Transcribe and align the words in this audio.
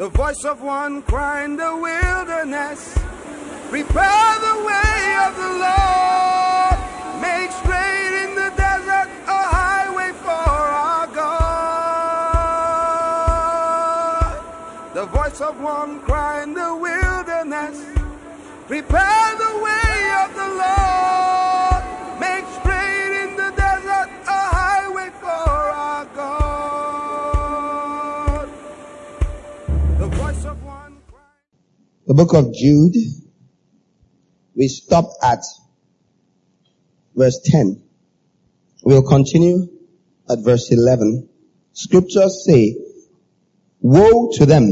The 0.00 0.08
voice 0.08 0.44
of 0.46 0.62
one 0.62 1.02
crying 1.02 1.58
the 1.58 1.76
wilderness. 1.76 2.94
Prepare 3.68 4.38
the 4.48 4.64
way 4.64 5.16
of 5.26 5.36
the 5.36 5.50
Lord. 5.60 6.78
Make 7.20 7.52
straight 7.52 8.24
in 8.24 8.34
the 8.34 8.48
desert 8.56 9.10
a 9.28 9.42
highway 9.58 10.12
for 10.24 10.30
our 10.30 11.06
God. 11.06 11.34
The 14.94 15.04
voice 15.04 15.42
of 15.42 15.60
one 15.60 16.00
crying 16.00 16.54
the 16.54 16.74
wilderness. 16.74 17.84
Prepare 18.68 19.36
book 32.20 32.34
of 32.34 32.52
Jude. 32.52 32.96
We 34.54 34.68
stopped 34.68 35.14
at 35.24 35.38
verse 37.16 37.40
10. 37.46 37.82
We'll 38.82 39.08
continue 39.08 39.66
at 40.28 40.40
verse 40.40 40.70
11. 40.70 41.30
Scriptures 41.72 42.44
say, 42.46 42.76
woe 43.80 44.32
to 44.34 44.44
them. 44.44 44.66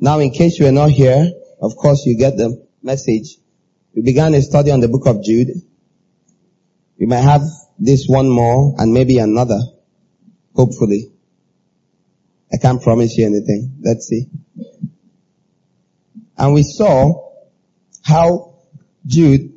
Now 0.00 0.18
in 0.18 0.32
case 0.32 0.58
you 0.58 0.66
are 0.66 0.72
not 0.72 0.90
here, 0.90 1.30
of 1.62 1.76
course 1.76 2.04
you 2.06 2.18
get 2.18 2.36
the 2.36 2.60
message. 2.82 3.36
We 3.94 4.02
began 4.02 4.34
a 4.34 4.42
study 4.42 4.72
on 4.72 4.80
the 4.80 4.88
book 4.88 5.06
of 5.06 5.22
Jude. 5.22 5.50
We 6.98 7.06
might 7.06 7.22
have 7.22 7.42
this 7.78 8.06
one 8.08 8.28
more 8.28 8.74
and 8.78 8.92
maybe 8.92 9.18
another. 9.18 9.60
Hopefully. 10.56 11.12
I 12.52 12.56
can't 12.56 12.82
promise 12.82 13.16
you 13.16 13.26
anything. 13.26 13.78
Let's 13.80 14.08
see. 14.08 14.26
And 16.36 16.54
we 16.54 16.62
saw 16.62 17.30
how 18.02 18.54
Jude 19.06 19.52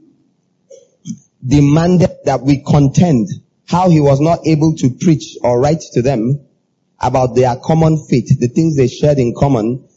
demanded 1.45 2.11
that 2.25 2.41
we 2.41 2.63
contend 2.63 3.27
how 3.67 3.89
he 3.89 3.99
was 3.99 4.19
not 4.19 4.45
able 4.47 4.75
to 4.75 4.89
preach 4.89 5.37
or 5.43 5.59
write 5.59 5.81
to 5.93 6.01
them 6.01 6.45
about 6.99 7.35
their 7.35 7.55
common 7.55 8.03
faith, 8.09 8.39
the 8.39 8.47
things 8.47 8.75
they 8.75 8.87
shared 8.87 9.19
in 9.19 9.33
common 9.37 9.87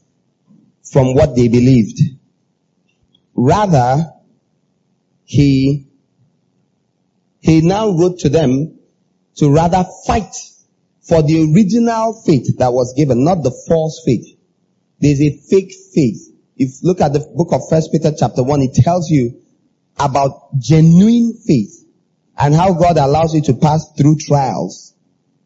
from 0.93 1.15
what 1.15 1.35
they 1.35 1.49
believed. 1.49 2.01
Rather, 3.35 4.13
he, 5.25 5.87
he 7.41 7.61
now 7.63 7.91
wrote 7.91 8.19
to 8.21 8.29
them 8.29 8.79
to 9.37 9.51
rather 9.51 9.85
fight 10.07 10.35
for 11.01 11.23
the 11.23 11.53
original 11.53 12.23
faith 12.25 12.59
that 12.59 12.73
was 12.73 12.95
given, 12.97 13.25
not 13.25 13.43
the 13.43 13.51
false 13.67 14.03
faith. 14.05 14.39
There's 15.01 15.21
a 15.21 15.31
fake 15.31 15.73
faith. 15.95 16.32
If 16.63 16.79
look 16.85 17.01
at 17.01 17.13
the 17.13 17.19
book 17.19 17.49
of 17.53 17.63
First 17.69 17.91
Peter 17.91 18.13
chapter 18.17 18.45
1, 18.45 18.63
it 18.63 18.75
tells 18.75 19.11
you 19.11 19.43
about 19.99 20.57
genuine 20.61 21.35
faith 21.45 21.85
and 22.39 22.55
how 22.55 22.73
God 22.75 22.99
allows 22.99 23.35
you 23.35 23.43
to 23.43 23.55
pass 23.55 23.91
through 23.99 24.19
trials 24.19 24.95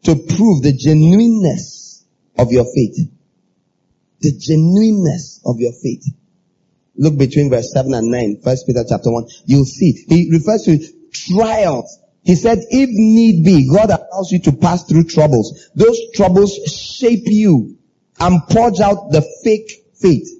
to 0.03 0.15
prove 0.15 0.61
the 0.61 0.73
genuineness 0.73 2.05
of 2.37 2.51
your 2.51 2.65
faith. 2.65 3.09
The 4.21 4.31
genuineness 4.37 5.41
of 5.43 5.59
your 5.59 5.73
faith. 5.73 6.05
Look 6.95 7.17
between 7.17 7.49
verse 7.49 7.71
7 7.73 7.95
and 7.95 8.11
9, 8.11 8.41
First 8.43 8.67
Peter 8.67 8.83
chapter 8.87 9.11
1. 9.11 9.27
You'll 9.45 9.65
see. 9.65 9.93
He 10.07 10.29
refers 10.31 10.63
to 10.65 10.77
trials. 11.11 11.97
He 12.21 12.35
said, 12.35 12.59
if 12.69 12.89
need 12.91 13.43
be, 13.43 13.67
God 13.73 13.89
allows 13.89 14.31
you 14.31 14.39
to 14.41 14.51
pass 14.51 14.83
through 14.83 15.05
troubles. 15.05 15.67
Those 15.73 15.97
troubles 16.13 16.53
shape 16.71 17.25
you 17.25 17.75
and 18.19 18.47
purge 18.47 18.79
out 18.81 19.11
the 19.11 19.27
fake 19.43 19.71
faith. 19.99 20.36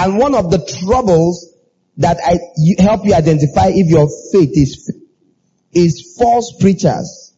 And 0.00 0.16
one 0.16 0.34
of 0.34 0.50
the 0.50 0.64
troubles 0.86 1.54
that 1.98 2.16
I 2.24 2.38
help 2.82 3.04
you 3.04 3.12
identify 3.12 3.66
if 3.66 3.90
your 3.90 4.08
faith 4.32 4.52
is 4.54 4.90
is 5.72 6.16
false 6.18 6.54
preachers. 6.58 7.34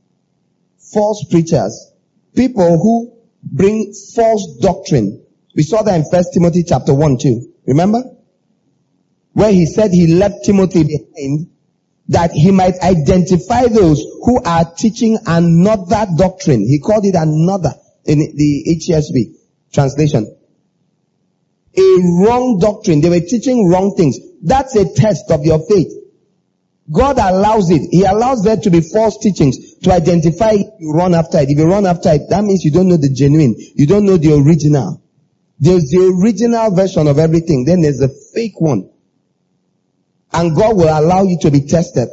False 0.78 1.24
preachers. 1.28 1.90
People 2.36 2.78
who 2.78 3.18
bring 3.42 3.92
false 4.14 4.58
doctrine. 4.60 5.26
We 5.56 5.64
saw 5.64 5.82
that 5.82 5.96
in 5.96 6.04
First 6.08 6.34
Timothy 6.34 6.62
chapter 6.62 6.94
1 6.94 7.18
too. 7.18 7.52
Remember? 7.66 8.04
Where 9.32 9.52
he 9.52 9.66
said 9.66 9.90
he 9.90 10.14
left 10.14 10.44
Timothy 10.44 10.84
behind 10.84 11.50
that 12.10 12.30
he 12.30 12.52
might 12.52 12.78
identify 12.78 13.66
those 13.66 14.00
who 14.22 14.40
are 14.40 14.72
teaching 14.72 15.18
another 15.26 16.06
doctrine. 16.16 16.60
He 16.60 16.78
called 16.78 17.06
it 17.06 17.16
another 17.16 17.74
in 18.04 18.18
the 18.20 18.78
HSV 18.78 19.34
translation. 19.72 20.36
A 21.76 21.98
wrong 22.20 22.58
doctrine. 22.60 23.00
They 23.00 23.08
were 23.08 23.20
teaching 23.20 23.68
wrong 23.68 23.94
things. 23.96 24.18
That's 24.42 24.76
a 24.76 24.92
test 24.92 25.30
of 25.30 25.44
your 25.44 25.60
faith. 25.66 25.92
God 26.90 27.18
allows 27.18 27.70
it. 27.70 27.88
He 27.90 28.04
allows 28.04 28.42
there 28.42 28.56
to 28.56 28.70
be 28.70 28.80
false 28.80 29.18
teachings 29.18 29.74
to 29.78 29.92
identify 29.92 30.50
if 30.50 30.66
you 30.78 30.92
run 30.92 31.14
after 31.14 31.38
it. 31.38 31.48
If 31.48 31.58
you 31.58 31.64
run 31.64 31.86
after 31.86 32.10
it, 32.12 32.28
that 32.28 32.44
means 32.44 32.64
you 32.64 32.70
don't 32.70 32.88
know 32.88 32.96
the 32.96 33.08
genuine. 33.08 33.54
You 33.74 33.86
don't 33.86 34.04
know 34.04 34.16
the 34.16 34.34
original. 34.34 35.02
There's 35.58 35.90
the 35.90 36.12
original 36.20 36.74
version 36.74 37.06
of 37.06 37.18
everything. 37.18 37.64
Then 37.64 37.82
there's 37.82 37.98
the 37.98 38.08
fake 38.34 38.60
one. 38.60 38.90
And 40.32 40.56
God 40.56 40.76
will 40.76 40.88
allow 40.88 41.22
you 41.22 41.38
to 41.42 41.50
be 41.50 41.60
tested. 41.60 42.08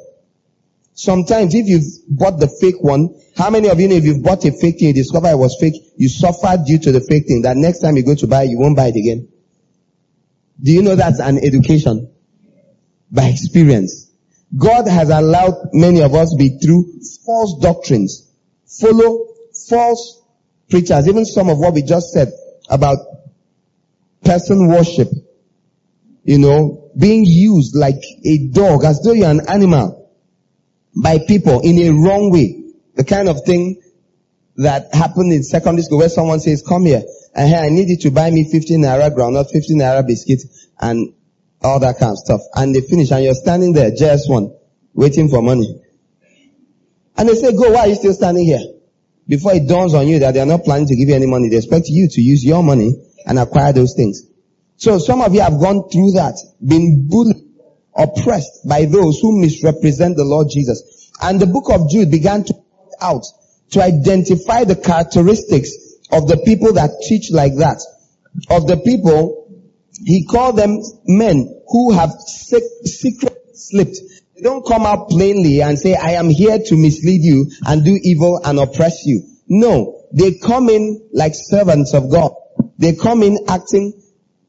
Sometimes 0.94 1.56
if 1.56 1.68
you've 1.68 1.86
bought 2.10 2.40
the 2.40 2.48
fake 2.62 2.82
one, 2.82 3.16
how 3.36 3.50
many 3.50 3.70
of 3.70 3.80
you 3.80 3.88
know 3.88 3.96
if 3.96 4.04
you've 4.04 4.22
bought 4.22 4.44
a 4.46 4.52
fake 4.52 4.80
thing, 4.80 4.90
you 4.90 4.94
discover 4.94 5.30
it 5.30 5.38
was 5.38 5.58
fake, 5.60 5.76
you 5.96 6.10
suffered 6.10 6.66
due 6.66 6.78
to 6.78 6.92
the 6.92 7.00
fake 7.00 7.26
thing, 7.26 7.42
that 7.44 7.56
next 7.56 7.80
time 7.80 7.96
you 7.96 8.04
go 8.04 8.16
to 8.16 8.28
buy, 8.28 8.44
you 8.44 8.60
won't 8.60 8.76
buy 8.76 8.88
it 8.88 8.98
again? 8.98 9.30
Do 10.62 10.72
you 10.72 10.82
know 10.82 10.96
that's 10.96 11.20
an 11.20 11.38
education? 11.38 12.12
By 13.12 13.26
experience. 13.26 14.12
God 14.58 14.88
has 14.88 15.10
allowed 15.10 15.70
many 15.74 16.02
of 16.02 16.14
us 16.16 16.36
be 16.38 16.58
through 16.58 17.00
false 17.26 17.60
doctrines, 17.62 18.28
follow 18.66 19.28
false 19.68 20.22
preachers, 20.70 21.08
even 21.08 21.26
some 21.26 21.50
of 21.50 21.60
what 21.60 21.74
we 21.74 21.84
just 21.84 22.12
said 22.12 22.32
about 22.70 22.98
person 24.24 24.68
worship, 24.68 25.08
you 26.24 26.40
know, 26.40 26.90
being 26.98 27.26
used 27.26 27.76
like 27.76 28.04
a 28.26 28.48
dog 28.48 28.84
as 28.84 29.02
though 29.02 29.14
you're 29.14 29.30
an 29.30 29.48
animal 29.48 30.12
by 30.96 31.20
people 31.20 31.62
in 31.62 31.80
a 31.80 31.90
wrong 31.92 32.32
way. 32.32 32.64
The 32.96 33.04
kind 33.04 33.30
of 33.30 33.46
thing 33.46 33.82
that 34.58 34.94
happened 34.94 35.32
in 35.32 35.44
secondary 35.44 35.84
school 35.84 36.00
where 36.00 36.10
someone 36.10 36.40
says, 36.40 36.64
come 36.68 36.86
here, 36.86 37.04
and 37.36 37.48
here 37.50 37.60
I 37.60 37.70
need 37.70 37.90
you 37.90 37.98
to 37.98 38.12
buy 38.12 38.30
me 38.32 38.50
15 38.50 38.82
naira 38.82 39.16
groundnut, 39.16 39.52
15 39.52 39.78
naira 39.78 40.06
biscuit, 40.06 40.42
and 40.80 41.14
all 41.62 41.80
that 41.80 42.00
kind 42.00 42.12
of 42.12 42.18
stuff. 42.18 42.42
And 42.56 42.74
they 42.74 42.82
finish 42.82 43.12
and 43.12 43.24
you're 43.24 43.36
standing 43.36 43.74
there, 43.74 43.92
just 43.92 44.30
one, 44.30 44.56
waiting 44.94 45.30
for 45.30 45.42
money. 45.42 45.82
And 47.18 47.28
they 47.28 47.36
say, 47.36 47.52
go, 47.52 47.72
why 47.72 47.82
are 47.82 47.88
you 47.88 47.96
still 47.96 48.14
standing 48.14 48.46
here? 48.46 48.62
Before 49.28 49.54
it 49.54 49.68
dawns 49.68 49.94
on 49.94 50.08
you 50.08 50.20
that 50.20 50.34
they 50.34 50.40
are 50.40 50.46
not 50.46 50.64
planning 50.64 50.88
to 50.88 50.96
give 50.96 51.10
you 51.10 51.16
any 51.16 51.28
money, 51.28 51.50
they 51.50 51.58
expect 51.58 51.88
you 51.88 52.08
to 52.10 52.22
use 52.22 52.44
your 52.44 52.64
money 52.64 52.96
and 53.26 53.38
acquire 53.38 53.74
those 53.74 53.94
things. 53.94 54.24
So 54.78 54.98
some 54.98 55.22
of 55.22 55.34
you 55.36 55.42
have 55.42 55.60
gone 55.60 55.90
through 55.90 56.12
that, 56.14 56.40
been 56.66 57.08
bullied, 57.08 57.46
oppressed 57.96 58.68
by 58.68 58.86
those 58.86 59.20
who 59.20 59.40
misrepresent 59.40 60.16
the 60.16 60.24
Lord 60.24 60.48
Jesus. 60.50 61.12
And 61.22 61.40
the 61.40 61.46
book 61.46 61.70
of 61.70 61.90
Jude 61.90 62.10
began 62.10 62.46
to 62.46 62.54
out, 63.02 63.26
to 63.72 63.84
identify 63.84 64.64
the 64.64 64.76
characteristics 64.76 65.89
of 66.12 66.28
the 66.28 66.38
people 66.46 66.74
that 66.74 66.92
teach 67.08 67.32
like 67.32 67.56
that. 67.58 67.82
Of 68.50 68.68
the 68.68 68.78
people, 68.78 69.48
he 70.06 70.26
called 70.26 70.58
them 70.58 70.80
men 71.06 71.62
who 71.68 71.92
have 71.92 72.12
sec- 72.12 72.62
secret 72.86 73.38
slipped. 73.54 73.98
They 74.36 74.42
don't 74.42 74.66
come 74.66 74.86
out 74.86 75.10
plainly 75.10 75.62
and 75.62 75.78
say, 75.78 75.96
I 75.96 76.12
am 76.12 76.30
here 76.30 76.58
to 76.58 76.76
mislead 76.76 77.24
you 77.24 77.52
and 77.66 77.84
do 77.84 78.00
evil 78.02 78.40
and 78.44 78.60
oppress 78.60 79.06
you. 79.06 79.24
No, 79.48 80.04
they 80.14 80.36
come 80.36 80.70
in 80.70 81.10
like 81.12 81.34
servants 81.36 81.94
of 81.94 82.10
God. 82.10 82.34
They 82.78 82.96
come 82.96 83.24
in 83.24 83.46
acting 83.50 84.02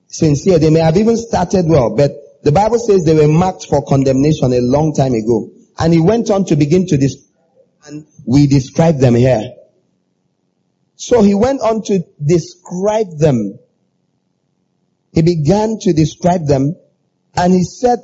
sincere. 0.07 0.59
They 0.59 0.71
may 0.71 0.81
have 0.81 0.97
even 0.97 1.17
started 1.17 1.67
well, 1.69 1.97
but 1.97 2.13
the 2.43 2.53
Bible 2.53 2.79
says 2.79 3.05
they 3.05 3.15
were 3.15 3.29
marked 3.29 3.67
for 3.67 3.85
condemnation 3.85 4.53
a 4.53 4.61
long 4.61 4.95
time 4.95 5.15
ago. 5.15 5.51
And 5.79 5.93
he 5.93 6.01
went 6.01 6.31
on 6.31 6.45
to 6.47 6.57
begin 6.57 6.87
to 6.87 6.97
describe, 6.97 7.27
and 7.87 8.07
we 8.27 8.47
describe 8.47 8.99
them 8.99 9.15
here. 9.15 9.53
So 11.01 11.23
he 11.23 11.33
went 11.33 11.63
on 11.63 11.81
to 11.85 12.05
describe 12.23 13.17
them. 13.17 13.59
He 15.15 15.23
began 15.23 15.79
to 15.81 15.95
describe 15.95 16.47
them 16.47 16.77
and 17.35 17.55
he 17.55 17.65
said 17.65 18.01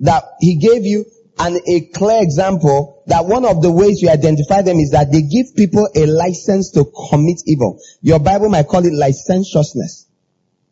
that 0.00 0.24
he 0.40 0.56
gave 0.56 0.86
you 0.86 1.04
an, 1.38 1.58
a 1.68 1.80
clear 1.92 2.22
example 2.22 3.02
that 3.06 3.26
one 3.26 3.44
of 3.44 3.60
the 3.60 3.70
ways 3.70 4.00
you 4.00 4.08
identify 4.08 4.62
them 4.62 4.78
is 4.78 4.92
that 4.92 5.12
they 5.12 5.20
give 5.20 5.54
people 5.54 5.90
a 5.94 6.06
license 6.06 6.70
to 6.70 6.86
commit 7.10 7.42
evil. 7.44 7.78
Your 8.00 8.18
Bible 8.18 8.48
might 8.48 8.66
call 8.66 8.86
it 8.86 8.94
licentiousness. 8.94 10.06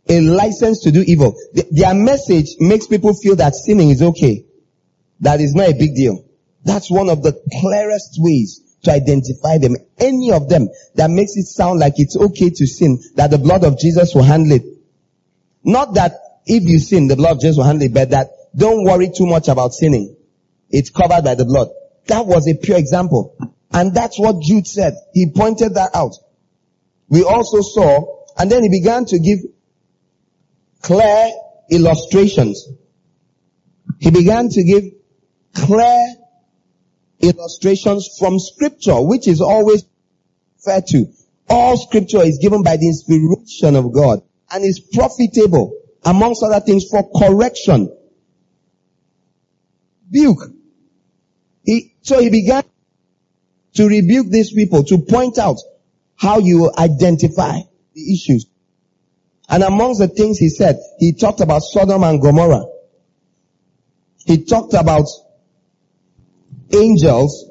A 0.08 0.22
license 0.22 0.80
to 0.84 0.90
do 0.90 1.04
evil. 1.06 1.36
Th- 1.54 1.66
their 1.70 1.92
message 1.92 2.56
makes 2.58 2.86
people 2.86 3.12
feel 3.12 3.36
that 3.36 3.54
sinning 3.54 3.90
is 3.90 4.00
okay. 4.00 4.46
That 5.20 5.42
is 5.42 5.52
not 5.52 5.68
a 5.68 5.74
big 5.74 5.94
deal. 5.94 6.24
That's 6.64 6.90
one 6.90 7.10
of 7.10 7.22
the 7.22 7.38
clearest 7.60 8.16
ways 8.16 8.69
to 8.82 8.92
identify 8.92 9.58
them. 9.58 9.76
Any 9.98 10.32
of 10.32 10.48
them 10.48 10.68
that 10.94 11.10
makes 11.10 11.36
it 11.36 11.46
sound 11.46 11.80
like 11.80 11.94
it's 11.96 12.16
okay 12.16 12.50
to 12.50 12.66
sin, 12.66 13.02
that 13.16 13.30
the 13.30 13.38
blood 13.38 13.64
of 13.64 13.78
Jesus 13.78 14.14
will 14.14 14.22
handle 14.22 14.52
it. 14.52 14.64
Not 15.62 15.94
that 15.94 16.12
if 16.46 16.62
you 16.64 16.78
sin, 16.78 17.08
the 17.08 17.16
blood 17.16 17.32
of 17.32 17.40
Jesus 17.40 17.56
will 17.56 17.64
handle 17.64 17.86
it, 17.86 17.94
but 17.94 18.10
that 18.10 18.30
don't 18.56 18.84
worry 18.84 19.10
too 19.14 19.26
much 19.26 19.48
about 19.48 19.72
sinning. 19.72 20.16
It's 20.70 20.90
covered 20.90 21.24
by 21.24 21.34
the 21.34 21.44
blood. 21.44 21.68
That 22.06 22.26
was 22.26 22.48
a 22.48 22.54
pure 22.54 22.78
example. 22.78 23.36
And 23.72 23.94
that's 23.94 24.18
what 24.18 24.40
Jude 24.42 24.66
said. 24.66 24.94
He 25.12 25.30
pointed 25.30 25.74
that 25.74 25.94
out. 25.94 26.14
We 27.08 27.24
also 27.24 27.60
saw, 27.60 28.24
and 28.38 28.50
then 28.50 28.62
he 28.62 28.68
began 28.68 29.04
to 29.06 29.18
give 29.18 29.40
clear 30.80 31.30
illustrations. 31.70 32.68
He 33.98 34.10
began 34.10 34.48
to 34.48 34.64
give 34.64 34.84
clear 35.54 36.09
illustrations 37.20 38.08
from 38.18 38.38
scripture, 38.38 39.00
which 39.00 39.28
is 39.28 39.40
always 39.40 39.84
fair 40.64 40.82
to. 40.88 41.06
All 41.48 41.76
scripture 41.76 42.22
is 42.22 42.38
given 42.38 42.62
by 42.62 42.76
the 42.76 42.86
inspiration 42.86 43.76
of 43.76 43.92
God 43.92 44.22
and 44.50 44.64
is 44.64 44.80
profitable 44.80 45.76
amongst 46.04 46.42
other 46.42 46.60
things 46.60 46.86
for 46.88 47.08
correction. 47.10 47.94
Rebuke. 50.06 50.42
He, 51.64 51.94
so 52.02 52.20
he 52.20 52.30
began 52.30 52.64
to 53.74 53.88
rebuke 53.88 54.28
these 54.28 54.52
people, 54.52 54.82
to 54.84 54.98
point 54.98 55.38
out 55.38 55.58
how 56.16 56.38
you 56.38 56.72
identify 56.76 57.60
the 57.94 58.14
issues. 58.14 58.46
And 59.48 59.62
amongst 59.62 60.00
the 60.00 60.08
things 60.08 60.38
he 60.38 60.48
said, 60.48 60.78
he 60.98 61.12
talked 61.12 61.40
about 61.40 61.62
Sodom 61.62 62.02
and 62.02 62.20
Gomorrah. 62.20 62.64
He 64.26 64.44
talked 64.44 64.74
about 64.74 65.06
angels 66.72 67.46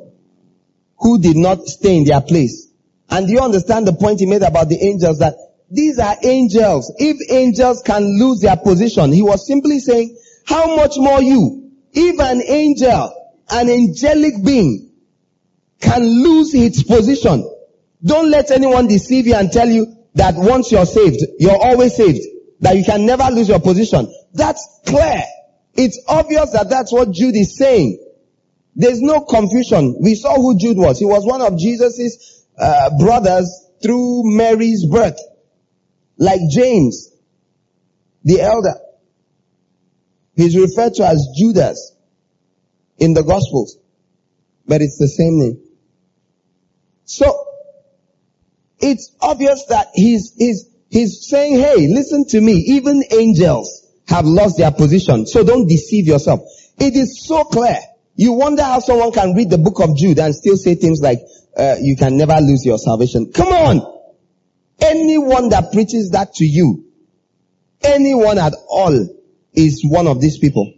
who 0.97 1.19
did 1.19 1.37
not 1.37 1.65
stay 1.65 1.97
in 1.97 2.03
their 2.03 2.21
place. 2.21 2.67
And 3.09 3.27
do 3.27 3.33
you 3.33 3.39
understand 3.39 3.87
the 3.87 3.93
point 3.93 4.19
he 4.19 4.25
made 4.25 4.43
about 4.43 4.69
the 4.69 4.83
angels 4.83 5.19
that 5.19 5.35
these 5.71 5.99
are 5.99 6.15
angels. 6.23 6.91
If 6.97 7.31
angels 7.31 7.83
can 7.83 8.19
lose 8.19 8.41
their 8.41 8.57
position, 8.57 9.11
he 9.11 9.21
was 9.21 9.45
simply 9.45 9.79
saying, 9.79 10.17
how 10.45 10.75
much 10.75 10.93
more 10.97 11.21
you, 11.21 11.71
if 11.93 12.19
an 12.19 12.41
angel, 12.41 13.13
an 13.49 13.69
angelic 13.69 14.43
being 14.43 14.91
can 15.79 16.03
lose 16.03 16.53
its 16.53 16.83
position, 16.83 17.49
don't 18.03 18.29
let 18.31 18.51
anyone 18.51 18.87
deceive 18.87 19.27
you 19.27 19.35
and 19.35 19.51
tell 19.51 19.69
you 19.69 19.95
that 20.15 20.35
once 20.35 20.71
you're 20.71 20.85
saved, 20.85 21.23
you're 21.39 21.61
always 21.61 21.95
saved, 21.95 22.25
that 22.61 22.75
you 22.75 22.83
can 22.83 23.05
never 23.05 23.25
lose 23.25 23.47
your 23.47 23.59
position. 23.59 24.11
That's 24.33 24.67
clear. 24.85 25.21
It's 25.75 26.01
obvious 26.07 26.51
that 26.51 26.69
that's 26.69 26.91
what 26.91 27.11
Jude 27.11 27.35
is 27.35 27.55
saying. 27.57 28.03
There's 28.79 29.01
no 29.01 29.19
confusion. 29.19 29.97
We 29.99 30.15
saw 30.15 30.35
who 30.35 30.57
Jude 30.57 30.77
was. 30.77 30.99
He 30.99 31.05
was 31.05 31.25
one 31.25 31.41
of 31.41 31.59
Jesus's 31.59 32.45
uh, 32.57 32.91
brothers 32.97 33.53
through 33.83 34.21
Mary's 34.23 34.85
birth. 34.85 35.19
Like 36.17 36.39
James, 36.49 37.11
the 38.23 38.39
elder. 38.39 38.75
He's 40.33 40.55
referred 40.55 40.93
to 40.93 41.05
as 41.05 41.27
Judas 41.35 41.93
in 42.97 43.13
the 43.13 43.21
Gospels. 43.21 43.77
But 44.65 44.81
it's 44.81 44.97
the 44.97 45.09
same 45.09 45.39
name. 45.39 45.61
So, 47.03 47.47
it's 48.79 49.13
obvious 49.19 49.65
that 49.65 49.87
he's, 49.93 50.33
he's, 50.37 50.69
he's 50.89 51.27
saying, 51.27 51.59
hey, 51.59 51.89
listen 51.89 52.25
to 52.29 52.39
me, 52.39 52.53
even 52.53 53.03
angels 53.11 53.85
have 54.07 54.23
lost 54.25 54.57
their 54.57 54.71
position, 54.71 55.25
so 55.27 55.43
don't 55.43 55.67
deceive 55.67 56.07
yourself. 56.07 56.39
It 56.77 56.95
is 56.95 57.27
so 57.27 57.43
clear. 57.43 57.75
You 58.19 58.33
wonder 58.33 58.63
how 58.63 58.79
someone 58.81 59.13
can 59.13 59.33
read 59.33 59.49
the 59.49 59.57
book 59.57 59.79
of 59.79 59.95
Jude 59.95 60.19
and 60.19 60.35
still 60.35 60.57
say 60.57 60.75
things 60.75 60.99
like, 60.99 61.19
uh, 61.55 61.77
you 61.79 61.95
can 61.95 62.17
never 62.17 62.35
lose 62.41 62.65
your 62.65 62.77
salvation. 62.77 63.31
Come 63.31 63.47
on! 63.47 64.01
Anyone 64.81 65.47
that 65.51 65.71
preaches 65.71 66.09
that 66.09 66.33
to 66.33 66.43
you, 66.43 66.83
anyone 67.81 68.37
at 68.37 68.53
all 68.67 69.07
is 69.53 69.85
one 69.85 70.05
of 70.05 70.19
these 70.19 70.37
people. 70.37 70.73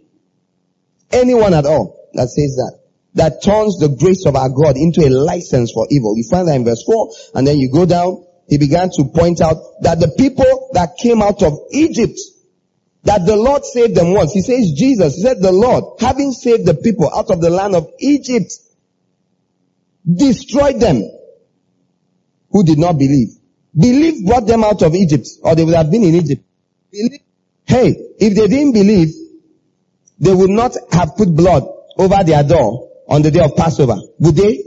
Anyone 1.10 1.52
at 1.52 1.66
all 1.66 2.08
that 2.14 2.28
says 2.28 2.54
that 2.54 2.78
that 3.14 3.42
turns 3.42 3.76
the 3.80 3.88
grace 3.88 4.24
of 4.24 4.36
our 4.36 4.48
God 4.48 4.76
into 4.76 5.00
a 5.04 5.10
license 5.10 5.72
for 5.72 5.88
evil. 5.90 6.16
You 6.16 6.22
find 6.30 6.46
that 6.46 6.54
in 6.54 6.64
verse 6.64 6.84
4, 6.86 7.10
and 7.34 7.44
then 7.44 7.58
you 7.58 7.72
go 7.72 7.86
down, 7.86 8.24
he 8.46 8.56
began 8.56 8.88
to 8.90 9.10
point 9.12 9.40
out 9.40 9.56
that 9.80 9.98
the 9.98 10.14
people 10.16 10.70
that 10.74 10.96
came 10.96 11.20
out 11.20 11.42
of 11.42 11.54
Egypt, 11.72 12.20
that 13.04 13.26
the 13.26 13.36
Lord 13.36 13.64
saved 13.64 13.94
them 13.94 14.12
once. 14.14 14.32
He 14.32 14.42
says 14.42 14.72
Jesus, 14.72 15.16
he 15.16 15.22
said 15.22 15.40
the 15.40 15.52
Lord, 15.52 16.00
having 16.00 16.32
saved 16.32 16.66
the 16.66 16.74
people 16.74 17.10
out 17.12 17.30
of 17.30 17.40
the 17.40 17.50
land 17.50 17.74
of 17.74 17.88
Egypt, 17.98 18.52
destroyed 20.10 20.80
them 20.80 21.02
who 22.50 22.64
did 22.64 22.78
not 22.78 22.98
believe. 22.98 23.36
Belief 23.76 24.26
brought 24.26 24.46
them 24.46 24.64
out 24.64 24.82
of 24.82 24.94
Egypt, 24.94 25.26
or 25.42 25.54
they 25.54 25.64
would 25.64 25.74
have 25.74 25.90
been 25.90 26.04
in 26.04 26.14
Egypt. 26.14 26.44
Hey, 27.64 27.96
if 28.18 28.34
they 28.34 28.46
didn't 28.48 28.72
believe, 28.72 29.14
they 30.18 30.34
would 30.34 30.50
not 30.50 30.76
have 30.92 31.16
put 31.16 31.34
blood 31.34 31.64
over 31.96 32.22
their 32.24 32.42
door 32.42 32.90
on 33.08 33.22
the 33.22 33.30
day 33.30 33.40
of 33.40 33.56
Passover. 33.56 33.96
Would 34.18 34.36
they? 34.36 34.64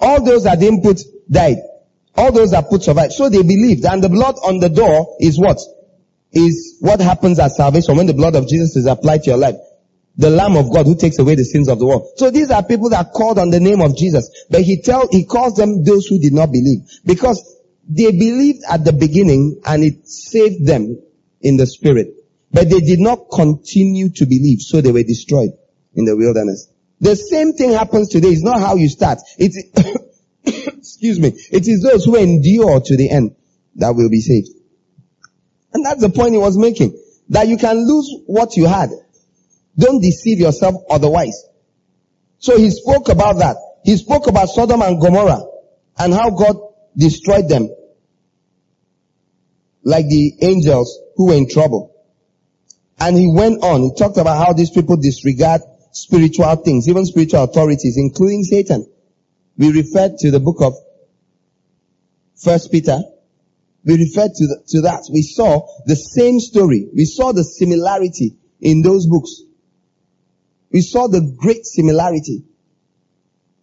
All 0.00 0.22
those 0.22 0.44
that 0.44 0.58
didn't 0.58 0.82
put 0.82 1.00
died. 1.30 1.58
All 2.16 2.32
those 2.32 2.50
that 2.52 2.68
put 2.68 2.82
survived. 2.82 3.12
So 3.12 3.28
they 3.28 3.42
believed. 3.42 3.84
And 3.84 4.02
the 4.02 4.08
blood 4.08 4.36
on 4.44 4.58
the 4.58 4.68
door 4.68 5.16
is 5.20 5.38
what? 5.38 5.60
Is 6.34 6.78
what 6.80 7.00
happens 7.00 7.38
at 7.38 7.52
salvation 7.52 7.96
when 7.96 8.06
the 8.06 8.14
blood 8.14 8.34
of 8.34 8.48
Jesus 8.48 8.76
is 8.76 8.86
applied 8.86 9.22
to 9.24 9.30
your 9.30 9.38
life. 9.38 9.56
The 10.16 10.30
Lamb 10.30 10.56
of 10.56 10.72
God 10.72 10.86
who 10.86 10.96
takes 10.96 11.18
away 11.18 11.34
the 11.34 11.44
sins 11.44 11.68
of 11.68 11.78
the 11.78 11.86
world. 11.86 12.08
So 12.16 12.30
these 12.30 12.50
are 12.50 12.62
people 12.62 12.90
that 12.90 13.12
called 13.12 13.38
on 13.38 13.50
the 13.50 13.60
name 13.60 13.80
of 13.80 13.96
Jesus. 13.96 14.46
But 14.48 14.62
he 14.62 14.80
tell, 14.80 15.08
he 15.10 15.24
calls 15.24 15.56
them 15.56 15.84
those 15.84 16.06
who 16.06 16.20
did 16.20 16.32
not 16.32 16.52
believe. 16.52 16.86
Because 17.04 17.42
they 17.88 18.10
believed 18.12 18.62
at 18.68 18.84
the 18.84 18.92
beginning 18.92 19.60
and 19.64 19.82
it 19.84 20.08
saved 20.08 20.66
them 20.66 21.02
in 21.40 21.56
the 21.56 21.66
spirit. 21.66 22.14
But 22.52 22.70
they 22.70 22.80
did 22.80 23.00
not 23.00 23.26
continue 23.32 24.10
to 24.10 24.26
believe, 24.26 24.60
so 24.60 24.80
they 24.80 24.92
were 24.92 25.02
destroyed 25.02 25.50
in 25.94 26.04
the 26.04 26.16
wilderness. 26.16 26.68
The 27.00 27.16
same 27.16 27.52
thing 27.52 27.72
happens 27.72 28.08
today. 28.08 28.28
It's 28.28 28.44
not 28.44 28.60
how 28.60 28.76
you 28.76 28.88
start. 28.88 29.18
It's, 29.38 29.58
excuse 30.44 31.18
me. 31.18 31.32
It 31.50 31.66
is 31.66 31.82
those 31.82 32.04
who 32.04 32.16
endure 32.16 32.80
to 32.80 32.96
the 32.96 33.10
end 33.10 33.34
that 33.76 33.94
will 33.96 34.08
be 34.08 34.20
saved. 34.20 34.48
And 35.74 35.84
that's 35.84 36.00
the 36.00 36.08
point 36.08 36.32
he 36.32 36.38
was 36.38 36.56
making. 36.56 36.98
That 37.30 37.48
you 37.48 37.56
can 37.56 37.86
lose 37.86 38.14
what 38.26 38.56
you 38.56 38.66
had. 38.66 38.90
Don't 39.76 40.00
deceive 40.00 40.38
yourself 40.38 40.76
otherwise. 40.88 41.44
So 42.38 42.56
he 42.56 42.70
spoke 42.70 43.08
about 43.08 43.38
that. 43.38 43.56
He 43.84 43.96
spoke 43.96 44.28
about 44.28 44.48
Sodom 44.48 44.82
and 44.82 45.00
Gomorrah 45.00 45.42
and 45.98 46.14
how 46.14 46.30
God 46.30 46.56
destroyed 46.96 47.48
them. 47.48 47.68
Like 49.82 50.08
the 50.08 50.34
angels 50.40 50.98
who 51.16 51.26
were 51.26 51.34
in 51.34 51.48
trouble. 51.48 51.94
And 52.98 53.16
he 53.16 53.30
went 53.30 53.62
on. 53.62 53.82
He 53.82 53.94
talked 53.98 54.16
about 54.16 54.46
how 54.46 54.52
these 54.52 54.70
people 54.70 54.96
disregard 54.96 55.60
spiritual 55.92 56.54
things, 56.56 56.88
even 56.88 57.04
spiritual 57.04 57.42
authorities, 57.42 57.96
including 57.96 58.44
Satan. 58.44 58.86
We 59.56 59.72
referred 59.72 60.18
to 60.18 60.30
the 60.30 60.40
book 60.40 60.60
of 60.60 60.74
First 62.36 62.70
Peter. 62.70 63.00
We 63.84 63.96
referred 63.96 64.32
to, 64.34 64.46
the, 64.46 64.62
to 64.68 64.80
that. 64.82 65.04
We 65.12 65.22
saw 65.22 65.66
the 65.84 65.96
same 65.96 66.40
story. 66.40 66.88
We 66.94 67.04
saw 67.04 67.32
the 67.32 67.44
similarity 67.44 68.36
in 68.60 68.82
those 68.82 69.06
books. 69.06 69.42
We 70.72 70.80
saw 70.80 71.06
the 71.06 71.20
great 71.36 71.66
similarity 71.66 72.44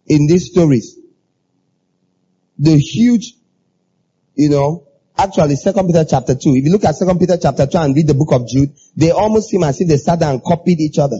in 0.06 0.26
these 0.26 0.46
stories. 0.46 0.96
The 2.58 2.78
huge, 2.78 3.34
you 4.34 4.48
know, 4.48 4.86
actually 5.18 5.56
second 5.56 5.88
Peter 5.88 6.04
chapter 6.08 6.34
2. 6.34 6.40
If 6.54 6.64
you 6.64 6.72
look 6.72 6.84
at 6.84 6.94
second 6.94 7.18
Peter 7.18 7.36
chapter 7.36 7.66
2 7.66 7.78
and 7.78 7.96
read 7.96 8.06
the 8.06 8.14
book 8.14 8.32
of 8.32 8.46
Jude, 8.46 8.72
they 8.96 9.10
almost 9.10 9.48
seem 9.50 9.64
as 9.64 9.80
if 9.80 9.88
they 9.88 9.96
sat 9.96 10.20
down 10.20 10.34
and 10.34 10.44
copied 10.44 10.80
each 10.80 10.98
other. 10.98 11.18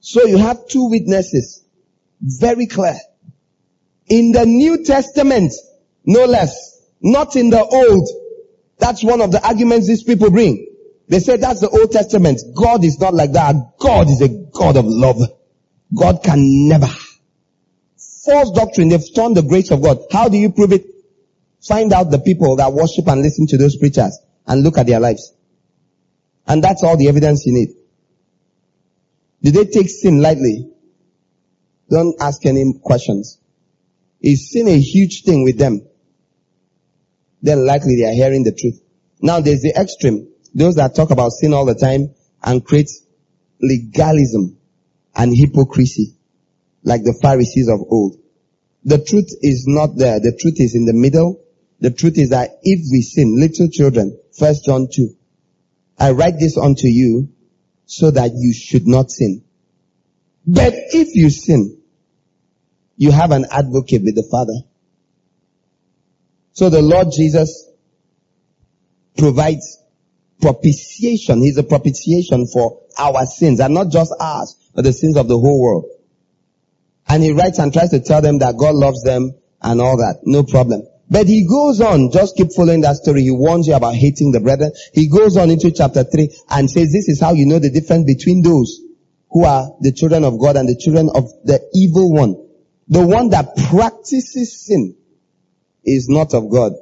So 0.00 0.24
you 0.24 0.36
have 0.38 0.66
two 0.66 0.90
witnesses. 0.90 1.64
Very 2.20 2.66
clear. 2.66 2.98
In 4.08 4.32
the 4.32 4.44
New 4.44 4.84
Testament, 4.84 5.52
no 6.04 6.24
less. 6.24 6.71
Not 7.02 7.36
in 7.36 7.50
the 7.50 7.62
Old. 7.62 8.08
That's 8.78 9.02
one 9.02 9.20
of 9.20 9.32
the 9.32 9.44
arguments 9.44 9.86
these 9.86 10.02
people 10.02 10.30
bring. 10.30 10.66
They 11.08 11.18
say 11.18 11.36
that's 11.36 11.60
the 11.60 11.68
Old 11.68 11.90
Testament. 11.90 12.40
God 12.54 12.84
is 12.84 12.98
not 12.98 13.12
like 13.12 13.32
that. 13.32 13.54
God 13.78 14.08
is 14.08 14.20
a 14.22 14.28
God 14.28 14.76
of 14.76 14.86
love. 14.86 15.20
God 15.94 16.22
can 16.22 16.68
never. 16.68 16.88
False 18.24 18.50
doctrine. 18.52 18.88
They've 18.88 19.14
turned 19.14 19.36
the 19.36 19.42
grace 19.42 19.70
of 19.70 19.82
God. 19.82 19.98
How 20.10 20.28
do 20.28 20.38
you 20.38 20.50
prove 20.50 20.72
it? 20.72 20.86
Find 21.66 21.92
out 21.92 22.10
the 22.10 22.18
people 22.18 22.56
that 22.56 22.72
worship 22.72 23.08
and 23.08 23.22
listen 23.22 23.46
to 23.48 23.58
those 23.58 23.76
preachers 23.76 24.18
and 24.46 24.62
look 24.62 24.78
at 24.78 24.86
their 24.86 25.00
lives. 25.00 25.32
And 26.46 26.62
that's 26.62 26.82
all 26.82 26.96
the 26.96 27.08
evidence 27.08 27.44
you 27.46 27.52
need. 27.52 27.68
Did 29.42 29.54
they 29.54 29.64
take 29.64 29.88
sin 29.88 30.22
lightly? 30.22 30.70
Don't 31.90 32.16
ask 32.20 32.44
any 32.46 32.78
questions. 32.82 33.38
Is 34.20 34.50
sin 34.50 34.68
a 34.68 34.78
huge 34.78 35.24
thing 35.24 35.44
with 35.44 35.58
them? 35.58 35.86
Then 37.42 37.66
likely 37.66 37.96
they 37.96 38.04
are 38.04 38.14
hearing 38.14 38.44
the 38.44 38.52
truth. 38.52 38.80
Now 39.20 39.40
there's 39.40 39.62
the 39.62 39.74
extreme. 39.78 40.28
Those 40.54 40.76
that 40.76 40.94
talk 40.94 41.10
about 41.10 41.32
sin 41.32 41.52
all 41.52 41.64
the 41.64 41.74
time 41.74 42.14
and 42.42 42.64
create 42.64 42.90
legalism 43.60 44.58
and 45.14 45.36
hypocrisy 45.36 46.16
like 46.84 47.04
the 47.04 47.18
Pharisees 47.20 47.68
of 47.68 47.80
old. 47.90 48.16
The 48.84 48.98
truth 48.98 49.30
is 49.40 49.64
not 49.66 49.96
there. 49.96 50.18
The 50.20 50.36
truth 50.38 50.56
is 50.58 50.74
in 50.74 50.84
the 50.84 50.92
middle. 50.92 51.40
The 51.80 51.90
truth 51.90 52.18
is 52.18 52.30
that 52.30 52.58
if 52.62 52.80
we 52.90 53.02
sin, 53.02 53.38
little 53.38 53.68
children, 53.68 54.18
first 54.36 54.64
John 54.64 54.88
2, 54.92 55.16
I 55.98 56.12
write 56.12 56.38
this 56.38 56.56
unto 56.56 56.86
you 56.86 57.28
so 57.86 58.10
that 58.10 58.32
you 58.34 58.52
should 58.52 58.86
not 58.86 59.10
sin. 59.10 59.44
But 60.46 60.72
if 60.74 61.14
you 61.14 61.30
sin, 61.30 61.80
you 62.96 63.12
have 63.12 63.30
an 63.30 63.46
advocate 63.50 64.02
with 64.02 64.16
the 64.16 64.26
Father. 64.30 64.54
So 66.52 66.68
the 66.68 66.82
Lord 66.82 67.08
Jesus 67.16 67.70
provides 69.16 69.78
propitiation. 70.40 71.40
He's 71.40 71.56
a 71.56 71.62
propitiation 71.62 72.46
for 72.46 72.80
our 72.98 73.24
sins 73.26 73.60
and 73.60 73.74
not 73.74 73.90
just 73.90 74.14
ours, 74.20 74.56
but 74.74 74.84
the 74.84 74.92
sins 74.92 75.16
of 75.16 75.28
the 75.28 75.38
whole 75.38 75.62
world. 75.62 75.86
And 77.08 77.22
he 77.22 77.32
writes 77.32 77.58
and 77.58 77.72
tries 77.72 77.90
to 77.90 78.00
tell 78.00 78.20
them 78.20 78.38
that 78.38 78.56
God 78.56 78.74
loves 78.74 79.02
them 79.02 79.32
and 79.60 79.80
all 79.80 79.96
that. 79.98 80.20
No 80.24 80.42
problem. 80.42 80.82
But 81.10 81.26
he 81.26 81.46
goes 81.46 81.80
on, 81.80 82.10
just 82.10 82.36
keep 82.36 82.52
following 82.56 82.80
that 82.82 82.96
story. 82.96 83.22
He 83.22 83.30
warns 83.30 83.66
you 83.66 83.74
about 83.74 83.94
hating 83.94 84.32
the 84.32 84.40
brethren. 84.40 84.72
He 84.94 85.08
goes 85.08 85.36
on 85.36 85.50
into 85.50 85.70
chapter 85.70 86.04
3 86.04 86.34
and 86.50 86.70
says 86.70 86.90
this 86.90 87.08
is 87.08 87.20
how 87.20 87.34
you 87.34 87.46
know 87.46 87.58
the 87.58 87.70
difference 87.70 88.06
between 88.06 88.42
those 88.42 88.80
who 89.30 89.44
are 89.44 89.70
the 89.80 89.92
children 89.92 90.24
of 90.24 90.38
God 90.40 90.56
and 90.56 90.68
the 90.68 90.76
children 90.76 91.10
of 91.14 91.24
the 91.44 91.60
evil 91.74 92.12
one. 92.12 92.36
The 92.88 93.06
one 93.06 93.30
that 93.30 93.56
practices 93.70 94.66
sin 94.66 94.96
is 95.84 96.08
not 96.08 96.34
of 96.34 96.50
God. 96.50 96.72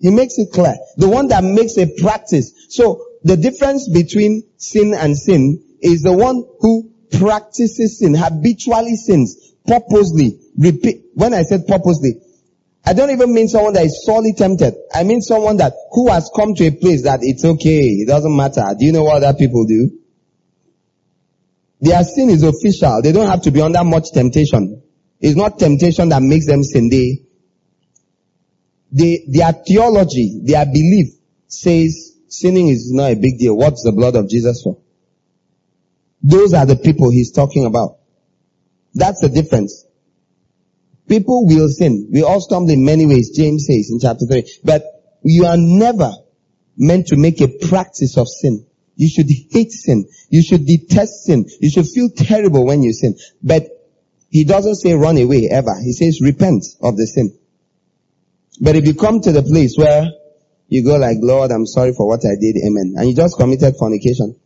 He 0.00 0.10
makes 0.10 0.38
it 0.38 0.52
clear. 0.52 0.74
The 0.96 1.08
one 1.08 1.28
that 1.28 1.44
makes 1.44 1.76
a 1.78 1.86
practice. 2.00 2.52
So 2.68 3.06
the 3.22 3.36
difference 3.36 3.88
between 3.88 4.42
sin 4.56 4.94
and 4.94 5.16
sin 5.16 5.62
is 5.80 6.02
the 6.02 6.12
one 6.12 6.44
who 6.60 6.90
practices 7.18 7.98
sin, 7.98 8.14
habitually 8.14 8.96
sins, 8.96 9.54
purposely, 9.66 10.40
repeat. 10.58 11.04
When 11.14 11.34
I 11.34 11.42
said 11.42 11.66
purposely, 11.68 12.20
I 12.84 12.94
don't 12.94 13.10
even 13.10 13.32
mean 13.32 13.48
someone 13.48 13.74
that 13.74 13.84
is 13.84 14.04
sorely 14.04 14.32
tempted. 14.32 14.74
I 14.92 15.04
mean 15.04 15.22
someone 15.22 15.58
that, 15.58 15.74
who 15.92 16.10
has 16.10 16.30
come 16.34 16.54
to 16.54 16.66
a 16.66 16.72
place 16.72 17.04
that 17.04 17.20
it's 17.22 17.44
okay, 17.44 17.80
it 17.80 18.08
doesn't 18.08 18.34
matter. 18.34 18.64
Do 18.76 18.84
you 18.84 18.92
know 18.92 19.04
what 19.04 19.22
other 19.22 19.38
people 19.38 19.66
do? 19.66 19.98
Their 21.80 22.02
sin 22.04 22.30
is 22.30 22.42
official. 22.42 23.02
They 23.02 23.12
don't 23.12 23.28
have 23.28 23.42
to 23.42 23.50
be 23.50 23.60
under 23.60 23.84
much 23.84 24.12
temptation. 24.12 24.82
It's 25.20 25.36
not 25.36 25.58
temptation 25.58 26.08
that 26.08 26.22
makes 26.22 26.46
them 26.46 26.64
sin. 26.64 26.88
They, 26.88 27.22
they, 28.92 29.24
their 29.28 29.52
theology, 29.52 30.40
their 30.44 30.66
belief 30.66 31.14
says 31.48 32.12
sinning 32.28 32.68
is 32.68 32.92
not 32.92 33.12
a 33.12 33.16
big 33.16 33.38
deal. 33.38 33.56
What's 33.56 33.82
the 33.82 33.92
blood 33.92 34.16
of 34.16 34.28
Jesus 34.28 34.62
for? 34.62 34.78
Those 36.22 36.54
are 36.54 36.66
the 36.66 36.76
people 36.76 37.10
he's 37.10 37.32
talking 37.32 37.64
about. 37.64 37.98
That's 38.94 39.20
the 39.20 39.28
difference. 39.28 39.86
People 41.08 41.46
will 41.46 41.68
sin. 41.68 42.08
We 42.12 42.22
all 42.22 42.40
stumble 42.40 42.70
in 42.70 42.84
many 42.84 43.06
ways, 43.06 43.30
James 43.36 43.66
says 43.66 43.90
in 43.90 43.98
chapter 44.00 44.26
3. 44.26 44.44
But 44.62 44.82
you 45.24 45.46
are 45.46 45.56
never 45.56 46.12
meant 46.76 47.08
to 47.08 47.16
make 47.16 47.40
a 47.40 47.48
practice 47.48 48.16
of 48.16 48.28
sin. 48.28 48.66
You 48.94 49.08
should 49.08 49.28
hate 49.50 49.72
sin. 49.72 50.08
You 50.28 50.42
should 50.42 50.66
detest 50.66 51.24
sin. 51.24 51.46
You 51.60 51.70
should 51.70 51.86
feel 51.86 52.10
terrible 52.10 52.64
when 52.64 52.82
you 52.82 52.92
sin. 52.92 53.16
But 53.42 53.66
he 54.30 54.44
doesn't 54.44 54.76
say 54.76 54.94
run 54.94 55.18
away 55.18 55.48
ever. 55.50 55.74
He 55.82 55.92
says 55.92 56.20
repent 56.20 56.64
of 56.80 56.96
the 56.96 57.06
sin. 57.06 57.36
But 58.62 58.76
if 58.76 58.86
you 58.86 58.94
come 58.94 59.20
to 59.22 59.32
the 59.32 59.42
place 59.42 59.74
where 59.76 60.06
you 60.68 60.84
go 60.84 60.96
like, 60.96 61.16
Lord, 61.20 61.50
I'm 61.50 61.66
sorry 61.66 61.92
for 61.94 62.06
what 62.06 62.20
I 62.24 62.38
did, 62.40 62.56
amen. 62.64 62.94
And 62.96 63.08
you 63.08 63.16
just 63.16 63.36
committed 63.36 63.74
fornication. 63.76 64.36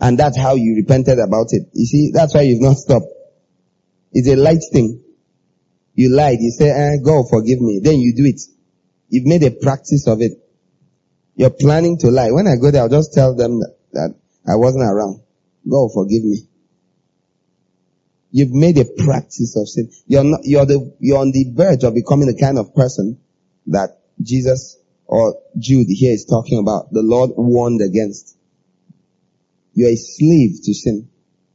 And 0.00 0.18
that's 0.18 0.38
how 0.38 0.54
you 0.54 0.74
repented 0.76 1.18
about 1.18 1.48
it. 1.50 1.68
You 1.74 1.84
see, 1.84 2.10
that's 2.10 2.34
why 2.34 2.40
you've 2.40 2.62
not 2.62 2.78
stopped. 2.78 3.06
It's 4.12 4.28
a 4.28 4.36
light 4.36 4.62
thing. 4.72 4.98
You 5.94 6.08
lied. 6.08 6.38
You 6.40 6.52
say, 6.52 6.70
eh, 6.70 6.96
God 7.04 7.26
forgive 7.28 7.60
me. 7.60 7.80
Then 7.84 8.00
you 8.00 8.14
do 8.16 8.24
it. 8.24 8.40
You've 9.10 9.26
made 9.26 9.42
a 9.42 9.50
practice 9.50 10.08
of 10.08 10.22
it. 10.22 10.32
You're 11.36 11.50
planning 11.50 11.98
to 11.98 12.10
lie. 12.10 12.30
When 12.30 12.46
I 12.46 12.56
go 12.56 12.70
there, 12.70 12.80
I'll 12.80 12.88
just 12.88 13.12
tell 13.12 13.36
them 13.36 13.60
that, 13.60 13.76
that 13.92 14.14
I 14.48 14.56
wasn't 14.56 14.84
around. 14.84 15.20
God 15.68 15.90
forgive 15.92 16.24
me. 16.24 16.48
You've 18.30 18.52
made 18.52 18.78
a 18.78 18.86
practice 19.04 19.54
of 19.56 19.68
sin. 19.68 19.92
You're 20.06 20.24
not, 20.24 20.40
you're 20.44 20.64
the, 20.64 20.96
you're 20.98 21.18
on 21.18 21.30
the 21.30 21.52
verge 21.52 21.84
of 21.84 21.94
becoming 21.94 22.26
the 22.26 22.40
kind 22.40 22.58
of 22.58 22.74
person 22.74 23.20
that 23.66 24.00
Jesus 24.20 24.78
or 25.06 25.36
Jude 25.58 25.86
here 25.88 26.12
is 26.12 26.24
talking 26.24 26.58
about. 26.58 26.92
The 26.92 27.02
Lord 27.02 27.30
warned 27.36 27.80
against. 27.82 28.36
You're 29.72 29.90
a 29.90 29.96
slave 29.96 30.62
to 30.64 30.74
sin 30.74 31.08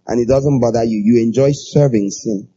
and 0.05 0.19
it 0.19 0.27
doesn't 0.27 0.59
bother 0.59 0.83
you. 0.83 0.97
You 0.97 1.23
enjoy 1.23 1.51
serving 1.53 2.09
sin. 2.11 2.49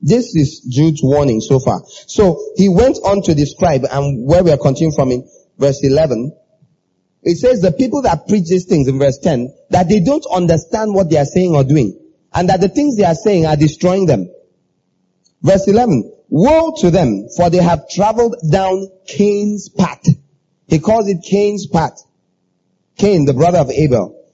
This 0.00 0.34
is 0.36 0.60
Jude's 0.60 1.02
warning 1.02 1.40
so 1.40 1.58
far. 1.58 1.82
So 2.06 2.40
he 2.56 2.68
went 2.68 2.98
on 3.04 3.22
to 3.22 3.34
describe 3.34 3.84
and 3.90 4.26
where 4.26 4.44
we 4.44 4.52
are 4.52 4.58
continuing 4.58 4.94
from 4.94 5.10
in 5.10 5.28
verse 5.58 5.82
11, 5.82 6.32
it 7.22 7.36
says 7.36 7.60
the 7.60 7.72
people 7.72 8.02
that 8.02 8.28
preach 8.28 8.48
these 8.48 8.66
things 8.66 8.88
in 8.88 8.98
verse 8.98 9.18
10, 9.18 9.52
that 9.70 9.88
they 9.88 10.00
don't 10.00 10.24
understand 10.32 10.94
what 10.94 11.10
they 11.10 11.18
are 11.18 11.24
saying 11.24 11.54
or 11.54 11.64
doing 11.64 11.98
and 12.32 12.50
that 12.50 12.60
the 12.60 12.68
things 12.68 12.96
they 12.96 13.04
are 13.04 13.14
saying 13.14 13.46
are 13.46 13.56
destroying 13.56 14.06
them. 14.06 14.30
Verse 15.42 15.66
11, 15.66 16.12
woe 16.28 16.74
to 16.78 16.90
them 16.90 17.28
for 17.36 17.50
they 17.50 17.62
have 17.62 17.88
traveled 17.88 18.36
down 18.50 18.88
Cain's 19.06 19.68
path. 19.68 20.04
He 20.66 20.78
calls 20.78 21.08
it 21.08 21.18
Cain's 21.22 21.66
path. 21.66 22.02
Cain, 22.98 23.24
the 23.24 23.34
brother 23.34 23.58
of 23.58 23.70
Abel. 23.70 24.24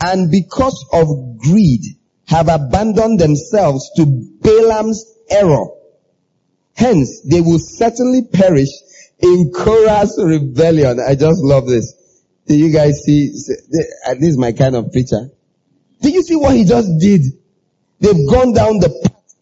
And 0.00 0.30
because 0.30 0.84
of 0.92 1.38
greed 1.38 1.82
have 2.26 2.48
abandoned 2.48 3.20
themselves 3.20 3.90
to 3.96 4.06
Balaam's 4.06 5.04
error. 5.28 5.66
Hence, 6.74 7.20
they 7.22 7.40
will 7.40 7.58
certainly 7.58 8.22
perish 8.22 8.70
in 9.18 9.52
Korah's 9.54 10.18
rebellion. 10.22 10.98
I 11.00 11.14
just 11.14 11.42
love 11.42 11.66
this. 11.66 11.94
Do 12.46 12.56
you 12.56 12.72
guys 12.72 13.02
see? 13.04 13.28
This 13.28 14.18
is 14.20 14.38
my 14.38 14.52
kind 14.52 14.74
of 14.74 14.90
preacher. 14.90 15.30
Do 16.00 16.10
you 16.10 16.22
see 16.22 16.36
what 16.36 16.56
he 16.56 16.64
just 16.64 16.98
did? 16.98 17.22
They've 18.00 18.28
gone 18.28 18.52
down 18.52 18.78
the 18.80 18.88
path 18.88 19.34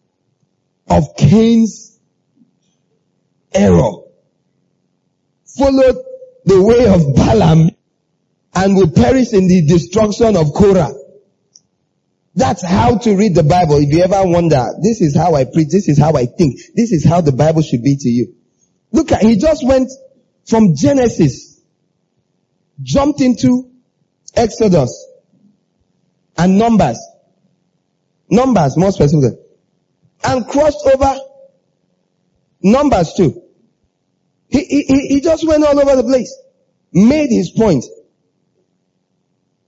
of 0.87 1.15
Cain's 1.17 1.90
error. 3.53 3.91
Followed 5.57 5.97
the 6.45 6.61
way 6.61 6.87
of 6.87 7.15
Balaam 7.15 7.69
and 8.53 8.75
will 8.75 8.91
perish 8.91 9.33
in 9.33 9.47
the 9.47 9.65
destruction 9.65 10.35
of 10.35 10.53
Korah. 10.53 10.93
That's 12.33 12.63
how 12.63 12.97
to 12.97 13.15
read 13.15 13.35
the 13.35 13.43
Bible. 13.43 13.77
If 13.77 13.93
you 13.93 14.03
ever 14.03 14.21
wonder, 14.23 14.65
this 14.81 15.01
is 15.01 15.15
how 15.15 15.35
I 15.35 15.43
preach, 15.45 15.69
this 15.69 15.89
is 15.89 15.99
how 15.99 16.13
I 16.15 16.25
think, 16.25 16.59
this 16.75 16.91
is 16.91 17.03
how 17.03 17.21
the 17.21 17.33
Bible 17.33 17.61
should 17.61 17.83
be 17.83 17.97
to 17.97 18.09
you. 18.09 18.35
Look 18.91 19.11
at, 19.11 19.21
he 19.21 19.37
just 19.37 19.65
went 19.65 19.91
from 20.45 20.75
Genesis, 20.75 21.61
jumped 22.81 23.21
into 23.21 23.69
Exodus 24.35 25.07
and 26.37 26.57
Numbers. 26.57 26.99
Numbers, 28.29 28.77
more 28.77 28.91
specifically. 28.91 29.37
And 30.23 30.47
crossed 30.47 30.87
over 30.87 31.19
Numbers 32.63 33.13
too. 33.13 33.40
He, 34.51 34.65
he, 34.65 35.07
he 35.07 35.21
just 35.21 35.47
went 35.47 35.63
all 35.63 35.79
over 35.79 35.95
the 35.95 36.03
place. 36.03 36.35
Made 36.93 37.29
his 37.29 37.51
point. 37.51 37.85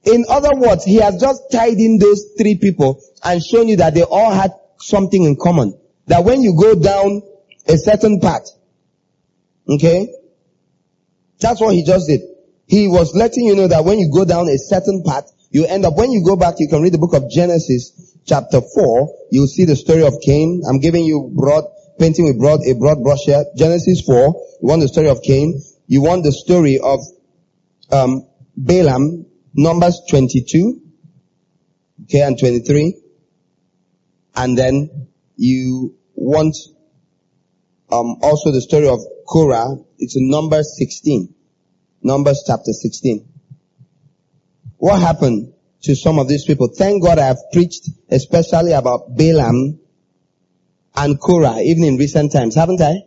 In 0.04 0.26
other 0.28 0.52
words, 0.56 0.84
he 0.84 0.96
has 0.96 1.20
just 1.20 1.44
tied 1.52 1.80
in 1.80 1.98
those 1.98 2.34
three 2.38 2.58
people 2.58 3.02
and 3.24 3.42
shown 3.42 3.70
you 3.70 3.78
that 3.78 3.94
they 3.94 4.04
all 4.04 4.32
had 4.32 4.52
something 4.78 5.24
in 5.24 5.38
common. 5.38 5.80
That 6.08 6.26
when 6.26 6.42
you 6.42 6.58
go 6.60 6.76
down 6.76 7.22
a 7.68 7.78
certain 7.78 8.20
path, 8.20 8.50
okay, 9.70 10.14
that's 11.40 11.62
what 11.62 11.74
he 11.74 11.84
just 11.84 12.08
did. 12.08 12.22
He 12.68 12.90
was 12.90 13.16
letting 13.16 13.46
you 13.46 13.56
know 13.56 13.68
that 13.68 13.86
when 13.86 14.00
you 14.00 14.12
go 14.14 14.26
down 14.26 14.50
a 14.50 14.58
certain 14.58 15.04
path, 15.06 15.32
you 15.52 15.66
end 15.66 15.86
up, 15.86 15.96
when 15.96 16.12
you 16.12 16.26
go 16.26 16.36
back, 16.36 16.56
you 16.58 16.68
can 16.68 16.82
read 16.82 16.94
the 16.94 16.98
book 16.98 17.14
of 17.14 17.30
Genesis 17.30 18.18
chapter 18.26 18.60
4, 18.60 19.28
you'll 19.32 19.48
see 19.48 19.66
the 19.66 19.76
story 19.76 20.06
of 20.06 20.16
Cain. 20.26 20.64
I'm 20.68 20.80
giving 20.80 21.06
you 21.06 21.32
broad, 21.34 21.66
painting 22.00 22.26
with 22.26 22.40
broad, 22.40 22.62
a 22.68 22.74
broad 22.76 23.04
brush 23.04 23.26
here. 23.26 23.44
Genesis 23.56 24.02
4, 24.02 24.16
you 24.62 24.68
want 24.68 24.82
the 24.82 24.88
story 24.88 25.10
of 25.10 25.22
Cain. 25.22 25.62
You 25.88 26.02
want 26.02 26.24
the 26.24 26.32
story 26.32 26.80
of, 26.80 27.00
um, 27.92 28.28
Balaam, 28.56 29.26
Numbers 29.54 30.02
22, 30.10 30.82
okay, 32.04 32.22
and 32.22 32.38
23. 32.38 32.96
And 34.36 34.58
then 34.58 35.08
you 35.36 35.96
want 36.16 36.56
um, 37.92 38.18
also 38.22 38.52
the 38.52 38.62
story 38.62 38.88
of 38.88 39.00
Korah. 39.28 39.78
It's 40.00 40.16
in 40.16 40.30
Numbers 40.30 40.78
16. 40.78 41.34
Numbers 42.02 42.44
chapter 42.46 42.74
16. 42.74 43.28
What 44.78 45.00
happened 45.00 45.54
to 45.84 45.96
some 45.96 46.20
of 46.20 46.28
these 46.28 46.46
people? 46.46 46.68
Thank 46.68 47.04
God 47.04 47.20
I 47.20 47.28
have 47.28 47.38
preached 47.54 47.90
especially 48.10 48.74
about 48.74 49.16
Balaam 49.16 49.80
and 50.96 51.20
Korah, 51.20 51.60
even 51.62 51.84
in 51.84 51.98
recent 51.98 52.32
times, 52.32 52.56
haven't 52.56 52.82
I? 52.82 53.02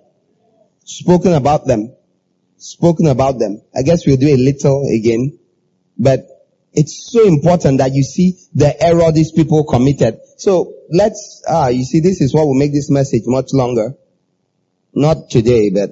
Spoken 0.84 1.32
about 1.32 1.66
them. 1.66 1.94
Spoken 2.58 3.06
about 3.06 3.38
them. 3.38 3.62
I 3.74 3.82
guess 3.82 4.06
we'll 4.06 4.16
do 4.16 4.28
a 4.28 4.36
little 4.36 4.86
again. 4.94 5.38
But 5.98 6.26
it's 6.72 7.10
so 7.10 7.26
important 7.26 7.78
that 7.78 7.92
you 7.92 8.02
see 8.02 8.38
the 8.54 8.82
error 8.82 9.10
these 9.12 9.32
people 9.32 9.64
committed 9.64 10.20
So 10.36 10.74
let's, 10.90 11.42
ah, 11.48 11.68
you 11.68 11.84
see, 11.84 12.00
this 12.00 12.20
is 12.20 12.34
what 12.34 12.46
will 12.46 12.54
make 12.54 12.72
this 12.72 12.90
message 12.90 13.22
much 13.26 13.52
longer. 13.52 13.94
Not 14.94 15.30
today, 15.30 15.70
but 15.70 15.90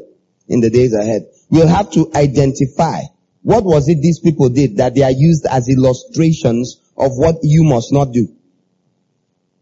in 0.49 0.61
the 0.61 0.71
days 0.71 0.95
ahead. 0.95 1.27
We'll 1.51 1.69
have 1.69 1.91
to 1.93 2.11
identify 2.15 3.03
what 3.43 3.65
was 3.65 3.89
it 3.89 4.01
these 4.01 4.21
people 4.21 4.49
did 4.51 4.79
that 4.79 4.95
they 4.95 5.03
are 5.03 5.11
used 5.11 5.47
as 5.47 5.69
illustrations 5.69 6.81
of 6.97 7.13
what 7.17 7.37
you 7.43 7.65
must 7.65 7.93
not 7.93 8.13
do. 8.13 8.29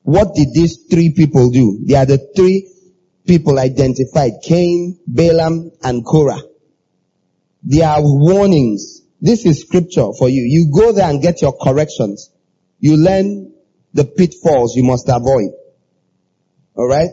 What 0.02 0.34
did 0.34 0.52
these 0.52 0.86
three 0.90 1.12
people 1.14 1.50
do? 1.50 1.80
They 1.84 1.94
are 1.94 2.06
the 2.06 2.18
three 2.34 2.68
people 3.26 3.58
identified. 3.58 4.32
Cain, 4.42 4.98
Balaam, 5.06 5.70
and 5.82 6.04
Korah. 6.04 6.42
They 7.62 7.82
are 7.82 8.00
warnings. 8.00 9.02
This 9.20 9.46
is 9.46 9.60
scripture 9.60 10.08
for 10.18 10.28
you. 10.28 10.42
You 10.42 10.72
go 10.74 10.92
there 10.92 11.08
and 11.08 11.22
get 11.22 11.42
your 11.42 11.56
corrections. 11.56 12.30
You 12.80 12.96
learn 12.96 13.54
the 13.94 14.04
pitfalls 14.04 14.74
you 14.74 14.82
must 14.82 15.08
avoid. 15.08 15.50
Alright? 16.76 17.10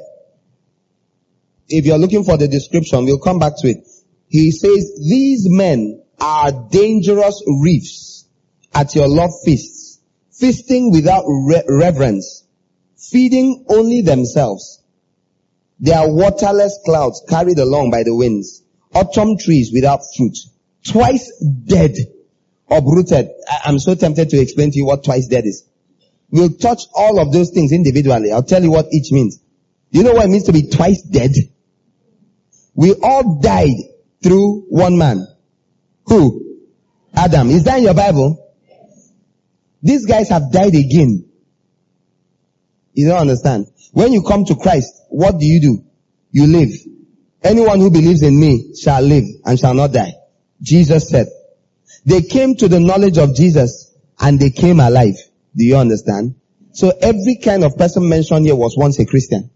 If 1.67 1.85
you're 1.85 1.99
looking 1.99 2.23
for 2.23 2.37
the 2.37 2.47
description, 2.47 3.05
we'll 3.05 3.19
come 3.19 3.37
back 3.37 3.53
to 3.57 3.67
it. 3.67 3.87
He 4.27 4.51
says, 4.51 4.99
these 5.07 5.47
men 5.47 6.01
are 6.19 6.51
dangerous 6.71 7.43
reefs 7.61 8.27
at 8.73 8.95
your 8.95 9.07
love 9.07 9.31
feasts, 9.45 9.99
feasting 10.31 10.91
without 10.91 11.25
re- 11.27 11.63
reverence, 11.67 12.43
feeding 12.99 13.65
only 13.69 14.01
themselves. 14.01 14.83
They 15.79 15.93
are 15.93 16.11
waterless 16.11 16.77
clouds 16.85 17.23
carried 17.27 17.57
along 17.57 17.91
by 17.91 18.03
the 18.03 18.13
winds, 18.13 18.61
autumn 18.93 19.37
trees 19.37 19.71
without 19.73 20.01
fruit, 20.15 20.37
twice 20.85 21.31
dead, 21.65 21.95
uprooted. 22.69 23.29
I'm 23.63 23.79
so 23.79 23.95
tempted 23.95 24.29
to 24.29 24.39
explain 24.39 24.71
to 24.71 24.77
you 24.77 24.85
what 24.85 25.05
twice 25.05 25.27
dead 25.27 25.45
is. 25.45 25.65
We'll 26.31 26.53
touch 26.53 26.83
all 26.93 27.19
of 27.19 27.31
those 27.31 27.51
things 27.51 27.71
individually. 27.71 28.31
I'll 28.31 28.43
tell 28.43 28.61
you 28.61 28.71
what 28.71 28.87
each 28.91 29.11
means. 29.11 29.37
Do 29.91 29.99
You 29.99 30.03
know 30.03 30.13
what 30.13 30.25
it 30.25 30.29
means 30.29 30.43
to 30.43 30.53
be 30.53 30.69
twice 30.69 31.01
dead? 31.01 31.31
We 32.75 32.93
all 33.01 33.39
died 33.39 33.77
through 34.21 34.65
one 34.69 34.97
man. 34.97 35.25
Who? 36.05 36.59
Adam. 37.13 37.49
Is 37.49 37.63
that 37.63 37.77
in 37.77 37.85
your 37.85 37.93
Bible? 37.93 38.45
These 39.81 40.05
guys 40.05 40.29
have 40.29 40.51
died 40.51 40.75
again. 40.75 41.28
You 42.99 43.07
don't 43.07 43.21
understand. 43.21 43.67
When 43.93 44.11
you 44.11 44.21
come 44.23 44.43
to 44.43 44.55
Christ, 44.55 44.93
what 45.07 45.39
do 45.39 45.45
you 45.45 45.61
do? 45.61 45.85
You 46.31 46.47
live. 46.47 46.69
Anyone 47.41 47.79
who 47.79 47.89
believes 47.89 48.21
in 48.23 48.37
me 48.37 48.75
shall 48.75 49.01
live 49.01 49.23
and 49.45 49.57
shall 49.57 49.73
not 49.73 49.93
die. 49.93 50.11
Jesus 50.61 51.07
said. 51.07 51.27
They 52.05 52.21
came 52.21 52.55
to 52.57 52.67
the 52.67 52.81
knowledge 52.81 53.17
of 53.17 53.35
Jesus 53.35 53.95
and 54.19 54.37
they 54.37 54.49
came 54.49 54.81
alive. 54.81 55.15
Do 55.55 55.63
you 55.63 55.77
understand? 55.77 56.35
So 56.73 56.91
every 57.01 57.37
kind 57.37 57.63
of 57.63 57.77
person 57.77 58.09
mentioned 58.09 58.45
here 58.45 58.55
was 58.55 58.75
once 58.75 58.99
a 58.99 59.05
Christian. 59.05 59.49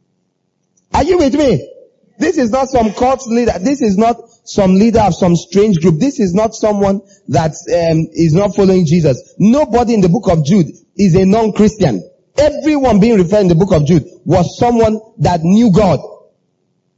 Are 0.93 1.03
you 1.03 1.17
with 1.17 1.33
me? 1.35 1.69
This 2.17 2.37
is 2.37 2.49
not 2.49 2.69
some 2.69 2.93
cult 2.93 3.27
leader. 3.27 3.59
This 3.59 3.81
is 3.81 3.97
not 3.97 4.21
some 4.45 4.75
leader 4.75 5.01
of 5.01 5.15
some 5.15 5.35
strange 5.35 5.81
group. 5.81 5.99
This 5.99 6.21
is 6.21 6.33
not 6.33 6.55
someone 6.55 7.01
that 7.27 7.51
um, 7.51 8.07
is 8.13 8.33
not 8.33 8.55
following 8.55 8.85
Jesus. 8.85 9.35
Nobody 9.37 9.95
in 9.95 10.01
the 10.01 10.07
book 10.07 10.29
of 10.29 10.45
Jude 10.45 10.67
is 10.95 11.15
a 11.15 11.25
non-Christian. 11.25 12.09
Everyone 12.37 12.99
being 12.99 13.17
referred 13.17 13.41
in 13.41 13.47
the 13.47 13.55
book 13.55 13.71
of 13.71 13.85
Jude 13.85 14.05
was 14.25 14.57
someone 14.57 14.99
that 15.19 15.41
knew 15.43 15.71
God. 15.71 15.99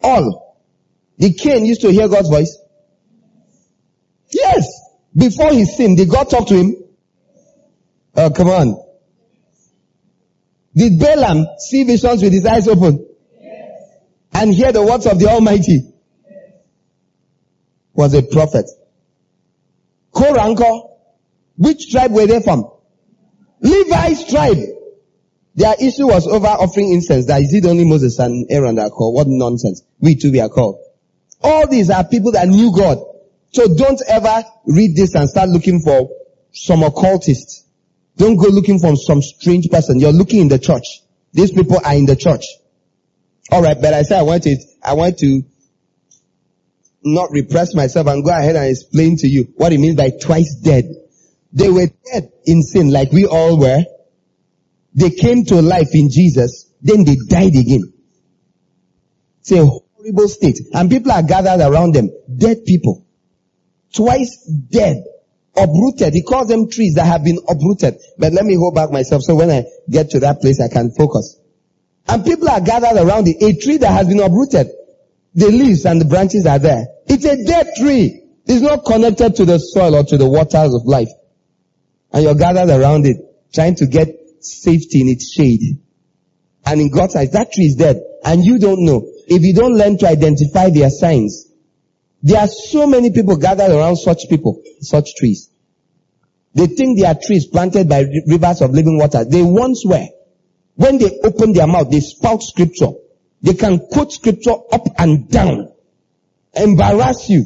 All. 0.01 0.58
The 1.18 1.34
Cain 1.34 1.65
used 1.65 1.82
to 1.82 1.92
hear 1.92 2.08
God's 2.08 2.30
voice. 2.30 2.58
Yes. 4.30 4.68
Before 5.15 5.51
he 5.51 5.65
sinned, 5.65 5.98
did 5.98 6.10
God 6.10 6.30
talk 6.30 6.48
to 6.48 6.56
him? 6.56 6.75
Oh, 8.15 8.30
come 8.30 8.48
on. 8.48 8.84
Did 10.75 11.00
Balaam 11.00 11.46
see 11.58 11.84
visions 11.84 12.22
with 12.22 12.34
his 12.34 12.46
eyes 12.46 12.68
open? 12.68 13.06
Yes. 13.42 13.82
And 14.34 14.54
hear 14.54 14.72
the 14.72 14.84
words 14.84 15.06
of 15.06 15.20
the 15.20 15.27
Almighty? 15.27 15.94
Yes. 16.30 16.51
Was 17.94 18.13
a 18.13 18.24
prophet. 18.24 18.70
Korah 20.12 20.46
and 20.46 20.58
co, 20.58 20.98
which 21.58 21.92
tribe 21.92 22.12
were 22.12 22.26
they 22.26 22.41
from? 22.41 22.69
Levi's 23.62 24.30
tribe. 24.30 24.58
Their 25.56 25.76
issue 25.80 26.08
was 26.08 26.28
over 26.28 26.48
offering 26.48 26.91
incense. 26.91 27.28
That 27.28 27.41
is 27.41 27.54
it 27.54 27.65
only 27.65 27.86
Moses 27.86 28.20
and 28.20 28.46
Aaron 28.50 28.76
that 28.76 28.88
are 28.88 28.89
called? 28.89 29.15
What 29.15 29.28
nonsense. 29.28 29.84
We 30.00 30.15
too 30.15 30.32
we 30.32 30.41
are 30.41 30.50
called. 30.50 30.80
All 31.41 31.68
these 31.68 31.89
are 31.89 32.04
people 32.04 32.34
that 32.34 32.48
knew 32.48 32.76
God. 32.76 32.98
So 33.54 33.74
don't 33.74 34.02
ever 34.08 34.44
read 34.65 34.96
this 34.96 35.15
and 35.15 35.30
start 35.30 35.50
looking 35.50 35.80
for 35.80 36.10
some 36.52 36.84
occultist. 36.84 37.65
Don't 38.18 38.36
go 38.36 38.48
looking 38.48 38.80
for 38.80 38.96
some 38.98 39.22
strange 39.22 39.70
person. 39.70 40.00
You're 40.00 40.12
looking 40.12 40.41
in 40.41 40.48
the 40.50 40.60
church. 40.60 41.02
These 41.32 41.52
people 41.52 41.80
are 41.84 41.96
in 41.96 42.06
the 42.06 42.15
church. 42.15 42.46
Alright, 43.52 43.82
but 43.82 43.94
I 43.94 44.02
said 44.02 44.20
I 44.20 44.24
want 44.24 44.44
to, 44.44 44.58
I 44.84 44.94
want 44.94 45.20
to 45.20 45.44
not 47.04 47.32
repress 47.32 47.76
myself 47.76 48.08
and 48.08 48.26
go 48.26 48.32
ahead 48.32 48.56
and 48.56 48.68
explain 48.68 49.15
to 49.18 49.28
you 49.28 49.54
what 49.56 49.72
it 49.72 49.80
means 49.80 49.96
by 49.96 50.10
twice 50.10 50.56
dead. 50.56 50.86
They 51.54 51.70
were 51.70 51.88
dead 52.12 52.32
in 52.46 52.63
sin 52.63 52.89
like 52.91 53.12
we 53.12 53.26
all 53.26 53.58
were. 53.60 53.84
They 54.95 55.10
came 55.10 55.43
to 55.45 55.62
life 55.62 55.89
in 55.93 56.10
Jesus, 56.10 56.71
then 56.81 57.03
they 57.03 57.17
died 57.27 57.55
again. 57.55 57.93
It's 59.41 59.51
a 59.51 59.65
horrible 59.65 60.27
state. 60.29 60.60
And 60.73 60.89
people 60.89 61.12
are 61.12 61.21
gathered 61.21 61.62
around 61.62 61.93
them. 61.93 62.10
Dead 62.36 62.65
people. 62.65 63.05
Twice 63.93 64.43
dead 64.45 65.03
uprooted. 65.55 66.13
He 66.13 66.23
calls 66.23 66.47
them 66.47 66.69
trees 66.69 66.95
that 66.95 67.05
have 67.05 67.23
been 67.23 67.39
uprooted. 67.47 67.97
But 68.17 68.34
let 68.34 68.45
me 68.45 68.55
hold 68.55 68.75
back 68.75 68.91
myself 68.91 69.23
so 69.23 69.36
when 69.36 69.51
I 69.51 69.65
get 69.89 70.12
to 70.12 70.19
that 70.21 70.41
place 70.41 70.60
I 70.60 70.69
can 70.69 70.91
focus. 70.91 71.39
And 72.08 72.23
people 72.23 72.49
are 72.49 72.62
gathered 72.62 72.97
around 72.97 73.27
it. 73.27 73.41
A 73.41 73.60
tree 73.60 73.77
that 73.77 73.91
has 73.91 74.08
been 74.08 74.19
uprooted. 74.19 74.67
The 75.34 75.47
leaves 75.47 75.86
and 75.86 75.99
the 75.99 76.05
branches 76.05 76.45
are 76.45 76.60
there. 76.60 76.88
It's 77.08 77.25
a 77.25 77.43
dead 77.43 77.67
tree. 77.77 78.23
It's 78.45 78.62
not 78.62 78.86
connected 78.86 79.36
to 79.38 79.45
the 79.45 79.58
soil 79.58 79.95
or 79.95 80.03
to 80.03 80.17
the 80.17 80.29
waters 80.29 80.73
of 80.73 80.86
life. 80.86 81.10
And 82.13 82.23
you're 82.23 82.36
gathered 82.36 82.69
around 82.69 83.05
it, 83.05 83.17
trying 83.53 83.75
to 83.75 83.88
get 83.88 84.08
safety 84.45 85.01
in 85.01 85.10
its 85.10 85.31
shade. 85.31 85.79
And 86.65 86.81
in 86.81 86.89
God's 86.89 87.15
eyes, 87.15 87.31
that 87.31 87.51
tree 87.51 87.65
is 87.65 87.75
dead. 87.75 88.01
And 88.23 88.43
you 88.43 88.60
don't 88.60 88.86
know. 88.86 89.08
If 89.27 89.43
you 89.43 89.53
don't 89.53 89.75
learn 89.75 89.97
to 89.99 90.08
identify 90.08 90.69
their 90.69 90.89
signs, 90.89 91.47
there 92.23 92.41
are 92.41 92.47
so 92.47 92.88
many 92.88 93.12
people 93.12 93.38
gathered 93.38 93.71
around 93.71 93.97
such 93.97 94.23
people, 94.29 94.62
such 94.81 95.15
trees. 95.15 95.49
They 96.55 96.67
think 96.67 96.97
they 96.97 97.05
are 97.05 97.15
trees 97.15 97.45
planted 97.45 97.89
by 97.89 98.05
rivers 98.25 98.62
of 98.62 98.71
living 98.71 98.97
water. 98.97 99.25
They 99.25 99.43
once 99.43 99.84
were. 99.86 100.08
When 100.75 100.97
they 100.97 101.19
open 101.23 101.53
their 101.53 101.67
mouth, 101.67 101.91
they 101.91 101.99
spout 101.99 102.41
scripture. 102.41 102.91
They 103.41 103.53
can 103.53 103.79
quote 103.91 104.12
scripture 104.12 104.55
up 104.71 104.88
and 104.97 105.29
down. 105.29 105.71
Embarrass 106.53 107.29
you. 107.29 107.45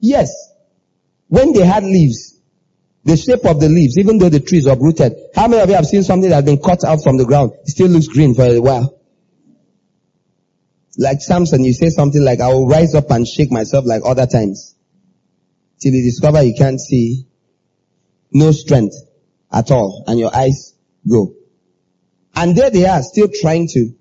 Yes. 0.00 0.30
When 1.28 1.52
they 1.52 1.64
had 1.64 1.84
leaves, 1.84 2.33
the 3.04 3.16
shape 3.16 3.44
of 3.44 3.60
the 3.60 3.68
leaves, 3.68 3.98
even 3.98 4.18
though 4.18 4.30
the 4.30 4.40
tree 4.40 4.58
is 4.58 4.66
uprooted, 4.66 5.12
how 5.34 5.46
many 5.46 5.62
of 5.62 5.68
you 5.68 5.74
have 5.74 5.86
seen 5.86 6.02
something 6.02 6.30
that 6.30 6.36
has 6.36 6.44
been 6.44 6.60
cut 6.60 6.84
out 6.84 7.02
from 7.02 7.18
the 7.18 7.24
ground? 7.24 7.52
It 7.62 7.68
still 7.68 7.88
looks 7.88 8.08
green 8.08 8.34
for 8.34 8.44
a 8.44 8.58
while. 8.58 8.98
Like 10.96 11.20
Samson, 11.20 11.64
you 11.64 11.74
say 11.74 11.90
something 11.90 12.22
like, 12.22 12.40
I 12.40 12.48
will 12.48 12.66
rise 12.66 12.94
up 12.94 13.10
and 13.10 13.26
shake 13.26 13.50
myself 13.52 13.84
like 13.84 14.02
other 14.04 14.26
times. 14.26 14.74
Till 15.82 15.92
you 15.92 16.02
discover 16.02 16.42
you 16.42 16.54
can't 16.56 16.80
see 16.80 17.26
no 18.32 18.52
strength 18.52 18.96
at 19.52 19.70
all 19.70 20.04
and 20.06 20.18
your 20.18 20.34
eyes 20.34 20.74
go. 21.08 21.34
And 22.34 22.56
there 22.56 22.70
they 22.70 22.86
are 22.86 23.02
still 23.02 23.28
trying 23.28 23.68
to 23.74 23.94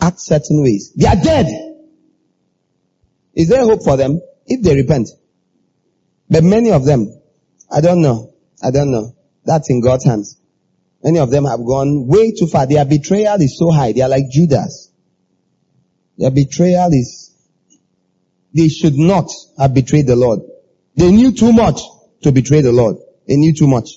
act 0.00 0.20
certain 0.20 0.62
ways. 0.62 0.92
They 0.94 1.06
are 1.06 1.16
dead. 1.16 1.46
Is 3.34 3.48
there 3.48 3.64
hope 3.64 3.82
for 3.82 3.96
them 3.96 4.20
if 4.46 4.62
they 4.62 4.76
repent? 4.76 5.08
But 6.30 6.44
many 6.44 6.70
of 6.70 6.84
them, 6.84 7.20
I 7.70 7.80
don't 7.80 8.00
know. 8.00 8.34
I 8.62 8.70
don't 8.70 8.90
know. 8.90 9.14
That's 9.44 9.70
in 9.70 9.80
God's 9.80 10.04
hands. 10.04 10.38
Many 11.02 11.18
of 11.18 11.30
them 11.30 11.44
have 11.44 11.64
gone 11.64 12.06
way 12.06 12.32
too 12.32 12.46
far. 12.46 12.66
Their 12.66 12.84
betrayal 12.84 13.40
is 13.40 13.56
so 13.58 13.70
high. 13.70 13.92
They 13.92 14.02
are 14.02 14.08
like 14.08 14.30
Judas. 14.30 14.90
Their 16.16 16.30
betrayal 16.30 16.92
is, 16.92 17.32
they 18.52 18.68
should 18.68 18.96
not 18.96 19.30
have 19.58 19.74
betrayed 19.74 20.06
the 20.06 20.16
Lord. 20.16 20.40
They 20.96 21.12
knew 21.12 21.32
too 21.32 21.52
much 21.52 21.80
to 22.22 22.32
betray 22.32 22.60
the 22.60 22.72
Lord. 22.72 22.96
They 23.28 23.36
knew 23.36 23.54
too 23.54 23.68
much. 23.68 23.90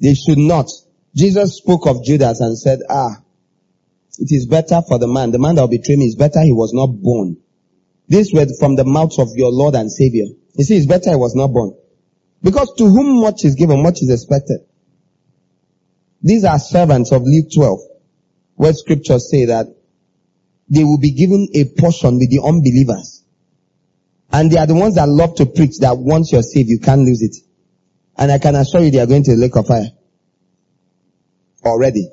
They 0.00 0.14
should 0.14 0.38
not. 0.38 0.70
Jesus 1.14 1.58
spoke 1.58 1.86
of 1.86 2.04
Judas 2.04 2.40
and 2.40 2.58
said, 2.58 2.80
ah, 2.88 3.20
it 4.18 4.28
is 4.30 4.46
better 4.46 4.80
for 4.88 4.98
the 4.98 5.08
man, 5.08 5.30
the 5.30 5.38
man 5.38 5.56
that 5.56 5.62
will 5.62 5.68
betray 5.68 5.96
me 5.96 6.06
is 6.06 6.16
better 6.16 6.40
he 6.42 6.52
was 6.52 6.72
not 6.72 6.86
born. 6.86 7.36
This 8.08 8.32
word 8.32 8.48
from 8.58 8.76
the 8.76 8.84
mouth 8.84 9.18
of 9.18 9.28
your 9.34 9.50
Lord 9.50 9.74
and 9.74 9.90
Savior. 9.92 10.26
You 10.54 10.64
see, 10.64 10.76
it's 10.76 10.86
better 10.86 11.10
he 11.10 11.16
was 11.16 11.34
not 11.34 11.48
born. 11.48 11.74
Because 12.42 12.72
to 12.78 12.84
whom 12.84 13.20
much 13.20 13.44
is 13.44 13.54
given, 13.54 13.82
much 13.82 14.02
is 14.02 14.10
expected. 14.10 14.60
These 16.22 16.44
are 16.44 16.58
servants 16.58 17.12
of 17.12 17.22
Luke 17.24 17.46
12, 17.54 17.80
where 18.56 18.72
scriptures 18.72 19.30
say 19.30 19.46
that 19.46 19.66
they 20.68 20.84
will 20.84 20.98
be 20.98 21.12
given 21.12 21.48
a 21.54 21.64
portion 21.80 22.18
with 22.18 22.30
the 22.30 22.40
unbelievers. 22.44 23.24
And 24.32 24.50
they 24.50 24.58
are 24.58 24.66
the 24.66 24.74
ones 24.74 24.94
that 24.94 25.08
love 25.08 25.34
to 25.36 25.46
preach 25.46 25.78
that 25.80 25.98
once 25.98 26.32
you're 26.32 26.42
saved, 26.42 26.68
you 26.68 26.78
can't 26.78 27.02
lose 27.02 27.22
it. 27.22 27.36
And 28.16 28.32
I 28.32 28.38
can 28.38 28.54
assure 28.54 28.80
you 28.80 28.90
they 28.90 29.00
are 29.00 29.06
going 29.06 29.24
to 29.24 29.32
the 29.32 29.36
lake 29.36 29.56
of 29.56 29.66
fire. 29.66 29.90
already. 31.64 32.10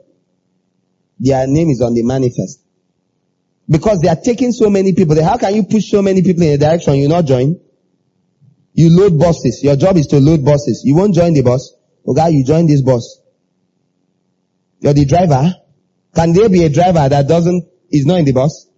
Their 1.19 1.47
name 1.47 1.69
is 1.69 1.81
on 1.81 1.93
the 1.93 2.03
manifest. 2.03 2.61
Because 3.69 4.01
they 4.01 4.09
are 4.09 4.15
taking 4.15 4.51
so 4.51 4.69
many 4.69 4.93
people. 4.93 5.21
How 5.23 5.37
can 5.37 5.53
you 5.53 5.63
push 5.63 5.89
so 5.89 6.01
many 6.01 6.23
people 6.23 6.43
in 6.43 6.53
a 6.53 6.57
direction 6.57 6.95
you 6.95 7.07
not 7.07 7.25
join? 7.25 7.59
You 8.79 8.89
load 8.91 9.19
buses. 9.19 9.61
Your 9.61 9.75
job 9.75 9.97
is 9.97 10.07
to 10.07 10.21
load 10.21 10.45
buses. 10.45 10.83
You 10.85 10.95
won't 10.95 11.13
join 11.13 11.33
the 11.33 11.41
bus. 11.41 11.75
Okay, 12.07 12.29
you 12.29 12.45
join 12.45 12.65
this 12.65 12.81
bus. 12.81 13.19
You're 14.79 14.93
the 14.93 15.03
driver. 15.03 15.53
Can 16.15 16.31
there 16.31 16.47
be 16.47 16.63
a 16.63 16.69
driver 16.69 17.09
that 17.09 17.27
doesn't, 17.27 17.67
is 17.91 18.05
not 18.05 18.19
in 18.19 18.25
the 18.25 18.31
bus? 18.31 18.69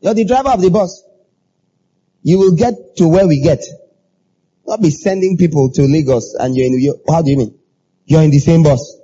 You're 0.00 0.14
the 0.14 0.24
driver 0.24 0.48
of 0.52 0.62
the 0.62 0.70
bus. 0.70 1.04
You 2.22 2.38
will 2.38 2.56
get 2.56 2.72
to 2.96 3.06
where 3.06 3.28
we 3.28 3.42
get. 3.42 3.62
Not 4.66 4.80
be 4.80 4.88
sending 4.88 5.36
people 5.36 5.70
to 5.72 5.82
Lagos 5.82 6.34
and 6.40 6.56
you're 6.56 6.64
in, 6.64 6.80
you 6.80 6.98
how 7.10 7.20
do 7.20 7.30
you 7.30 7.36
mean? 7.36 7.58
You're 8.06 8.22
in 8.22 8.30
the 8.30 8.38
same 8.38 8.62
bus. 8.62 8.96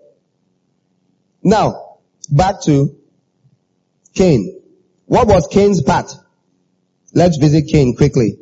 Now, 1.43 1.99
back 2.31 2.63
to 2.63 2.97
Cain. 4.15 4.63
What 5.05 5.29
was 5.29 5.47
Cain's 5.49 5.83
part? 5.83 6.11
Let's 7.13 7.37
visit 7.37 7.69
Cain 7.71 7.95
quickly. 7.95 8.39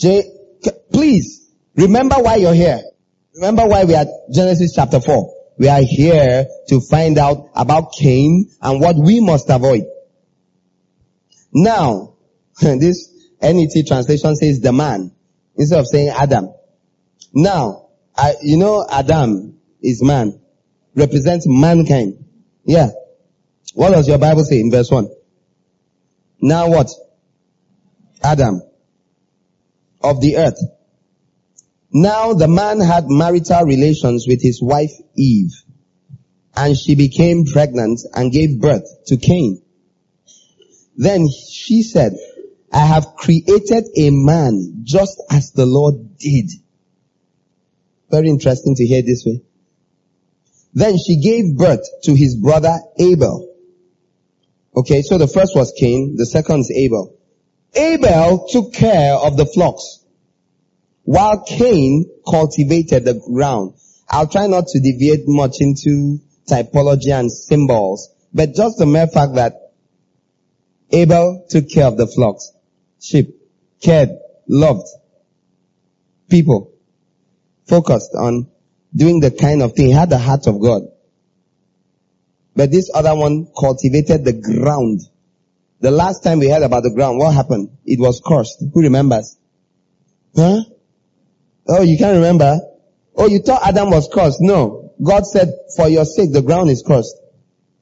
J, 0.00 0.24
please, 0.90 1.52
remember 1.76 2.16
why 2.16 2.36
you're 2.36 2.54
here. 2.54 2.80
Remember 3.34 3.66
why 3.66 3.84
we 3.84 3.94
are 3.94 4.06
Genesis 4.32 4.72
chapter 4.74 4.98
4. 4.98 5.34
We 5.58 5.68
are 5.68 5.82
here 5.82 6.46
to 6.68 6.80
find 6.80 7.18
out 7.18 7.50
about 7.54 7.92
Cain 7.92 8.50
and 8.62 8.80
what 8.80 8.96
we 8.96 9.20
must 9.20 9.50
avoid. 9.50 9.82
Now, 11.52 12.14
this 12.60 13.12
NET 13.42 13.86
translation 13.86 14.36
says 14.36 14.60
the 14.60 14.72
man 14.72 15.12
instead 15.54 15.80
of 15.80 15.86
saying 15.86 16.08
Adam. 16.08 16.54
Now, 17.34 17.88
I, 18.16 18.34
you 18.42 18.56
know 18.56 18.86
Adam 18.90 19.60
is 19.82 20.02
man, 20.02 20.40
represents 20.94 21.44
mankind. 21.46 22.24
Yeah. 22.64 22.88
What 23.74 23.90
does 23.90 24.08
your 24.08 24.18
Bible 24.18 24.44
say 24.44 24.60
in 24.60 24.70
verse 24.70 24.90
1? 24.90 25.10
Now 26.40 26.70
what? 26.70 26.88
Adam 28.22 28.62
of 30.00 30.20
the 30.20 30.36
earth. 30.36 30.58
Now 31.92 32.34
the 32.34 32.48
man 32.48 32.80
had 32.80 33.04
marital 33.08 33.64
relations 33.64 34.26
with 34.28 34.42
his 34.42 34.62
wife 34.62 34.92
Eve 35.16 35.52
and 36.54 36.76
she 36.76 36.94
became 36.94 37.44
pregnant 37.44 38.00
and 38.14 38.32
gave 38.32 38.60
birth 38.60 38.84
to 39.06 39.16
Cain. 39.16 39.62
Then 40.96 41.28
she 41.28 41.82
said, 41.82 42.16
I 42.72 42.86
have 42.86 43.14
created 43.16 43.84
a 43.96 44.10
man 44.10 44.82
just 44.84 45.22
as 45.30 45.52
the 45.52 45.66
Lord 45.66 46.18
did. 46.18 46.50
Very 48.10 48.28
interesting 48.28 48.74
to 48.76 48.86
hear 48.86 49.02
this 49.02 49.24
way. 49.24 49.42
Then 50.74 50.98
she 50.98 51.20
gave 51.20 51.56
birth 51.56 51.84
to 52.04 52.14
his 52.14 52.36
brother 52.36 52.78
Abel. 52.98 53.48
Okay, 54.76 55.02
so 55.02 55.18
the 55.18 55.26
first 55.26 55.56
was 55.56 55.72
Cain, 55.78 56.14
the 56.16 56.26
second 56.26 56.60
is 56.60 56.70
Abel. 56.70 57.16
Abel 57.74 58.46
took 58.50 58.72
care 58.72 59.14
of 59.14 59.36
the 59.36 59.46
flocks, 59.46 60.04
while 61.04 61.42
Cain 61.44 62.06
cultivated 62.28 63.04
the 63.04 63.14
ground. 63.14 63.74
I'll 64.08 64.26
try 64.26 64.46
not 64.46 64.66
to 64.68 64.80
deviate 64.80 65.26
much 65.26 65.60
into 65.60 66.20
typology 66.48 67.12
and 67.12 67.30
symbols, 67.30 68.10
but 68.34 68.54
just 68.54 68.78
the 68.78 68.86
mere 68.86 69.06
fact 69.06 69.34
that 69.34 69.72
Abel 70.90 71.46
took 71.48 71.68
care 71.70 71.86
of 71.86 71.96
the 71.96 72.06
flocks, 72.06 72.52
sheep, 73.00 73.36
cared, 73.80 74.10
loved 74.48 74.88
people, 76.28 76.72
focused 77.66 78.14
on 78.14 78.48
doing 78.94 79.20
the 79.20 79.30
kind 79.30 79.62
of 79.62 79.74
thing, 79.74 79.86
he 79.86 79.92
had 79.92 80.10
the 80.10 80.18
heart 80.18 80.46
of 80.46 80.60
God. 80.60 80.82
But 82.56 82.70
this 82.72 82.90
other 82.92 83.14
one 83.14 83.46
cultivated 83.58 84.24
the 84.24 84.32
ground. 84.32 85.00
The 85.80 85.90
last 85.90 86.22
time 86.22 86.40
we 86.40 86.48
heard 86.48 86.62
about 86.62 86.82
the 86.82 86.90
ground, 86.90 87.18
what 87.18 87.34
happened? 87.34 87.70
It 87.86 87.98
was 87.98 88.20
cursed. 88.24 88.62
Who 88.72 88.82
remembers? 88.82 89.38
Huh? 90.36 90.60
Oh, 91.68 91.82
you 91.82 91.96
can't 91.98 92.16
remember? 92.16 92.58
Oh, 93.16 93.28
you 93.28 93.40
thought 93.40 93.66
Adam 93.66 93.90
was 93.90 94.08
cursed. 94.12 94.38
No. 94.40 94.92
God 95.02 95.24
said, 95.26 95.48
for 95.76 95.88
your 95.88 96.04
sake, 96.04 96.32
the 96.32 96.42
ground 96.42 96.70
is 96.70 96.84
cursed. 96.86 97.16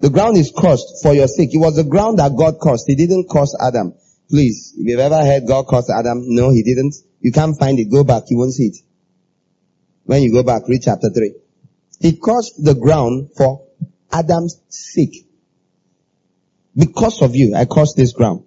The 0.00 0.11
ground 0.11 0.37
is 0.37 0.52
cursed 0.56 1.02
for 1.02 1.12
your 1.12 1.26
sake. 1.26 1.50
It 1.52 1.58
was 1.58 1.74
the 1.74 1.84
ground 1.84 2.20
that 2.20 2.37
God 2.37 2.61
cursed. 2.62 2.84
He 2.87 2.94
didn't 2.94 3.28
curse 3.28 3.56
Adam. 3.61 3.94
Please, 4.30 4.74
if 4.76 4.87
you've 4.87 5.00
ever 5.00 5.24
heard 5.24 5.46
God 5.48 5.66
curse 5.66 5.90
Adam, 5.90 6.22
no, 6.26 6.50
he 6.50 6.62
didn't. 6.62 6.94
You 7.20 7.32
can't 7.32 7.58
find 7.58 7.78
it. 7.80 7.90
Go 7.90 8.04
back. 8.04 8.24
You 8.28 8.38
won't 8.38 8.52
see 8.52 8.66
it. 8.66 8.76
When 10.04 10.22
you 10.22 10.32
go 10.32 10.44
back, 10.44 10.62
read 10.68 10.82
chapter 10.82 11.11
3. 11.11 11.34
He 12.00 12.16
cursed 12.16 12.62
the 12.62 12.74
ground 12.74 13.30
for 13.37 13.66
Adam's 14.12 14.61
sake. 14.68 15.27
Because 16.78 17.22
of 17.22 17.34
you, 17.34 17.56
I 17.56 17.64
cursed 17.64 17.96
this 17.96 18.12
ground. 18.12 18.44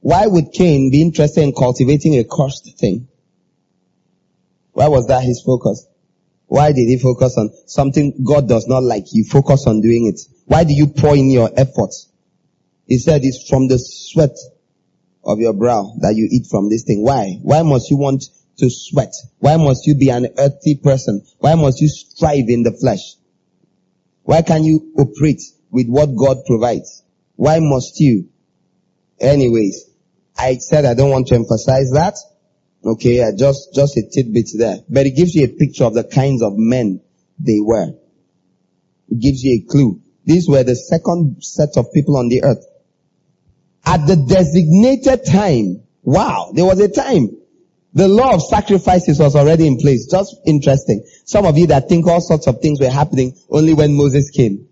Why 0.00 0.26
would 0.26 0.52
Cain 0.52 0.90
be 0.90 1.00
interested 1.00 1.42
in 1.42 1.54
cultivating 1.54 2.18
a 2.18 2.24
cursed 2.24 2.76
thing? 2.78 3.06
Why 4.72 4.88
was 4.88 5.06
that 5.06 5.22
his 5.22 5.40
focus? 5.40 5.86
Why 6.46 6.72
did 6.72 6.88
he 6.88 6.98
focus 6.98 7.38
on 7.38 7.50
something 7.66 8.24
God 8.24 8.48
does 8.48 8.66
not 8.66 8.82
like? 8.82 9.04
You 9.12 9.24
focus 9.24 9.68
on 9.68 9.80
doing 9.80 10.06
it. 10.06 10.20
Why 10.46 10.64
do 10.64 10.74
you 10.74 10.88
pour 10.88 11.16
in 11.16 11.30
your 11.30 11.48
efforts? 11.56 12.10
He 12.86 12.98
said 12.98 13.20
it's 13.24 13.48
from 13.48 13.68
the 13.68 13.78
sweat 13.78 14.36
of 15.22 15.38
your 15.38 15.52
brow 15.52 15.94
that 16.00 16.16
you 16.16 16.28
eat 16.30 16.48
from 16.50 16.68
this 16.68 16.82
thing. 16.82 17.02
Why? 17.02 17.38
Why 17.40 17.62
must 17.62 17.88
you 17.88 17.96
want 17.96 18.24
to 18.58 18.68
sweat? 18.68 19.14
Why 19.38 19.56
must 19.56 19.86
you 19.86 19.94
be 19.94 20.10
an 20.10 20.26
earthy 20.38 20.74
person? 20.74 21.24
Why 21.38 21.54
must 21.54 21.80
you 21.80 21.88
strive 21.88 22.48
in 22.48 22.64
the 22.64 22.72
flesh? 22.72 23.14
Why 24.24 24.42
can't 24.42 24.64
you 24.64 24.92
operate 24.98 25.42
with 25.70 25.86
what 25.86 26.16
God 26.16 26.38
provides? 26.46 27.03
Why 27.36 27.58
must 27.60 27.98
you? 28.00 28.28
Anyways, 29.20 29.90
I 30.36 30.56
said 30.56 30.84
I 30.84 30.94
don't 30.94 31.10
want 31.10 31.28
to 31.28 31.34
emphasize 31.34 31.90
that. 31.92 32.14
Okay, 32.84 33.22
I 33.22 33.32
just, 33.36 33.74
just 33.74 33.96
a 33.96 34.02
tidbit 34.02 34.50
there. 34.56 34.78
But 34.88 35.06
it 35.06 35.16
gives 35.16 35.34
you 35.34 35.44
a 35.44 35.48
picture 35.48 35.84
of 35.84 35.94
the 35.94 36.04
kinds 36.04 36.42
of 36.42 36.52
men 36.56 37.00
they 37.38 37.60
were. 37.60 37.94
It 39.08 39.20
gives 39.20 39.42
you 39.42 39.62
a 39.62 39.70
clue. 39.70 40.00
These 40.24 40.48
were 40.48 40.62
the 40.62 40.76
second 40.76 41.42
set 41.42 41.76
of 41.76 41.92
people 41.92 42.16
on 42.16 42.28
the 42.28 42.44
earth. 42.44 42.64
At 43.86 44.06
the 44.06 44.16
designated 44.16 45.26
time, 45.26 45.82
wow, 46.02 46.52
there 46.54 46.64
was 46.64 46.80
a 46.80 46.88
time. 46.88 47.30
The 47.92 48.08
law 48.08 48.34
of 48.34 48.42
sacrifices 48.42 49.20
was 49.20 49.36
already 49.36 49.66
in 49.66 49.78
place. 49.78 50.06
Just 50.10 50.36
interesting. 50.46 51.04
Some 51.24 51.46
of 51.46 51.56
you 51.56 51.68
that 51.68 51.88
think 51.88 52.06
all 52.06 52.20
sorts 52.20 52.46
of 52.46 52.60
things 52.60 52.80
were 52.80 52.90
happening 52.90 53.36
only 53.50 53.72
when 53.72 53.96
Moses 53.96 54.30
came. 54.30 54.66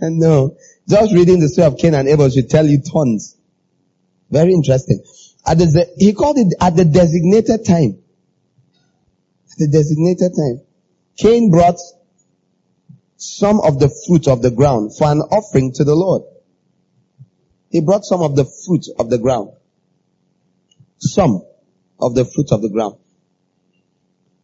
And 0.00 0.18
no, 0.20 0.56
just 0.88 1.12
reading 1.12 1.40
the 1.40 1.48
story 1.48 1.66
of 1.66 1.78
Cain 1.78 1.94
and 1.94 2.08
Abel 2.08 2.28
should 2.30 2.50
tell 2.50 2.66
you 2.66 2.82
tons. 2.82 3.36
Very 4.30 4.52
interesting. 4.52 5.02
At 5.46 5.58
the, 5.58 5.92
he 5.96 6.12
called 6.12 6.38
it 6.38 6.54
at 6.60 6.76
the 6.76 6.84
designated 6.84 7.64
time. 7.64 7.98
At 9.52 9.58
the 9.58 9.68
designated 9.68 10.32
time. 10.36 10.66
Cain 11.16 11.50
brought 11.50 11.78
some 13.16 13.60
of 13.60 13.78
the 13.78 13.90
fruit 14.06 14.28
of 14.28 14.42
the 14.42 14.50
ground 14.50 14.96
for 14.96 15.10
an 15.10 15.20
offering 15.20 15.72
to 15.74 15.84
the 15.84 15.94
Lord. 15.94 16.22
He 17.70 17.80
brought 17.80 18.04
some 18.04 18.22
of 18.22 18.34
the 18.36 18.44
fruit 18.44 18.86
of 18.98 19.10
the 19.10 19.18
ground. 19.18 19.50
Some 20.98 21.42
of 22.00 22.14
the 22.14 22.24
fruit 22.24 22.50
of 22.52 22.62
the 22.62 22.70
ground. 22.70 22.96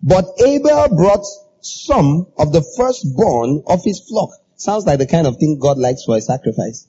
But 0.03 0.27
Abel 0.45 0.89
brought 0.97 1.25
some 1.61 2.27
of 2.39 2.53
the 2.53 2.63
firstborn 2.77 3.63
of 3.67 3.81
his 3.85 4.01
flock. 4.09 4.31
Sounds 4.57 4.87
like 4.87 4.99
the 4.99 5.07
kind 5.07 5.27
of 5.27 5.37
thing 5.37 5.59
God 5.61 5.79
likes 5.79 6.05
for 6.05 6.17
a 6.17 6.21
sacrifice. 6.21 6.89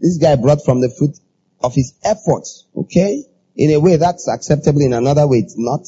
This 0.00 0.18
guy 0.18 0.36
brought 0.36 0.64
from 0.64 0.80
the 0.80 0.90
fruit 0.96 1.16
of 1.60 1.74
his 1.74 1.94
efforts, 2.04 2.66
okay? 2.76 3.24
In 3.56 3.70
a 3.70 3.80
way 3.80 3.96
that's 3.96 4.28
acceptable, 4.28 4.80
in 4.80 4.92
another 4.92 5.26
way 5.28 5.38
it's 5.38 5.58
not. 5.58 5.86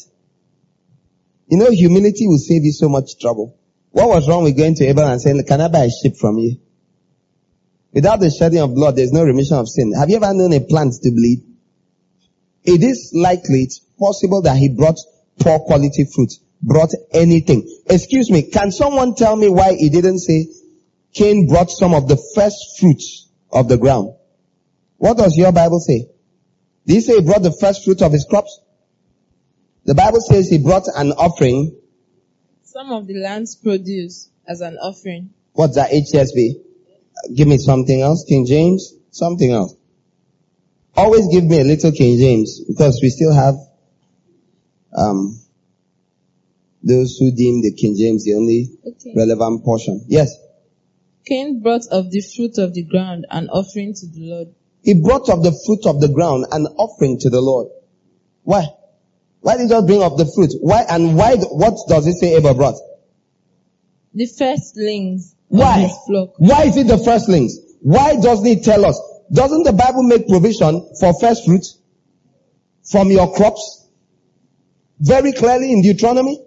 You 1.49 1.59
know, 1.59 1.71
humility 1.71 2.27
will 2.27 2.39
save 2.39 2.65
you 2.65 2.73
so 2.73 2.89
much 2.89 3.19
trouble. 3.21 3.57
What 3.91 4.09
was 4.09 4.29
wrong 4.29 4.45
with 4.45 4.57
going 4.57 4.75
to 4.77 4.87
Abel 4.87 5.07
and 5.07 5.21
saying, 5.21 5.45
can 5.47 5.61
I 5.61 5.69
buy 5.69 5.85
a 5.85 5.91
sheep 5.91 6.17
from 6.17 6.39
you? 6.39 6.61
Without 7.93 8.19
the 8.19 8.31
shedding 8.31 8.61
of 8.61 8.75
blood, 8.75 8.97
there's 8.97 9.13
no 9.13 9.23
remission 9.23 9.57
of 9.57 9.69
sin. 9.69 9.93
Have 9.93 10.11
you 10.11 10.17
ever 10.17 10.35
known 10.35 10.53
a 10.53 10.61
plant 10.61 10.95
to 11.03 11.11
bleed? 11.11 11.45
It 12.65 12.83
is 12.83 13.13
likely, 13.15 13.63
it's 13.63 13.79
possible 13.99 14.43
that 14.43 14.57
he 14.57 14.69
brought 14.69 14.99
poor 15.39 15.61
quality 15.61 16.07
fruit, 16.13 16.33
brought 16.61 16.91
anything. 17.13 17.69
Excuse 17.87 18.31
me, 18.31 18.51
can 18.51 18.73
someone 18.73 19.15
tell 19.15 19.37
me 19.37 19.49
why 19.49 19.75
he 19.75 19.91
didn't 19.91 20.19
say 20.19 20.49
Cain 21.15 21.47
brought 21.47 21.71
some 21.71 21.95
of 21.95 22.09
the 22.09 22.17
first 22.35 22.79
fruits 22.79 23.29
of 23.53 23.69
the 23.69 23.79
ground? 23.79 24.15
What 24.99 25.17
does 25.17 25.37
your 25.37 25.53
Bible 25.53 25.81
say? 25.81 26.09
Did 26.87 26.95
he 26.95 27.01
say 27.01 27.15
he 27.17 27.21
brought 27.23 27.43
the 27.43 27.53
first 27.53 27.85
fruit 27.85 28.03
of 28.03 28.13
his 28.13 28.25
crops? 28.29 28.61
The 29.85 29.95
Bible 29.95 30.21
says 30.21 30.49
he 30.49 30.59
brought 30.59 30.85
an 30.95 31.13
offering. 31.13 31.77
Some 32.65 32.91
of 32.91 33.07
the 33.07 33.15
land's 33.15 33.55
produce 33.55 34.29
as 34.47 34.61
an 34.61 34.77
offering. 34.77 35.31
What's 35.53 35.77
that 35.77 35.91
HSV? 35.91 36.61
Give 37.35 37.47
me 37.47 37.59
something 37.59 38.01
else. 38.01 38.25
King 38.29 38.45
James? 38.47 38.93
Something 39.11 39.53
else. 39.53 39.75
Always 40.97 41.29
give 41.29 41.45
me 41.45 41.61
a 41.61 41.65
little 41.65 41.93
King 41.93 42.19
James 42.19 42.61
because 42.67 43.01
we 43.03 43.11
still 43.11 43.33
have, 43.33 43.55
um, 44.97 45.41
Those 46.87 47.17
who 47.17 47.31
deem 47.31 47.63
the 47.63 47.73
King 47.73 47.97
James 47.97 48.25
the 48.25 48.35
only 48.35 48.69
Okay. 48.87 49.15
relevant 49.17 49.65
portion. 49.65 50.05
Yes. 50.07 50.37
Cain 51.27 51.61
brought 51.63 51.87
of 51.91 52.11
the 52.11 52.21
fruit 52.21 52.59
of 52.59 52.75
the 52.75 52.83
ground 52.85 53.27
an 53.31 53.49
offering 53.49 53.95
to 53.95 54.07
the 54.07 54.21
Lord. 54.31 54.49
He 54.83 54.95
brought 54.95 55.31
of 55.31 55.43
the 55.43 55.53
fruit 55.65 55.87
of 55.87 56.01
the 56.01 56.09
ground 56.09 56.47
an 56.53 56.67
offering 56.77 57.19
to 57.21 57.31
the 57.31 57.41
Lord. 57.41 57.69
Why? 58.43 58.67
Why 59.41 59.57
did 59.57 59.65
he 59.65 59.69
just 59.69 59.87
bring 59.87 60.03
of 60.03 60.19
the 60.19 60.31
fruit? 60.35 60.53
Why 60.61 60.85
and 60.89 61.17
why? 61.17 61.37
What 61.37 61.75
does 61.89 62.07
it 62.07 62.15
say 62.15 62.35
Abel 62.37 62.55
brought? 62.55 62.77
The 64.13 64.27
firstlings 64.27 65.33
of 65.51 65.59
Why? 65.59 65.81
his 65.81 65.97
flock. 66.07 66.35
Why 66.39 66.65
is 66.65 66.77
it 66.77 66.87
the 66.87 66.99
firstlings? 66.99 67.55
Why 67.81 68.17
doesn't 68.17 68.47
it 68.47 68.63
tell 68.65 68.85
us? 68.85 69.01
Doesn't 69.33 69.63
the 69.65 69.73
Bible 69.73 70.03
make 70.03 70.29
provision 70.29 70.89
for 71.01 71.19
first 71.19 71.47
fruit 71.47 71.65
from 72.91 73.11
your 73.11 73.35
crops? 73.35 73.87
Very 75.01 75.33
clearly 75.33 75.73
in 75.73 75.83
Deuteronomy. 75.83 76.41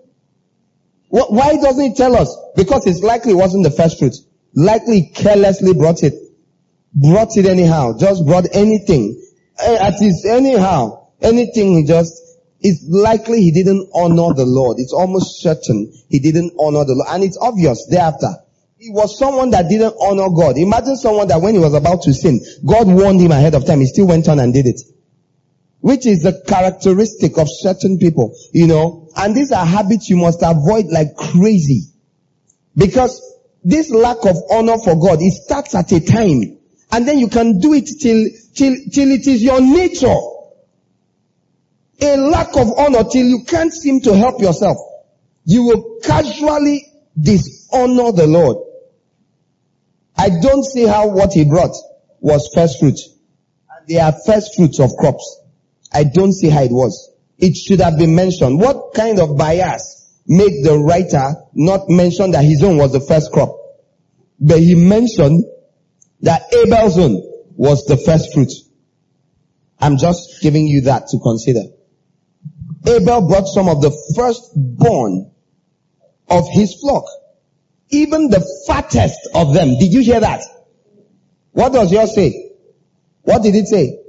Why 1.09 1.57
doesn't 1.57 1.83
it 1.83 1.97
tell 1.97 2.15
us? 2.15 2.35
Because 2.55 2.85
it's 2.85 3.01
likely 3.01 3.31
it 3.31 3.35
wasn't 3.35 3.63
the 3.63 3.71
first 3.71 3.97
fruit. 3.99 4.15
Likely 4.53 5.11
carelessly 5.13 5.73
brought 5.73 6.03
it. 6.03 6.13
Brought 6.93 7.37
it 7.37 7.45
anyhow. 7.45 7.97
Just 7.97 8.25
brought 8.25 8.47
anything. 8.53 9.21
Eh, 9.59 9.77
At 9.79 9.99
his 9.99 10.25
anyhow. 10.25 11.07
Anything 11.21 11.77
he 11.77 11.83
just, 11.83 12.13
it's 12.59 12.83
likely 12.87 13.41
he 13.41 13.51
didn't 13.51 13.89
honor 13.93 14.33
the 14.33 14.45
Lord. 14.45 14.77
It's 14.79 14.93
almost 14.93 15.41
certain 15.41 15.91
he 16.09 16.19
didn't 16.19 16.53
honor 16.59 16.85
the 16.85 16.93
Lord. 16.95 17.07
And 17.09 17.23
it's 17.23 17.37
obvious 17.39 17.87
thereafter. 17.89 18.29
He 18.77 18.91
was 18.91 19.17
someone 19.17 19.49
that 19.51 19.69
didn't 19.69 19.95
honor 19.99 20.29
God. 20.29 20.57
Imagine 20.57 20.97
someone 20.97 21.27
that 21.29 21.41
when 21.41 21.55
he 21.55 21.59
was 21.59 21.73
about 21.73 22.03
to 22.03 22.13
sin, 22.13 22.39
God 22.65 22.87
warned 22.87 23.19
him 23.19 23.31
ahead 23.31 23.55
of 23.55 23.65
time. 23.65 23.79
He 23.79 23.87
still 23.87 24.07
went 24.07 24.27
on 24.27 24.39
and 24.39 24.53
did 24.53 24.67
it. 24.67 24.81
Which 25.79 26.05
is 26.05 26.21
the 26.21 26.43
characteristic 26.47 27.37
of 27.37 27.47
certain 27.49 27.97
people, 27.97 28.35
you 28.51 28.67
know. 28.67 29.09
And 29.15 29.35
these 29.35 29.51
are 29.51 29.65
habits 29.65 30.09
you 30.09 30.17
must 30.17 30.39
avoid 30.43 30.85
like 30.87 31.15
crazy. 31.15 31.85
Because 32.75 33.19
this 33.67 33.89
lack 33.91 34.25
of 34.25 34.37
honor 34.49 34.77
for 34.77 34.97
God, 34.97 35.21
it 35.21 35.33
starts 35.33 35.75
at 35.75 35.91
a 35.91 35.99
time. 35.99 36.57
And 36.89 37.05
then 37.05 37.19
you 37.19 37.27
can 37.27 37.59
do 37.59 37.73
it 37.73 37.89
till, 38.01 38.29
till, 38.55 38.75
till 38.93 39.11
it 39.11 39.27
is 39.27 39.43
your 39.43 39.59
nature. 39.59 40.15
A 41.99 42.15
lack 42.15 42.55
of 42.55 42.79
honor 42.79 43.03
till 43.03 43.25
you 43.25 43.43
can't 43.43 43.73
seem 43.73 43.99
to 44.01 44.15
help 44.15 44.39
yourself. 44.39 44.77
You 45.43 45.63
will 45.63 45.99
casually 46.01 46.85
dishonor 47.19 48.13
the 48.13 48.25
Lord. 48.25 48.55
I 50.15 50.29
don't 50.29 50.63
see 50.63 50.87
how 50.87 51.09
what 51.09 51.33
he 51.33 51.43
brought 51.43 51.75
was 52.21 52.49
first 52.55 52.79
fruit. 52.79 52.97
And 53.69 53.87
they 53.89 53.99
are 53.99 54.13
first 54.25 54.55
fruits 54.55 54.79
of 54.79 54.91
crops. 54.97 55.41
I 55.91 56.05
don't 56.05 56.31
see 56.31 56.47
how 56.47 56.63
it 56.63 56.71
was. 56.71 57.11
It 57.37 57.57
should 57.57 57.81
have 57.81 57.97
been 57.97 58.15
mentioned. 58.15 58.61
What 58.61 58.93
kind 58.93 59.19
of 59.19 59.37
bias 59.37 60.09
made 60.25 60.63
the 60.63 60.77
writer 60.79 61.35
not 61.53 61.89
mention 61.89 62.31
that 62.31 62.45
his 62.45 62.63
own 62.63 62.77
was 62.77 62.93
the 62.93 63.01
first 63.01 63.33
crop? 63.33 63.56
But 64.39 64.59
he 64.59 64.75
mentioned 64.75 65.45
that 66.21 66.41
Abel's 66.53 66.97
own 66.97 67.21
was 67.55 67.85
the 67.85 67.97
first 67.97 68.33
fruit. 68.33 68.51
I'm 69.79 69.97
just 69.97 70.41
giving 70.41 70.67
you 70.67 70.81
that 70.81 71.07
to 71.09 71.19
consider. 71.19 71.61
Abel 72.85 73.27
brought 73.27 73.47
some 73.47 73.67
of 73.67 73.81
the 73.81 73.91
firstborn 74.15 75.31
of 76.29 76.45
his 76.51 76.75
flock. 76.75 77.05
Even 77.89 78.29
the 78.29 78.45
fattest 78.67 79.19
of 79.33 79.53
them. 79.53 79.77
Did 79.79 79.93
you 79.93 80.01
hear 80.01 80.19
that? 80.19 80.41
What 81.51 81.73
does 81.73 81.91
yours 81.91 82.13
say? 82.13 82.51
What 83.23 83.43
did 83.43 83.55
it 83.55 83.67
say? 83.67 83.99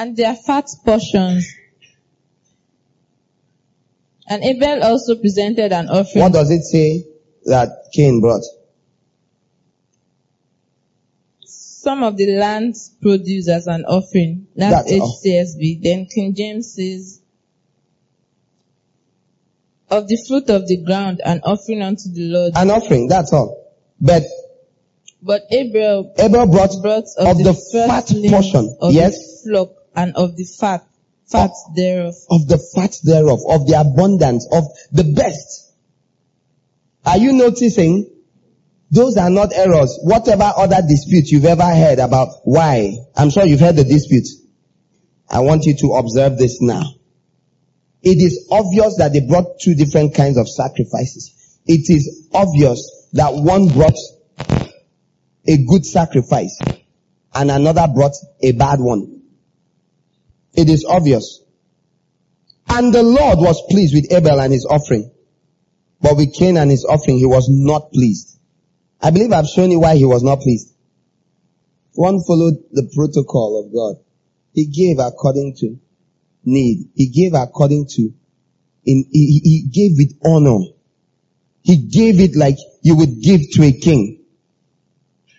and 0.00 0.16
their 0.16 0.34
fat 0.34 0.66
portions. 0.82 1.46
And 4.30 4.44
Abel 4.44 4.84
also 4.84 5.16
presented 5.16 5.72
an 5.72 5.88
offering. 5.88 6.22
What 6.22 6.32
does 6.32 6.50
it 6.52 6.62
say 6.62 7.04
that 7.46 7.90
Cain 7.92 8.20
brought? 8.20 8.44
Some 11.44 12.04
of 12.04 12.16
the 12.16 12.36
land's 12.36 12.90
produce 13.02 13.48
as 13.48 13.66
an 13.66 13.84
offering. 13.86 14.46
That's, 14.54 14.88
That's. 14.88 15.24
HCSB. 15.26 15.82
Then 15.82 16.06
King 16.06 16.34
James 16.34 16.74
says, 16.74 17.20
of 19.90 20.06
the 20.06 20.24
fruit 20.28 20.48
of 20.50 20.68
the 20.68 20.76
ground, 20.76 21.20
an 21.24 21.40
offering 21.42 21.82
unto 21.82 22.08
the 22.12 22.28
Lord. 22.28 22.52
An 22.54 22.70
offering, 22.70 23.08
that's 23.08 23.32
all. 23.32 23.74
But 24.00 24.22
But 25.20 25.42
Abel 25.50 26.14
Abel 26.18 26.46
brought 26.46 26.80
brought 26.80 27.04
of, 27.18 27.26
of 27.26 27.38
the, 27.38 27.44
the 27.44 27.86
fat 27.88 28.06
portion, 28.30 28.76
of 28.80 28.94
yes? 28.94 29.42
flock 29.42 29.70
and 29.96 30.14
of 30.14 30.36
the 30.36 30.44
fat, 30.44 30.86
fat 31.30 31.50
thereof. 31.74 32.14
of 32.30 32.48
the 32.48 32.58
fat 32.74 32.94
thereof, 33.04 33.40
of 33.48 33.66
the 33.66 33.80
abundance, 33.80 34.46
of 34.52 34.64
the 34.92 35.04
best. 35.04 35.72
Are 37.04 37.18
you 37.18 37.32
noticing? 37.32 38.10
Those 38.90 39.16
are 39.16 39.30
not 39.30 39.52
errors. 39.54 39.98
Whatever 40.02 40.52
other 40.56 40.82
dispute 40.86 41.30
you've 41.30 41.44
ever 41.44 41.62
heard 41.62 42.00
about 42.00 42.28
why, 42.44 42.96
I'm 43.16 43.30
sure 43.30 43.44
you've 43.44 43.60
heard 43.60 43.76
the 43.76 43.84
dispute. 43.84 44.26
I 45.30 45.40
want 45.40 45.64
you 45.64 45.76
to 45.76 45.92
observe 45.94 46.38
this 46.38 46.60
now. 46.60 46.82
It 48.02 48.18
is 48.20 48.48
obvious 48.50 48.96
that 48.98 49.12
they 49.12 49.20
brought 49.20 49.60
two 49.60 49.74
different 49.74 50.14
kinds 50.14 50.38
of 50.38 50.48
sacrifices. 50.48 51.58
It 51.66 51.88
is 51.88 52.28
obvious 52.32 53.08
that 53.12 53.34
one 53.34 53.68
brought 53.68 53.96
a 55.46 55.64
good 55.64 55.84
sacrifice 55.84 56.58
and 57.34 57.50
another 57.50 57.86
brought 57.94 58.14
a 58.42 58.52
bad 58.52 58.80
one. 58.80 59.19
It 60.54 60.68
is 60.68 60.84
obvious. 60.84 61.40
And 62.68 62.92
the 62.92 63.02
Lord 63.02 63.38
was 63.38 63.62
pleased 63.70 63.94
with 63.94 64.12
Abel 64.12 64.40
and 64.40 64.52
his 64.52 64.64
offering. 64.64 65.10
But 66.00 66.16
with 66.16 66.34
Cain 66.34 66.56
and 66.56 66.70
his 66.70 66.84
offering, 66.84 67.18
he 67.18 67.26
was 67.26 67.48
not 67.48 67.92
pleased. 67.92 68.38
I 69.00 69.10
believe 69.10 69.32
I've 69.32 69.48
shown 69.48 69.70
you 69.70 69.80
why 69.80 69.96
he 69.96 70.04
was 70.04 70.22
not 70.22 70.40
pleased. 70.40 70.72
One 71.94 72.22
followed 72.22 72.54
the 72.72 72.90
protocol 72.94 73.64
of 73.64 73.72
God. 73.74 74.02
He 74.52 74.66
gave 74.66 74.98
according 74.98 75.56
to 75.58 75.78
need. 76.44 76.90
He 76.94 77.08
gave 77.08 77.34
according 77.34 77.86
to, 77.96 78.02
in, 78.84 79.04
he, 79.10 79.40
he 79.42 79.68
gave 79.70 79.96
with 79.96 80.18
honor. 80.24 80.64
He 81.62 81.76
gave 81.76 82.20
it 82.20 82.36
like 82.36 82.56
you 82.82 82.96
would 82.96 83.20
give 83.22 83.42
to 83.52 83.64
a 83.64 83.72
king. 83.72 84.24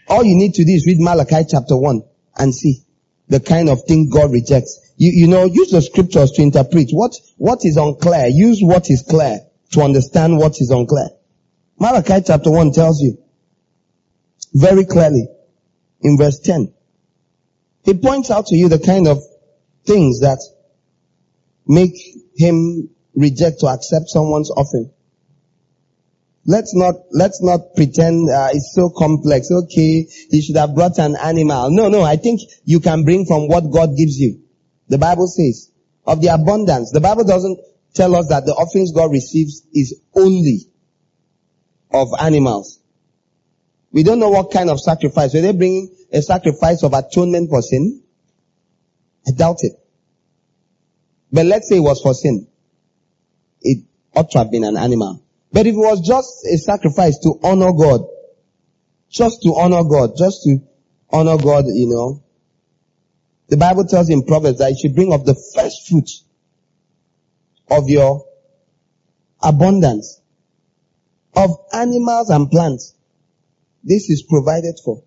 All 0.08 0.24
you 0.24 0.36
need 0.36 0.54
to 0.56 0.66
do 0.66 0.72
is 0.72 0.86
read 0.86 1.00
Malachi 1.00 1.48
chapter 1.50 1.78
1 1.78 2.02
and 2.38 2.54
see 2.54 2.84
the 3.28 3.40
kind 3.40 3.70
of 3.70 3.80
thing 3.88 4.10
God 4.10 4.32
rejects. 4.32 4.91
You, 5.02 5.24
you 5.24 5.28
know, 5.28 5.46
use 5.46 5.72
the 5.72 5.82
scriptures 5.82 6.30
to 6.34 6.44
interpret 6.44 6.92
what, 6.92 7.16
what 7.38 7.62
is 7.64 7.76
unclear. 7.76 8.28
Use 8.28 8.60
what 8.62 8.86
is 8.88 9.04
clear 9.10 9.40
to 9.72 9.82
understand 9.82 10.38
what 10.38 10.62
is 10.62 10.70
unclear. 10.70 11.10
Malachi 11.80 12.22
chapter 12.24 12.52
1 12.52 12.72
tells 12.72 13.02
you 13.02 13.18
very 14.54 14.86
clearly 14.86 15.28
in 16.02 16.20
verse 16.20 16.38
10. 16.38 16.72
He 17.84 17.96
points 17.96 18.30
out 18.30 18.46
to 18.48 18.56
you 18.56 18.70
the 18.70 18.78
kind 18.78 19.08
of 19.08 19.18
things 19.88 20.20
that 20.20 20.38
make 21.66 21.96
him 22.38 22.92
reject 23.16 23.64
or 23.64 23.74
accept 23.74 24.08
someone's 24.08 24.52
offering. 24.52 24.92
Let's 26.46 26.76
not, 26.76 26.94
let's 27.10 27.42
not 27.42 27.76
pretend 27.76 28.30
uh, 28.30 28.50
it's 28.54 28.76
so 28.76 28.92
complex. 28.96 29.50
Okay, 29.50 30.06
he 30.30 30.42
should 30.44 30.58
have 30.58 30.76
brought 30.76 31.00
an 31.00 31.16
animal. 31.16 31.72
No, 31.72 31.90
no, 31.90 32.04
I 32.04 32.18
think 32.18 32.42
you 32.66 32.80
can 32.80 33.04
bring 33.04 33.26
from 33.26 33.48
what 33.48 33.62
God 33.72 33.98
gives 33.98 34.20
you. 34.20 34.42
The 34.92 34.98
Bible 34.98 35.28
says, 35.28 35.72
of 36.06 36.22
the 36.22 36.28
abundance. 36.28 36.92
The 36.92 37.00
Bible 37.00 37.24
doesn't 37.24 37.60
tell 37.94 38.14
us 38.14 38.28
that 38.28 38.46
the 38.46 38.52
offerings 38.52 38.92
God 38.92 39.10
receives 39.10 39.66
is 39.74 40.02
only 40.14 40.68
of 41.94 42.10
animals. 42.20 42.78
We 43.94 44.04
don't 44.04 44.20
know 44.20 44.30
what 44.30 44.52
kind 44.52 44.70
of 44.70 44.82
sacrifice. 44.82 45.34
Were 45.34 45.40
they 45.40 45.54
bringing 45.54 45.96
a 46.12 46.22
sacrifice 46.22 46.84
of 46.84 46.94
atonement 46.94 47.50
for 47.50 47.62
sin? 47.62 48.04
I 49.26 49.32
doubt 49.32 49.60
it. 49.62 49.80
But 51.32 51.46
let's 51.46 51.70
say 51.70 51.78
it 51.78 51.82
was 51.82 52.02
for 52.02 52.14
sin. 52.14 52.48
It 53.62 53.86
ought 54.14 54.30
to 54.32 54.40
have 54.40 54.52
been 54.52 54.66
an 54.66 54.76
animal. 54.76 55.24
But 55.54 55.68
if 55.68 55.74
it 55.74 55.78
was 55.78 56.06
just 56.06 56.46
a 56.54 56.58
sacrifice 56.58 57.18
to 57.20 57.40
honor 57.44 57.72
God, 57.72 58.02
just 59.10 59.42
to 59.44 59.56
honor 59.56 59.86
God, 59.86 60.18
just 60.18 60.44
to 60.44 60.58
honor 61.10 61.38
God, 61.38 61.64
you 61.68 61.88
know, 61.88 62.24
the 63.52 63.58
Bible 63.58 63.84
tells 63.86 64.10
in 64.10 64.24
Proverbs 64.24 64.60
that 64.60 64.72
you 64.72 64.78
should 64.82 64.96
bring 64.96 65.12
of 65.12 65.26
the 65.26 65.36
first 65.54 65.90
fruit 65.90 66.10
of 67.70 67.90
your 67.90 68.26
abundance 69.44 70.22
of 71.36 71.50
animals 71.74 72.30
and 72.30 72.50
plants. 72.50 72.96
This 73.84 74.10
is 74.10 74.24
provided 74.24 74.80
for. 74.86 75.04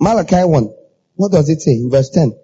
Malachi 0.00 0.42
1. 0.42 0.74
What 1.14 1.30
does 1.30 1.48
it 1.48 1.60
say 1.60 1.74
in 1.74 1.90
verse 1.90 2.10
10? 2.10 2.36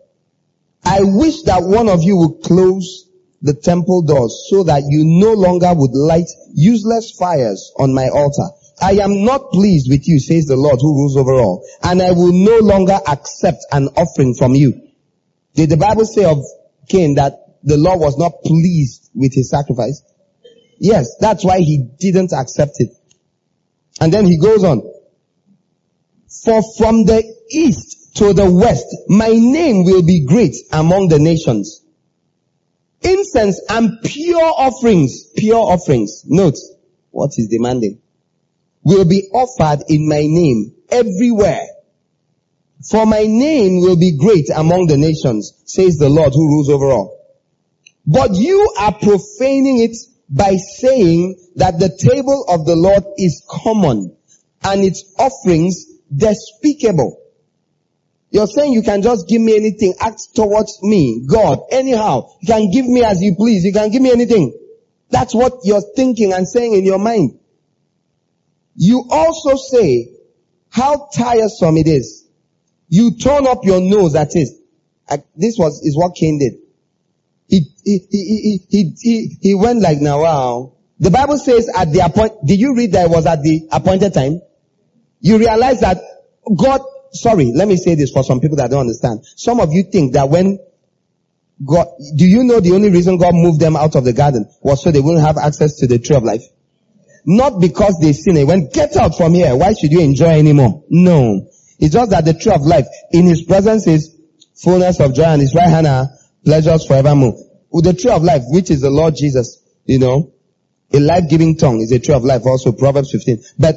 I 0.85 1.01
wish 1.03 1.43
that 1.43 1.65
one 1.65 1.89
of 1.89 2.05
you 2.05 2.17
would 2.19 2.45
close 2.45 3.11
the 3.43 3.55
temple 3.55 4.03
doors 4.03 4.47
so 4.49 4.63
that 4.63 4.85
you 4.89 5.03
no 5.05 5.33
longer 5.33 5.73
would 5.75 5.93
light 5.93 6.29
useless 6.55 7.11
fires 7.11 7.73
on 7.81 7.93
my 7.95 8.09
altar. 8.11 8.47
I 8.81 8.93
am 9.03 9.25
not 9.25 9.51
pleased 9.51 9.91
with 9.91 10.07
you, 10.07 10.21
says 10.21 10.47
the 10.47 10.57
Lord 10.57 10.79
who 10.81 10.95
rules 10.95 11.17
over 11.17 11.35
all, 11.35 11.67
and 11.83 12.01
I 12.01 12.13
will 12.13 12.33
no 12.33 12.59
longer 12.59 12.99
accept 13.09 13.65
an 13.73 13.89
offering 13.97 14.35
from 14.35 14.55
you. 14.55 14.84
Did 15.55 15.71
the 15.71 15.77
Bible 15.77 16.05
say 16.05 16.25
of 16.25 16.45
Cain 16.89 17.15
that 17.15 17.35
the 17.63 17.77
Lord 17.77 18.01
was 18.01 18.19
not 18.19 18.43
pleased 18.45 19.11
with 19.15 19.33
his 19.35 19.51
sacrifice? 19.51 20.03
Yes, 20.79 21.17
that's 21.21 21.45
why 21.45 21.61
he 21.61 21.89
didn't 21.99 22.33
accept 22.33 22.77
it. 22.79 22.91
And 24.01 24.13
then 24.13 24.27
he 24.27 24.39
goes 24.39 24.65
on. 24.65 24.83
For 26.45 26.61
from 26.77 27.05
the 27.05 27.23
east 27.51 28.17
to 28.17 28.33
the 28.33 28.51
west, 28.51 28.87
my 29.09 29.29
name 29.29 29.85
will 29.85 30.03
be 30.03 30.27
great 30.27 30.57
among 30.73 31.09
the 31.09 31.19
nations. 31.19 31.83
Incense 33.03 33.61
and 33.69 33.99
pure 34.03 34.43
offerings, 34.43 35.27
pure 35.37 35.61
offerings, 35.61 36.25
note 36.27 36.57
what 37.11 37.33
is 37.37 37.49
demanding, 37.49 38.01
will 38.83 39.05
be 39.05 39.29
offered 39.33 39.85
in 39.89 40.09
my 40.09 40.23
name 40.27 40.75
everywhere. 40.89 41.67
For 42.89 43.07
my 43.07 43.25
name 43.25 43.81
will 43.81 43.97
be 43.97 44.17
great 44.17 44.51
among 44.55 44.87
the 44.87 44.99
nations, 44.99 45.55
says 45.65 45.97
the 45.97 46.11
Lord 46.11 46.33
who 46.35 46.49
rules 46.49 46.69
over 46.69 46.87
all. 46.91 47.19
But 48.07 48.35
you 48.35 48.75
are 48.79 48.93
profaning 48.93 49.81
it 49.81 49.97
by 50.29 50.57
saying 50.57 51.37
that 51.57 51.79
the 51.79 51.89
table 51.89 52.45
of 52.49 52.67
the 52.67 52.77
Lord 52.77 53.05
is 53.17 53.43
common 53.49 54.17
and 54.63 54.85
its 54.85 55.05
offerings 55.19 55.87
despicable. 56.15 57.21
You're 58.31 58.49
saying 58.49 58.73
you 58.73 58.83
can 58.83 59.01
just 59.01 59.29
give 59.29 59.41
me 59.41 59.57
anything, 59.57 59.95
act 60.01 60.35
towards 60.35 60.83
me, 60.83 61.25
God, 61.27 61.61
anyhow. 61.71 62.31
You 62.41 62.49
can 62.49 62.71
give 62.71 62.85
me 62.85 63.03
as 63.05 63.23
you 63.23 63.37
please. 63.37 63.65
You 63.65 63.73
can 63.73 63.91
give 63.91 64.03
me 64.03 64.11
anything. 64.11 64.53
That's 65.09 65.35
what 65.35 65.61
you're 65.63 65.85
thinking 65.95 66.33
and 66.33 66.47
saying 66.49 66.75
in 66.75 66.85
your 66.85 66.99
mind. 66.99 67.39
You 68.75 69.05
also 69.09 69.55
say 69.55 70.11
how 70.69 71.09
tiresome 71.15 71.77
it 71.77 71.87
is. 71.87 72.24
You 72.95 73.17
turn 73.17 73.47
up 73.47 73.65
your 73.65 73.81
nose 73.81 74.15
at 74.15 74.31
it. 74.35 74.49
This 75.37 75.57
was, 75.59 75.83
is 75.83 75.97
what 75.97 76.15
Cain 76.15 76.39
did. 76.39 76.55
He, 77.49 77.61
he, 77.85 77.99
he, 78.11 78.61
he, 78.69 78.95
he, 79.01 79.37
he 79.41 79.55
went 79.55 79.81
like, 79.81 79.99
now 80.01 80.23
wow. 80.23 80.73
The 80.99 81.11
Bible 81.11 81.39
says 81.39 81.69
at 81.75 81.93
the 81.93 82.01
appoint, 82.01 82.33
did 82.47 82.61
you 82.61 82.77
read 82.77 82.93
that 82.93 83.07
it 83.07 83.11
was 83.11 83.27
at 83.27 83.43
the 83.43 83.69
appointed 83.73 84.15
time? 84.15 84.41
You 85.21 85.39
realize 85.39 85.81
that 85.81 85.99
God 86.57 86.81
sorry, 87.15 87.53
let 87.55 87.69
me 87.69 87.77
say 87.77 87.95
this 87.95 88.11
for 88.11 88.23
some 88.23 88.41
people 88.41 88.57
that 88.59 88.71
don't 88.71 88.81
understand. 88.81 89.25
Some 89.37 89.61
of 89.61 89.73
you 89.73 89.85
think 89.85 90.13
that 90.15 90.29
when 90.29 90.59
God, 91.65 91.87
do 92.17 92.27
you 92.27 92.45
know 92.45 92.61
the 92.61 92.73
only 92.73 92.91
reason 92.91 93.17
God 93.17 93.35
moved 93.35 93.61
them 93.61 93.77
out 93.77 93.95
of 93.95 94.05
the 94.05 94.13
garden 94.13 94.49
was 94.61 94.83
so 94.83 94.91
they 94.91 95.01
wouldn't 95.01 95.25
have 95.25 95.39
access 95.39 95.77
to 95.77 95.87
the 95.87 95.99
tree 95.99 96.17
of 96.17 96.25
life? 96.25 96.43
Not 97.25 97.61
because 97.61 97.99
they 98.01 98.13
sinned. 98.13 98.37
He 98.37 98.45
went, 98.45 98.73
get 98.73 98.97
out 98.97 99.17
from 99.17 99.35
here. 99.35 99.57
Why 99.57 99.73
should 99.73 99.93
you 99.93 100.01
enjoy 100.01 100.39
anymore? 100.39 100.85
No. 100.91 101.49
It's 101.79 101.95
just 101.95 102.11
that 102.11 102.25
the 102.25 102.35
tree 102.35 102.53
of 102.53 102.63
life, 102.63 102.87
in 103.13 103.27
his 103.27 103.43
presence 103.43 103.87
is 103.87 104.17
fullness 104.55 105.01
of 105.01 105.15
joy 105.15 105.25
and 105.25 105.41
his 105.41 105.55
right 105.55 105.69
hand 105.69 105.87
are 105.87 106.09
pleasures 106.45 106.87
forevermore. 106.87 107.37
With 107.71 107.85
the 107.85 107.95
tree 107.95 108.11
of 108.11 108.23
life, 108.23 108.43
which 108.47 108.71
is 108.71 108.81
the 108.81 108.91
Lord 108.91 109.17
Jesus, 109.17 109.63
you 109.85 109.99
know, 109.99 110.33
a 110.93 111.01
life-giving 111.01 111.57
tongue 111.57 111.81
is 111.81 111.91
a 111.91 111.99
tree 111.99 112.15
of 112.15 112.25
life 112.25 112.43
also, 112.47 112.73
Proverbs 112.73 113.11
15. 113.11 113.43
But 113.59 113.77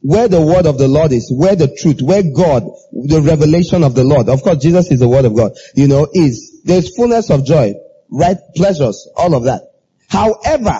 where 0.00 0.28
the 0.28 0.40
word 0.40 0.66
of 0.66 0.78
the 0.78 0.88
Lord 0.88 1.12
is, 1.12 1.30
where 1.34 1.56
the 1.56 1.74
truth, 1.74 2.00
where 2.02 2.22
God, 2.22 2.64
the 2.92 3.22
revelation 3.22 3.82
of 3.82 3.94
the 3.94 4.04
Lord, 4.04 4.28
of 4.28 4.42
course 4.42 4.58
Jesus 4.58 4.90
is 4.90 5.00
the 5.00 5.08
word 5.08 5.24
of 5.24 5.36
God, 5.36 5.52
you 5.74 5.88
know, 5.88 6.08
is, 6.12 6.62
there's 6.64 6.94
fullness 6.96 7.30
of 7.30 7.44
joy, 7.44 7.74
right? 8.10 8.38
Pleasures, 8.54 9.08
all 9.16 9.34
of 9.34 9.44
that. 9.44 9.62
However, 10.08 10.78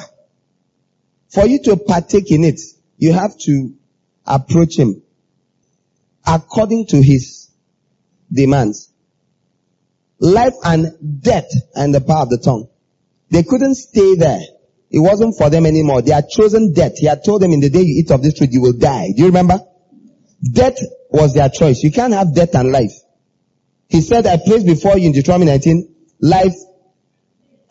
for 1.29 1.47
you 1.47 1.63
to 1.65 1.77
partake 1.77 2.31
in 2.31 2.45
it, 2.45 2.61
you 2.97 3.13
have 3.13 3.37
to 3.41 3.75
approach 4.27 4.79
him 4.79 5.03
according 6.27 6.87
to 6.89 7.03
his 7.03 7.51
demands. 8.33 8.91
Life 10.19 10.55
and 10.65 11.23
death 11.23 11.51
and 11.75 11.95
the 11.95 12.01
power 12.01 12.23
of 12.23 12.31
the 12.31 12.39
tongue. 12.39 12.69
They 13.31 13.43
couldn't 13.43 13.75
stay 13.75 14.15
there. 14.15 14.41
It 14.91 15.01
wasn't 15.01 15.37
for 15.37 15.51
them 15.51 15.67
anymore. 15.67 16.03
They 16.03 16.13
had 16.13 16.29
chosen 16.29 16.73
death. 16.73 16.93
He 16.97 17.07
had 17.07 17.25
told 17.25 17.43
them 17.43 17.53
in 17.53 17.61
the 17.61 17.69
day 17.69 17.81
you 17.81 18.01
eat 18.01 18.11
of 18.11 18.23
this 18.23 18.39
fruit, 18.39 18.53
you 18.53 18.63
will 18.63 18.75
die. 18.75 19.09
Do 19.15 19.23
you 19.23 19.27
remember? 19.27 19.59
Death 20.53 20.79
was 21.11 21.35
their 21.35 21.49
choice. 21.49 21.83
You 21.83 21.91
can't 21.91 22.13
have 22.13 22.35
death 22.35 22.55
and 22.55 22.71
life. 22.71 22.93
He 23.89 24.01
said, 24.01 24.27
I 24.27 24.37
place 24.37 24.63
before 24.63 24.97
you 24.99 25.07
in 25.07 25.13
Deuteronomy 25.13 25.47
19, 25.47 25.95
life 26.21 26.55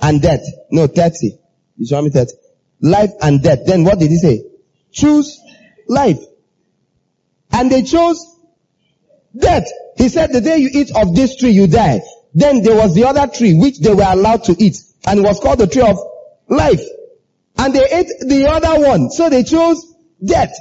and 0.01 0.21
death. 0.21 0.41
No, 0.69 0.87
30. 0.87 1.39
Deuteronomy 1.77 2.11
30. 2.11 2.31
Life 2.81 3.11
and 3.21 3.41
death. 3.41 3.59
Then 3.65 3.83
what 3.83 3.99
did 3.99 4.09
he 4.09 4.17
say? 4.17 4.43
Choose 4.91 5.39
life. 5.87 6.19
And 7.51 7.71
they 7.71 7.83
chose 7.83 8.32
death. 9.37 9.67
He 9.97 10.09
said, 10.09 10.33
the 10.33 10.41
day 10.41 10.57
you 10.57 10.69
eat 10.71 10.95
of 10.95 11.15
this 11.15 11.35
tree, 11.35 11.51
you 11.51 11.67
die. 11.67 12.01
Then 12.33 12.63
there 12.63 12.75
was 12.75 12.95
the 12.95 13.05
other 13.05 13.27
tree 13.27 13.53
which 13.53 13.79
they 13.79 13.93
were 13.93 14.05
allowed 14.07 14.45
to 14.45 14.55
eat. 14.57 14.77
And 15.05 15.19
it 15.19 15.23
was 15.23 15.39
called 15.39 15.59
the 15.59 15.67
tree 15.67 15.83
of 15.83 15.97
life. 16.47 16.81
And 17.57 17.73
they 17.73 17.85
ate 17.85 18.07
the 18.21 18.47
other 18.49 18.87
one. 18.87 19.11
So 19.11 19.29
they 19.29 19.43
chose 19.43 19.93
death. 20.23 20.53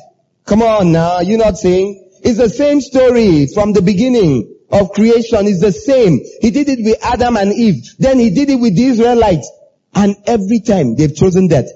Come 0.44 0.62
on 0.62 0.92
now, 0.92 1.20
you're 1.20 1.38
not 1.38 1.56
saying? 1.56 2.10
It's 2.22 2.38
the 2.38 2.48
same 2.48 2.80
story 2.80 3.46
from 3.46 3.72
the 3.72 3.82
beginning 3.82 4.54
of 4.70 4.92
creation. 4.92 5.46
It's 5.46 5.60
the 5.60 5.72
same. 5.72 6.20
He 6.40 6.50
did 6.50 6.68
it 6.68 6.84
with 6.84 6.98
Adam 7.02 7.36
and 7.36 7.52
Eve. 7.52 7.84
Then 7.98 8.18
he 8.18 8.30
did 8.30 8.50
it 8.50 8.56
with 8.56 8.76
the 8.76 8.84
Israelites. 8.84 9.50
And 9.94 10.16
every 10.26 10.60
time 10.60 10.96
they've 10.96 11.14
chosen 11.14 11.48
death. 11.48 11.68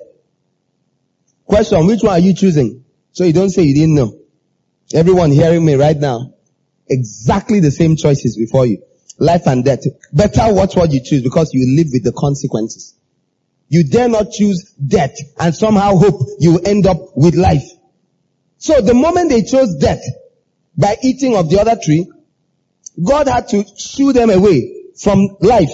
Question, 1.46 1.86
which 1.86 2.02
one 2.02 2.12
are 2.14 2.18
you 2.18 2.34
choosing? 2.34 2.84
So 3.12 3.24
you 3.24 3.32
don't 3.32 3.50
say 3.50 3.62
you 3.62 3.74
didn't 3.74 3.94
know. 3.94 4.18
Everyone 4.92 5.30
hearing 5.30 5.64
me 5.64 5.74
right 5.74 5.96
now. 5.96 6.34
Exactly 6.88 7.60
the 7.60 7.70
same 7.70 7.96
choices 7.96 8.36
before 8.36 8.66
you. 8.66 8.82
Life 9.18 9.46
and 9.46 9.64
death. 9.64 9.84
Better 10.12 10.52
watch 10.52 10.76
what 10.76 10.92
you 10.92 11.00
choose 11.02 11.22
because 11.22 11.52
you 11.52 11.76
live 11.76 11.88
with 11.92 12.04
the 12.04 12.12
consequences. 12.12 12.94
You 13.68 13.84
dare 13.84 14.08
not 14.08 14.30
choose 14.30 14.72
death 14.74 15.16
and 15.38 15.54
somehow 15.54 15.96
hope 15.96 16.20
you 16.38 16.58
end 16.60 16.86
up 16.86 16.98
with 17.16 17.34
life. 17.34 17.64
So 18.58 18.80
the 18.80 18.94
moment 18.94 19.30
they 19.30 19.42
chose 19.42 19.76
death 19.76 20.02
by 20.76 20.96
eating 21.02 21.36
of 21.36 21.50
the 21.50 21.60
other 21.60 21.76
tree, 21.82 22.10
God 23.02 23.28
had 23.28 23.48
to 23.48 23.64
shoo 23.76 24.12
them 24.12 24.30
away 24.30 24.72
from 25.00 25.36
life. 25.40 25.72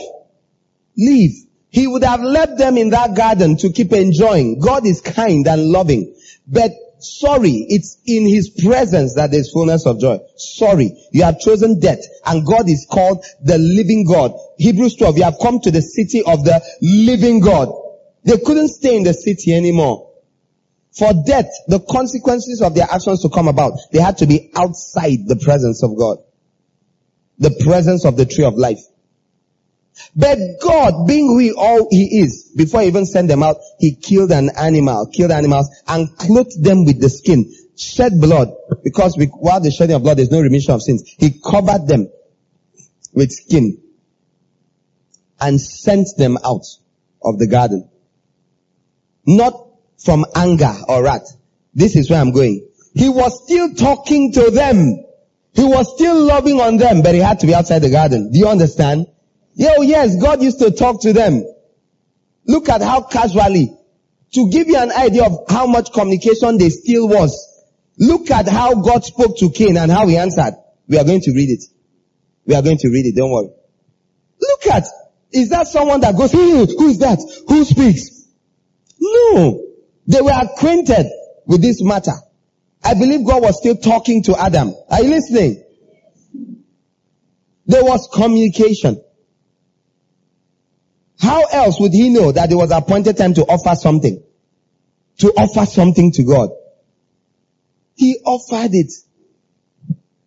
Leave. 0.97 1.47
He 1.69 1.87
would 1.87 2.05
have 2.05 2.23
left 2.23 2.59
them 2.59 2.77
in 2.77 2.91
that 2.91 3.15
garden 3.17 3.57
to 3.59 3.71
keep 3.71 3.93
enjoying. 3.93 4.61
God 4.61 4.87
is 4.87 5.01
kind 5.01 5.47
and 5.47 5.69
loving. 5.69 6.15
But 6.47 6.73
sorry, 7.03 7.67
it's 7.69 7.99
in 8.07 8.27
His 8.27 8.51
presence 8.51 9.15
that 9.15 9.31
there's 9.31 9.53
fullness 9.53 9.87
of 9.87 10.01
joy. 10.01 10.19
Sorry, 10.37 10.93
you 11.13 11.25
have 11.25 11.41
chosen 11.41 11.81
death 11.81 12.01
and 12.25 12.47
God 12.47 12.69
is 12.69 12.87
called 12.91 13.25
the 13.43 13.59
living 13.59 14.07
God. 14.07 14.33
Hebrews 14.59 14.97
12, 14.97 15.19
you 15.19 15.25
have 15.25 15.37
come 15.41 15.61
to 15.61 15.71
the 15.71 15.83
city 15.83 16.23
of 16.23 16.45
the 16.45 16.63
living 16.81 17.41
God. 17.41 17.69
They 18.25 18.39
couldn't 18.39 18.69
stay 18.69 18.97
in 18.97 19.03
the 19.03 19.15
city 19.15 19.55
anymore. 19.55 20.11
For 20.97 21.13
death, 21.27 21.49
the 21.69 21.81
consequences 21.81 22.61
of 22.61 22.75
their 22.75 22.87
actions 22.91 23.23
to 23.23 23.31
come 23.31 23.49
about, 23.49 23.73
they 23.93 24.01
had 24.01 24.19
to 24.19 24.27
be 24.27 24.51
outside 24.55 25.27
the 25.27 25.37
presence 25.37 25.83
of 25.83 25.97
God. 25.97 26.19
The 27.39 27.59
presence 27.65 28.05
of 28.05 28.17
the 28.17 28.27
tree 28.27 28.45
of 28.45 28.55
life. 28.55 28.81
But 30.17 30.39
God, 30.61 31.07
being 31.07 31.27
who 31.27 31.57
all 31.57 31.89
he 31.91 32.21
is, 32.21 32.53
before 32.57 32.83
he 32.83 32.89
even 32.89 33.07
sent 33.07 33.29
them 33.29 33.43
out, 33.43 33.57
he 33.79 33.95
killed 33.95 34.33
an 34.33 34.51
animal, 34.57 35.07
killed 35.07 35.31
animals, 35.31 35.69
and 35.87 36.17
clothed 36.17 36.63
them 36.63 36.85
with 36.85 37.01
the 37.01 37.11
skin, 37.11 37.53
shed 37.77 38.21
blood, 38.21 38.49
because 38.85 39.17
we, 39.17 39.27
while 39.27 39.61
the 39.61 39.71
shedding 39.71 39.97
of 39.97 40.03
blood, 40.03 40.19
there's 40.19 40.31
no 40.31 40.41
remission 40.41 40.75
of 40.75 40.83
sins. 40.83 41.03
He 41.19 41.41
covered 41.45 41.87
them 41.87 42.11
with 43.13 43.31
skin, 43.31 43.79
and 45.41 45.61
sent 45.61 46.09
them 46.17 46.39
out 46.45 46.65
of 47.23 47.39
the 47.39 47.47
garden. 47.47 47.89
Not 49.27 49.55
from 49.99 50.25
anger 50.35 50.75
or 50.89 51.05
wrath. 51.05 51.37
This 51.75 51.97
is 51.97 52.11
where 52.11 52.21
I'm 52.21 52.33
going. 52.33 52.69
He 52.95 53.09
was 53.09 53.45
still 53.45 53.75
talking 53.75 54.33
to 54.33 54.51
them. 54.51 55.05
He 55.55 55.65
was 55.65 55.95
still 55.95 56.23
loving 56.25 56.61
on 56.61 56.77
them, 56.77 57.03
but 57.03 57.15
he 57.15 57.21
had 57.21 57.41
to 57.41 57.47
be 57.47 57.55
outside 57.55 57.81
the 57.81 57.91
garden. 57.91 58.31
Do 58.33 58.39
you 58.39 58.49
understand? 58.49 59.07
Yeah, 59.55 59.75
oh 59.79 59.83
yes, 59.83 60.17
God 60.17 60.43
used 60.43 60.59
to 60.61 60.71
talk 60.71 61.03
to 61.03 61.13
them. 61.13 61.45
Look 62.47 62.69
at 62.69 62.83
how 62.83 63.03
casually, 63.03 63.77
to 64.33 64.51
give 64.51 64.69
you 64.69 64.79
an 64.79 64.91
idea 64.91 65.25
of 65.25 65.45
how 65.49 65.67
much 65.67 65.93
communication 65.93 66.59
there 66.59 66.71
still 66.71 67.09
was. 67.09 67.49
Look 67.99 68.31
at 68.31 68.49
how 68.49 68.75
God 68.75 69.05
spoke 69.05 69.37
to 69.39 69.51
Cain 69.51 69.77
and 69.77 69.91
how 69.93 70.07
he 70.07 70.17
answered. 70.17 70.55
We 70.89 70.99
are 70.99 71.05
going 71.05 71.21
to 71.21 71.33
read 71.33 71.51
it. 71.51 71.65
We 72.47 72.55
are 72.55 72.63
going 72.63 72.79
to 72.79 72.89
read 72.89 73.07
it, 73.07 73.15
don't 73.17 73.31
worry. 73.31 73.51
Look 74.41 74.67
at, 74.67 74.85
is 75.31 75.51
that 75.51 75.69
someone 75.69 76.01
that 76.01 76.17
goes, 76.17 76.33
hmm, 76.33 76.39
who 76.39 76.89
is 76.89 76.99
that? 76.99 77.19
Who 77.49 77.65
speaks? 77.65 78.27
No. 78.99 79.65
They 80.07 80.21
were 80.21 80.33
acquainted 80.33 81.07
with 81.47 81.63
this 81.63 81.83
matter. 81.83 82.13
I 82.83 82.95
believe 82.95 83.25
God 83.25 83.43
was 83.43 83.59
still 83.59 83.77
talking 83.77 84.25
to 84.25 84.37
Adam. 84.37 84.75
Are 84.91 85.03
you 85.03 85.11
listening? 85.11 85.63
There 87.67 87.85
was 87.85 88.09
communication. 88.13 89.01
How 91.23 91.45
else 91.45 91.79
would 91.79 91.93
he 91.93 92.11
know 92.11 92.33
that 92.33 92.51
it 92.51 92.57
was 92.57 92.73
appointed 92.73 93.17
time 93.17 93.33
to 93.35 93.43
offer 93.43 93.77
something? 93.77 94.21
To 95.19 95.29
offer 95.29 95.65
something 95.67 96.11
to 96.13 96.25
God. 96.25 96.51
He 97.95 98.19
offered 98.25 98.75
it. 98.75 98.93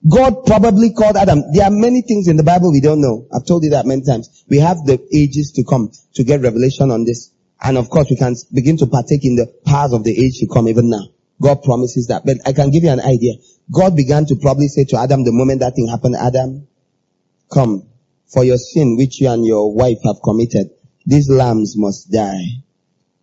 God 0.08 0.46
probably 0.46 0.93
called 0.93 1.18
Adam. 1.18 1.52
There 1.52 1.66
are 1.66 1.72
many 1.72 2.02
things 2.02 2.30
in 2.30 2.38
the 2.38 2.43
Bible 2.43 2.72
we 2.72 2.80
don't 2.80 3.02
know. 3.02 3.28
I've 3.34 3.46
told 3.46 3.66
you 3.66 3.72
that 3.72 3.86
many 3.86 4.04
times. 4.04 4.46
We 4.48 4.60
have 4.60 4.78
the 4.86 5.06
ages 5.14 5.52
to 5.58 5.66
come 5.66 5.91
to 6.14 6.24
get 6.24 6.39
revelation 6.39 6.91
on 6.91 7.04
this. 7.04 7.30
And 7.62 7.78
of 7.78 7.89
course 7.89 8.10
we 8.10 8.16
can 8.16 8.36
begin 8.54 8.78
to 8.78 8.86
partake 8.86 9.26
in 9.26 9.36
the 9.36 9.48
powers 9.66 9.91
of 9.91 10.06
the 10.06 10.18
age 10.18 10.39
to 10.39 10.48
come 10.48 10.70
even 10.70 10.89
now. 10.89 11.10
God 11.41 11.64
promises 11.64 12.08
that. 12.08 12.26
But 12.26 12.38
I 12.46 12.54
can 12.54 12.72
give 12.72 12.84
you 12.84 12.91
an 12.91 13.02
idea. 13.02 13.34
God 13.70 13.98
began 13.98 14.28
to 14.28 14.36
probably 14.38 14.70
say 14.70 14.86
to 14.86 14.98
Adam 14.98 15.26
the 15.26 15.34
moment 15.34 15.60
that 15.60 15.76
thing 15.76 15.89
happened, 15.89 16.16
Adam, 16.16 16.68
come 17.52 17.84
for 18.28 18.46
your 18.46 18.58
sin 18.58 18.96
which 18.96 19.20
you 19.20 19.28
and 19.28 19.46
your 19.46 19.74
wife 19.74 19.98
have 20.06 20.22
committed. 20.24 20.70
These 21.06 21.30
lambs 21.30 21.76
must 21.78 22.12
die. 22.12 22.64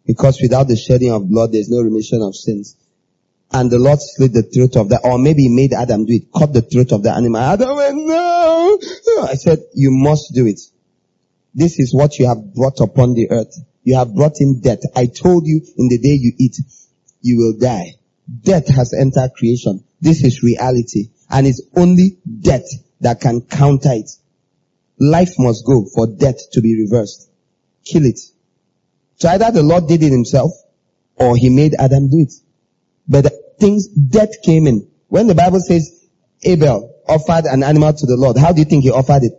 Because 0.07 0.41
without 0.41 0.68
the 0.68 0.76
shedding 0.76 1.12
of 1.12 1.28
blood, 1.28 1.53
there's 1.53 1.68
no 1.68 1.80
remission 1.80 2.22
of 2.22 2.35
sins. 2.35 2.76
And 3.53 3.70
the 3.70 3.78
Lord 3.78 3.99
slit 4.01 4.33
the 4.33 4.43
throat 4.43 4.76
of 4.76 4.89
that, 4.89 5.03
or 5.05 5.18
maybe 5.18 5.43
he 5.43 5.49
made 5.49 5.74
Adam 5.74 6.07
do 6.07 6.14
it, 6.14 6.33
cut 6.37 6.53
the 6.53 6.62
throat 6.62 6.93
of 6.93 7.03
the 7.03 7.12
animal. 7.12 7.41
Adam 7.41 7.76
went, 7.76 7.97
no! 7.97 8.78
Oh, 8.80 9.26
I 9.28 9.35
said, 9.35 9.59
you 9.74 9.91
must 9.91 10.33
do 10.35 10.47
it. 10.47 10.61
This 11.55 11.78
is 11.78 11.95
what 11.95 12.18
you 12.18 12.26
have 12.26 12.55
brought 12.55 12.80
upon 12.80 13.14
the 13.14 13.30
earth. 13.30 13.55
You 13.85 13.97
have 13.97 14.14
brought 14.14 14.41
in 14.41 14.61
death. 14.61 14.80
I 14.97 15.07
told 15.07 15.47
you 15.47 15.61
in 15.76 15.89
the 15.89 15.99
day 15.99 16.14
you 16.14 16.33
eat, 16.39 16.57
you 17.20 17.37
will 17.37 17.59
die. 17.59 17.97
Death 18.43 18.68
has 18.68 18.95
entered 18.95 19.33
creation. 19.37 19.85
This 20.01 20.24
is 20.24 20.43
reality. 20.43 21.11
And 21.28 21.47
it's 21.47 21.62
only 21.76 22.16
death 22.41 22.66
that 23.01 23.20
can 23.20 23.43
counter 23.43 23.93
it. 23.93 24.11
Life 24.99 25.35
must 25.39 25.66
go 25.66 25.85
for 25.95 26.07
death 26.07 26.51
to 26.53 26.61
be 26.62 26.80
reversed. 26.80 27.28
Kill 27.85 28.05
it. 28.07 28.20
So 29.16 29.28
either 29.28 29.51
the 29.51 29.62
Lord 29.62 29.87
did 29.87 30.03
it 30.03 30.11
himself 30.11 30.53
or 31.16 31.37
he 31.37 31.49
made 31.51 31.74
Adam 31.78 32.09
do 32.11 32.18
it. 32.20 32.33
But 33.09 33.33
things, 33.59 33.89
death 33.89 34.43
came 34.43 34.66
in. 34.66 34.89
When 35.09 35.26
the 35.26 35.35
Bible 35.35 35.61
says 35.61 36.09
Abel 36.43 36.95
offered 37.07 37.45
an 37.47 37.62
animal 37.62 37.93
to 37.93 38.07
the 38.07 38.16
Lord, 38.16 38.37
how 38.37 38.53
do 38.53 38.61
you 38.61 38.64
think 38.64 38.85
he 38.85 38.91
offered 38.91 39.24
it? 39.24 39.33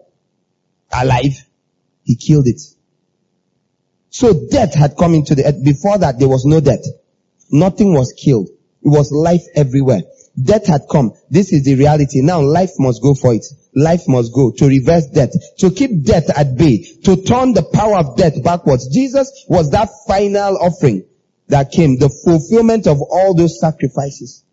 Alive. 0.91 1.35
He 2.03 2.15
killed 2.15 2.47
it. 2.47 2.61
So 4.09 4.47
death 4.47 4.75
had 4.75 4.95
come 4.95 5.15
into 5.15 5.35
the 5.35 5.45
earth. 5.45 5.63
Before 5.63 5.97
that, 5.97 6.19
there 6.19 6.29
was 6.29 6.45
no 6.45 6.59
death. 6.59 6.85
Nothing 7.49 7.93
was 7.93 8.13
killed. 8.13 8.47
It 8.47 8.89
was 8.89 9.11
life 9.11 9.43
everywhere. 9.55 10.03
Death 10.41 10.65
had 10.65 10.81
come. 10.89 11.13
This 11.29 11.53
is 11.53 11.63
the 11.63 11.75
reality. 11.75 12.21
Now 12.21 12.41
life 12.41 12.71
must 12.79 13.01
go 13.01 13.13
for 13.13 13.33
it. 13.33 13.45
Life 13.75 14.07
must 14.07 14.33
go 14.33 14.51
to 14.51 14.67
reverse 14.67 15.07
death, 15.07 15.31
to 15.59 15.71
keep 15.71 16.03
death 16.03 16.29
at 16.35 16.57
bay, 16.57 16.83
to 17.03 17.21
turn 17.23 17.53
the 17.53 17.63
power 17.63 17.97
of 17.97 18.17
death 18.17 18.43
backwards. 18.43 18.87
Jesus 18.93 19.45
was 19.47 19.71
that 19.71 19.89
final 20.07 20.57
offering 20.57 21.05
that 21.47 21.71
came, 21.71 21.97
the 21.97 22.09
fulfillment 22.09 22.87
of 22.87 23.01
all 23.01 23.33
those 23.35 23.59
sacrifices. 23.59 24.43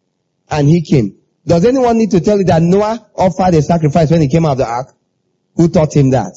And 0.51 0.69
he 0.69 0.83
came. 0.83 1.17
Does 1.47 1.65
anyone 1.65 1.97
need 1.97 2.11
to 2.11 2.21
tell 2.21 2.39
you 2.39 2.45
that 2.45 2.63
Noah 2.63 3.07
offered 3.15 3.55
a 3.55 3.63
sacrifice 3.63 4.11
when 4.11 4.21
he 4.21 4.29
came 4.29 4.45
out 4.45 4.53
of 4.53 4.59
the 4.59 4.67
ark? 4.67 4.95
Who 5.57 5.69
taught 5.69 5.95
him 5.95 6.11
that? 6.11 6.35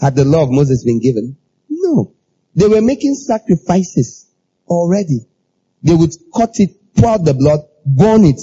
Had 0.00 0.16
the 0.16 0.24
law 0.24 0.42
of 0.42 0.50
Moses 0.50 0.84
been 0.84 1.00
given? 1.00 1.36
No. 1.68 2.12
They 2.54 2.66
were 2.66 2.80
making 2.80 3.14
sacrifices 3.14 4.26
already. 4.66 5.26
They 5.82 5.94
would 5.94 6.12
cut 6.34 6.58
it, 6.58 6.70
pour 6.96 7.18
the 7.18 7.34
blood, 7.34 7.60
burn 7.96 8.24
it. 8.24 8.40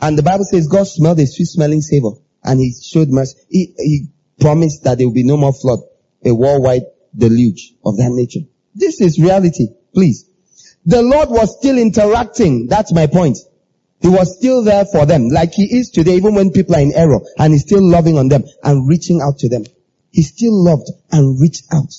And 0.00 0.18
the 0.18 0.22
Bible 0.22 0.44
says 0.44 0.68
God 0.68 0.86
smelled 0.86 1.18
a 1.20 1.26
sweet 1.26 1.46
smelling 1.46 1.80
savor 1.80 2.10
and 2.44 2.60
he 2.60 2.72
showed 2.72 3.08
mercy. 3.08 3.38
He, 3.48 3.74
he 3.76 4.06
promised 4.40 4.84
that 4.84 4.98
there 4.98 5.06
will 5.06 5.14
be 5.14 5.24
no 5.24 5.36
more 5.36 5.52
flood, 5.52 5.80
a 6.24 6.34
worldwide 6.34 6.82
deluge 7.16 7.72
of 7.84 7.96
that 7.96 8.10
nature. 8.10 8.46
This 8.74 9.00
is 9.00 9.18
reality, 9.18 9.68
please. 9.94 10.28
The 10.84 11.02
Lord 11.02 11.30
was 11.30 11.56
still 11.58 11.78
interacting. 11.78 12.68
That's 12.68 12.92
my 12.92 13.06
point. 13.06 13.38
He 14.00 14.08
was 14.08 14.36
still 14.36 14.62
there 14.62 14.84
for 14.84 15.06
them, 15.06 15.28
like 15.28 15.52
he 15.52 15.78
is 15.78 15.90
today, 15.90 16.16
even 16.16 16.34
when 16.34 16.52
people 16.52 16.76
are 16.76 16.80
in 16.80 16.92
error, 16.94 17.20
and 17.38 17.52
he's 17.52 17.62
still 17.62 17.82
loving 17.82 18.18
on 18.18 18.28
them 18.28 18.44
and 18.62 18.86
reaching 18.88 19.20
out 19.22 19.38
to 19.38 19.48
them. 19.48 19.64
He 20.10 20.22
still 20.22 20.52
loved 20.52 20.90
and 21.10 21.40
reached 21.40 21.64
out 21.72 21.92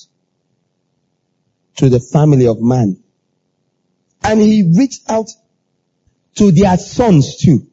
to 1.76 1.88
the 1.88 2.00
family 2.00 2.46
of 2.46 2.60
man. 2.60 3.02
And 4.22 4.40
he 4.40 4.72
reached 4.76 5.10
out 5.10 5.28
to 6.38 6.52
their 6.52 6.76
sons 6.76 7.36
too. 7.36 7.66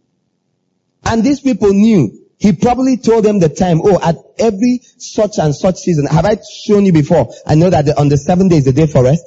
And 1.03 1.23
these 1.23 1.39
people 1.39 1.73
knew. 1.73 2.21
He 2.37 2.51
probably 2.51 2.97
told 2.97 3.23
them 3.23 3.39
the 3.39 3.49
time, 3.49 3.79
oh, 3.83 3.99
at 4.01 4.17
every 4.37 4.81
such 4.97 5.37
and 5.39 5.55
such 5.55 5.77
season, 5.77 6.05
have 6.07 6.25
I 6.25 6.37
shown 6.65 6.85
you 6.85 6.91
before? 6.91 7.33
I 7.47 7.55
know 7.55 7.69
that 7.69 7.85
the, 7.85 7.99
on 7.99 8.09
the 8.09 8.17
seventh 8.17 8.51
day 8.51 8.57
is 8.57 8.65
the 8.65 8.73
day 8.73 8.87
for 8.87 9.03
rest. 9.03 9.23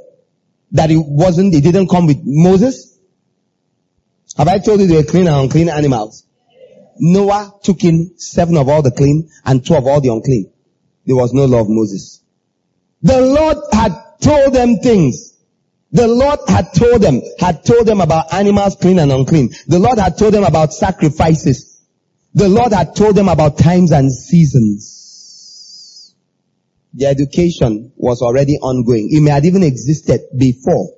That 0.73 0.91
it 0.91 0.99
wasn't, 0.99 1.55
it 1.55 1.63
didn't 1.63 1.89
come 1.89 2.07
with 2.07 2.19
Moses. 2.23 2.99
Have 4.37 4.49
I 4.49 4.59
told 4.59 4.81
you 4.81 4.87
they 4.87 4.97
were 4.97 5.05
clean 5.05 5.27
and 5.27 5.37
unclean 5.37 5.71
animals? 5.71 6.27
Noah 6.99 7.55
took 7.63 7.83
in 7.85 8.19
seven 8.19 8.57
of 8.57 8.69
all 8.69 8.83
the 8.83 8.91
clean 8.91 9.31
and 9.45 9.65
two 9.65 9.75
of 9.75 9.87
all 9.87 10.01
the 10.01 10.13
unclean. 10.13 10.53
There 11.07 11.17
was 11.17 11.33
no 11.33 11.47
law 11.47 11.61
of 11.61 11.69
Moses. 11.71 12.23
The 13.03 13.21
Lord 13.21 13.57
had 13.73 13.93
told 14.21 14.53
them 14.53 14.77
things. 14.79 15.28
The 15.91 16.07
Lord 16.07 16.41
had 16.49 16.75
told 16.75 17.01
them, 17.01 17.23
had 17.39 17.65
told 17.65 17.87
them 17.87 18.03
about 18.03 18.33
animals 18.33 18.77
clean 18.77 18.99
and 18.99 19.11
unclean. 19.11 19.55
The 19.67 19.79
Lord 19.79 19.99
had 19.99 20.19
told 20.19 20.35
them 20.35 20.45
about 20.45 20.75
sacrifices. 20.75 21.81
The 22.35 22.49
Lord 22.49 22.73
had 22.73 22.95
told 22.95 23.17
them 23.17 23.29
about 23.29 23.59
times 23.59 23.91
and 23.91 24.13
seasons. 24.13 26.15
The 26.93 27.07
education 27.07 27.93
was 27.97 28.23
already 28.23 28.59
ongoing. 28.59 29.09
It 29.11 29.21
may 29.21 29.31
have 29.31 29.47
even 29.47 29.63
existed 29.63 30.21
before. 30.37 30.91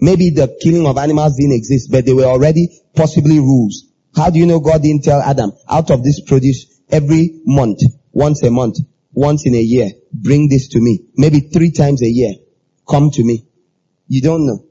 Maybe 0.00 0.30
the 0.30 0.56
killing 0.62 0.86
of 0.86 0.98
animals 0.98 1.36
didn't 1.36 1.56
exist, 1.56 1.90
but 1.90 2.04
there 2.04 2.14
were 2.14 2.24
already 2.24 2.68
possibly 2.94 3.38
rules. 3.38 3.86
How 4.14 4.30
do 4.30 4.38
you 4.38 4.46
know 4.46 4.60
God 4.60 4.82
didn't 4.82 5.04
tell 5.04 5.20
Adam, 5.20 5.52
out 5.68 5.90
of 5.90 6.04
this 6.04 6.20
produce 6.20 6.66
every 6.90 7.40
month, 7.44 7.80
once 8.12 8.42
a 8.42 8.50
month, 8.50 8.76
once 9.12 9.46
in 9.46 9.54
a 9.54 9.60
year, 9.60 9.90
bring 10.12 10.48
this 10.48 10.68
to 10.68 10.80
me. 10.80 11.00
Maybe 11.16 11.40
three 11.40 11.72
times 11.72 12.02
a 12.02 12.08
year, 12.08 12.34
come 12.88 13.10
to 13.10 13.24
me. 13.24 13.47
You 14.08 14.22
don't 14.22 14.46
know. 14.46 14.64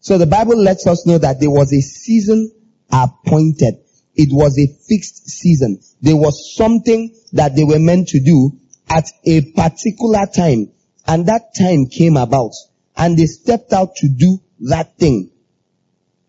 So 0.00 0.18
the 0.18 0.26
Bible 0.26 0.56
lets 0.56 0.86
us 0.86 1.06
know 1.06 1.18
that 1.18 1.40
there 1.40 1.50
was 1.50 1.72
a 1.72 1.80
season 1.80 2.52
appointed. 2.92 3.74
It 4.14 4.28
was 4.30 4.58
a 4.58 4.66
fixed 4.88 5.28
season. 5.28 5.80
There 6.00 6.16
was 6.16 6.54
something 6.54 7.14
that 7.32 7.56
they 7.56 7.64
were 7.64 7.78
meant 7.78 8.08
to 8.08 8.20
do 8.20 8.52
at 8.88 9.10
a 9.24 9.52
particular 9.52 10.26
time. 10.26 10.70
And 11.06 11.26
that 11.26 11.54
time 11.58 11.86
came 11.86 12.16
about. 12.16 12.52
And 12.96 13.18
they 13.18 13.26
stepped 13.26 13.72
out 13.72 13.96
to 13.96 14.08
do 14.08 14.38
that 14.60 14.96
thing. 14.96 15.30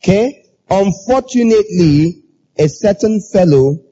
Okay? 0.04 0.50
Unfortunately, 0.70 2.24
a 2.58 2.68
certain 2.68 3.22
fellow 3.22 3.84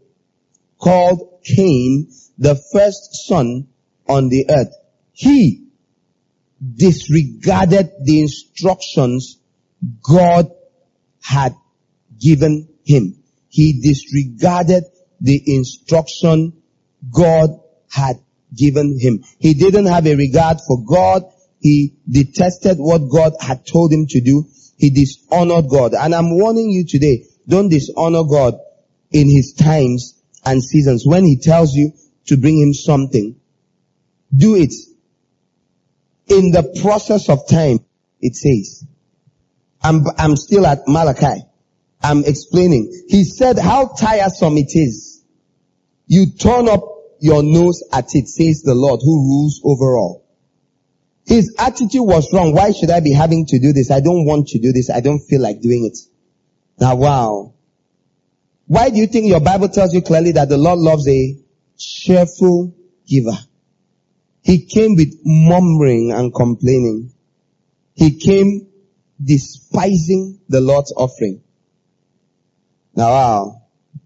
called 0.80 1.42
Cain, 1.44 2.12
the 2.38 2.56
first 2.74 3.28
son 3.28 3.68
on 4.08 4.30
the 4.30 4.46
earth, 4.50 4.74
he 5.14 5.65
disregarded 6.60 7.92
the 8.04 8.22
instructions 8.22 9.38
God 10.02 10.52
had 11.22 11.56
given 12.20 12.70
him. 12.86 13.16
He 13.50 13.82
disregarded 13.82 14.84
the 15.22 15.42
instruction 15.46 16.62
God 17.12 17.50
had 17.90 18.20
given 18.56 18.98
him. 19.00 19.24
He 19.40 19.54
didn't 19.54 19.86
have 19.88 20.06
a 20.08 20.16
regard 20.16 20.58
for 20.68 20.84
God. 20.84 21.24
He 21.60 21.96
detested 22.10 22.78
what 22.78 23.10
God 23.10 23.34
had 23.40 23.66
told 23.66 23.92
him 23.92 24.08
to 24.08 24.22
do. 24.22 24.48
He 24.78 24.90
dishonored 24.90 25.70
God. 25.70 25.94
And 25.94 26.14
I'm 26.14 26.38
warning 26.38 26.70
you 26.70 26.86
today, 26.86 27.26
don't 27.48 27.70
dishonor 27.70 28.24
God 28.24 28.56
in 29.12 29.30
his 29.30 29.54
times 29.54 30.22
and 30.44 30.64
seasons. 30.64 31.06
When 31.06 31.24
he 31.26 31.38
tells 31.38 31.74
you 31.74 31.94
to 32.28 32.38
bring 32.38 32.60
him 32.60 32.74
something, 32.74 33.40
do 34.36 34.56
it 34.56 34.74
in 36.28 36.52
the 36.52 36.80
process 36.82 37.30
of 37.30 37.48
time, 37.48 37.80
it 38.20 38.36
says, 38.36 38.86
I'm, 39.82 40.04
I'm 40.18 40.36
still 40.36 40.66
at 40.66 40.80
Malachi. 40.88 41.44
I'm 42.02 42.24
explaining. 42.26 43.06
He 43.08 43.24
said 43.24 43.58
how 43.58 43.88
tiresome 43.88 44.58
it 44.58 44.72
is. 44.76 45.24
You 46.08 46.28
turn 46.32 46.68
up 46.68 46.84
your 47.20 47.44
nose 47.44 47.84
at 47.92 48.06
it, 48.14 48.28
says 48.28 48.62
the 48.62 48.76
Lord 48.76 49.02
who 49.04 49.28
rules 49.28 49.62
over 49.64 49.98
all. 49.98 50.26
His 51.26 51.56
attitude 51.58 52.02
was 52.02 52.32
wrong. 52.32 52.54
Why 52.54 52.72
should 52.72 52.92
I 52.92 53.00
be 53.00 53.12
having 53.12 53.48
to 53.48 53.60
do 53.60 53.74
this? 53.74 53.90
I 53.90 54.00
don't 54.00 54.26
want 54.26 54.50
to 54.50 54.60
do 54.60 54.72
this. 54.72 54.90
I 54.90 55.00
don't 55.00 55.20
feel 55.20 55.42
like 55.42 55.62
doing 55.62 55.86
it. 55.86 55.98
Now 56.80 56.96
wow. 56.96 57.54
Why 58.68 58.90
do 58.90 58.98
you 58.98 59.08
think 59.08 59.28
your 59.28 59.40
Bible 59.40 59.70
tells 59.70 59.94
you 59.94 60.02
clearly 60.02 60.32
that 60.34 60.50
the 60.50 60.58
Lord 60.58 60.80
loves 60.80 61.08
a 61.08 61.38
cheerful 61.78 62.76
giver? 63.08 63.38
He 64.46 64.68
came 64.68 64.96
with 64.96 65.22
murmuring 65.26 66.12
and 66.12 66.32
complaining. 66.32 67.12
He 67.96 68.20
came 68.20 68.68
despising 69.22 70.40
the 70.48 70.62
Lord's 70.62 70.94
offering. 70.96 71.42
Now, 72.94 73.10
wow. 73.10 73.62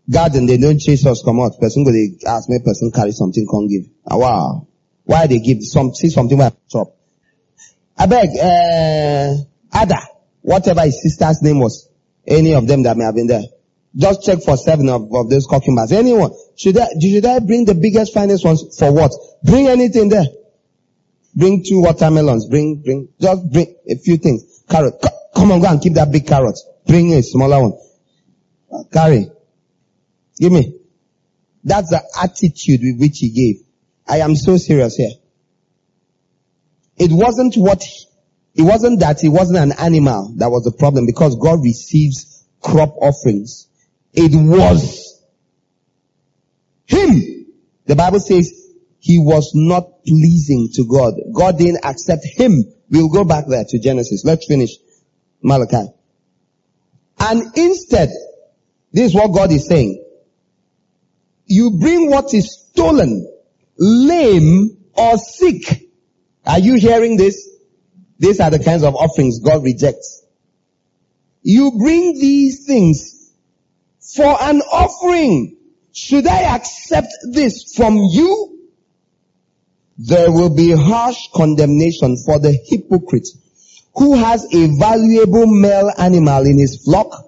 Garden, 0.10 0.46
they 0.46 0.56
don't 0.56 0.80
chase 0.80 1.06
us 1.06 1.24
come 1.26 1.42
out. 1.42 1.60
Person 1.60 1.84
go, 1.84 1.92
they 1.92 2.16
ask 2.26 2.48
me, 2.48 2.60
person 2.64 2.90
carry 2.90 3.12
something, 3.12 3.46
can't 3.52 3.70
give. 3.70 3.92
Now, 4.10 4.20
wow. 4.20 4.68
Why 5.04 5.28
they 5.28 5.40
give 5.40 5.58
some, 5.62 5.94
see 5.94 6.10
something 6.10 6.38
where 6.38 6.54
chop. 6.70 6.96
I 7.98 8.06
beg, 8.06 8.30
uh, 8.30 9.44
Ada, 9.78 10.00
whatever 10.40 10.82
his 10.84 11.02
sister's 11.04 11.42
name 11.42 11.60
was, 11.60 11.90
any 12.26 12.54
of 12.54 12.66
them 12.66 12.84
that 12.84 12.96
may 12.96 13.04
have 13.04 13.16
been 13.16 13.28
there. 13.28 13.44
Just 13.96 14.24
check 14.24 14.44
for 14.44 14.56
seven 14.56 14.88
of, 14.90 15.14
of 15.14 15.30
those 15.30 15.48
cucumbers. 15.48 15.92
Anyone? 15.92 16.32
Should 16.56 16.78
I, 16.78 16.88
should 17.02 17.26
I 17.26 17.40
bring 17.40 17.66
the 17.66 17.76
biggest, 17.76 18.14
finest 18.14 18.46
ones 18.46 18.78
for 18.78 18.94
what? 18.94 19.12
Bring 19.44 19.68
anything 19.68 20.10
there. 20.10 20.26
Bring 21.36 21.64
two 21.64 21.82
watermelons. 21.82 22.48
Bring, 22.48 22.82
bring, 22.82 23.10
just 23.20 23.52
bring 23.52 23.76
a 23.90 23.96
few 23.96 24.18
things. 24.18 24.64
Carrot. 24.70 24.96
C- 25.02 25.10
come 25.36 25.52
on, 25.52 25.62
go 25.62 25.68
and 25.68 25.82
keep 25.82 25.94
that 25.94 26.12
big 26.12 26.28
carrot. 26.28 26.58
Bring 26.86 27.14
a 27.14 27.24
smaller 27.24 27.62
one. 27.62 27.80
Uh, 28.72 28.84
carry. 28.92 29.28
Give 30.38 30.52
me. 30.52 30.76
That's 31.64 31.90
the 31.90 32.02
attitude 32.22 32.82
with 32.84 33.00
which 33.00 33.18
he 33.20 33.30
gave. 33.30 33.66
I 34.08 34.20
am 34.20 34.36
so 34.36 34.58
serious 34.58 34.96
here. 34.96 35.12
It 36.98 37.12
wasn't 37.12 37.56
what, 37.56 37.84
it 38.56 38.62
wasn't 38.62 39.00
that 39.00 39.24
it 39.24 39.30
wasn't 39.30 39.60
an 39.60 39.72
animal 39.80 40.34
that 40.38 40.50
was 40.50 40.64
the 40.64 40.72
problem 40.72 41.06
because 41.06 41.36
God 41.38 41.64
receives 41.64 42.46
crop 42.62 42.96
offerings. 42.98 43.69
It 44.14 44.32
was 44.34 45.22
him. 46.86 47.48
The 47.86 47.96
Bible 47.96 48.20
says 48.20 48.52
he 49.00 49.20
was 49.20 49.52
not 49.54 50.04
pleasing 50.06 50.70
to 50.74 50.86
God. 50.86 51.14
God 51.34 51.58
didn't 51.58 51.86
accept 51.86 52.26
him. 52.26 52.64
We'll 52.90 53.10
go 53.10 53.24
back 53.24 53.46
there 53.48 53.64
to 53.64 53.80
Genesis. 53.80 54.24
Let's 54.26 54.48
finish 54.48 54.72
Malachi. 55.42 55.88
And 57.20 57.44
instead, 57.56 58.10
this 58.92 59.12
is 59.12 59.16
what 59.16 59.34
God 59.34 59.52
is 59.52 59.68
saying. 59.68 60.04
You 61.46 61.78
bring 61.80 62.10
what 62.10 62.34
is 62.34 62.68
stolen, 62.72 63.28
lame, 63.78 64.78
or 64.94 65.18
sick. 65.18 65.90
Are 66.46 66.60
you 66.60 66.76
hearing 66.76 67.18
this? 67.18 67.50
These 68.18 68.40
are 68.40 68.50
the 68.50 68.60
kinds 68.60 68.84
of 68.84 68.96
offerings 68.96 69.40
God 69.40 69.64
rejects. 69.64 70.24
You 71.42 71.72
bring 71.78 72.20
these 72.20 72.66
things 72.66 73.19
for 74.16 74.42
an 74.42 74.62
offering. 74.62 75.58
Should 75.94 76.28
I 76.28 76.56
accept 76.56 77.12
this 77.32 77.74
from 77.76 77.98
you? 77.98 78.58
There 79.98 80.32
will 80.32 80.56
be 80.56 80.72
harsh 80.72 81.18
condemnation 81.34 82.18
for 82.26 82.40
the 82.40 82.58
hypocrite 82.70 83.28
who 83.96 84.16
has 84.16 84.46
a 84.54 84.68
valuable 84.78 85.46
male 85.46 85.92
animal 85.98 86.46
in 86.46 86.58
his 86.58 86.84
flock, 86.86 87.26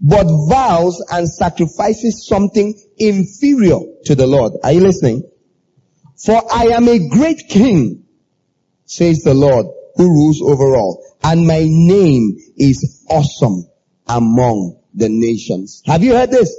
but 0.00 0.26
vows 0.48 1.04
and 1.10 1.28
sacrifices 1.28 2.26
something 2.26 2.74
inferior 2.96 3.80
to 4.06 4.14
the 4.14 4.26
Lord. 4.26 4.52
Are 4.64 4.72
you 4.72 4.80
listening? 4.80 5.30
For 6.24 6.42
I 6.50 6.68
am 6.68 6.88
a 6.88 7.08
great 7.08 7.48
king, 7.48 8.04
says 8.86 9.18
the 9.18 9.34
Lord, 9.34 9.66
who 9.96 10.08
rules 10.08 10.40
over 10.40 10.76
all, 10.76 11.04
and 11.22 11.46
my 11.46 11.66
name 11.68 12.38
is 12.56 13.04
awesome 13.10 13.66
among 14.06 14.80
the 14.96 15.08
nations. 15.08 15.82
Have 15.86 16.02
you 16.02 16.14
heard 16.14 16.30
this? 16.30 16.56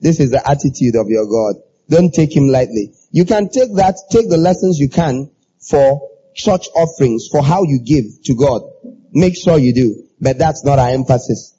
This 0.00 0.20
is 0.20 0.30
the 0.30 0.48
attitude 0.48 0.94
of 0.96 1.08
your 1.08 1.26
God. 1.26 1.62
Don't 1.88 2.12
take 2.12 2.34
him 2.34 2.48
lightly. 2.48 2.94
You 3.10 3.24
can 3.24 3.48
take 3.48 3.74
that, 3.76 3.96
take 4.10 4.28
the 4.28 4.36
lessons 4.36 4.78
you 4.78 4.88
can 4.88 5.30
for 5.60 6.08
church 6.34 6.68
offerings, 6.74 7.28
for 7.30 7.42
how 7.42 7.64
you 7.64 7.80
give 7.84 8.04
to 8.24 8.34
God. 8.34 8.62
Make 9.12 9.36
sure 9.36 9.58
you 9.58 9.74
do. 9.74 10.04
But 10.20 10.38
that's 10.38 10.64
not 10.64 10.78
our 10.78 10.90
emphasis. 10.90 11.54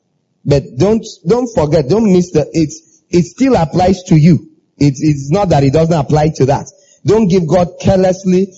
But 0.46 0.64
don't, 0.78 1.06
don't 1.28 1.50
forget, 1.54 1.90
don't 1.90 2.12
miss 2.12 2.32
the, 2.32 2.50
it's, 2.54 3.04
it 3.10 3.24
still 3.26 3.56
applies 3.56 4.04
to 4.04 4.16
you. 4.16 4.52
It's, 4.78 5.02
it's 5.02 5.30
not 5.30 5.50
that 5.50 5.64
it 5.64 5.74
doesn't 5.74 5.94
apply 5.94 6.30
to 6.36 6.46
that. 6.46 6.68
Don't 7.06 7.28
give 7.28 7.48
God 7.48 7.68
carelessly, 7.82 8.54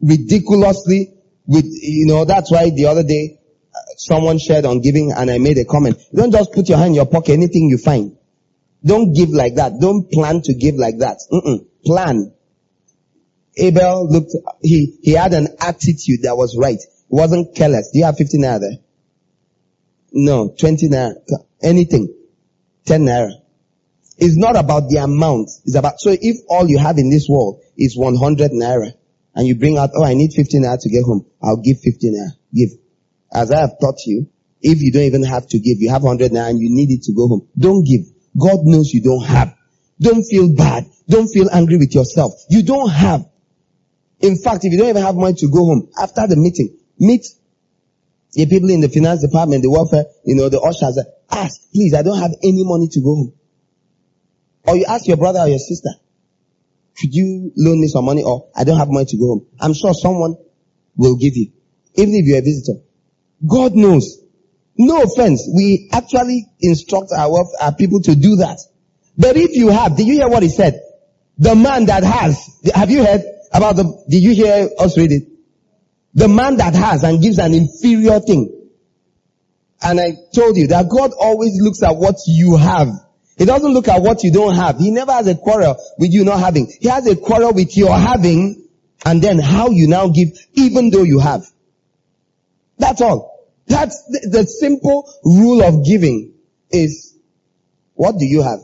ridiculously, 0.00 1.14
with, 1.46 1.64
you 1.64 2.06
know, 2.06 2.24
that's 2.24 2.50
why 2.50 2.70
the 2.70 2.86
other 2.86 3.02
day, 3.02 3.38
someone 3.96 4.38
shared 4.38 4.64
on 4.64 4.80
giving 4.80 5.12
and 5.12 5.30
I 5.30 5.38
made 5.38 5.58
a 5.58 5.64
comment. 5.64 5.98
Don't 6.14 6.32
just 6.32 6.52
put 6.52 6.68
your 6.68 6.78
hand 6.78 6.88
in 6.88 6.94
your 6.94 7.06
pocket, 7.06 7.32
anything 7.32 7.68
you 7.68 7.78
find. 7.78 8.16
Don't 8.84 9.14
give 9.14 9.30
like 9.30 9.54
that. 9.54 9.80
Don't 9.80 10.10
plan 10.10 10.42
to 10.42 10.54
give 10.54 10.74
like 10.74 10.98
that. 10.98 11.18
Mm-mm. 11.32 11.66
Plan. 11.84 12.32
Abel 13.56 14.10
looked, 14.10 14.32
he, 14.62 14.98
he 15.02 15.12
had 15.12 15.32
an 15.32 15.48
attitude 15.60 16.22
that 16.22 16.36
was 16.36 16.56
right. 16.58 16.78
It 16.78 16.88
wasn't 17.08 17.54
careless. 17.54 17.90
Do 17.92 18.00
you 18.00 18.04
have 18.04 18.16
15 18.16 18.42
naira 18.42 18.60
there? 18.60 18.78
No, 20.12 20.54
20 20.58 20.88
naira. 20.88 21.14
Anything. 21.62 22.14
10 22.86 23.02
naira. 23.02 23.30
It's 24.18 24.36
not 24.36 24.56
about 24.56 24.88
the 24.90 24.98
amount. 24.98 25.50
It's 25.64 25.76
about, 25.76 25.98
so 25.98 26.10
if 26.10 26.36
all 26.48 26.68
you 26.68 26.78
have 26.78 26.98
in 26.98 27.10
this 27.10 27.26
world 27.28 27.60
is 27.76 27.96
100 27.96 28.50
naira 28.50 28.92
and 29.34 29.46
you 29.46 29.56
bring 29.56 29.78
out, 29.78 29.90
oh, 29.94 30.04
I 30.04 30.14
need 30.14 30.32
15 30.32 30.62
naira 30.62 30.78
to 30.80 30.90
get 30.90 31.04
home. 31.04 31.26
I'll 31.42 31.56
give 31.56 31.80
15 31.80 32.14
naira. 32.14 32.30
Give. 32.54 32.70
As 33.34 33.50
I 33.50 33.60
have 33.60 33.78
taught 33.80 33.98
you, 34.06 34.28
if 34.62 34.80
you 34.80 34.92
don't 34.92 35.02
even 35.02 35.24
have 35.24 35.46
to 35.48 35.58
give, 35.58 35.78
you 35.80 35.90
have 35.90 36.02
100 36.02 36.30
naira 36.30 36.50
and 36.50 36.60
you 36.60 36.70
need 36.70 36.90
it 36.90 37.02
to 37.04 37.12
go 37.12 37.28
home. 37.28 37.48
Don't 37.58 37.84
give. 37.84 38.06
God 38.38 38.60
knows 38.62 38.92
you 38.92 39.02
don't 39.02 39.24
have. 39.24 39.54
Don't 40.00 40.22
feel 40.24 40.54
bad. 40.54 40.86
Don't 41.08 41.28
feel 41.28 41.50
angry 41.52 41.76
with 41.76 41.94
yourself. 41.94 42.32
You 42.48 42.62
don't 42.62 42.88
have. 42.88 43.24
In 44.20 44.36
fact, 44.36 44.64
if 44.64 44.72
you 44.72 44.78
don't 44.78 44.88
even 44.88 45.02
have 45.02 45.16
money 45.16 45.34
to 45.34 45.48
go 45.48 45.66
home, 45.66 45.90
after 46.00 46.26
the 46.26 46.36
meeting, 46.36 46.78
meet 46.98 47.26
the 48.32 48.46
people 48.46 48.70
in 48.70 48.80
the 48.80 48.88
finance 48.88 49.20
department, 49.20 49.62
the 49.62 49.70
welfare, 49.70 50.04
you 50.24 50.34
know, 50.34 50.48
the 50.48 50.60
ushers, 50.60 50.98
ask, 51.30 51.70
please, 51.72 51.94
I 51.94 52.02
don't 52.02 52.18
have 52.18 52.32
any 52.42 52.64
money 52.64 52.88
to 52.88 53.00
go 53.00 53.14
home. 53.14 53.34
Or 54.66 54.76
you 54.76 54.86
ask 54.88 55.06
your 55.06 55.18
brother 55.18 55.40
or 55.40 55.48
your 55.48 55.58
sister, 55.58 55.90
could 56.96 57.12
you 57.12 57.52
loan 57.56 57.80
me 57.80 57.88
some 57.88 58.04
money 58.04 58.22
or 58.22 58.48
I 58.56 58.64
don't 58.64 58.78
have 58.78 58.88
money 58.88 59.06
to 59.06 59.16
go 59.18 59.26
home. 59.26 59.46
I'm 59.60 59.74
sure 59.74 59.92
someone 59.92 60.36
will 60.96 61.16
give 61.16 61.36
you, 61.36 61.52
even 61.96 62.14
if 62.14 62.24
you're 62.26 62.38
a 62.38 62.42
visitor. 62.42 62.80
God 63.46 63.74
knows. 63.74 64.18
No 64.76 65.02
offense. 65.02 65.48
We 65.54 65.88
actually 65.92 66.46
instruct 66.60 67.12
our, 67.16 67.44
our 67.60 67.74
people 67.74 68.00
to 68.02 68.16
do 68.16 68.36
that. 68.36 68.58
But 69.16 69.36
if 69.36 69.54
you 69.54 69.68
have, 69.68 69.96
did 69.96 70.06
you 70.06 70.14
hear 70.14 70.28
what 70.28 70.42
he 70.42 70.48
said? 70.48 70.80
The 71.38 71.54
man 71.54 71.86
that 71.86 72.02
has, 72.02 72.60
have 72.74 72.90
you 72.90 73.04
heard 73.04 73.22
about 73.52 73.76
the, 73.76 74.04
did 74.08 74.22
you 74.22 74.34
hear 74.34 74.68
us 74.78 74.96
read 74.98 75.12
it? 75.12 75.28
The 76.14 76.28
man 76.28 76.56
that 76.56 76.74
has 76.74 77.02
and 77.04 77.22
gives 77.22 77.38
an 77.38 77.54
inferior 77.54 78.20
thing. 78.20 78.70
And 79.82 80.00
I 80.00 80.12
told 80.34 80.56
you 80.56 80.68
that 80.68 80.88
God 80.88 81.12
always 81.18 81.60
looks 81.60 81.82
at 81.82 81.96
what 81.96 82.16
you 82.26 82.56
have. 82.56 82.88
He 83.36 83.44
doesn't 83.44 83.72
look 83.72 83.88
at 83.88 84.00
what 84.00 84.22
you 84.22 84.32
don't 84.32 84.54
have. 84.54 84.78
He 84.78 84.90
never 84.90 85.12
has 85.12 85.26
a 85.26 85.34
quarrel 85.34 85.76
with 85.98 86.12
you 86.12 86.24
not 86.24 86.38
having. 86.38 86.72
He 86.80 86.88
has 86.88 87.06
a 87.06 87.16
quarrel 87.16 87.52
with 87.52 87.76
your 87.76 87.96
having 87.96 88.68
and 89.04 89.20
then 89.20 89.38
how 89.38 89.70
you 89.70 89.88
now 89.88 90.08
give 90.08 90.28
even 90.54 90.90
though 90.90 91.02
you 91.02 91.18
have. 91.18 91.44
That's 92.78 93.00
all. 93.00 93.33
That's 93.66 94.02
the, 94.08 94.28
the 94.30 94.46
simple 94.46 95.10
rule 95.24 95.62
of 95.62 95.84
giving 95.84 96.34
is 96.70 97.16
what 97.94 98.18
do 98.18 98.26
you 98.26 98.42
have? 98.42 98.60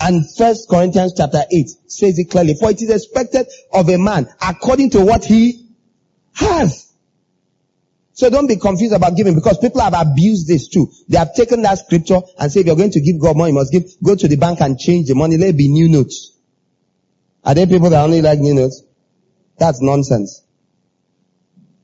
And 0.00 0.24
First 0.36 0.68
Corinthians 0.68 1.12
chapter 1.16 1.42
8 1.52 1.68
says 1.86 2.18
it 2.18 2.30
clearly. 2.30 2.54
For 2.54 2.70
it 2.70 2.80
is 2.80 2.90
expected 2.90 3.46
of 3.72 3.88
a 3.90 3.98
man 3.98 4.26
according 4.40 4.90
to 4.90 5.04
what 5.04 5.24
he 5.24 5.68
has. 6.34 6.90
So 8.14 8.28
don't 8.30 8.46
be 8.46 8.56
confused 8.56 8.94
about 8.94 9.16
giving 9.16 9.34
because 9.34 9.58
people 9.58 9.80
have 9.80 9.94
abused 9.94 10.48
this 10.48 10.68
too. 10.68 10.90
They 11.08 11.18
have 11.18 11.34
taken 11.34 11.62
that 11.62 11.78
scripture 11.78 12.20
and 12.38 12.50
say 12.50 12.60
if 12.60 12.66
you're 12.66 12.76
going 12.76 12.90
to 12.92 13.00
give 13.00 13.20
God 13.20 13.36
money, 13.36 13.50
you 13.50 13.54
must 13.54 13.72
give, 13.72 13.84
go 14.02 14.14
to 14.14 14.26
the 14.26 14.36
bank 14.36 14.60
and 14.60 14.78
change 14.78 15.08
the 15.08 15.14
money. 15.14 15.36
Let 15.36 15.50
it 15.50 15.56
be 15.56 15.68
new 15.68 15.88
notes. 15.88 16.32
Are 17.44 17.54
there 17.54 17.66
people 17.66 17.90
that 17.90 18.02
only 18.02 18.20
like 18.20 18.38
new 18.38 18.54
notes? 18.54 18.82
That's 19.58 19.80
nonsense. 19.80 20.42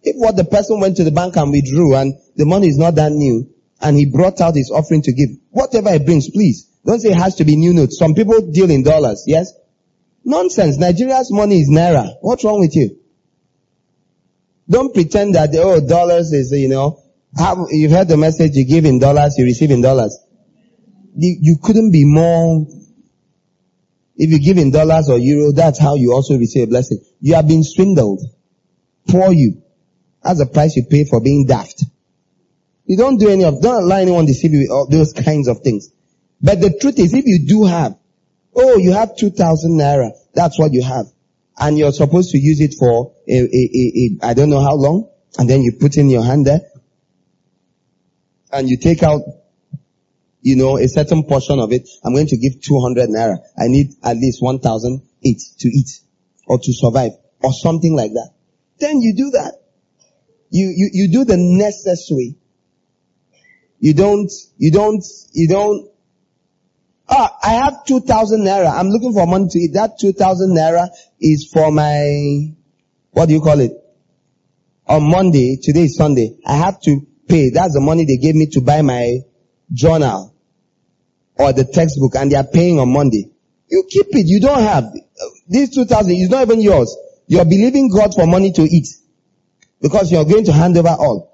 If 0.06 0.14
what 0.14 0.36
the 0.36 0.44
person 0.44 0.78
went 0.78 0.96
to 0.98 1.04
the 1.04 1.10
bank 1.10 1.36
and 1.36 1.50
withdrew 1.50 1.96
and 1.96 2.14
the 2.36 2.46
money 2.46 2.68
is 2.68 2.78
not 2.78 2.94
that 2.94 3.10
new 3.10 3.52
and 3.80 3.96
he 3.96 4.06
brought 4.06 4.40
out 4.40 4.54
his 4.54 4.70
offering 4.70 5.02
to 5.02 5.12
give, 5.12 5.30
whatever 5.50 5.90
he 5.90 5.98
brings, 5.98 6.30
please 6.30 6.70
don't 6.86 7.00
say 7.00 7.10
it 7.10 7.16
has 7.16 7.34
to 7.34 7.44
be 7.44 7.56
new 7.56 7.74
notes. 7.74 7.98
Some 7.98 8.14
people 8.14 8.52
deal 8.52 8.70
in 8.70 8.84
dollars, 8.84 9.24
yes? 9.26 9.52
Nonsense. 10.24 10.78
Nigeria's 10.78 11.32
money 11.32 11.60
is 11.60 11.68
naira. 11.68 12.14
What's 12.20 12.44
wrong 12.44 12.60
with 12.60 12.76
you? 12.76 13.00
Don't 14.70 14.94
pretend 14.94 15.34
that, 15.34 15.50
oh, 15.56 15.80
dollars 15.80 16.32
is, 16.32 16.52
you 16.52 16.68
know, 16.68 17.02
how, 17.36 17.66
you've 17.70 17.90
heard 17.90 18.06
the 18.06 18.16
message, 18.16 18.52
you 18.54 18.64
give 18.64 18.84
in 18.84 19.00
dollars, 19.00 19.34
you 19.36 19.44
receive 19.44 19.72
in 19.72 19.80
dollars. 19.82 20.16
You, 21.16 21.36
you 21.40 21.56
couldn't 21.60 21.90
be 21.90 22.04
more, 22.04 22.64
if 24.14 24.30
you 24.30 24.38
give 24.38 24.58
in 24.58 24.70
dollars 24.70 25.08
or 25.08 25.18
euro, 25.18 25.50
that's 25.50 25.80
how 25.80 25.96
you 25.96 26.12
also 26.12 26.38
receive 26.38 26.62
a 26.62 26.66
blessing. 26.68 27.00
You 27.20 27.34
have 27.34 27.48
been 27.48 27.64
swindled. 27.64 28.20
Poor 29.08 29.32
you. 29.32 29.62
That's 30.26 30.40
the 30.40 30.46
price 30.46 30.74
you 30.74 30.82
pay 30.82 31.04
for 31.04 31.20
being 31.20 31.46
daft. 31.46 31.84
You 32.84 32.96
don't 32.96 33.16
do 33.16 33.28
any 33.28 33.44
of, 33.44 33.62
don't 33.62 33.84
allow 33.84 33.98
anyone 33.98 34.26
deceive 34.26 34.52
you 34.52 34.66
with 34.68 34.90
those 34.90 35.12
kinds 35.12 35.46
of 35.46 35.60
things. 35.60 35.92
But 36.42 36.60
the 36.60 36.76
truth 36.80 36.98
is, 36.98 37.14
if 37.14 37.26
you 37.26 37.46
do 37.46 37.64
have, 37.64 37.96
oh, 38.52 38.76
you 38.76 38.92
have 38.92 39.16
2,000 39.16 39.78
naira, 39.78 40.10
that's 40.34 40.58
what 40.58 40.72
you 40.72 40.82
have. 40.82 41.06
And 41.56 41.78
you're 41.78 41.92
supposed 41.92 42.32
to 42.32 42.38
use 42.38 42.60
it 42.60 42.74
for 42.76 43.14
I 43.28 44.34
don't 44.34 44.50
know 44.50 44.60
how 44.60 44.74
long, 44.74 45.08
and 45.38 45.48
then 45.48 45.62
you 45.62 45.72
put 45.78 45.96
in 45.96 46.10
your 46.10 46.24
hand 46.24 46.44
there, 46.44 46.62
and 48.50 48.68
you 48.68 48.78
take 48.78 49.04
out, 49.04 49.20
you 50.42 50.56
know, 50.56 50.76
a 50.76 50.88
certain 50.88 51.22
portion 51.22 51.60
of 51.60 51.72
it. 51.72 51.88
I'm 52.04 52.14
going 52.14 52.26
to 52.26 52.36
give 52.36 52.60
200 52.62 53.10
naira. 53.10 53.38
I 53.56 53.68
need 53.68 53.94
at 54.02 54.16
least 54.16 54.42
1,008 54.42 55.38
to 55.60 55.68
eat, 55.68 56.00
or 56.48 56.58
to 56.58 56.72
survive, 56.72 57.12
or 57.44 57.52
something 57.52 57.94
like 57.94 58.10
that. 58.12 58.30
Then 58.80 59.00
you 59.02 59.14
do 59.14 59.30
that. 59.30 59.62
You, 60.50 60.72
you, 60.74 60.90
you 60.92 61.08
do 61.12 61.24
the 61.24 61.36
necessary. 61.36 62.36
You 63.78 63.94
don't, 63.94 64.30
you 64.56 64.70
don't, 64.72 65.04
you 65.32 65.48
don't, 65.48 65.90
ah, 67.08 67.36
I 67.42 67.50
have 67.50 67.84
2000 67.84 68.40
naira. 68.40 68.72
I'm 68.72 68.88
looking 68.88 69.12
for 69.12 69.26
money 69.26 69.48
to 69.50 69.58
eat. 69.58 69.74
That 69.74 69.98
2000 70.00 70.56
naira 70.56 70.88
is 71.20 71.50
for 71.52 71.70
my, 71.70 72.54
what 73.10 73.26
do 73.26 73.34
you 73.34 73.40
call 73.40 73.60
it? 73.60 73.72
On 74.86 75.02
Monday, 75.02 75.58
today 75.60 75.84
is 75.84 75.96
Sunday, 75.96 76.38
I 76.46 76.56
have 76.56 76.80
to 76.82 77.00
pay. 77.28 77.50
That's 77.50 77.74
the 77.74 77.80
money 77.80 78.04
they 78.04 78.18
gave 78.18 78.36
me 78.36 78.46
to 78.52 78.60
buy 78.60 78.82
my 78.82 79.18
journal 79.72 80.32
or 81.34 81.52
the 81.52 81.64
textbook 81.64 82.14
and 82.14 82.30
they 82.30 82.36
are 82.36 82.46
paying 82.46 82.78
on 82.78 82.92
Monday. 82.92 83.30
You 83.68 83.84
keep 83.90 84.06
it. 84.10 84.26
You 84.26 84.40
don't 84.40 84.60
have. 84.60 84.84
This 85.48 85.70
2000 85.70 86.12
It's 86.12 86.30
not 86.30 86.42
even 86.42 86.60
yours. 86.60 86.96
You're 87.26 87.44
believing 87.44 87.90
God 87.90 88.14
for 88.14 88.26
money 88.26 88.52
to 88.52 88.62
eat 88.62 88.86
because 89.80 90.10
you're 90.10 90.24
going 90.24 90.44
to 90.44 90.52
hand 90.52 90.76
over 90.76 90.88
all. 90.88 91.32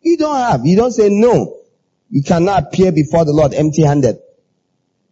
You 0.00 0.16
don't 0.16 0.36
have. 0.36 0.64
You 0.64 0.76
don't 0.76 0.92
say 0.92 1.08
no. 1.10 1.60
You 2.10 2.22
cannot 2.22 2.64
appear 2.64 2.92
before 2.92 3.24
the 3.24 3.32
Lord 3.32 3.54
empty 3.54 3.82
handed. 3.82 4.18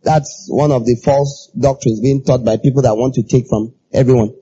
That's 0.02 0.46
one 0.48 0.70
of 0.70 0.84
the 0.84 0.96
false 1.02 1.50
doctrines 1.58 2.00
being 2.00 2.22
taught 2.22 2.44
by 2.44 2.58
people 2.58 2.82
that 2.82 2.96
want 2.96 3.14
to 3.14 3.22
take 3.22 3.48
from 3.48 3.74
everyone. 3.92 4.34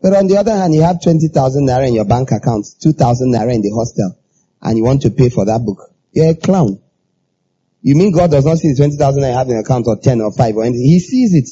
But 0.00 0.14
on 0.14 0.26
the 0.26 0.36
other 0.36 0.56
hand, 0.56 0.74
you 0.74 0.82
have 0.82 1.02
20,000 1.02 1.66
naira 1.66 1.88
in 1.88 1.94
your 1.94 2.04
bank 2.04 2.30
account, 2.32 2.66
2,000 2.80 3.32
naira 3.32 3.54
in 3.54 3.62
the 3.62 3.70
hostel, 3.70 4.16
and 4.62 4.78
you 4.78 4.84
want 4.84 5.02
to 5.02 5.10
pay 5.10 5.28
for 5.28 5.44
that 5.44 5.60
book. 5.64 5.92
You're 6.12 6.30
a 6.30 6.34
clown. 6.34 6.80
You 7.82 7.94
mean 7.94 8.12
God 8.12 8.30
does 8.30 8.44
not 8.44 8.58
see 8.58 8.72
the 8.72 8.76
20,000 8.76 9.22
I 9.22 9.28
have 9.28 9.46
in 9.46 9.52
your 9.52 9.60
account 9.60 9.86
or 9.86 9.98
10 9.98 10.20
or 10.20 10.32
5 10.32 10.56
or 10.56 10.64
anything? 10.64 10.84
He 10.84 11.00
sees 11.00 11.34
it. 11.34 11.48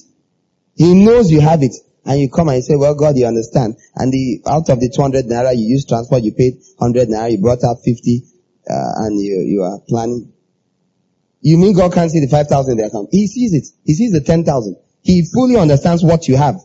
He 0.74 1.04
knows 1.04 1.30
you 1.30 1.40
have 1.40 1.62
it. 1.62 1.72
And 2.06 2.20
you 2.20 2.30
come 2.30 2.48
and 2.48 2.58
you 2.58 2.62
say, 2.62 2.76
well, 2.76 2.94
God, 2.94 3.16
you 3.16 3.26
understand. 3.26 3.76
And 3.96 4.12
the, 4.12 4.42
out 4.46 4.68
of 4.70 4.78
the 4.78 4.88
200 4.94 5.26
naira 5.26 5.56
you 5.56 5.66
use 5.66 5.84
transport, 5.84 6.22
you 6.22 6.32
paid 6.32 6.54
100 6.78 7.08
naira, 7.08 7.32
you 7.32 7.38
brought 7.38 7.64
out 7.64 7.78
50, 7.84 8.22
uh, 8.70 9.04
and 9.04 9.20
you, 9.20 9.42
you 9.44 9.62
are 9.62 9.80
planning. 9.88 10.32
You 11.40 11.58
mean 11.58 11.74
God 11.74 11.92
can't 11.92 12.10
see 12.10 12.20
the 12.20 12.28
5,000 12.28 12.72
in 12.72 12.78
the 12.78 12.86
account? 12.86 13.08
He 13.10 13.26
sees 13.26 13.52
it. 13.54 13.66
He 13.84 13.94
sees 13.94 14.12
the 14.12 14.20
10,000. 14.20 14.76
He 15.02 15.24
fully 15.32 15.56
understands 15.56 16.04
what 16.04 16.28
you 16.28 16.36
have. 16.36 16.56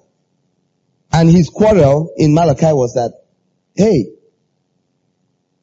And 1.11 1.29
his 1.29 1.49
quarrel 1.49 2.13
in 2.17 2.33
Malachi 2.33 2.71
was 2.71 2.93
that, 2.93 3.13
hey, 3.75 4.13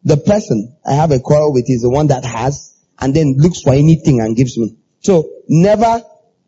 the 0.05 0.17
person 0.17 0.77
I 0.85 0.95
have 0.95 1.13
a 1.13 1.21
quarrel 1.21 1.53
with 1.53 1.65
is 1.69 1.83
the 1.83 1.91
one 1.91 2.09
that 2.09 2.25
has 2.25 2.77
and 3.01 3.15
then 3.15 3.35
looks 3.37 3.63
for 3.63 3.75
anything 3.75 4.21
and 4.21 4.37
gives 4.37 4.59
me. 4.59 4.77
So 5.01 5.31
never, 5.49 6.03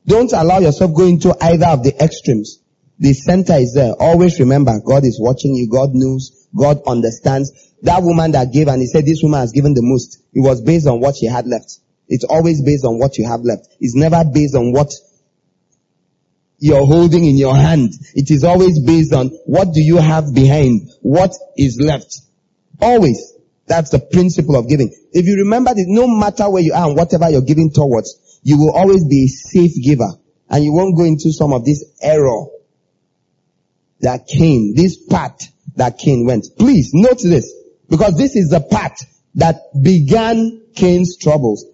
don't 0.06 0.32
allow 0.32 0.58
yourself 0.58 0.94
go 0.94 1.06
into 1.06 1.36
either 1.40 1.66
of 1.66 1.84
the 1.84 1.94
extremes. 2.02 2.59
The 3.00 3.14
center 3.14 3.54
is 3.54 3.72
there. 3.72 3.94
Always 3.98 4.38
remember, 4.38 4.78
God 4.84 5.06
is 5.06 5.18
watching 5.18 5.54
you. 5.54 5.68
God 5.68 5.94
knows. 5.94 6.46
God 6.54 6.82
understands. 6.86 7.50
That 7.82 8.02
woman 8.02 8.32
that 8.32 8.52
gave 8.52 8.68
and 8.68 8.82
he 8.82 8.86
said 8.86 9.06
this 9.06 9.22
woman 9.22 9.40
has 9.40 9.52
given 9.52 9.72
the 9.72 9.80
most. 9.82 10.22
It 10.34 10.40
was 10.40 10.60
based 10.60 10.86
on 10.86 11.00
what 11.00 11.16
she 11.16 11.24
had 11.24 11.46
left. 11.46 11.78
It's 12.08 12.24
always 12.24 12.62
based 12.62 12.84
on 12.84 12.98
what 12.98 13.16
you 13.16 13.26
have 13.26 13.40
left. 13.40 13.68
It's 13.80 13.94
never 13.96 14.22
based 14.30 14.54
on 14.54 14.72
what 14.72 14.92
you're 16.58 16.84
holding 16.84 17.24
in 17.24 17.38
your 17.38 17.56
hand. 17.56 17.94
It 18.14 18.30
is 18.30 18.44
always 18.44 18.78
based 18.78 19.14
on 19.14 19.28
what 19.46 19.72
do 19.72 19.80
you 19.80 19.96
have 19.96 20.34
behind? 20.34 20.90
What 21.00 21.32
is 21.56 21.80
left? 21.80 22.20
Always. 22.82 23.32
That's 23.66 23.88
the 23.90 24.00
principle 24.00 24.56
of 24.56 24.68
giving. 24.68 24.92
If 25.12 25.24
you 25.24 25.36
remember 25.36 25.72
that 25.72 25.84
no 25.88 26.06
matter 26.06 26.50
where 26.50 26.62
you 26.62 26.74
are 26.74 26.86
and 26.86 26.98
whatever 26.98 27.30
you're 27.30 27.40
giving 27.40 27.72
towards, 27.72 28.40
you 28.42 28.58
will 28.58 28.72
always 28.72 29.06
be 29.06 29.24
a 29.24 29.28
safe 29.28 29.72
giver. 29.82 30.10
And 30.50 30.64
you 30.64 30.72
won't 30.74 30.98
go 30.98 31.04
into 31.04 31.32
some 31.32 31.54
of 31.54 31.64
this 31.64 31.82
error 32.02 32.44
that 34.00 34.26
Cain, 34.26 34.74
this 34.74 34.96
path 35.06 35.52
that 35.76 35.98
Cain 35.98 36.26
went. 36.26 36.46
Please 36.58 36.90
note 36.92 37.20
this, 37.22 37.52
because 37.88 38.16
this 38.16 38.36
is 38.36 38.50
the 38.50 38.60
path 38.60 38.98
that 39.36 39.56
began 39.80 40.62
Cain's 40.74 41.16
troubles. 41.16 41.64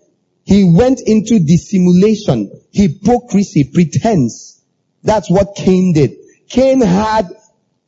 He 0.45 0.65
went 0.65 1.01
into 1.05 1.41
dissimulation, 1.41 2.53
hypocrisy, 2.73 3.71
pretense. 3.73 4.63
That's 5.03 5.31
what 5.31 5.57
Cain 5.57 5.93
did. 5.93 6.17
Cain 6.49 6.81
had 6.81 7.29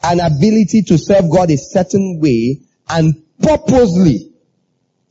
an 0.02 0.20
ability 0.20 0.82
to 0.88 0.98
serve 0.98 1.30
God 1.30 1.50
a 1.50 1.56
certain 1.56 2.20
way 2.20 2.62
and 2.88 3.22
purposely 3.40 4.32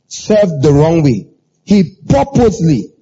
served 0.08 0.62
the 0.62 0.72
wrong 0.72 1.02
way. 1.02 1.28
He 1.64 1.96
purposely, 2.08 2.92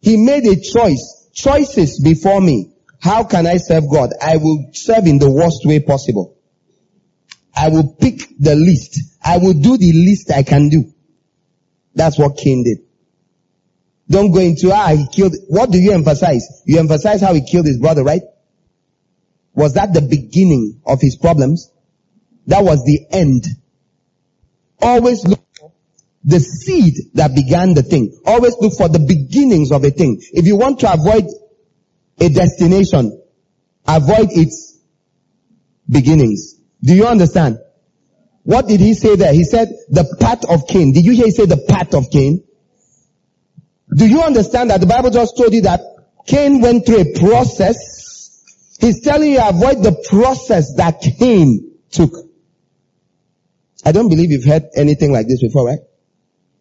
he 0.00 0.16
made 0.16 0.46
a 0.46 0.56
choice, 0.56 1.28
choices 1.34 2.00
before 2.00 2.40
me. 2.40 2.75
How 3.00 3.24
can 3.24 3.46
I 3.46 3.58
serve 3.58 3.84
God? 3.90 4.10
I 4.20 4.36
will 4.36 4.70
serve 4.72 5.06
in 5.06 5.18
the 5.18 5.30
worst 5.30 5.60
way 5.64 5.80
possible. 5.80 6.36
I 7.54 7.68
will 7.68 7.94
pick 8.00 8.20
the 8.38 8.54
least. 8.54 9.00
I 9.24 9.38
will 9.38 9.54
do 9.54 9.76
the 9.76 9.92
least 9.92 10.30
I 10.30 10.42
can 10.42 10.68
do. 10.68 10.92
That's 11.94 12.18
what 12.18 12.36
Cain 12.36 12.64
did. 12.64 12.78
Don't 14.08 14.30
go 14.30 14.40
into, 14.40 14.70
ah, 14.72 14.94
he 14.94 15.06
killed, 15.08 15.34
what 15.48 15.70
do 15.70 15.78
you 15.78 15.92
emphasize? 15.92 16.62
You 16.64 16.78
emphasize 16.78 17.20
how 17.20 17.34
he 17.34 17.40
killed 17.40 17.66
his 17.66 17.78
brother, 17.78 18.04
right? 18.04 18.22
Was 19.54 19.74
that 19.74 19.94
the 19.94 20.02
beginning 20.02 20.80
of 20.86 21.00
his 21.00 21.16
problems? 21.16 21.70
That 22.46 22.62
was 22.62 22.84
the 22.84 23.06
end 23.10 23.46
Always 24.80 25.24
look 25.26 25.40
for 25.58 25.72
the 26.24 26.40
seed 26.40 26.94
that 27.14 27.34
began 27.34 27.74
the 27.74 27.82
thing. 27.82 28.18
Always 28.26 28.56
look 28.60 28.74
for 28.74 28.88
the 28.88 28.98
beginnings 28.98 29.72
of 29.72 29.84
a 29.84 29.90
thing. 29.90 30.20
If 30.32 30.46
you 30.46 30.56
want 30.56 30.80
to 30.80 30.92
avoid 30.92 31.24
a 32.20 32.28
destination, 32.28 33.22
avoid 33.86 34.28
its 34.30 34.78
beginnings. 35.88 36.54
Do 36.82 36.94
you 36.94 37.06
understand? 37.06 37.58
What 38.42 38.68
did 38.68 38.80
he 38.80 38.94
say 38.94 39.16
there? 39.16 39.32
He 39.32 39.44
said 39.44 39.68
the 39.88 40.16
path 40.20 40.44
of 40.48 40.68
Cain. 40.68 40.92
Did 40.92 41.04
you 41.04 41.12
hear 41.12 41.26
he 41.26 41.30
say 41.32 41.46
the 41.46 41.64
path 41.68 41.94
of 41.94 42.10
Cain? 42.10 42.44
Do 43.94 44.06
you 44.06 44.22
understand 44.22 44.70
that 44.70 44.80
the 44.80 44.86
Bible 44.86 45.10
just 45.10 45.36
told 45.36 45.52
you 45.52 45.62
that 45.62 45.80
Cain 46.26 46.60
went 46.60 46.86
through 46.86 47.00
a 47.00 47.18
process? 47.18 48.76
He's 48.80 49.00
telling 49.00 49.32
you 49.32 49.40
avoid 49.40 49.82
the 49.82 50.04
process 50.08 50.74
that 50.76 51.00
Cain 51.00 51.72
took. 51.90 52.12
I 53.84 53.92
don't 53.92 54.08
believe 54.08 54.30
you've 54.30 54.44
heard 54.44 54.64
anything 54.74 55.12
like 55.12 55.28
this 55.28 55.40
before, 55.40 55.66
right? 55.66 55.78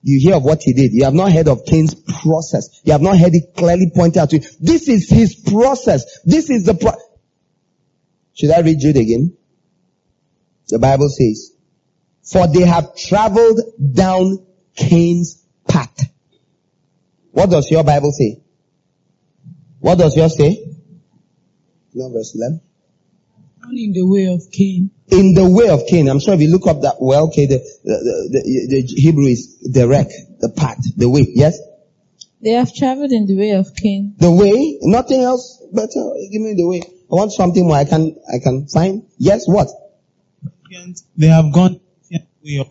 You 0.08 0.20
hear 0.20 0.36
of 0.36 0.43
what 0.43 0.62
he 0.62 0.72
did. 0.74 0.93
You 0.93 1.06
have 1.06 1.16
not 1.16 1.32
heard 1.32 1.47
of 1.47 1.66
Cain's 1.66 1.95
process. 1.95 2.80
You 2.84 2.91
have 2.91 3.01
not 3.01 3.18
heard 3.18 3.34
it 3.34 3.56
clearly 3.58 3.89
pointed 3.93 4.20
out 4.20 4.30
to 4.30 4.38
you. 4.38 4.47
This 4.62 4.88
is 4.88 5.10
his 5.10 5.34
process. 5.34 6.20
This 6.24 6.51
is 6.51 6.64
the 6.64 6.76
pro- 6.76 6.93
Should 8.36 8.51
I 8.51 8.60
read 8.60 8.78
Jude 8.80 8.97
again? 8.97 9.36
The 10.68 10.78
Bible 10.78 11.10
says, 11.10 11.53
for 12.22 12.45
they 12.47 12.68
have 12.68 12.95
traveled 12.95 13.60
down 13.95 14.45
Cain's 14.76 15.43
path. 15.68 15.99
What 17.32 17.49
does 17.49 17.72
your 17.72 17.84
Bible 17.84 18.12
say? 18.12 18.43
What 19.80 19.97
does 19.97 20.16
yours 20.16 20.38
say? 20.38 20.72
No, 21.95 22.12
verse 22.14 22.36
11 22.36 22.62
in 23.72 23.93
the 23.93 24.05
way 24.05 24.26
of 24.28 24.51
Cain. 24.51 24.91
In 25.09 25.34
the 25.34 25.47
way 25.49 25.70
of 25.70 25.86
Cain. 25.88 26.07
I'm 26.09 26.20
sure 26.20 26.34
if 26.34 26.41
you 26.41 26.51
look 26.51 26.68
up 26.68 26.82
that, 26.82 26.95
well, 26.99 27.28
okay, 27.28 27.45
the, 27.45 27.59
the, 27.84 28.30
the, 28.32 28.68
the 28.70 29.01
Hebrew 29.01 29.26
is 29.26 29.57
direct, 29.72 30.13
the 30.39 30.49
path, 30.49 30.78
the 30.97 31.09
way, 31.09 31.26
yes? 31.30 31.59
They 32.41 32.51
have 32.51 32.74
traveled 32.74 33.11
in 33.11 33.26
the 33.26 33.38
way 33.38 33.51
of 33.51 33.76
Cain. 33.76 34.16
The 34.18 34.32
way? 34.32 34.78
Nothing 34.82 35.22
else 35.22 35.61
better? 35.74 35.99
Uh, 35.99 36.13
give 36.32 36.41
me 36.41 36.53
the 36.53 36.68
way. 36.68 36.82
I 36.82 37.16
want 37.16 37.32
something 37.32 37.66
more 37.66 37.78
I 37.78 37.86
can, 37.86 38.16
I 38.34 38.39
can 38.43 38.68
find. 38.68 39.03
Yes, 39.18 39.47
what? 39.47 39.68
They 41.18 41.28
have 41.28 41.53
gone 41.53 41.80
the 42.09 42.22
way 42.43 42.57
of 42.59 42.70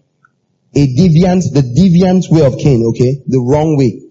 a 0.77 0.87
deviant, 0.87 1.53
the 1.53 1.63
deviant 1.63 2.31
way 2.31 2.45
of 2.45 2.59
Cain, 2.59 2.85
okay? 2.89 3.23
The 3.27 3.39
wrong 3.39 3.77
way. 3.77 4.03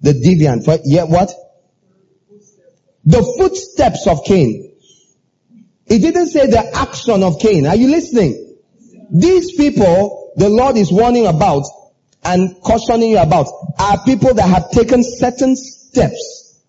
The 0.00 0.12
deviant, 0.12 0.80
yeah, 0.84 1.04
what? 1.04 1.30
The 3.04 3.22
footsteps 3.38 4.06
of 4.06 4.24
Cain. 4.24 4.73
It 5.86 5.98
didn't 5.98 6.28
say 6.28 6.46
the 6.46 6.76
action 6.76 7.22
of 7.22 7.38
Cain. 7.38 7.66
Are 7.66 7.76
you 7.76 7.88
listening? 7.88 8.56
These 9.10 9.56
people 9.56 10.24
the 10.36 10.48
Lord 10.48 10.76
is 10.76 10.90
warning 10.90 11.26
about 11.26 11.64
and 12.24 12.60
cautioning 12.62 13.10
you 13.10 13.18
about 13.18 13.46
are 13.78 14.02
people 14.04 14.34
that 14.34 14.48
have 14.48 14.70
taken 14.70 15.02
certain 15.04 15.56
steps. 15.56 16.60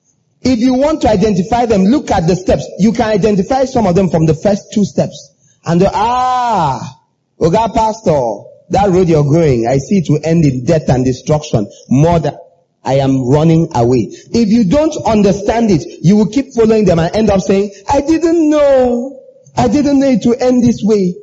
If 0.41 0.59
you 0.59 0.75
want 0.75 1.01
to 1.01 1.09
identify 1.09 1.65
them, 1.65 1.85
look 1.85 2.11
at 2.11 2.27
the 2.27 2.35
steps. 2.35 2.69
You 2.77 2.91
can 2.91 3.09
identify 3.09 3.65
some 3.65 3.87
of 3.87 3.95
them 3.95 4.09
from 4.09 4.25
the 4.25 4.35
first 4.35 4.73
two 4.73 4.85
steps. 4.85 5.33
And 5.65 5.81
the, 5.81 5.89
ah, 5.91 6.99
Oga 7.39 7.73
Pastor, 7.73 8.49
that 8.69 8.89
road 8.89 9.09
you're 9.09 9.23
going, 9.23 9.65
I 9.67 9.77
see 9.77 9.99
it 9.99 10.09
will 10.09 10.19
end 10.23 10.45
in 10.45 10.65
death 10.65 10.89
and 10.89 11.03
destruction 11.03 11.67
more 11.89 12.19
than 12.19 12.37
I 12.85 12.95
am 12.95 13.27
running 13.27 13.69
away. 13.73 14.09
If 14.11 14.49
you 14.49 14.69
don't 14.69 14.95
understand 15.05 15.71
it, 15.71 15.83
you 16.01 16.15
will 16.15 16.29
keep 16.29 16.53
following 16.53 16.85
them 16.85 16.99
and 16.99 17.15
end 17.15 17.29
up 17.31 17.41
saying, 17.41 17.71
I 17.89 18.01
didn't 18.01 18.49
know. 18.49 19.23
I 19.57 19.67
didn't 19.67 19.99
know 19.99 20.07
it 20.07 20.21
to 20.23 20.35
end 20.35 20.63
this 20.63 20.81
way. 20.83 21.15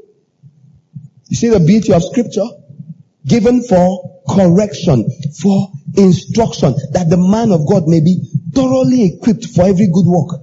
You 1.28 1.36
see 1.36 1.48
the 1.50 1.60
beauty 1.60 1.92
of 1.92 2.02
scripture? 2.02 2.46
Given 3.24 3.62
for 3.62 4.22
correction, 4.28 5.08
for 5.40 5.68
instruction, 5.96 6.74
that 6.92 7.08
the 7.08 7.16
man 7.16 7.52
of 7.52 7.66
God 7.68 7.86
may 7.86 8.00
be 8.00 8.22
thoroughly 8.52 9.14
equipped 9.14 9.46
for 9.46 9.64
every 9.64 9.86
good 9.86 10.06
work. 10.06 10.42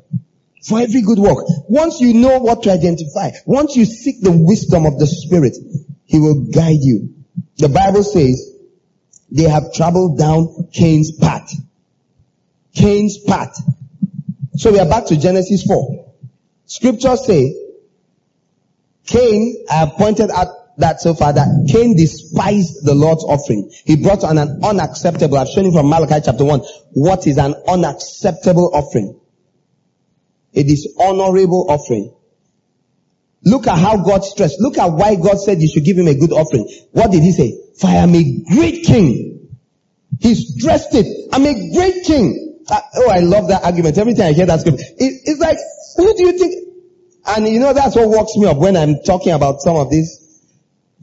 For 0.64 0.80
every 0.80 1.02
good 1.02 1.20
work. 1.20 1.46
Once 1.68 2.00
you 2.00 2.14
know 2.14 2.40
what 2.40 2.64
to 2.64 2.72
identify, 2.72 3.32
once 3.46 3.76
you 3.76 3.86
seek 3.86 4.22
the 4.22 4.32
wisdom 4.32 4.86
of 4.86 5.00
the 5.00 5.08
Spirit, 5.08 5.58
He 6.06 6.20
will 6.20 6.46
guide 6.46 6.80
you. 6.80 7.14
The 7.58 7.70
Bible 7.70 8.04
says, 8.04 8.49
They 9.32 9.44
have 9.44 9.74
traveled 9.74 10.18
down 10.18 10.70
Cain's 10.74 11.12
path. 11.12 11.52
Cain's 12.74 13.18
path. 13.18 13.56
So 14.56 14.72
we 14.72 14.80
are 14.80 14.88
back 14.88 15.06
to 15.08 15.18
Genesis 15.18 15.64
4. 15.64 16.14
Scriptures 16.66 17.26
say, 17.26 17.56
Cain, 19.06 19.66
I 19.70 19.76
have 19.76 19.94
pointed 19.94 20.30
out 20.32 20.48
that 20.78 21.02
so 21.02 21.14
far 21.14 21.34
that 21.34 21.70
Cain 21.72 21.96
despised 21.96 22.86
the 22.86 22.96
Lord's 22.96 23.24
offering. 23.24 23.72
He 23.86 23.96
brought 23.96 24.24
on 24.24 24.38
an 24.38 24.64
unacceptable, 24.64 25.38
I've 25.38 25.50
shown 25.50 25.66
you 25.66 25.72
from 25.72 25.90
Malachi 25.90 26.22
chapter 26.24 26.46
1, 26.46 26.62
what 26.94 27.28
is 27.28 27.38
an 27.38 27.56
unacceptable 27.68 28.72
offering? 28.74 29.20
A 30.56 30.64
dishonorable 30.64 31.70
offering. 31.70 32.14
Look 33.44 33.68
at 33.68 33.78
how 33.78 33.98
God 33.98 34.24
stressed. 34.24 34.60
Look 34.60 34.78
at 34.78 34.92
why 34.92 35.16
God 35.16 35.40
said 35.40 35.62
you 35.62 35.70
should 35.70 35.86
give 35.86 35.98
him 35.98 36.08
a 36.08 36.16
good 36.16 36.32
offering. 36.32 36.70
What 36.92 37.12
did 37.12 37.24
he 37.24 37.32
say? 37.32 37.58
For 37.80 37.88
I 37.88 37.96
am 37.96 38.14
a 38.14 38.42
great 38.54 38.84
king. 38.84 39.58
He 40.20 40.36
stressed 40.36 40.94
it. 40.94 41.30
I'm 41.32 41.46
a 41.46 41.72
great 41.74 42.04
king. 42.04 42.60
Uh, 42.70 42.82
oh, 42.96 43.10
I 43.10 43.20
love 43.20 43.48
that 43.48 43.64
argument. 43.64 43.98
Every 43.98 44.14
time 44.14 44.28
I 44.28 44.32
hear 44.34 44.46
that 44.46 44.60
script, 44.60 44.82
it, 44.82 45.22
it's 45.26 45.40
like, 45.40 45.58
who 45.96 46.14
do 46.16 46.24
you 46.24 46.38
think? 46.38 46.54
And 47.26 47.48
you 47.48 47.60
know, 47.60 47.74
that's 47.74 47.96
what 47.96 48.10
walks 48.10 48.36
me 48.36 48.46
up 48.46 48.58
when 48.58 48.76
I'm 48.76 49.02
talking 49.06 49.34
about 49.34 49.62
some 49.62 49.76
of 49.76 49.90
these 49.90 50.44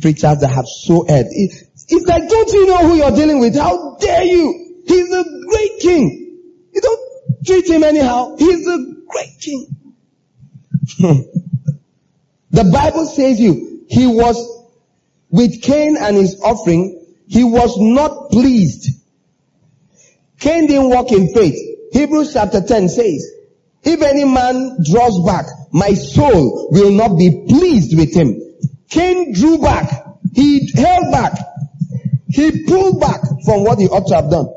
preachers 0.01 0.39
that 0.39 0.49
have 0.49 0.67
so 0.67 1.07
heard. 1.09 1.27
It, 1.31 1.63
it's 1.89 2.07
like, 2.07 2.29
don't 2.29 2.53
you 2.53 2.67
know 2.67 2.79
who 2.79 2.97
you're 2.97 3.13
dealing 3.13 3.41
with? 3.41 3.57
How 3.57 3.97
dare 3.97 4.25
you? 4.25 4.83
He's 4.87 5.13
a 5.13 5.25
great 5.49 5.81
king. 5.81 6.43
You 6.75 6.81
don't 6.81 7.47
treat 7.47 7.69
him 7.69 7.83
anyhow. 7.83 8.37
He's 8.37 8.67
a 8.67 8.79
great 9.09 9.41
king. 9.41 9.67
the 12.57 12.65
Bible 12.65 13.05
says 13.05 13.39
you, 13.39 13.85
he 13.89 14.07
was 14.07 14.37
with 15.31 15.61
Cain 15.63 15.97
and 15.99 16.17
his 16.17 16.41
offering, 16.41 17.05
he 17.29 17.45
was 17.45 17.77
not 17.79 18.31
pleased. 18.31 18.91
Cain 20.39 20.67
didn't 20.67 20.89
walk 20.89 21.13
in 21.13 21.35
faith. 21.35 21.59
Hebrews 21.93 22.33
chapter 22.33 22.63
10 22.63 22.89
says, 22.89 23.31
if 23.83 24.03
any 24.03 24.25
man 24.25 24.79
draws 24.85 25.23
back, 25.25 25.47
my 25.71 25.93
soul 25.93 26.71
will 26.73 26.93
not 26.93 27.19
be 27.19 27.45
pleased 27.47 27.97
with 27.97 28.15
him. 28.15 28.41
Cain 28.89 29.33
drew 29.33 29.59
back. 29.59 30.05
He 30.33 30.71
held 30.75 31.13
back. 31.13 31.39
He 32.29 32.65
pulled 32.65 33.01
back 33.01 33.21
from 33.45 33.65
what 33.65 33.79
he 33.79 33.87
ought 33.87 34.09
to 34.09 34.15
have 34.15 34.31
done. 34.31 34.49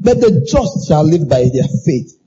But 0.00 0.20
the 0.20 0.46
just 0.50 0.88
shall 0.88 1.04
live 1.04 1.28
by 1.28 1.48
their 1.52 1.68
faith. 1.84 2.18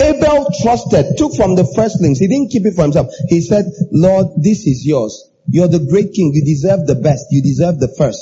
Abel 0.00 0.46
trusted, 0.62 1.16
took 1.18 1.34
from 1.34 1.56
the 1.56 1.64
firstlings. 1.76 2.18
He 2.18 2.28
didn't 2.28 2.50
keep 2.50 2.64
it 2.66 2.74
for 2.74 2.82
himself. 2.82 3.08
He 3.28 3.40
said, 3.40 3.66
Lord, 3.92 4.26
this 4.42 4.66
is 4.66 4.84
yours. 4.86 5.28
You're 5.48 5.68
the 5.68 5.80
great 5.80 6.12
king. 6.12 6.32
You 6.34 6.44
deserve 6.44 6.86
the 6.86 6.94
best. 6.94 7.26
You 7.30 7.42
deserve 7.42 7.78
the 7.78 7.92
first. 7.98 8.20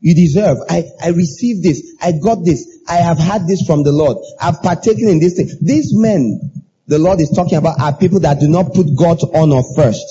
You 0.00 0.14
deserve. 0.14 0.58
I, 0.68 0.84
I 1.02 1.08
received 1.08 1.62
this. 1.62 1.96
I 2.00 2.12
got 2.12 2.44
this. 2.44 2.66
I 2.88 2.96
have 2.96 3.18
had 3.18 3.46
this 3.46 3.66
from 3.66 3.82
the 3.82 3.92
Lord. 3.92 4.18
I've 4.40 4.62
partaken 4.62 5.08
in 5.08 5.18
this 5.18 5.34
thing. 5.34 5.50
These 5.60 5.94
men 5.94 6.58
the 6.88 6.98
Lord 6.98 7.20
is 7.20 7.30
talking 7.30 7.58
about 7.58 7.78
are 7.78 7.94
people 7.94 8.20
that 8.20 8.40
do 8.40 8.48
not 8.48 8.72
put 8.72 8.96
God's 8.96 9.22
honor 9.22 9.60
first. 9.76 10.02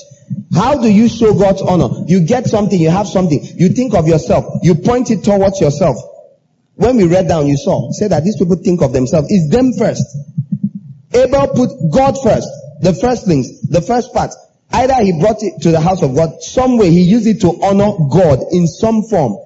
How 0.54 0.80
do 0.80 0.88
you 0.88 1.08
show 1.08 1.34
God's 1.34 1.60
honor? 1.60 2.04
You 2.06 2.20
get 2.24 2.46
something, 2.46 2.80
you 2.80 2.90
have 2.90 3.08
something, 3.08 3.40
you 3.56 3.70
think 3.70 3.94
of 3.94 4.06
yourself, 4.06 4.60
you 4.62 4.76
point 4.76 5.10
it 5.10 5.24
towards 5.24 5.60
yourself. 5.60 5.96
When 6.74 6.96
we 6.96 7.08
read 7.08 7.26
down, 7.26 7.48
you 7.48 7.56
saw, 7.56 7.90
say 7.90 8.06
that 8.06 8.22
these 8.22 8.36
people 8.38 8.56
think 8.56 8.80
of 8.82 8.92
themselves. 8.92 9.26
It's 9.28 9.50
them 9.50 9.72
first. 9.76 10.04
Abel 11.18 11.48
put 11.48 11.70
God 11.90 12.16
first, 12.22 12.48
the 12.80 12.94
first 12.94 13.26
things, 13.26 13.62
the 13.62 13.80
first 13.80 14.12
part. 14.12 14.32
Either 14.70 14.94
he 15.02 15.18
brought 15.18 15.42
it 15.42 15.62
to 15.62 15.70
the 15.70 15.80
house 15.80 16.02
of 16.02 16.14
God, 16.14 16.42
some 16.42 16.78
way 16.78 16.90
he 16.90 17.02
used 17.02 17.26
it 17.26 17.40
to 17.40 17.60
honor 17.62 17.92
God 18.10 18.40
in 18.52 18.66
some 18.66 19.02
form. 19.02 19.36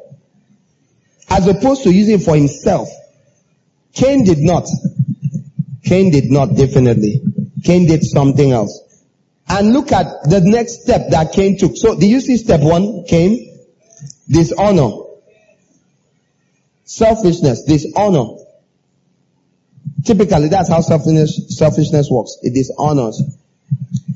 As 1.28 1.46
opposed 1.46 1.84
to 1.84 1.92
using 1.92 2.16
it 2.16 2.24
for 2.24 2.36
himself. 2.36 2.88
Cain 3.94 4.24
did 4.24 4.38
not. 4.38 4.66
Cain 5.84 6.10
did 6.10 6.30
not, 6.30 6.56
definitely. 6.56 7.22
Cain 7.64 7.86
did 7.86 8.02
something 8.02 8.52
else. 8.52 8.80
And 9.48 9.72
look 9.72 9.92
at 9.92 10.28
the 10.28 10.40
next 10.40 10.82
step 10.82 11.10
that 11.10 11.32
Cain 11.32 11.58
took. 11.58 11.76
So, 11.76 11.98
did 11.98 12.06
you 12.06 12.20
see 12.20 12.36
step 12.36 12.60
one, 12.60 13.04
Cain? 13.04 13.58
Dishonor. 14.28 15.04
Selfishness, 16.84 17.64
dishonor. 17.64 18.41
Typically, 20.04 20.48
that's 20.48 20.68
how 20.68 20.80
selfishness, 20.80 21.56
selfishness 21.56 22.08
works. 22.10 22.36
It 22.42 22.54
dishonors. 22.54 23.22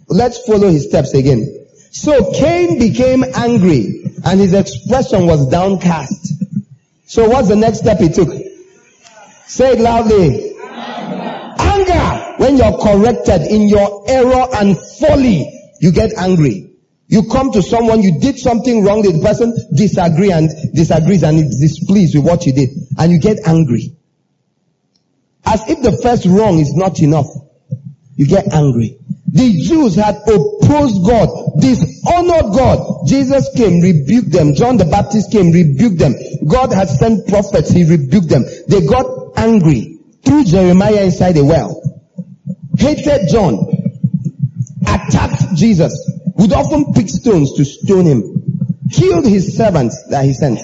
Let's 0.09 0.45
follow 0.47 0.69
his 0.69 0.89
steps 0.89 1.15
again. 1.15 1.67
So 1.91 2.33
Cain 2.33 2.79
became 2.79 3.25
angry 3.35 4.05
and 4.25 4.41
his 4.41 4.53
expression 4.53 5.27
was 5.27 5.49
downcast. 5.49 6.35
So 7.07 7.29
what's 7.29 7.49
the 7.49 7.57
next 7.57 7.79
step 7.79 7.99
he 7.99 8.09
took? 8.09 8.29
Say 9.47 9.73
it 9.73 9.81
loudly. 9.81 10.55
Anger. 11.59 12.35
When 12.39 12.57
you're 12.57 12.79
corrected 12.79 13.43
in 13.43 13.69
your 13.69 14.05
error 14.09 14.47
and 14.55 14.77
folly, 14.99 15.51
you 15.81 15.93
get 15.93 16.13
angry. 16.19 16.71
You 17.09 17.29
come 17.29 17.53
to 17.53 17.63
someone, 17.63 18.03
you 18.03 18.21
did 18.21 18.39
something 18.39 18.85
wrong, 18.85 19.03
the 19.03 19.23
person 19.23 19.57
disagree 19.75 20.33
and 20.33 20.51
disagrees 20.75 21.23
and 21.23 21.39
is 21.39 21.59
displeased 21.61 22.17
with 22.17 22.25
what 22.25 22.45
you 22.45 22.53
did, 22.53 22.71
and 22.99 23.13
you 23.13 23.21
get 23.21 23.47
angry. 23.47 23.96
As 25.47 25.63
if 25.69 25.81
the 25.83 25.93
first 26.03 26.27
wrong 26.27 26.59
is 26.59 26.75
not 26.75 27.01
enough. 27.01 27.29
You 28.17 28.27
get 28.27 28.53
angry. 28.53 28.99
The 29.27 29.53
Jews 29.63 29.95
had 29.97 30.17
opposed 30.17 31.05
God, 31.05 31.61
dishonored 31.61 32.55
God. 32.55 33.07
Jesus 33.07 33.51
came, 33.55 33.81
rebuked 33.81 34.33
them. 34.33 34.55
John 34.55 34.77
the 34.77 34.87
Baptist 34.87 35.31
came, 35.31 35.53
rebuked 35.53 35.99
them. 35.99 36.15
God 36.49 36.73
had 36.73 36.89
sent 36.89 37.29
prophets, 37.29 37.71
he 37.71 37.85
rebuked 37.85 38.29
them. 38.29 38.45
They 38.69 38.87
got 38.87 39.37
angry. 39.37 39.99
Threw 40.25 40.45
Jeremiah 40.45 41.05
inside 41.05 41.37
a 41.37 41.45
well. 41.45 41.83
Hated 42.79 43.29
John. 43.29 43.67
Attacked 44.87 45.55
Jesus. 45.55 46.11
Would 46.37 46.53
often 46.53 46.95
pick 46.95 47.09
stones 47.09 47.55
to 47.55 47.65
stone 47.65 48.07
him. 48.07 48.79
Killed 48.91 49.27
his 49.27 49.57
servants 49.57 50.03
that 50.11 50.25
he 50.25 50.33
sent. 50.33 50.61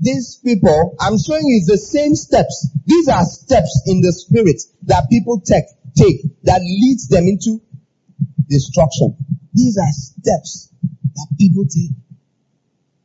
These 0.00 0.40
people, 0.42 0.96
I'm 0.98 1.18
showing 1.18 1.46
you 1.46 1.62
the 1.66 1.76
same 1.76 2.14
steps. 2.14 2.68
These 2.86 3.08
are 3.08 3.24
steps 3.24 3.82
in 3.86 4.00
the 4.00 4.12
spirit 4.12 4.62
that 4.84 5.08
people 5.10 5.40
take 5.40 5.64
take 5.96 6.22
that 6.44 6.60
leads 6.60 7.08
them 7.08 7.24
into 7.24 7.60
destruction. 8.48 9.16
These 9.52 9.76
are 9.78 9.92
steps 9.92 10.70
that 11.14 11.26
people 11.38 11.64
take. 11.64 11.90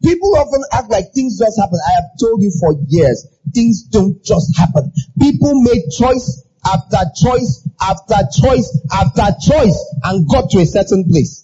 People 0.03 0.35
often 0.37 0.63
act 0.71 0.89
like 0.89 1.13
things 1.13 1.39
just 1.39 1.59
happen. 1.59 1.79
I 1.87 1.91
have 1.95 2.11
told 2.19 2.41
you 2.41 2.51
for 2.59 2.75
years, 2.87 3.27
things 3.53 3.83
don't 3.83 4.23
just 4.23 4.55
happen. 4.57 4.91
People 5.19 5.61
make 5.61 5.89
choice 5.91 6.43
after 6.65 6.97
choice 7.15 7.67
after 7.81 8.15
choice 8.39 8.79
after 8.93 9.25
choice 9.41 9.95
and 10.03 10.29
got 10.29 10.49
to 10.51 10.59
a 10.59 10.65
certain 10.65 11.09
place. 11.09 11.43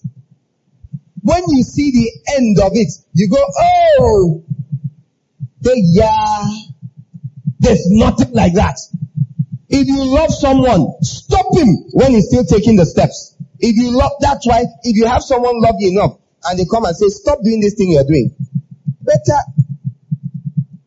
When 1.23 1.43
you 1.49 1.63
see 1.63 1.91
the 1.91 2.33
end 2.37 2.59
of 2.59 2.71
it, 2.73 2.91
you 3.13 3.29
go, 3.29 3.43
oh, 3.59 4.43
they, 5.61 5.75
yeah, 5.75 6.43
there's 7.59 7.85
nothing 7.89 8.33
like 8.33 8.53
that. 8.53 8.77
If 9.69 9.87
you 9.87 10.03
love 10.03 10.33
someone, 10.33 10.93
stop 11.01 11.45
him 11.55 11.67
when 11.93 12.11
he's 12.11 12.27
still 12.27 12.43
taking 12.43 12.75
the 12.75 12.85
steps. 12.85 13.35
If 13.59 13.77
you 13.77 13.95
love, 13.95 14.11
that's 14.19 14.45
why 14.45 14.65
if 14.83 14.97
you 14.97 15.05
have 15.05 15.21
someone 15.21 15.61
love 15.61 15.75
you 15.79 15.91
enough 15.91 16.17
and 16.45 16.59
they 16.59 16.65
come 16.65 16.85
and 16.85 16.95
say, 16.95 17.07
stop 17.07 17.39
doing 17.43 17.61
this 17.61 17.75
thing 17.75 17.91
you're 17.91 18.03
doing, 18.03 18.35
better 19.01 19.39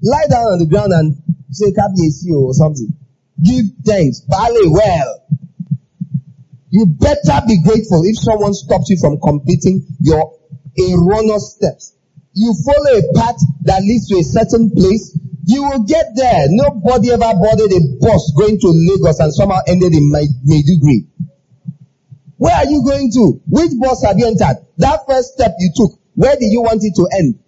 lie 0.03 0.27
down 0.29 0.53
on 0.53 0.59
the 0.59 0.67
ground 0.67 0.93
and 0.93 1.17
say, 1.51 1.73
KBAC 1.73 2.35
or 2.37 2.53
something. 2.53 2.89
Give 3.43 3.65
thanks. 3.85 4.21
Ballet 4.21 4.69
well. 4.69 5.21
You 6.71 6.87
better 6.87 7.41
be 7.47 7.63
grateful 7.63 8.03
if 8.05 8.19
someone 8.19 8.53
stops 8.53 8.91
you 8.91 8.99
from 9.01 9.21
completing 9.21 9.87
your 10.01 10.37
erroneous 10.79 11.55
steps. 11.55 11.94
You 12.35 12.53
follow 12.65 12.99
a 12.99 13.03
path 13.15 13.39
that 13.63 13.83
leads 13.83 14.09
to 14.09 14.19
a 14.19 14.25
certain 14.25 14.71
place, 14.71 15.17
you 15.47 15.63
will 15.63 15.85
get 15.85 16.07
there. 16.17 16.47
Nobody 16.49 17.13
ever 17.13 17.31
bothered 17.39 17.71
a 17.71 17.81
bus 18.01 18.33
going 18.37 18.59
to 18.59 18.69
Lagos 18.69 19.21
and 19.21 19.33
somehow 19.33 19.61
ended 19.69 19.95
in 19.95 20.11
Maiduguri. 20.11 21.07
Where 22.37 22.57
are 22.57 22.67
you 22.67 22.83
going 22.85 23.11
to? 23.13 23.41
Which 23.47 23.73
bus 23.79 24.05
have 24.05 24.19
you 24.19 24.27
entered? 24.27 24.67
That 24.79 25.07
first 25.07 25.35
step 25.35 25.55
you 25.59 25.71
took, 25.77 25.99
where 26.15 26.35
did 26.35 26.51
you 26.51 26.63
want 26.63 26.83
it 26.83 26.95
to 26.97 27.09
end? 27.19 27.39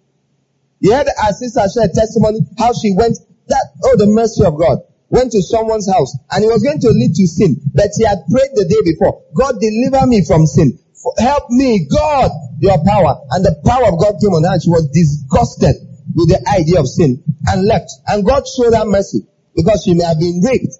You 0.79 0.93
heard 0.93 1.07
our 1.23 1.33
sister 1.33 1.61
share 1.73 1.89
testimony 1.89 2.39
how 2.57 2.71
she 2.73 2.93
went 2.95 3.17
that 3.47 3.65
oh 3.83 3.95
the 3.97 4.07
mercy 4.07 4.43
of 4.45 4.57
God 4.57 4.79
went 5.09 5.31
to 5.31 5.41
someone's 5.41 5.89
house 5.91 6.15
and 6.31 6.43
it 6.43 6.47
was 6.47 6.61
going 6.63 6.79
to 6.79 6.89
lead 6.89 7.15
to 7.15 7.27
sin, 7.27 7.59
but 7.73 7.91
she 7.97 8.05
had 8.05 8.19
prayed 8.29 8.51
the 8.53 8.65
day 8.65 8.81
before. 8.83 9.23
God 9.33 9.59
deliver 9.59 10.05
me 10.05 10.23
from 10.23 10.45
sin. 10.45 10.77
Help 11.19 11.49
me, 11.49 11.87
God, 11.87 12.31
your 12.59 12.77
power. 12.85 13.21
And 13.31 13.45
the 13.45 13.61
power 13.65 13.87
of 13.87 13.99
God 13.99 14.19
came 14.21 14.33
on 14.33 14.43
her 14.43 14.53
and 14.53 14.61
she 14.61 14.69
was 14.69 14.87
disgusted 14.89 15.75
with 16.15 16.29
the 16.29 16.41
idea 16.49 16.79
of 16.79 16.87
sin 16.87 17.23
and 17.47 17.65
left. 17.65 17.91
And 18.07 18.25
God 18.25 18.43
showed 18.47 18.73
her 18.73 18.85
mercy 18.85 19.25
because 19.55 19.83
she 19.83 19.93
may 19.93 20.03
have 20.03 20.19
been 20.19 20.41
raped. 20.43 20.75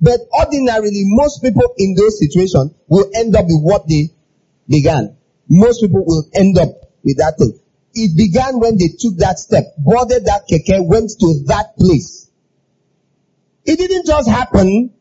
But 0.00 0.20
ordinarily, 0.38 1.02
most 1.06 1.42
people 1.42 1.64
in 1.78 1.94
those 1.94 2.18
situations 2.18 2.74
will 2.88 3.10
end 3.14 3.34
up 3.34 3.46
with 3.46 3.62
what 3.62 3.88
they 3.88 4.10
began. 4.68 5.16
Most 5.48 5.80
people 5.80 6.04
will 6.04 6.24
end 6.34 6.58
up 6.58 6.68
with 7.02 7.18
that 7.18 7.38
thing. 7.38 7.58
it 7.96 8.16
began 8.16 8.60
when 8.60 8.76
they 8.76 8.88
took 8.88 9.16
that 9.16 9.38
step, 9.38 9.64
boarded 9.78 10.26
that 10.26 10.42
keke, 10.50 10.86
went 10.86 11.10
to 11.18 11.44
that 11.46 11.74
place. 11.78 12.28
It 13.64 13.78
didn't 13.78 14.06
just 14.06 14.28
happen. 14.28 14.92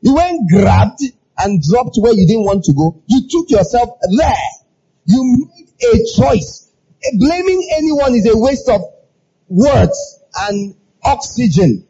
You 0.00 0.14
went 0.14 0.48
grabbed 0.48 1.02
and 1.38 1.62
dropped 1.62 1.96
where 1.96 2.12
you 2.12 2.26
didn't 2.26 2.44
want 2.44 2.64
to 2.64 2.72
go. 2.72 3.02
You 3.06 3.28
took 3.28 3.50
yourself 3.50 3.98
there. 4.16 4.34
You 5.04 5.48
made 5.54 5.68
a 5.94 6.04
choice. 6.16 6.70
Blaming 7.18 7.68
anyone 7.76 8.14
is 8.14 8.26
a 8.26 8.36
waste 8.36 8.68
of 8.68 8.82
words 9.48 10.20
and 10.48 10.74
oxygen. 11.04 11.86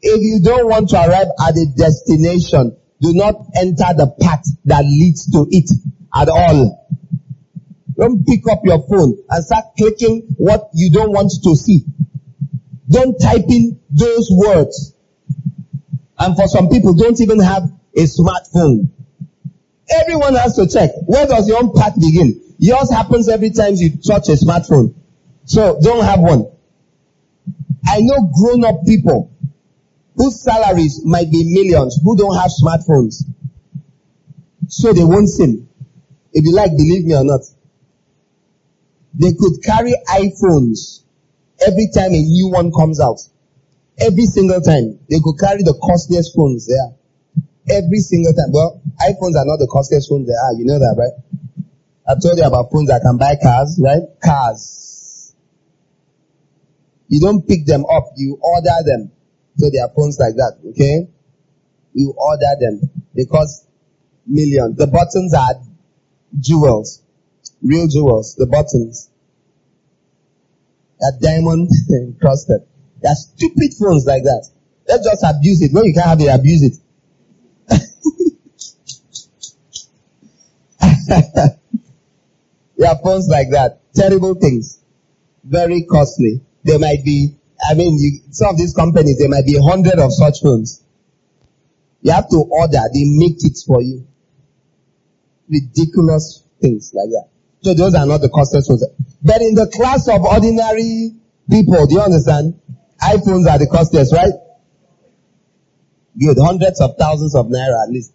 If 0.00 0.20
you 0.22 0.40
don't 0.42 0.68
want 0.68 0.90
to 0.90 0.96
arrive 0.96 1.26
at 1.44 1.56
a 1.56 1.66
destination, 1.76 2.76
do 3.00 3.12
not 3.14 3.34
enter 3.56 3.94
the 3.96 4.14
path 4.20 4.44
that 4.64 4.84
leads 4.84 5.30
to 5.32 5.46
it 5.50 5.70
at 6.14 6.28
all. 6.28 6.86
Don't 7.96 8.24
pick 8.24 8.48
up 8.50 8.60
your 8.64 8.80
phone 8.86 9.18
and 9.28 9.44
start 9.44 9.64
clicking 9.76 10.34
what 10.36 10.70
you 10.72 10.90
don't 10.92 11.10
want 11.10 11.32
to 11.42 11.56
see. 11.56 11.84
Don't 12.88 13.20
type 13.20 13.44
in 13.48 13.80
those 13.90 14.30
words. 14.30 14.94
And 16.18 16.36
for 16.36 16.46
some 16.46 16.68
people, 16.68 16.94
don't 16.94 17.20
even 17.20 17.40
have 17.40 17.70
a 17.96 18.02
smartphone. 18.02 18.90
Everyone 19.90 20.34
has 20.34 20.56
to 20.56 20.68
check. 20.68 20.90
Where 21.06 21.26
does 21.26 21.48
your 21.48 21.58
own 21.58 21.72
path 21.74 21.94
begin? 21.98 22.40
Yours 22.58 22.90
happens 22.90 23.28
every 23.28 23.50
time 23.50 23.74
you 23.76 23.96
touch 23.96 24.28
a 24.28 24.32
smartphone. 24.32 24.94
So 25.44 25.78
don't 25.80 26.04
have 26.04 26.20
one. 26.20 26.46
I 27.86 28.00
know 28.00 28.30
grown 28.34 28.64
up 28.64 28.84
people 28.84 29.32
whose 30.16 30.42
salaries 30.42 31.00
might 31.04 31.30
be 31.30 31.44
millions 31.54 31.98
who 32.02 32.16
don't 32.16 32.36
have 32.36 32.50
smartphones. 32.50 33.22
So 34.66 34.92
they 34.92 35.04
won't 35.04 35.28
sin. 35.28 35.68
If 36.32 36.44
you 36.44 36.52
like, 36.54 36.72
believe 36.72 37.04
me 37.06 37.14
or 37.14 37.24
not. 37.24 37.40
They 39.14 39.32
could 39.32 39.62
carry 39.62 39.94
iPhones 40.08 41.02
every 41.66 41.88
time 41.94 42.12
a 42.12 42.22
new 42.22 42.48
one 42.48 42.70
comes 42.72 43.00
out. 43.00 43.20
Every 43.98 44.26
single 44.26 44.60
time. 44.60 44.98
They 45.08 45.20
could 45.20 45.38
carry 45.38 45.62
the 45.62 45.74
costliest 45.82 46.34
phones 46.34 46.66
there. 46.66 46.97
Every 47.70 47.98
single 47.98 48.32
time. 48.32 48.52
Well, 48.52 48.80
iPhones 49.00 49.36
are 49.36 49.44
not 49.44 49.58
the 49.58 49.68
costliest 49.70 50.08
phones 50.08 50.26
there 50.26 50.38
are. 50.40 50.54
You 50.54 50.64
know 50.64 50.78
that, 50.78 50.94
right? 50.96 51.12
I 52.08 52.14
told 52.20 52.38
you 52.38 52.44
about 52.44 52.70
phones 52.72 52.88
that 52.88 53.02
can 53.02 53.18
buy 53.18 53.36
cars, 53.36 53.78
right? 53.82 54.02
Cars. 54.24 55.34
You 57.08 57.20
don't 57.20 57.46
pick 57.46 57.66
them 57.66 57.84
up. 57.84 58.04
You 58.16 58.38
order 58.40 58.76
them. 58.84 59.12
So 59.56 59.68
they 59.70 59.78
are 59.78 59.90
phones 59.94 60.18
like 60.18 60.34
that, 60.36 60.56
okay? 60.70 61.08
You 61.92 62.14
order 62.16 62.54
them 62.60 63.04
because 63.14 63.66
millions. 64.26 64.76
The 64.76 64.86
buttons 64.86 65.34
are 65.34 65.60
jewels. 66.38 67.02
Real 67.62 67.88
jewels. 67.88 68.36
The 68.36 68.46
buttons. 68.46 69.10
They're 71.00 71.18
diamond 71.20 71.70
encrusted. 71.90 72.62
They're 73.02 73.14
stupid 73.14 73.74
phones 73.78 74.06
like 74.06 74.22
that. 74.24 74.48
Let's 74.88 75.04
just 75.04 75.24
abuse 75.24 75.62
it. 75.62 75.72
When 75.72 75.84
you 75.84 75.94
can't 75.94 76.06
have 76.06 76.20
it, 76.20 76.28
abuse 76.28 76.62
it. 76.62 76.78
there 82.76 82.88
are 82.88 82.98
phones 83.02 83.28
like 83.28 83.50
that. 83.50 83.80
Terrible 83.94 84.34
things. 84.34 84.80
Very 85.44 85.84
costly. 85.84 86.40
They 86.64 86.78
might 86.78 87.04
be, 87.04 87.36
I 87.68 87.74
mean, 87.74 87.98
you, 87.98 88.20
some 88.30 88.50
of 88.50 88.58
these 88.58 88.74
companies, 88.74 89.18
there 89.18 89.28
might 89.28 89.46
be 89.46 89.56
a 89.56 89.62
hundred 89.62 89.98
of 89.98 90.12
such 90.12 90.40
phones. 90.42 90.82
You 92.02 92.12
have 92.12 92.28
to 92.28 92.36
order. 92.36 92.82
They 92.92 93.04
make 93.04 93.44
it 93.44 93.58
for 93.66 93.82
you. 93.82 94.06
Ridiculous 95.48 96.44
things 96.60 96.92
like 96.94 97.08
that. 97.10 97.28
So 97.62 97.74
those 97.74 97.94
are 97.94 98.06
not 98.06 98.20
the 98.20 98.28
costliest 98.28 98.68
ones. 98.68 98.84
But 99.22 99.40
in 99.40 99.54
the 99.54 99.66
class 99.66 100.06
of 100.08 100.22
ordinary 100.24 101.12
people, 101.50 101.86
do 101.86 101.94
you 101.94 102.00
understand? 102.00 102.60
iPhones 103.00 103.48
are 103.48 103.58
the 103.58 103.68
costliest, 103.70 104.12
right? 104.12 104.32
Good. 106.18 106.36
Hundreds 106.40 106.80
of 106.80 106.96
thousands 106.98 107.34
of 107.34 107.46
naira 107.46 107.84
at 107.84 107.90
least. 107.90 108.12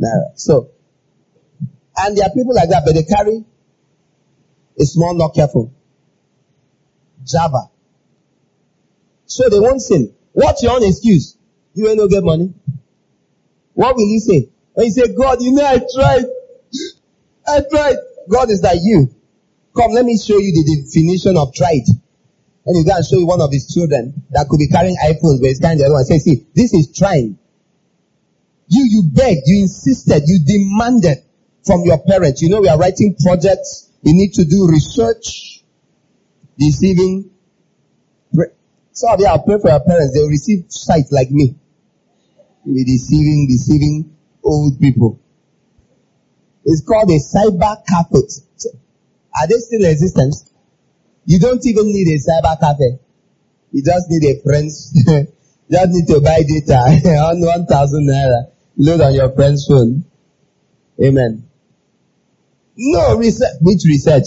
Naira. 0.00 0.32
So, 0.36 0.70
and 1.96 2.16
there 2.16 2.26
are 2.26 2.34
people 2.34 2.54
like 2.54 2.68
that, 2.70 2.82
but 2.84 2.94
they 2.94 3.02
carry 3.02 3.44
a 4.78 4.84
small 4.84 5.14
Nokia 5.14 5.34
careful. 5.34 5.72
Java. 7.24 7.70
So 9.26 9.48
they 9.48 9.60
won't 9.60 9.82
sin. 9.82 10.14
What's 10.32 10.62
your 10.62 10.72
own 10.72 10.84
excuse? 10.84 11.36
You 11.74 11.88
ain't 11.88 11.98
no 11.98 12.08
get 12.08 12.24
money. 12.24 12.52
What 13.74 13.96
will 13.96 14.06
he 14.06 14.20
say? 14.20 14.48
When 14.74 14.86
you 14.86 14.92
say, 14.92 15.14
God, 15.14 15.42
you 15.42 15.52
know 15.52 15.64
I 15.64 15.78
tried. 15.78 16.24
I 17.46 17.60
tried. 17.70 17.96
God 18.28 18.50
is 18.50 18.62
like 18.62 18.78
you. 18.82 19.14
Come, 19.76 19.92
let 19.92 20.04
me 20.04 20.18
show 20.18 20.38
you 20.38 20.52
the 20.52 20.82
definition 20.84 21.36
of 21.36 21.54
tried. 21.54 21.86
And 22.66 22.76
you 22.76 22.84
go 22.84 22.96
and 22.96 23.04
show 23.04 23.18
you 23.18 23.26
one 23.26 23.40
of 23.40 23.50
his 23.52 23.72
children 23.72 24.24
that 24.30 24.48
could 24.48 24.58
be 24.58 24.68
carrying 24.68 24.96
iPhones, 24.96 25.40
but 25.40 25.48
he's 25.48 25.60
carrying 25.60 25.78
the 25.78 25.84
other 25.86 25.94
one. 25.94 26.04
Say, 26.04 26.18
see, 26.18 26.46
this 26.54 26.74
is 26.74 26.92
trying. 26.96 27.38
You, 28.68 28.84
you 28.88 29.02
begged, 29.12 29.42
you 29.46 29.62
insisted, 29.62 30.22
you 30.26 30.40
demanded 30.44 31.24
from 31.64 31.82
your 31.84 31.98
parents. 31.98 32.42
You 32.42 32.50
know, 32.50 32.60
we 32.60 32.68
are 32.68 32.78
writing 32.78 33.16
projects. 33.22 33.90
We 34.02 34.12
need 34.12 34.32
to 34.34 34.44
do 34.44 34.68
research. 34.68 35.62
Deceiving. 36.58 37.30
Some 38.92 39.14
of 39.14 39.20
you, 39.20 39.26
pray 39.46 39.58
for 39.60 39.70
your 39.70 39.80
parents. 39.80 40.14
They'll 40.14 40.28
receive 40.28 40.66
sight 40.68 41.04
like 41.10 41.30
me. 41.30 41.56
Be 42.66 42.84
deceiving, 42.84 43.46
deceiving 43.48 44.16
old 44.44 44.78
people. 44.78 45.18
It's 46.64 46.82
called 46.82 47.08
a 47.10 47.18
cyber 47.18 47.76
carpet. 47.88 48.30
Are 49.34 49.46
they 49.46 49.54
still 49.56 49.80
in 49.80 49.90
existence? 49.90 50.52
You 51.24 51.38
don't 51.38 51.64
even 51.64 51.86
need 51.86 52.08
a 52.08 52.18
cyber 52.18 52.58
cafe. 52.60 52.98
You 53.72 53.82
just 53.82 54.10
need 54.10 54.24
a 54.24 54.42
friend's, 54.42 54.92
just 55.70 55.90
need 55.90 56.06
to 56.08 56.20
buy 56.20 56.42
data 56.42 56.74
on 57.30 57.40
1000 57.40 58.08
naira. 58.08 58.50
Load 58.76 59.00
on 59.00 59.14
your 59.14 59.30
friend's 59.32 59.66
phone. 59.66 60.04
Amen. 61.02 61.49
No 62.76 63.16
research, 63.16 63.56
which 63.60 63.82
research? 63.84 64.24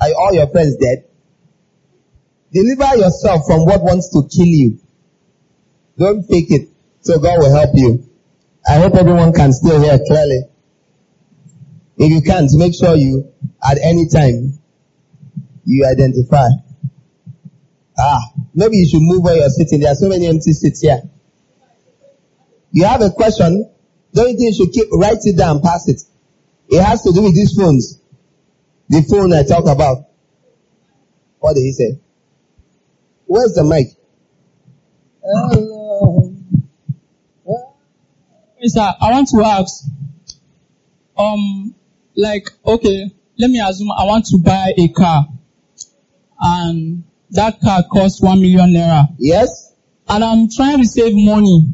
Are 0.00 0.08
all 0.18 0.34
your 0.34 0.48
friends 0.48 0.76
dead? 0.76 1.04
Deliver 2.52 2.96
yourself 2.96 3.42
from 3.46 3.66
what 3.66 3.82
wants 3.82 4.10
to 4.10 4.22
kill 4.28 4.46
you. 4.46 4.80
Don't 5.98 6.22
fake 6.22 6.50
it. 6.50 6.68
So 7.00 7.18
God 7.18 7.38
will 7.38 7.54
help 7.54 7.70
you. 7.74 8.08
I 8.66 8.74
hope 8.74 8.94
everyone 8.94 9.32
can 9.32 9.52
still 9.52 9.80
hear 9.82 9.98
clearly. 10.06 10.42
If 11.96 12.10
you 12.10 12.22
can't, 12.22 12.50
make 12.54 12.74
sure 12.74 12.94
you, 12.94 13.32
at 13.62 13.78
any 13.82 14.08
time, 14.08 14.58
you 15.64 15.86
identify. 15.86 16.48
Ah, 17.98 18.20
maybe 18.54 18.76
you 18.76 18.88
should 18.88 19.02
move 19.02 19.24
where 19.24 19.36
you're 19.36 19.48
sitting. 19.50 19.80
There 19.80 19.90
are 19.90 19.96
so 19.96 20.08
many 20.08 20.26
empty 20.26 20.52
seats 20.52 20.80
here. 20.80 21.02
You 22.70 22.84
have 22.84 23.02
a 23.02 23.10
question, 23.10 23.68
don't 24.14 24.30
you 24.30 24.36
think 24.36 24.54
you 24.54 24.54
should 24.54 24.72
keep, 24.72 24.88
write 24.92 25.18
it 25.22 25.36
down, 25.36 25.60
pass 25.60 25.88
it. 25.88 26.00
It 26.68 26.82
has 26.82 27.02
to 27.02 27.12
do 27.12 27.22
with 27.22 27.34
these 27.34 27.54
phones. 27.54 28.00
The 28.88 29.02
phone 29.02 29.32
I 29.32 29.42
talk 29.42 29.66
about. 29.66 30.04
What 31.38 31.54
did 31.54 31.62
he 31.62 31.72
say? 31.72 31.98
Where's 33.26 33.54
the 33.54 33.64
mic? 33.64 33.88
Hello. 35.22 36.34
Sir, 38.64 38.94
I 39.00 39.10
want 39.12 39.28
to 39.28 39.42
ask, 39.44 39.84
um, 41.16 41.74
like, 42.16 42.48
okay, 42.66 43.10
let 43.38 43.50
me 43.50 43.60
assume 43.60 43.90
I 43.92 44.04
want 44.04 44.26
to 44.26 44.38
buy 44.38 44.72
a 44.76 44.88
car 44.88 45.28
and 46.40 47.04
that 47.30 47.60
car 47.60 47.84
costs 47.90 48.20
one 48.20 48.40
million 48.40 48.72
naira. 48.72 49.06
Yes? 49.18 49.74
And 50.08 50.24
I'm 50.24 50.48
trying 50.50 50.78
to 50.78 50.86
save 50.86 51.14
money, 51.14 51.68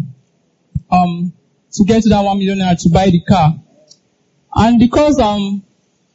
um, 0.91 1.33
to 1.73 1.85
get 1.85 2.03
to 2.03 2.11
that 2.11 2.21
one 2.21 2.39
million 2.39 2.59
naira 2.59 2.81
to 2.83 2.89
buy 2.91 3.07
the 3.07 3.21
car. 3.23 3.55
And 4.55 4.79
because 4.79 5.19
um, 5.19 5.65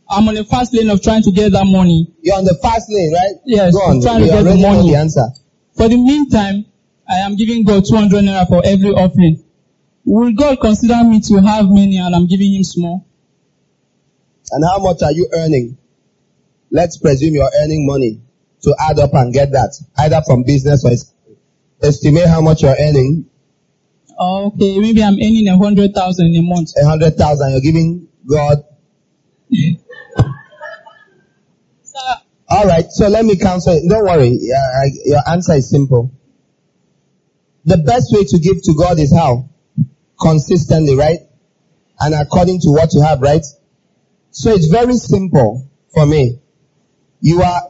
I'm 0.10 0.28
on 0.28 0.34
the 0.34 0.44
fast 0.44 0.74
lane 0.74 0.90
of 0.90 1.04
trying 1.04 1.22
to 1.24 1.32
get 1.32 1.52
that 1.52 1.66
money. 1.66 2.12
You're 2.22 2.38
on 2.38 2.46
the 2.46 2.58
fast 2.62 2.90
lane, 2.90 3.14
right? 3.14 3.36
Yes, 3.46 3.74
Go 3.74 3.80
on. 3.80 4.02
Trying 4.02 4.22
to 4.22 4.28
get 4.28 4.44
the 4.44 4.58
money. 4.58 4.92
the 4.92 4.98
answer. 4.98 5.28
For 5.78 5.88
the 5.88 5.98
meantime, 5.98 6.66
I 7.08 7.20
am 7.20 7.36
giving 7.36 7.64
God 7.64 7.86
200 7.86 8.24
naira 8.24 8.48
for 8.48 8.62
every 8.66 8.90
offering. 8.90 9.44
Will 10.06 10.34
God 10.34 10.60
consider 10.60 11.04
me 11.04 11.22
to 11.22 11.42
have 11.42 11.70
many 11.70 11.98
and 11.98 12.16
I'm 12.16 12.26
giving 12.26 12.54
him 12.54 12.64
small? 12.64 13.06
And 14.52 14.64
how 14.66 14.80
much 14.80 15.04
are 15.04 15.12
you 15.12 15.30
earning? 15.32 15.78
Let's 16.72 16.98
presume 16.98 17.36
you're 17.36 17.52
earning 17.62 17.86
money 17.86 18.22
to 18.64 18.76
add 18.80 19.00
up 19.00 19.14
and 19.14 19.32
get 19.32 19.52
that, 19.52 19.78
either 19.98 20.22
from 20.26 20.44
business 20.44 20.84
or 20.84 20.92
estimate 21.86 22.28
how 22.28 22.42
much 22.42 22.64
you're 22.64 22.76
earning. 22.80 23.30
Okay, 24.20 24.80
maybe 24.80 25.04
I'm 25.04 25.14
earning 25.14 25.48
a 25.48 25.58
hundred 25.58 25.94
thousand 25.94 26.36
a 26.36 26.42
month. 26.42 26.72
A 26.82 26.86
hundred 26.86 27.16
thousand, 27.16 27.52
you're 27.52 27.62
giving 27.62 28.09
God. 28.30 28.64
All 32.52 32.66
right, 32.66 32.86
so 32.90 33.08
let 33.08 33.26
me 33.26 33.36
counsel. 33.38 33.76
you. 33.80 33.90
Don't 33.90 34.04
worry, 34.06 34.40
I, 34.54 34.90
your 35.06 35.22
answer 35.28 35.54
is 35.54 35.70
simple. 35.70 36.12
The 37.66 37.78
best 37.78 38.08
way 38.12 38.24
to 38.24 38.40
give 38.40 38.62
to 38.64 38.74
God 38.74 39.00
is 39.00 39.14
how? 39.14 39.50
Consistently, 40.20 40.96
right? 40.96 41.20
And 42.00 42.16
according 42.16 42.62
to 42.62 42.70
what 42.72 42.94
you 42.94 43.02
have, 43.02 43.22
right? 43.22 43.44
So 44.32 44.52
it's 44.52 44.68
very 44.68 44.96
simple 44.96 45.70
for 45.94 46.06
me. 46.06 46.40
You 47.22 47.42
are 47.44 47.62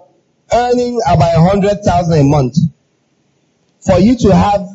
earning 0.54 1.00
about 1.06 1.36
a 1.36 1.42
hundred 1.42 1.84
thousand 1.84 2.20
a 2.20 2.24
month. 2.24 2.56
For 3.86 3.98
you 3.98 4.16
to 4.18 4.36
have 4.36 4.68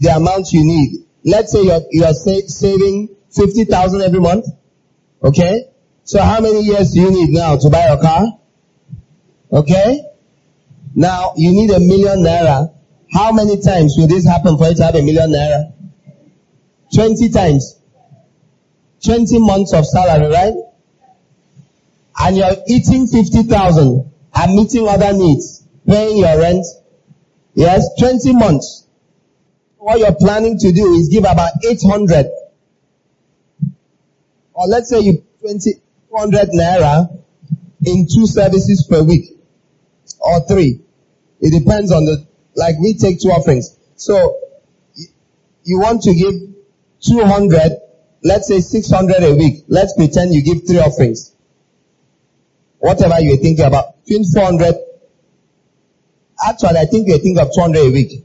the 0.00 0.10
amount 0.10 0.52
you 0.52 0.64
need, 0.64 1.04
let's 1.24 1.52
say 1.52 1.62
you're, 1.62 1.82
you're 1.90 2.12
sa- 2.14 2.46
saving 2.46 3.14
50,000 3.30 4.00
every 4.00 4.20
month. 4.20 4.46
Okay? 5.22 5.64
So 6.04 6.22
how 6.22 6.40
many 6.40 6.62
years 6.62 6.92
do 6.92 7.00
you 7.00 7.10
need 7.10 7.30
now 7.30 7.56
to 7.56 7.70
buy 7.70 7.82
a 7.82 8.00
car? 8.00 8.38
Okay? 9.52 10.02
Now 10.94 11.34
you 11.36 11.52
need 11.52 11.70
a 11.70 11.80
million 11.80 12.20
naira. 12.20 12.72
How 13.12 13.32
many 13.32 13.60
times 13.60 13.94
will 13.96 14.06
this 14.06 14.26
happen 14.26 14.56
for 14.58 14.68
you 14.68 14.74
to 14.76 14.84
have 14.84 14.94
a 14.94 15.02
million 15.02 15.30
naira? 15.30 15.72
20 16.94 17.30
times. 17.30 17.78
20 19.04 19.38
months 19.38 19.72
of 19.72 19.86
salary, 19.86 20.32
right? 20.32 20.54
And 22.18 22.36
you're 22.36 22.56
eating 22.68 23.06
50,000 23.06 24.12
and 24.34 24.54
meeting 24.54 24.88
other 24.88 25.12
needs, 25.12 25.62
paying 25.86 26.18
your 26.18 26.38
rent. 26.38 26.64
Yes, 27.54 27.88
20 27.98 28.32
months. 28.34 28.86
What 29.76 29.98
you're 29.98 30.14
planning 30.14 30.58
to 30.58 30.72
do 30.72 30.94
is 30.94 31.08
give 31.08 31.24
about 31.24 31.52
800. 31.64 32.26
Or 34.56 34.66
let's 34.68 34.88
say 34.88 35.00
you 35.00 35.22
20, 35.42 35.74
200 36.08 36.48
naira 36.48 37.14
in 37.84 38.08
two 38.12 38.26
services 38.26 38.86
per 38.88 39.02
week 39.02 39.38
or 40.18 40.40
three. 40.48 40.80
It 41.40 41.50
depends 41.62 41.92
on 41.92 42.06
the, 42.06 42.26
like 42.54 42.76
we 42.80 42.94
take 42.94 43.20
two 43.20 43.28
offerings. 43.28 43.78
So 43.96 44.40
you 45.62 45.78
want 45.78 46.02
to 46.04 46.14
give 46.14 46.34
200, 47.02 47.76
let's 48.24 48.48
say 48.48 48.60
600 48.60 49.22
a 49.22 49.34
week. 49.34 49.64
Let's 49.68 49.94
pretend 49.94 50.32
you 50.32 50.42
give 50.42 50.66
three 50.66 50.78
offerings. 50.78 51.34
Whatever 52.78 53.20
you're 53.20 53.36
thinking 53.36 53.64
about, 53.64 54.02
between 54.04 54.24
400. 54.24 54.74
Actually, 56.48 56.78
I 56.78 56.86
think 56.86 57.08
you're 57.08 57.18
thinking 57.18 57.40
of 57.40 57.50
200 57.54 57.78
a 57.78 57.90
week. 57.90 58.24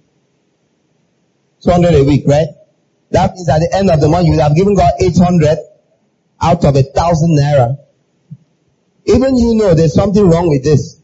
200 1.63 1.93
a 1.93 2.03
week, 2.05 2.23
right? 2.25 2.47
That 3.11 3.33
means 3.35 3.49
at 3.49 3.59
the 3.59 3.75
end 3.75 3.89
of 3.91 3.99
the 3.99 4.07
month 4.07 4.27
you 4.27 4.39
have 4.39 4.55
given 4.55 4.75
God 4.75 4.93
800 5.01 5.57
out 6.41 6.65
of 6.65 6.75
a 6.75 6.83
thousand 6.83 7.37
naira. 7.37 7.77
Even 9.05 9.37
you 9.37 9.55
know 9.55 9.73
there's 9.73 9.93
something 9.93 10.27
wrong 10.27 10.49
with 10.49 10.63
this. 10.63 11.01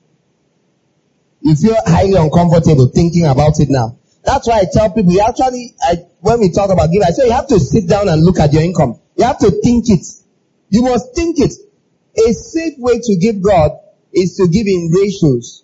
You 1.41 1.55
feel 1.55 1.75
highly 1.85 2.15
uncomfortable 2.15 2.87
thinking 2.87 3.25
about 3.25 3.59
it 3.59 3.69
now. 3.69 3.97
That's 4.23 4.47
why 4.47 4.59
I 4.59 4.65
tell 4.71 4.91
people, 4.91 5.13
you 5.13 5.21
actually, 5.21 5.73
I, 5.81 6.05
when 6.19 6.41
we 6.41 6.51
talk 6.51 6.69
about 6.69 6.91
giving, 6.91 7.03
I 7.07 7.11
say 7.11 7.27
you 7.27 7.31
have 7.31 7.47
to 7.47 7.59
sit 7.59 7.87
down 7.87 8.09
and 8.09 8.23
look 8.23 8.39
at 8.39 8.51
your 8.51 8.63
income. 8.63 8.99
You 9.15 9.23
have 9.23 9.39
to 9.39 9.51
think 9.51 9.85
it. 9.89 10.05
You 10.69 10.81
must 10.81 11.15
think 11.15 11.39
it. 11.39 11.53
A 12.17 12.33
safe 12.33 12.73
way 12.77 12.99
to 12.99 13.15
give 13.15 13.41
God 13.41 13.71
is 14.11 14.35
to 14.37 14.47
give 14.47 14.67
in 14.67 14.91
ratios. 14.91 15.63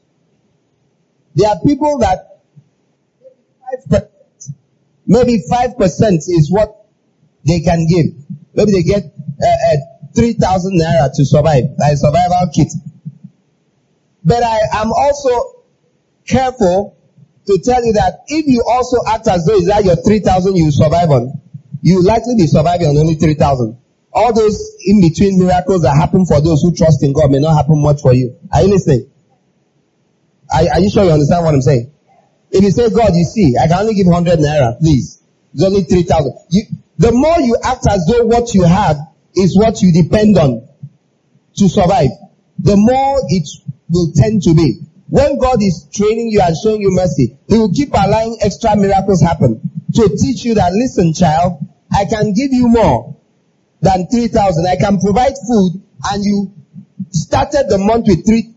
There 1.36 1.50
are 1.50 1.60
people 1.60 1.98
that 2.00 2.40
maybe 5.06 5.44
5% 5.52 6.14
is 6.30 6.50
what 6.50 6.86
they 7.46 7.60
can 7.60 7.88
give. 7.88 8.14
Maybe 8.54 8.72
they 8.72 8.84
get 8.84 9.14
uh, 9.44 9.74
uh, 9.74 9.78
3,000 10.16 10.80
naira 10.80 11.10
to 11.16 11.26
survive, 11.26 11.64
like 11.78 11.98
survival 11.98 12.50
kit. 12.54 12.72
But 14.24 14.44
I 14.44 14.60
am 14.82 14.92
also 14.92 15.64
careful 16.26 16.98
to 17.48 17.60
tell 17.64 17.84
you 17.86 17.94
that 17.94 18.24
if 18.28 18.48
you 18.48 18.64
also 18.68 18.98
act 19.08 19.28
as 19.28 19.46
though 19.46 19.56
is 19.56 19.68
that 19.68 19.84
your 19.84 19.96
3,000 19.98 20.56
you 20.56 20.72
survive 20.72 21.10
on, 21.12 21.42
you 21.82 22.02
likely 22.02 22.36
be 22.36 22.48
surviving 22.48 22.88
on 22.88 22.98
only 22.98 23.16
3,000. 23.16 23.78
All 24.14 24.34
those 24.34 24.78
in 24.86 25.02
between 25.02 25.40
miracles 25.40 25.82
that 25.82 25.98
happen 25.98 26.26
for 26.26 26.40
those 26.40 26.62
who 26.62 26.74
trust 26.74 27.04
in 27.04 27.14
God 27.14 27.32
may 27.32 27.40
not 27.40 27.56
happen 27.56 27.82
much 27.82 28.02
for 28.02 28.14
you. 28.14 28.38
Are 28.54 28.62
you 28.62 28.70
listening? 28.70 29.10
Are, 30.54 30.62
are 30.62 30.80
you 30.80 30.90
sure 30.90 31.04
you 31.04 31.12
understand 31.12 31.44
what 31.44 31.54
I'm 31.54 31.62
saying? 31.62 31.92
If 32.52 32.64
you 32.64 32.72
say, 32.72 32.90
God, 32.92 33.16
you 33.16 33.26
see, 33.26 33.56
I 33.58 33.68
can 33.68 33.80
only 33.82 33.96
give 33.96 34.06
100 34.06 34.40
naira, 34.40 34.78
please. 34.80 35.22
It's 35.54 35.64
only 35.64 35.84
3,000. 35.84 36.38
The 37.00 37.12
more 37.12 37.40
you 37.40 37.58
act 37.64 37.88
as 37.90 38.06
though 38.06 38.26
what 38.26 38.54
you 38.54 38.64
have 38.64 38.98
is 39.36 39.58
what 39.58 39.82
you 39.82 39.92
depend 39.94 40.38
on 40.38 40.68
to 41.56 41.70
survive, 41.70 42.10
the 42.60 42.76
more 42.78 43.20
it 43.30 43.48
will 43.90 44.12
tend 44.16 44.42
to 44.44 44.54
be. 44.54 44.80
When 45.08 45.38
God 45.38 45.62
is 45.62 45.88
training 45.94 46.30
you 46.32 46.42
and 46.42 46.56
showing 46.64 46.82
you 46.82 46.92
mercy, 46.92 47.38
He 47.48 47.58
will 47.58 47.72
keep 47.72 47.94
allowing 47.94 48.38
extra 48.42 48.76
miracles 48.76 49.22
happen 49.22 49.62
to 49.94 50.10
teach 50.18 50.44
you 50.44 50.56
that, 50.56 50.74
listen 50.74 51.14
child, 51.14 51.60
I 51.92 52.06
can 52.06 52.34
give 52.34 52.52
you 52.52 52.68
more 52.68 53.16
than 53.82 54.08
3,000. 54.08 54.66
I 54.66 54.76
can 54.76 55.00
provide 55.00 55.34
food 55.38 55.82
and 56.12 56.24
you 56.24 56.54
started 57.12 57.68
the 57.70 57.78
month 57.78 58.08
with 58.08 58.26
three, 58.26 58.50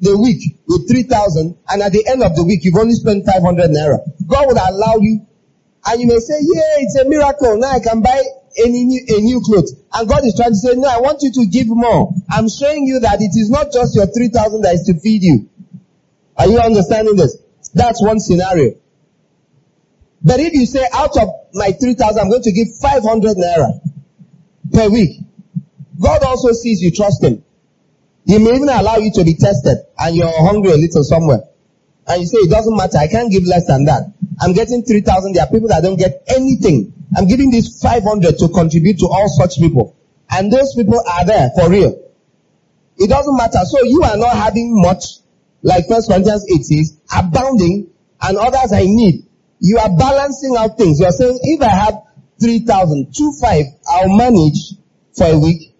the 0.00 0.16
week 0.16 0.56
with 0.68 0.88
3,000 0.88 1.56
and 1.68 1.82
at 1.82 1.92
the 1.92 2.06
end 2.06 2.22
of 2.22 2.36
the 2.36 2.44
week 2.44 2.64
you've 2.64 2.76
only 2.76 2.94
spent 2.94 3.26
500 3.26 3.70
naira. 3.70 3.98
God 4.26 4.46
will 4.46 4.60
allow 4.60 4.96
you 5.00 5.26
and 5.86 6.00
you 6.00 6.06
may 6.06 6.18
say, 6.18 6.38
yeah, 6.40 6.78
it's 6.78 6.96
a 6.96 7.08
miracle. 7.08 7.58
Now 7.58 7.72
I 7.72 7.80
can 7.80 8.00
buy 8.00 8.22
any 8.56 8.84
new, 8.84 9.02
a 9.08 9.20
new 9.20 9.40
clothes. 9.44 9.74
And 9.92 10.08
God 10.08 10.24
is 10.24 10.34
trying 10.34 10.50
to 10.50 10.56
say, 10.56 10.74
no, 10.74 10.88
I 10.88 11.00
want 11.00 11.22
you 11.22 11.32
to 11.32 11.46
give 11.46 11.66
more. 11.68 12.12
I'm 12.30 12.48
showing 12.48 12.86
you 12.86 13.00
that 13.00 13.20
it 13.20 13.34
is 13.34 13.50
not 13.50 13.72
just 13.72 13.94
your 13.94 14.06
3,000 14.06 14.62
that 14.62 14.74
is 14.74 14.82
to 14.86 14.98
feed 15.00 15.22
you. 15.22 15.48
Are 16.36 16.46
you 16.46 16.58
understanding 16.58 17.16
this? 17.16 17.36
That's 17.74 18.02
one 18.02 18.20
scenario. 18.20 18.74
But 20.22 20.40
if 20.40 20.54
you 20.54 20.66
say 20.66 20.86
out 20.92 21.16
of 21.16 21.28
my 21.52 21.72
3,000, 21.72 22.18
I'm 22.18 22.30
going 22.30 22.42
to 22.42 22.52
give 22.52 22.68
500 22.80 23.36
naira 23.36 23.80
per 24.72 24.88
week. 24.88 25.20
God 26.00 26.22
also 26.24 26.52
sees 26.52 26.80
you 26.80 26.90
trust 26.90 27.22
Him. 27.22 27.44
He 28.26 28.38
may 28.38 28.56
even 28.56 28.68
allow 28.68 28.96
you 28.96 29.12
to 29.12 29.24
be 29.24 29.34
tested 29.34 29.78
and 29.98 30.16
you're 30.16 30.32
hungry 30.32 30.72
a 30.72 30.76
little 30.76 31.04
somewhere. 31.04 31.42
And 32.06 32.20
you 32.20 32.26
say, 32.26 32.38
it 32.38 32.50
doesn't 32.50 32.76
matter. 32.76 32.98
I 32.98 33.08
can't 33.08 33.30
give 33.30 33.44
less 33.44 33.66
than 33.66 33.84
that. 33.84 34.12
I'm 34.40 34.52
getting 34.52 34.84
3,000. 34.84 35.34
There 35.34 35.44
are 35.44 35.50
people 35.50 35.68
that 35.68 35.82
don't 35.82 35.96
get 35.96 36.24
anything. 36.28 36.92
I'm 37.16 37.26
giving 37.28 37.50
this 37.50 37.80
500 37.80 38.38
to 38.38 38.48
contribute 38.48 38.98
to 38.98 39.06
all 39.06 39.28
such 39.28 39.58
people. 39.58 39.96
And 40.30 40.52
those 40.52 40.74
people 40.74 41.00
are 41.06 41.24
there 41.24 41.50
for 41.56 41.70
real. 41.70 42.00
It 42.96 43.08
doesn't 43.08 43.36
matter. 43.36 43.58
So 43.64 43.84
you 43.84 44.02
are 44.02 44.16
not 44.16 44.36
having 44.36 44.80
much, 44.80 45.04
like 45.62 45.84
First 45.88 46.08
Corinthians 46.08 46.46
8 46.50 46.64
says, 46.64 46.98
abounding, 47.16 47.90
and 48.20 48.36
others 48.38 48.72
I 48.72 48.84
need. 48.84 49.26
You 49.60 49.78
are 49.78 49.96
balancing 49.96 50.56
out 50.58 50.76
things. 50.76 51.00
You 51.00 51.06
are 51.06 51.12
saying, 51.12 51.38
if 51.42 51.62
I 51.62 51.68
have 51.68 52.02
3,000, 52.40 53.14
2, 53.14 53.32
5, 53.40 53.64
I'll 53.88 54.16
manage 54.16 54.74
for 55.16 55.26
a 55.26 55.38
week. 55.38 55.74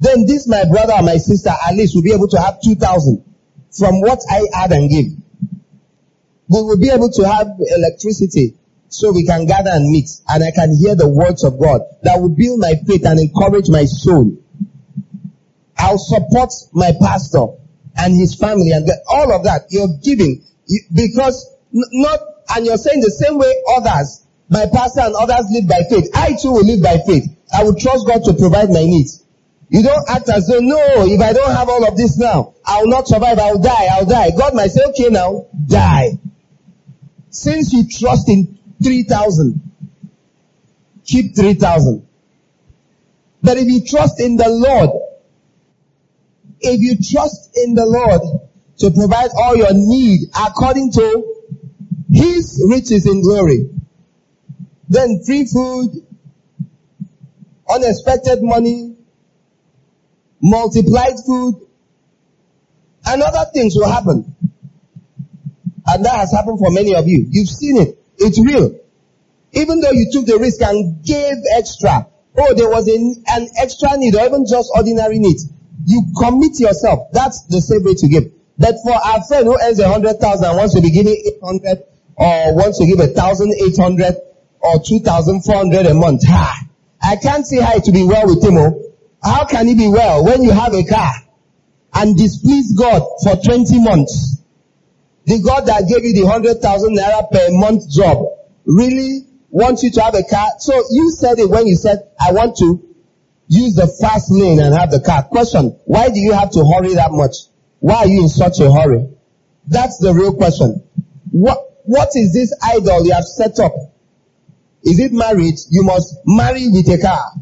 Then 0.00 0.26
this, 0.26 0.48
my 0.48 0.64
brother 0.64 0.94
or 0.94 1.02
my 1.02 1.16
sister, 1.16 1.50
at 1.50 1.74
least 1.74 1.94
will 1.94 2.02
be 2.02 2.12
able 2.12 2.28
to 2.28 2.40
have 2.40 2.60
2,000 2.62 3.24
from 3.76 4.00
what 4.00 4.20
I 4.30 4.46
add 4.54 4.72
and 4.72 4.90
give. 4.90 5.06
We 6.48 6.62
will 6.62 6.78
be 6.78 6.90
able 6.90 7.10
to 7.10 7.28
have 7.28 7.48
electricity 7.58 8.54
so 8.88 9.12
we 9.12 9.26
can 9.26 9.46
gather 9.46 9.70
and 9.70 9.90
meet 9.90 10.08
and 10.28 10.44
I 10.44 10.50
can 10.52 10.76
hear 10.76 10.94
the 10.94 11.08
words 11.08 11.44
of 11.44 11.58
God 11.58 11.82
that 12.02 12.20
will 12.20 12.30
build 12.30 12.60
my 12.60 12.74
faith 12.86 13.04
and 13.04 13.18
encourage 13.18 13.68
my 13.68 13.84
soul. 13.84 14.38
I'll 15.76 15.98
support 15.98 16.52
my 16.72 16.92
pastor 17.00 17.46
and 17.96 18.14
his 18.14 18.34
family 18.34 18.70
and 18.70 18.86
the, 18.86 18.96
all 19.08 19.32
of 19.32 19.44
that. 19.44 19.66
You're 19.70 19.98
giving 20.02 20.42
because 20.94 21.50
not, 21.72 22.20
and 22.54 22.66
you're 22.66 22.78
saying 22.78 23.00
the 23.00 23.10
same 23.10 23.38
way 23.38 23.52
others, 23.76 24.26
my 24.48 24.66
pastor 24.72 25.00
and 25.00 25.14
others 25.14 25.46
live 25.50 25.68
by 25.68 25.82
faith. 25.90 26.10
I 26.14 26.36
too 26.40 26.52
will 26.52 26.64
live 26.64 26.82
by 26.82 26.98
faith. 27.06 27.26
I 27.52 27.64
will 27.64 27.74
trust 27.74 28.06
God 28.06 28.24
to 28.24 28.34
provide 28.34 28.70
my 28.70 28.84
needs. 28.84 29.22
You 29.68 29.82
don't 29.82 30.08
act 30.08 30.28
as 30.28 30.46
though, 30.46 30.60
no, 30.60 30.78
if 31.06 31.20
I 31.20 31.32
don't 31.32 31.50
have 31.50 31.68
all 31.68 31.86
of 31.86 31.96
this 31.96 32.16
now, 32.18 32.54
I 32.64 32.80
will 32.82 32.90
not 32.90 33.08
survive. 33.08 33.38
I'll 33.38 33.58
die. 33.58 33.88
I'll 33.90 34.06
die. 34.06 34.30
God 34.36 34.54
might 34.54 34.70
say, 34.70 34.84
okay 34.90 35.08
now, 35.08 35.46
die. 35.66 36.18
Since 37.36 37.74
you 37.74 37.86
trust 37.86 38.30
in 38.30 38.58
3,000, 38.82 39.60
keep 41.04 41.36
3,000. 41.36 42.08
But 43.42 43.58
if 43.58 43.68
you 43.68 43.84
trust 43.84 44.20
in 44.20 44.36
the 44.36 44.48
Lord, 44.48 44.90
if 46.60 46.80
you 46.80 46.96
trust 46.96 47.50
in 47.54 47.74
the 47.74 47.84
Lord 47.84 48.22
to 48.78 48.90
provide 48.90 49.30
all 49.36 49.54
your 49.54 49.74
need 49.74 50.30
according 50.34 50.92
to 50.92 51.44
His 52.10 52.64
riches 52.70 53.06
in 53.06 53.20
glory, 53.20 53.68
then 54.88 55.22
free 55.26 55.44
food, 55.44 56.06
unexpected 57.68 58.42
money, 58.42 58.96
multiplied 60.40 61.16
food, 61.26 61.66
and 63.04 63.22
other 63.22 63.50
things 63.52 63.74
will 63.76 63.90
happen. 63.90 64.35
And 65.96 66.04
that 66.04 66.16
has 66.16 66.30
happened 66.30 66.58
for 66.58 66.70
many 66.70 66.94
of 66.94 67.08
you. 67.08 67.24
You've 67.26 67.48
seen 67.48 67.78
it. 67.78 67.96
It's 68.18 68.38
real. 68.38 68.78
Even 69.52 69.80
though 69.80 69.92
you 69.92 70.12
took 70.12 70.26
the 70.26 70.36
risk 70.36 70.60
and 70.60 71.02
gave 71.02 71.36
extra, 71.56 72.06
oh, 72.36 72.52
there 72.52 72.68
was 72.68 72.86
an, 72.86 73.24
an 73.26 73.48
extra 73.56 73.96
need 73.96 74.14
or 74.14 74.26
even 74.26 74.44
just 74.44 74.70
ordinary 74.76 75.18
needs. 75.18 75.48
You 75.86 76.12
commit 76.20 76.60
yourself. 76.60 77.08
That's 77.12 77.46
the 77.48 77.62
same 77.62 77.82
way 77.82 77.94
to 77.94 78.08
give. 78.08 78.30
But 78.58 78.74
for 78.84 78.92
our 78.92 79.24
friend 79.24 79.46
who 79.46 79.56
earns 79.58 79.80
a 79.80 79.88
hundred 79.88 80.20
thousand 80.20 80.44
and 80.44 80.58
wants 80.58 80.74
to 80.74 80.82
be 80.82 80.90
giving 80.90 81.16
eight 81.16 81.40
hundred 81.42 81.84
or 82.14 82.54
wants 82.54 82.76
to 82.80 82.84
give 82.84 83.00
a 83.00 83.08
thousand 83.08 83.54
eight 83.56 83.80
hundred 83.80 84.20
or 84.60 84.76
two 84.84 85.00
thousand 85.00 85.44
four 85.44 85.56
hundred 85.56 85.86
a 85.86 85.94
month, 85.94 86.28
ha! 86.28 86.60
I 87.00 87.16
can't 87.16 87.46
see 87.46 87.58
how 87.58 87.72
it 87.72 87.84
will 87.86 87.94
be 87.94 88.04
well 88.04 88.26
with 88.26 88.44
him. 88.44 88.58
Oh. 88.58 88.92
How 89.24 89.46
can 89.46 89.66
he 89.66 89.74
be 89.74 89.88
well 89.88 90.26
when 90.26 90.42
you 90.42 90.52
have 90.52 90.74
a 90.74 90.84
car? 90.84 91.12
and 91.96 92.16
displease 92.16 92.76
God 92.76 93.02
for 93.22 93.36
20 93.36 93.80
months. 93.80 94.35
The 95.26 95.40
God 95.40 95.66
that 95.66 95.88
gave 95.88 96.04
you 96.04 96.14
the 96.14 96.24
100,000 96.24 96.96
naira 96.96 97.30
per 97.30 97.48
month 97.50 97.90
job 97.90 98.26
really 98.64 99.26
wants 99.50 99.82
you 99.82 99.90
to 99.90 100.02
have 100.02 100.14
a 100.14 100.22
car. 100.22 100.48
So 100.58 100.72
you 100.90 101.10
said 101.10 101.38
it 101.38 101.50
when 101.50 101.66
you 101.66 101.76
said, 101.76 102.08
I 102.18 102.32
want 102.32 102.56
to 102.58 102.82
use 103.48 103.74
the 103.74 103.88
fast 103.88 104.30
lane 104.30 104.60
and 104.60 104.74
have 104.74 104.90
the 104.90 105.00
car. 105.00 105.24
Question, 105.24 105.78
why 105.84 106.10
do 106.10 106.20
you 106.20 106.32
have 106.32 106.50
to 106.52 106.64
hurry 106.64 106.94
that 106.94 107.10
much? 107.10 107.34
Why 107.80 107.96
are 107.96 108.06
you 108.06 108.22
in 108.22 108.28
such 108.28 108.60
a 108.60 108.72
hurry? 108.72 109.08
That's 109.66 109.98
the 109.98 110.14
real 110.14 110.34
question. 110.34 110.82
What, 111.32 111.58
what 111.82 112.10
is 112.14 112.32
this 112.32 112.54
idol 112.62 113.04
you 113.04 113.12
have 113.12 113.24
set 113.24 113.58
up? 113.58 113.72
Is 114.84 115.00
it 115.00 115.12
marriage? 115.12 115.58
You 115.70 115.82
must 115.82 116.14
marry 116.24 116.68
with 116.68 116.88
a 116.88 117.02
car. 117.02 117.32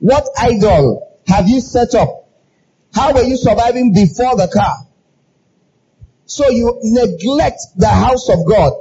What 0.00 0.26
idol 0.36 1.18
have 1.26 1.48
you 1.48 1.60
set 1.60 1.94
up? 1.94 2.28
How 2.92 3.12
were 3.12 3.22
you 3.22 3.36
surviving 3.36 3.92
before 3.92 4.36
the 4.36 4.48
car? 4.52 4.87
So 6.28 6.50
you 6.50 6.78
neglect 6.82 7.62
the 7.76 7.88
house 7.88 8.28
of 8.28 8.46
God 8.46 8.74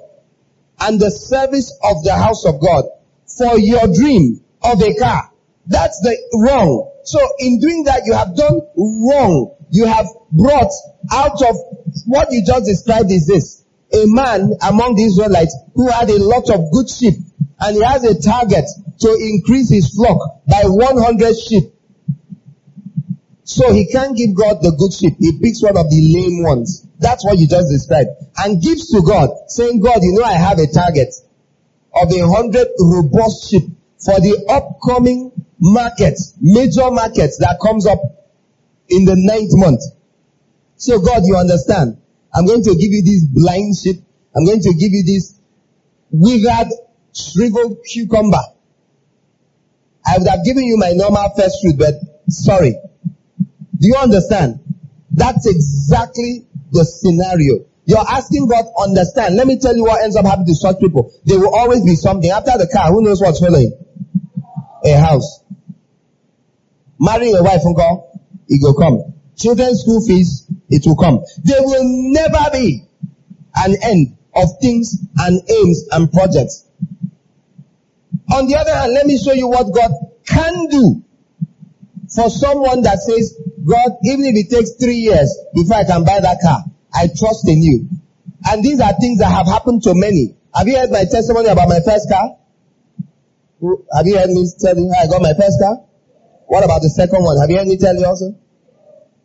and 0.82 1.00
the 1.00 1.10
service 1.10 1.72
of 1.82 2.04
the 2.04 2.14
house 2.14 2.46
of 2.46 2.62
God 2.62 2.84
for 3.26 3.58
your 3.58 3.88
dream 3.88 4.42
of 4.62 4.82
a 4.82 4.94
car. 4.96 5.32
That's 5.66 6.00
the 6.02 6.18
wrong. 6.44 6.92
So 7.06 7.20
in 7.40 7.60
doing 7.62 7.86
that, 7.86 8.04
you 8.06 8.14
have 8.14 8.36
done 8.36 8.60
wrong. 8.76 9.56
You 9.70 9.86
have 9.86 10.08
brought 10.30 10.72
out 11.12 11.42
of 11.42 11.56
what 12.06 12.34
you 12.34 12.44
just 12.46 12.66
described 12.66 13.12
is 13.12 13.28
this. 13.28 13.64
A 13.94 14.04
man 14.08 14.52
among 14.62 14.96
the 14.96 15.04
Israelites 15.04 15.56
who 15.74 15.90
had 15.90 16.10
a 16.10 16.20
lot 16.20 16.50
of 16.50 16.70
good 16.74 16.90
sheep 16.90 17.16
and 17.62 17.78
he 17.78 17.82
has 17.82 18.04
a 18.04 18.22
target 18.22 18.66
to 19.00 19.18
increase 19.22 19.70
his 19.70 19.96
flock 19.96 20.44
by 20.46 20.64
100 20.66 21.34
sheep. 21.40 21.72
So 23.48 23.72
he 23.72 23.88
can't 23.88 24.16
give 24.18 24.36
God 24.36 24.62
the 24.62 24.76
good 24.76 24.92
sheep. 24.92 25.16
He 25.20 25.40
picks 25.40 25.64
one 25.64 25.78
of 25.78 25.90
the 25.90 26.02
lame 26.04 26.44
ones. 26.44 26.86
That's 27.00 27.24
what 27.24 27.40
you 27.40 27.48
just 27.48 27.72
described. 27.72 28.10
And 28.36 28.62
gives 28.62 28.92
to 28.92 29.02
God, 29.02 29.30
saying, 29.48 29.80
God, 29.80 30.04
you 30.04 30.20
know 30.20 30.26
I 30.26 30.34
have 30.34 30.60
a 30.60 30.68
target 30.68 31.16
of 31.96 32.12
a 32.12 32.28
hundred 32.28 32.68
robust 32.78 33.50
sheep 33.50 33.64
for 34.04 34.20
the 34.20 34.36
upcoming 34.52 35.32
market, 35.62 36.20
major 36.42 36.92
market 36.92 37.32
that 37.40 37.58
comes 37.64 37.88
up 37.88 38.04
in 38.90 39.06
the 39.06 39.16
ninth 39.16 39.56
month. 39.56 39.82
So 40.76 41.00
God, 41.00 41.24
you 41.24 41.38
understand. 41.38 42.02
I'm 42.36 42.46
going 42.46 42.64
to 42.64 42.76
give 42.76 42.92
you 42.92 43.02
this 43.02 43.24
blind 43.24 43.78
sheep. 43.78 44.04
I'm 44.36 44.46
going 44.46 44.60
to 44.60 44.74
give 44.74 44.92
you 44.92 45.04
this 45.08 45.40
withered, 46.12 46.68
shriveled 47.16 47.80
cucumber. 47.88 48.44
I 50.06 50.18
would 50.18 50.28
have 50.28 50.44
given 50.44 50.66
you 50.66 50.76
my 50.76 50.92
normal 50.92 51.32
first 51.38 51.62
fruit, 51.62 51.80
but 51.80 51.96
sorry. 52.28 52.76
Do 53.80 53.88
you 53.88 53.96
understand? 53.96 54.60
That's 55.12 55.48
exactly 55.48 56.48
the 56.72 56.84
scenario. 56.84 57.66
You're 57.86 58.00
asking 58.00 58.48
God 58.48 58.66
understand. 58.80 59.36
Let 59.36 59.48
me 59.48 59.60
tell 59.60 59.76
you 59.76 59.84
what 59.84 60.04
ends 60.04 60.16
up 60.16 60.26
happening 60.26 60.48
to 60.48 60.56
such 60.56 60.80
people. 60.80 61.14
There 61.26 61.40
will 61.40 61.56
always 61.56 61.84
be 61.84 61.96
something. 61.96 62.30
After 62.30 62.58
the 62.58 62.68
car, 62.68 62.92
who 62.92 63.02
knows 63.02 63.22
what's 63.22 63.40
following? 63.40 63.72
A 64.86 64.94
house. 65.00 65.42
Marrying 67.00 67.36
a 67.36 67.44
wife, 67.44 67.62
uncle, 67.66 68.22
it 68.48 68.60
will 68.62 68.74
come. 68.74 69.14
Children's 69.38 69.82
school 69.82 70.06
fees, 70.06 70.48
it 70.70 70.84
will 70.86 70.98
come. 70.98 71.24
There 71.44 71.62
will 71.62 71.84
never 71.84 72.50
be 72.52 72.84
an 73.56 73.76
end 73.82 74.18
of 74.36 74.50
things 74.62 74.98
and 75.18 75.42
aims 75.50 75.86
and 75.92 76.12
projects. 76.12 76.66
On 78.34 78.48
the 78.48 78.56
other 78.56 78.74
hand, 78.74 78.94
let 78.94 79.06
me 79.06 79.18
show 79.18 79.32
you 79.32 79.48
what 79.48 79.74
God 79.74 79.92
can 80.26 80.68
do 80.68 81.04
for 82.14 82.30
someone 82.30 82.82
that 82.82 83.00
says, 83.00 83.40
God, 83.68 84.00
even 84.04 84.24
if 84.24 84.36
it 84.36 84.50
takes 84.50 84.72
three 84.80 85.04
years 85.04 85.28
before 85.54 85.78
I 85.78 85.84
can 85.84 86.06
buy 86.06 86.20
that 86.22 86.40
car, 86.42 86.64
I 86.94 87.08
trust 87.12 87.48
in 87.50 87.62
you. 87.62 87.90
And 88.48 88.64
these 88.64 88.80
are 88.80 88.94
things 88.96 89.20
that 89.20 89.30
have 89.30 89.48
happened 89.48 89.84
to 89.84 89.94
many. 89.94 90.36
Have 90.56 90.68
you 90.68 90.78
heard 90.78 90.90
my 90.90 91.04
testimony 91.04 91.50
about 91.50 91.68
my 91.68 91.82
first 91.84 92.08
car? 92.10 92.38
Have 93.94 94.08
you 94.08 94.18
heard 94.18 94.30
me 94.30 94.48
tell 94.58 94.78
you 94.78 94.92
how 94.96 95.04
I 95.04 95.08
got 95.08 95.22
my 95.22 95.34
first 95.34 95.60
car? 95.60 95.84
What 96.48 96.64
about 96.64 96.82
the 96.82 96.90
second 96.90 97.24
one? 97.24 97.38
Have 97.42 97.50
you 97.50 97.58
heard 97.58 97.68
me 97.68 97.78
tell 97.78 97.96
you 97.96 98.06
also? 98.06 98.40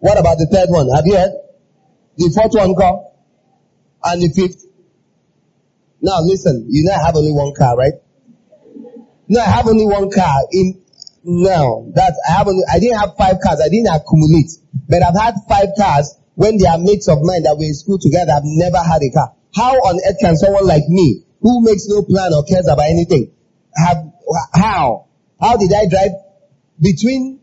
What 0.00 0.18
about 0.18 0.38
the 0.38 0.46
third 0.50 0.68
one? 0.70 0.90
Have 0.90 1.06
you 1.06 1.14
heard? 1.14 1.32
The 2.16 2.30
fourth 2.34 2.54
one 2.54 2.74
call? 2.74 3.14
And 4.02 4.22
the 4.22 4.28
fifth? 4.28 4.66
Now 6.00 6.18
listen, 6.20 6.66
you 6.68 6.82
know 6.82 6.92
I 6.92 7.06
have 7.06 7.14
only 7.14 7.30
one 7.30 7.54
car, 7.54 7.76
right? 7.76 7.94
No, 9.28 9.40
I 9.40 9.44
have 9.44 9.68
only 9.68 9.86
one 9.86 10.10
car 10.10 10.40
in 10.50 10.81
now. 11.24 11.86
That 11.94 12.14
I 12.28 12.32
have 12.32 12.48
only, 12.48 12.64
I 12.70 12.78
didn't 12.78 12.98
have 12.98 13.16
five 13.16 13.40
cars. 13.42 13.60
I 13.60 13.68
didn't 13.68 13.88
accumulate. 13.88 14.52
But 14.88 15.02
I've 15.02 15.18
had 15.18 15.34
five 15.48 15.68
cars 15.78 16.14
when 16.34 16.58
they 16.58 16.66
are 16.66 16.78
mates 16.78 17.08
of 17.08 17.22
mine 17.22 17.42
that 17.44 17.56
were 17.56 17.64
in 17.64 17.74
school 17.74 17.98
together. 17.98 18.32
I've 18.32 18.44
never 18.44 18.78
had 18.78 19.02
a 19.02 19.10
car. 19.10 19.34
How 19.54 19.74
on 19.74 20.00
earth 20.06 20.18
can 20.20 20.36
someone 20.36 20.66
like 20.66 20.88
me, 20.88 21.24
who 21.40 21.62
makes 21.62 21.86
no 21.86 22.02
plan 22.02 22.32
or 22.32 22.44
cares 22.44 22.66
about 22.68 22.88
anything, 22.88 23.32
have, 23.76 24.12
how? 24.54 25.08
How 25.40 25.56
did 25.56 25.72
I 25.72 25.86
drive 25.88 26.12
between 26.80 27.40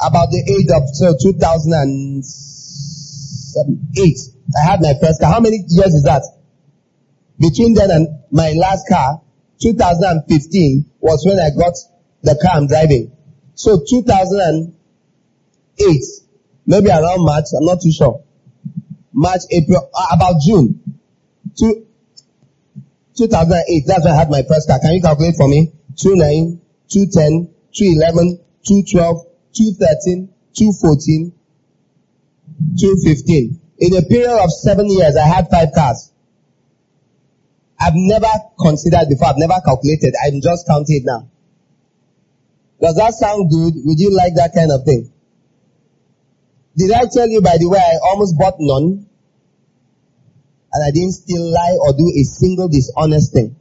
about 0.00 0.30
the 0.30 0.42
age 0.50 0.70
of 0.74 0.88
so 0.94 1.14
2008? 1.20 4.18
I 4.56 4.60
had 4.60 4.80
my 4.82 4.94
first 5.00 5.20
car. 5.20 5.32
How 5.32 5.40
many 5.40 5.64
years 5.68 5.94
is 5.94 6.02
that? 6.04 6.22
Between 7.38 7.74
then 7.74 7.90
and 7.90 8.20
my 8.30 8.52
last 8.52 8.88
car, 8.88 9.20
2015 9.62 10.84
was 11.00 11.26
when 11.26 11.38
I 11.38 11.50
got 11.50 11.74
the 12.24 12.34
car 12.40 12.56
I'm 12.56 12.66
driving. 12.66 13.12
So 13.54 13.84
2008, 13.88 16.02
maybe 16.66 16.88
around 16.88 17.24
March, 17.24 17.44
I'm 17.56 17.64
not 17.64 17.80
too 17.80 17.92
sure. 17.92 18.20
March, 19.12 19.42
April, 19.50 19.88
uh, 19.94 20.06
about 20.12 20.40
June. 20.40 20.80
Two, 21.56 21.86
2008, 23.16 23.84
that's 23.86 24.04
when 24.04 24.12
I 24.12 24.16
had 24.16 24.28
my 24.30 24.42
first 24.42 24.68
car. 24.68 24.80
Can 24.80 24.94
you 24.94 25.02
calculate 25.02 25.36
for 25.36 25.46
me? 25.48 25.70
29, 26.00 26.60
210, 26.88 27.48
211, 27.72 28.40
212, 28.66 29.26
213, 29.54 30.28
214, 30.56 31.32
215. 32.80 33.60
In 33.78 33.96
a 33.96 34.02
period 34.02 34.42
of 34.42 34.50
seven 34.50 34.90
years, 34.90 35.16
I 35.16 35.28
had 35.28 35.48
five 35.50 35.68
cars. 35.74 36.10
I've 37.78 37.94
never 37.94 38.26
considered 38.58 39.08
before. 39.08 39.28
I've 39.28 39.38
never 39.38 39.60
calculated. 39.64 40.14
I'm 40.24 40.40
just 40.40 40.66
counting 40.66 40.96
it 40.96 41.04
now. 41.04 41.28
Does 42.80 42.96
that 42.96 43.14
sound 43.14 43.50
good? 43.50 43.74
Would 43.84 43.98
you 43.98 44.14
like 44.14 44.34
that 44.34 44.52
kind 44.54 44.70
of 44.70 44.84
thing? 44.84 45.10
Did 46.76 46.90
I 46.90 47.04
tell 47.10 47.28
you, 47.28 47.40
by 47.40 47.56
the 47.58 47.68
way, 47.68 47.78
I 47.78 47.98
almost 48.02 48.36
bought 48.38 48.56
none? 48.58 49.06
And 50.72 50.84
I 50.84 50.90
didn't 50.90 51.12
still 51.12 51.52
lie 51.52 51.78
or 51.80 51.92
do 51.92 52.10
a 52.18 52.24
single 52.24 52.68
dishonest 52.68 53.32
thing. 53.32 53.54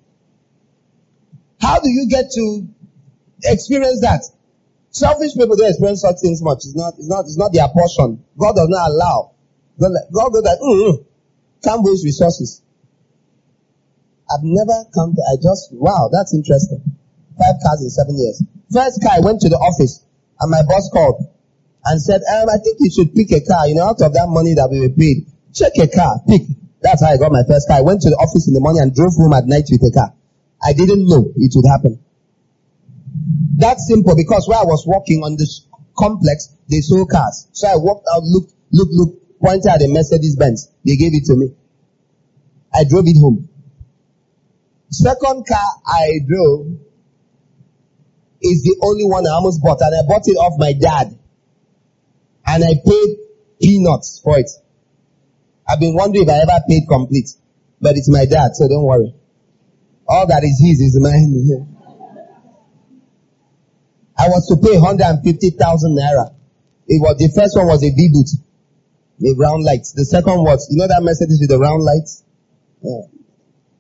How 1.62 1.80
do 1.80 1.90
you 1.90 2.08
get 2.10 2.32
to 2.32 2.68
experience 3.44 4.02
that? 4.02 4.24
Selfish 4.90 5.34
people 5.34 5.56
don't 5.56 5.70
experience 5.70 6.02
such 6.02 6.18
things 6.22 6.42
much. 6.42 6.66
It's 6.66 6.76
not, 6.76 6.94
it's 6.98 7.08
not, 7.08 7.22
it's 7.26 7.38
not 7.38 7.54
their 7.54 7.68
portion. 7.70 8.24
God 8.38 8.56
does 8.56 8.70
not 8.70 8.90
allow. 8.90 9.32
God, 9.80 9.94
goes 10.12 10.44
like, 10.44 10.60
mm, 10.60 11.06
can't 11.64 11.82
waste 11.84 12.04
resources. 12.04 12.62
I've 14.30 14.44
never 14.44 14.86
come 14.94 15.14
to, 15.16 15.22
I 15.22 15.38
just, 15.42 15.70
wow, 15.74 16.10
that's 16.12 16.34
interesting. 16.34 16.82
Five 17.38 17.56
cars 17.64 17.82
in 17.82 17.90
seven 17.90 18.18
years. 18.18 18.42
First 18.74 19.02
car, 19.02 19.14
I 19.16 19.20
went 19.22 19.42
to 19.42 19.50
the 19.50 19.58
office 19.62 20.04
and 20.40 20.50
my 20.50 20.64
boss 20.66 20.90
called 20.92 21.30
and 21.86 22.02
said, 22.02 22.22
um, 22.26 22.50
I 22.50 22.58
think 22.58 22.78
you 22.80 22.90
should 22.90 23.14
pick 23.14 23.32
a 23.32 23.46
car, 23.46 23.68
you 23.68 23.76
know, 23.76 23.86
out 23.86 24.02
of 24.02 24.14
that 24.14 24.28
money 24.28 24.56
that 24.56 24.70
we 24.72 24.82
were 24.82 24.90
paid. 24.90 25.30
Check 25.54 25.78
a 25.78 25.88
car, 25.88 26.18
pick. 26.28 26.42
That's 26.82 27.04
how 27.06 27.12
I 27.14 27.18
got 27.18 27.32
my 27.32 27.44
first 27.48 27.68
car. 27.68 27.78
I 27.78 27.82
went 27.82 28.02
to 28.02 28.10
the 28.10 28.18
office 28.18 28.48
in 28.48 28.54
the 28.54 28.60
morning 28.60 28.82
and 28.82 28.96
drove 28.96 29.14
home 29.14 29.34
at 29.34 29.46
night 29.46 29.70
with 29.70 29.86
a 29.86 29.94
car. 29.94 30.12
I 30.64 30.74
didn't 30.74 31.08
know 31.08 31.32
it 31.36 31.52
would 31.56 31.70
happen. 31.70 32.02
That's 33.56 33.88
simple 33.88 34.16
because 34.16 34.48
where 34.50 34.60
I 34.60 34.66
was 34.66 34.84
walking 34.88 35.22
on 35.22 35.38
this 35.38 35.68
complex, 35.96 36.50
they 36.70 36.82
sold 36.82 37.10
cars. 37.12 37.48
So 37.54 37.68
I 37.68 37.76
walked 37.76 38.08
out, 38.10 38.24
looked, 38.24 38.52
looked, 38.72 38.92
looked, 38.92 39.40
pointed 39.40 39.70
at 39.70 39.82
a 39.84 39.88
Mercedes 39.88 40.36
Benz. 40.36 40.72
They 40.84 40.96
gave 40.96 41.14
it 41.14 41.26
to 41.26 41.36
me. 41.36 41.54
I 42.74 42.84
drove 42.90 43.06
it 43.08 43.20
home. 43.20 43.48
Second 44.90 45.46
car 45.46 45.70
I 45.86 46.20
drove 46.28 46.80
is 48.44 48.64
the 48.64 48.76
only 48.84 49.06
one 49.06 49.26
I 49.26 49.32
almost 49.32 49.64
bought 49.64 49.80
and 49.82 49.96
I 49.96 50.04
bought 50.08 50.28
it 50.28 50.36
off 50.36 50.60
my 50.60 50.74
dad. 50.74 51.18
And 52.46 52.64
I 52.64 52.76
paid 52.86 53.10
peanuts 53.62 54.20
for 54.22 54.38
it. 54.38 54.52
I've 55.68 55.80
been 55.80 55.96
wondering 55.96 56.28
if 56.28 56.30
I 56.30 56.44
ever 56.44 56.60
paid 56.68 56.84
complete. 56.88 57.30
But 57.80 57.96
it's 57.96 58.10
my 58.10 58.26
dad, 58.26 58.56
so 58.56 58.68
don't 58.68 58.84
worry. 58.84 59.16
All 60.08 60.28
that 60.28 60.44
is 60.44 60.60
his 60.60 60.80
is 60.80 61.00
mine. 61.00 61.68
I 64.18 64.28
was 64.28 64.48
to 64.48 64.56
pay 64.56 64.78
150,000 64.78 65.98
naira. 65.98 66.36
It 66.88 67.02
was, 67.02 67.18
the 67.18 67.32
first 67.34 67.56
one 67.56 67.68
was 67.68 67.84
a 67.84 67.90
V-boot. 67.90 68.30
A 69.24 69.36
round 69.40 69.64
lights. 69.64 69.94
The 69.94 70.06
second 70.06 70.44
was, 70.44 70.68
you 70.70 70.78
know 70.78 70.88
that 70.88 71.02
Mercedes 71.02 71.40
with 71.40 71.50
the 71.50 71.58
round 71.58 71.82
lights? 71.82 72.24
Yeah. 72.82 73.08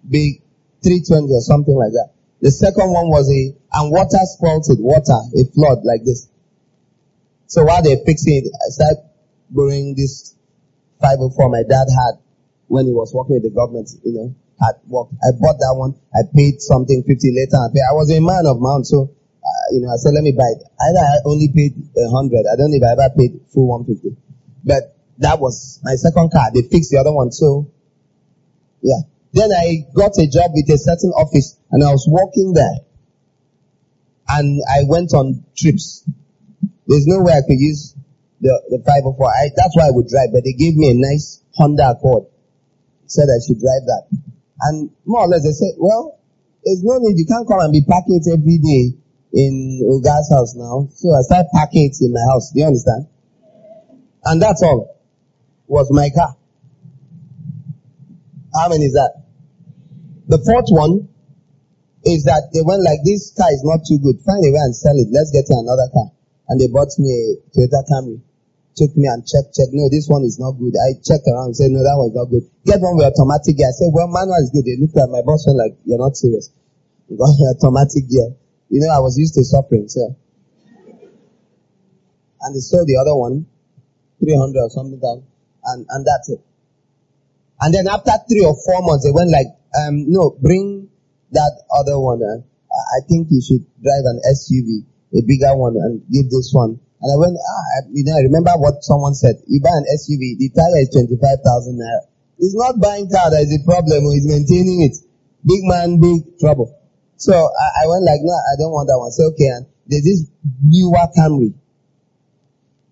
Big 0.09 0.41
320 0.83 1.31
or 1.31 1.41
something 1.41 1.75
like 1.75 1.91
that. 1.91 2.11
The 2.43 2.51
second 2.51 2.91
one 2.91 3.07
was 3.07 3.31
a, 3.31 3.55
and 3.55 3.87
water 3.87 4.19
spoiled 4.27 4.67
it, 4.67 4.75
water, 4.83 5.15
a 5.15 5.41
flood 5.55 5.87
like 5.87 6.03
this. 6.03 6.27
So 7.47 7.63
while 7.63 7.79
they're 7.79 8.03
fixing 8.03 8.43
it, 8.43 8.51
I 8.51 8.67
started 8.67 8.99
borrowing 9.47 9.95
this 9.95 10.35
504 10.99 11.47
my 11.47 11.63
dad 11.63 11.87
had 11.87 12.19
when 12.67 12.83
he 12.83 12.91
was 12.91 13.15
working 13.15 13.39
with 13.39 13.47
the 13.47 13.55
government, 13.55 13.95
you 14.03 14.11
know, 14.11 14.35
had 14.59 14.75
worked. 14.91 15.15
I 15.23 15.31
bought 15.39 15.55
that 15.63 15.71
one. 15.71 15.95
I 16.11 16.27
paid 16.35 16.59
something 16.59 17.07
50 17.07 17.15
later. 17.31 17.63
I, 17.63 17.71
paid. 17.71 17.87
I 17.87 17.95
was 17.95 18.11
a 18.11 18.19
man 18.19 18.43
of 18.43 18.59
mount, 18.59 18.91
so, 18.91 19.07
uh, 19.07 19.65
you 19.71 19.79
know, 19.79 19.87
I 19.87 19.95
said, 19.95 20.11
let 20.11 20.27
me 20.27 20.35
buy 20.35 20.51
it. 20.51 20.67
Either 20.67 20.99
I 20.99 21.23
only 21.23 21.47
paid 21.47 21.79
a 21.79 22.11
hundred. 22.11 22.43
I 22.43 22.59
don't 22.59 22.75
know 22.75 22.79
if 22.79 22.83
I 22.83 22.91
ever 22.91 23.07
paid 23.15 23.39
full 23.55 23.71
150. 23.71 24.19
But 24.67 24.99
that 25.23 25.39
was 25.39 25.79
my 25.79 25.95
second 25.95 26.27
car. 26.35 26.51
They 26.51 26.67
fixed 26.67 26.91
the 26.91 26.99
other 26.99 27.15
one. 27.15 27.31
So, 27.31 27.71
yeah. 28.83 29.07
Then 29.33 29.49
I 29.51 29.89
got 29.95 30.13
a 30.21 30.27
job 30.29 30.51
with 30.53 30.69
a 30.69 30.77
certain 30.77 31.09
office 31.09 31.57
and 31.71 31.83
I 31.83 31.89
was 31.89 32.05
working 32.07 32.53
there. 32.53 32.85
And 34.29 34.61
I 34.69 34.85
went 34.87 35.13
on 35.13 35.43
trips. 35.57 36.05
There's 36.87 37.07
no 37.07 37.21
way 37.23 37.33
I 37.33 37.41
could 37.41 37.57
use 37.57 37.95
the, 38.41 38.53
the 38.69 38.77
504. 38.85 39.25
I, 39.25 39.49
that's 39.57 39.75
why 39.75 39.87
I 39.87 39.91
would 39.91 40.07
drive, 40.07 40.29
but 40.31 40.43
they 40.45 40.53
gave 40.53 40.75
me 40.75 40.91
a 40.91 40.95
nice 40.95 41.41
Honda 41.57 41.97
Accord. 41.97 42.29
Said 43.07 43.25
I 43.25 43.41
should 43.41 43.59
drive 43.59 43.83
that. 43.89 44.05
And 44.61 44.91
more 45.05 45.25
or 45.25 45.27
less 45.27 45.43
they 45.43 45.51
said, 45.51 45.75
well, 45.77 46.19
there's 46.63 46.83
no 46.83 46.97
need. 46.99 47.17
You 47.17 47.25
can't 47.25 47.47
come 47.47 47.59
and 47.59 47.73
be 47.73 47.83
parking 47.83 48.21
it 48.21 48.29
every 48.31 48.61
day 48.61 48.95
in 49.33 49.81
Oga's 49.81 50.29
house 50.29 50.53
now. 50.55 50.87
So 50.93 51.09
I 51.09 51.21
started 51.25 51.49
parking 51.51 51.89
it 51.89 51.97
in 51.99 52.13
my 52.13 52.21
house. 52.29 52.51
Do 52.53 52.61
you 52.61 52.67
understand? 52.67 53.07
And 54.23 54.41
that's 54.41 54.61
all. 54.61 54.93
Was 55.67 55.89
my 55.91 56.09
car. 56.13 56.37
How 58.53 58.69
many 58.69 58.85
is 58.85 58.93
that? 58.93 59.22
The 60.27 60.39
fourth 60.39 60.71
one 60.71 61.09
is 62.03 62.23
that 62.27 62.51
they 62.51 62.63
went 62.63 62.83
like, 62.83 62.99
this 63.03 63.31
car 63.35 63.51
is 63.51 63.63
not 63.63 63.83
too 63.83 63.99
good. 63.99 64.19
Find 64.23 64.43
a 64.43 64.51
way 64.51 64.63
and 64.63 64.75
sell 64.75 64.95
it. 64.95 65.11
Let's 65.11 65.31
get 65.31 65.47
you 65.47 65.59
another 65.59 65.87
car. 65.91 66.11
And 66.51 66.59
they 66.59 66.67
bought 66.67 66.91
me 66.99 67.11
a 67.11 67.23
Toyota 67.51 67.83
Camry. 67.87 68.19
Took 68.75 68.95
me 68.97 69.07
and 69.07 69.23
checked, 69.23 69.55
checked. 69.55 69.71
No, 69.71 69.87
this 69.87 70.09
one 70.09 70.23
is 70.23 70.39
not 70.39 70.59
good. 70.59 70.73
I 70.75 70.99
checked 70.99 71.27
around 71.29 71.53
and 71.53 71.55
said, 71.55 71.71
no, 71.71 71.83
that 71.83 71.95
one 71.95 72.09
is 72.11 72.17
not 72.17 72.27
good. 72.31 72.43
Get 72.65 72.81
one 72.81 72.97
with 72.97 73.07
automatic 73.07 73.55
gear. 73.55 73.69
I 73.69 73.75
said, 73.75 73.91
well, 73.93 74.09
manual 74.09 74.41
is 74.41 74.51
good. 74.51 74.65
They 74.65 74.75
looked 74.79 74.97
at 74.97 75.11
my 75.11 75.21
boss 75.21 75.45
and 75.47 75.59
like, 75.59 75.77
you're 75.85 76.01
not 76.01 76.17
serious. 76.17 76.49
You 77.07 77.15
got 77.21 77.31
automatic 77.59 78.09
gear. 78.09 78.33
You 78.73 78.81
know, 78.81 78.89
I 78.89 78.99
was 78.99 79.15
used 79.19 79.35
to 79.35 79.43
suffering, 79.45 79.87
so. 79.87 80.15
And 82.41 82.51
they 82.55 82.59
sold 82.59 82.87
the 82.87 82.97
other 82.97 83.15
one, 83.15 83.45
300 84.19 84.59
or 84.59 84.69
something 84.73 84.99
down, 84.99 85.23
and, 85.63 85.85
and 85.87 86.01
that's 86.03 86.27
it. 86.33 86.41
And 87.61 87.71
then 87.73 87.87
after 87.87 88.11
three 88.27 88.43
or 88.43 88.57
four 88.65 88.81
months, 88.81 89.05
they 89.05 89.13
went 89.13 89.29
like, 89.29 89.47
um, 89.79 90.05
no, 90.09 90.37
bring 90.41 90.89
that 91.31 91.53
other 91.73 91.99
one. 91.99 92.21
Uh, 92.21 92.41
I 92.73 92.99
think 93.09 93.27
you 93.29 93.41
should 93.41 93.65
drive 93.81 94.05
an 94.05 94.21
SUV, 94.29 94.85
a 95.17 95.21
bigger 95.25 95.53
one, 95.57 95.75
and 95.77 96.01
give 96.09 96.29
this 96.29 96.51
one. 96.53 96.79
And 97.01 97.09
I 97.11 97.17
went, 97.17 97.35
ah, 97.37 97.65
I- 97.77 97.89
you 97.91 98.03
know, 98.05 98.15
I 98.15 98.21
remember 98.21 98.51
what 98.57 98.83
someone 98.83 99.13
said. 99.13 99.35
You 99.47 99.59
buy 99.61 99.73
an 99.75 99.85
SUV, 99.93 100.37
the 100.39 100.49
tire 100.55 100.81
is 100.81 100.89
25,000 100.89 101.77
naira. 101.77 102.07
He's 102.39 102.55
not 102.55 102.79
buying 102.79 103.09
car, 103.09 103.29
there 103.29 103.41
is 103.43 103.53
a 103.53 103.61
problem, 103.65 104.09
he's 104.11 104.25
maintaining 104.25 104.81
it. 104.81 104.95
Big 105.45 105.63
man, 105.63 105.99
big 105.99 106.39
trouble. 106.39 106.73
So 107.17 107.33
I, 107.33 107.83
I 107.83 107.87
went 107.87 108.03
like, 108.03 108.19
no, 108.23 108.33
I 108.33 108.53
don't 108.57 108.71
want 108.71 108.87
that 108.87 108.97
one. 108.97 109.11
So 109.11 109.27
okay, 109.35 109.47
and 109.51 109.65
there's 109.87 110.03
this 110.03 110.25
newer 110.63 111.07
Camry. 111.15 111.53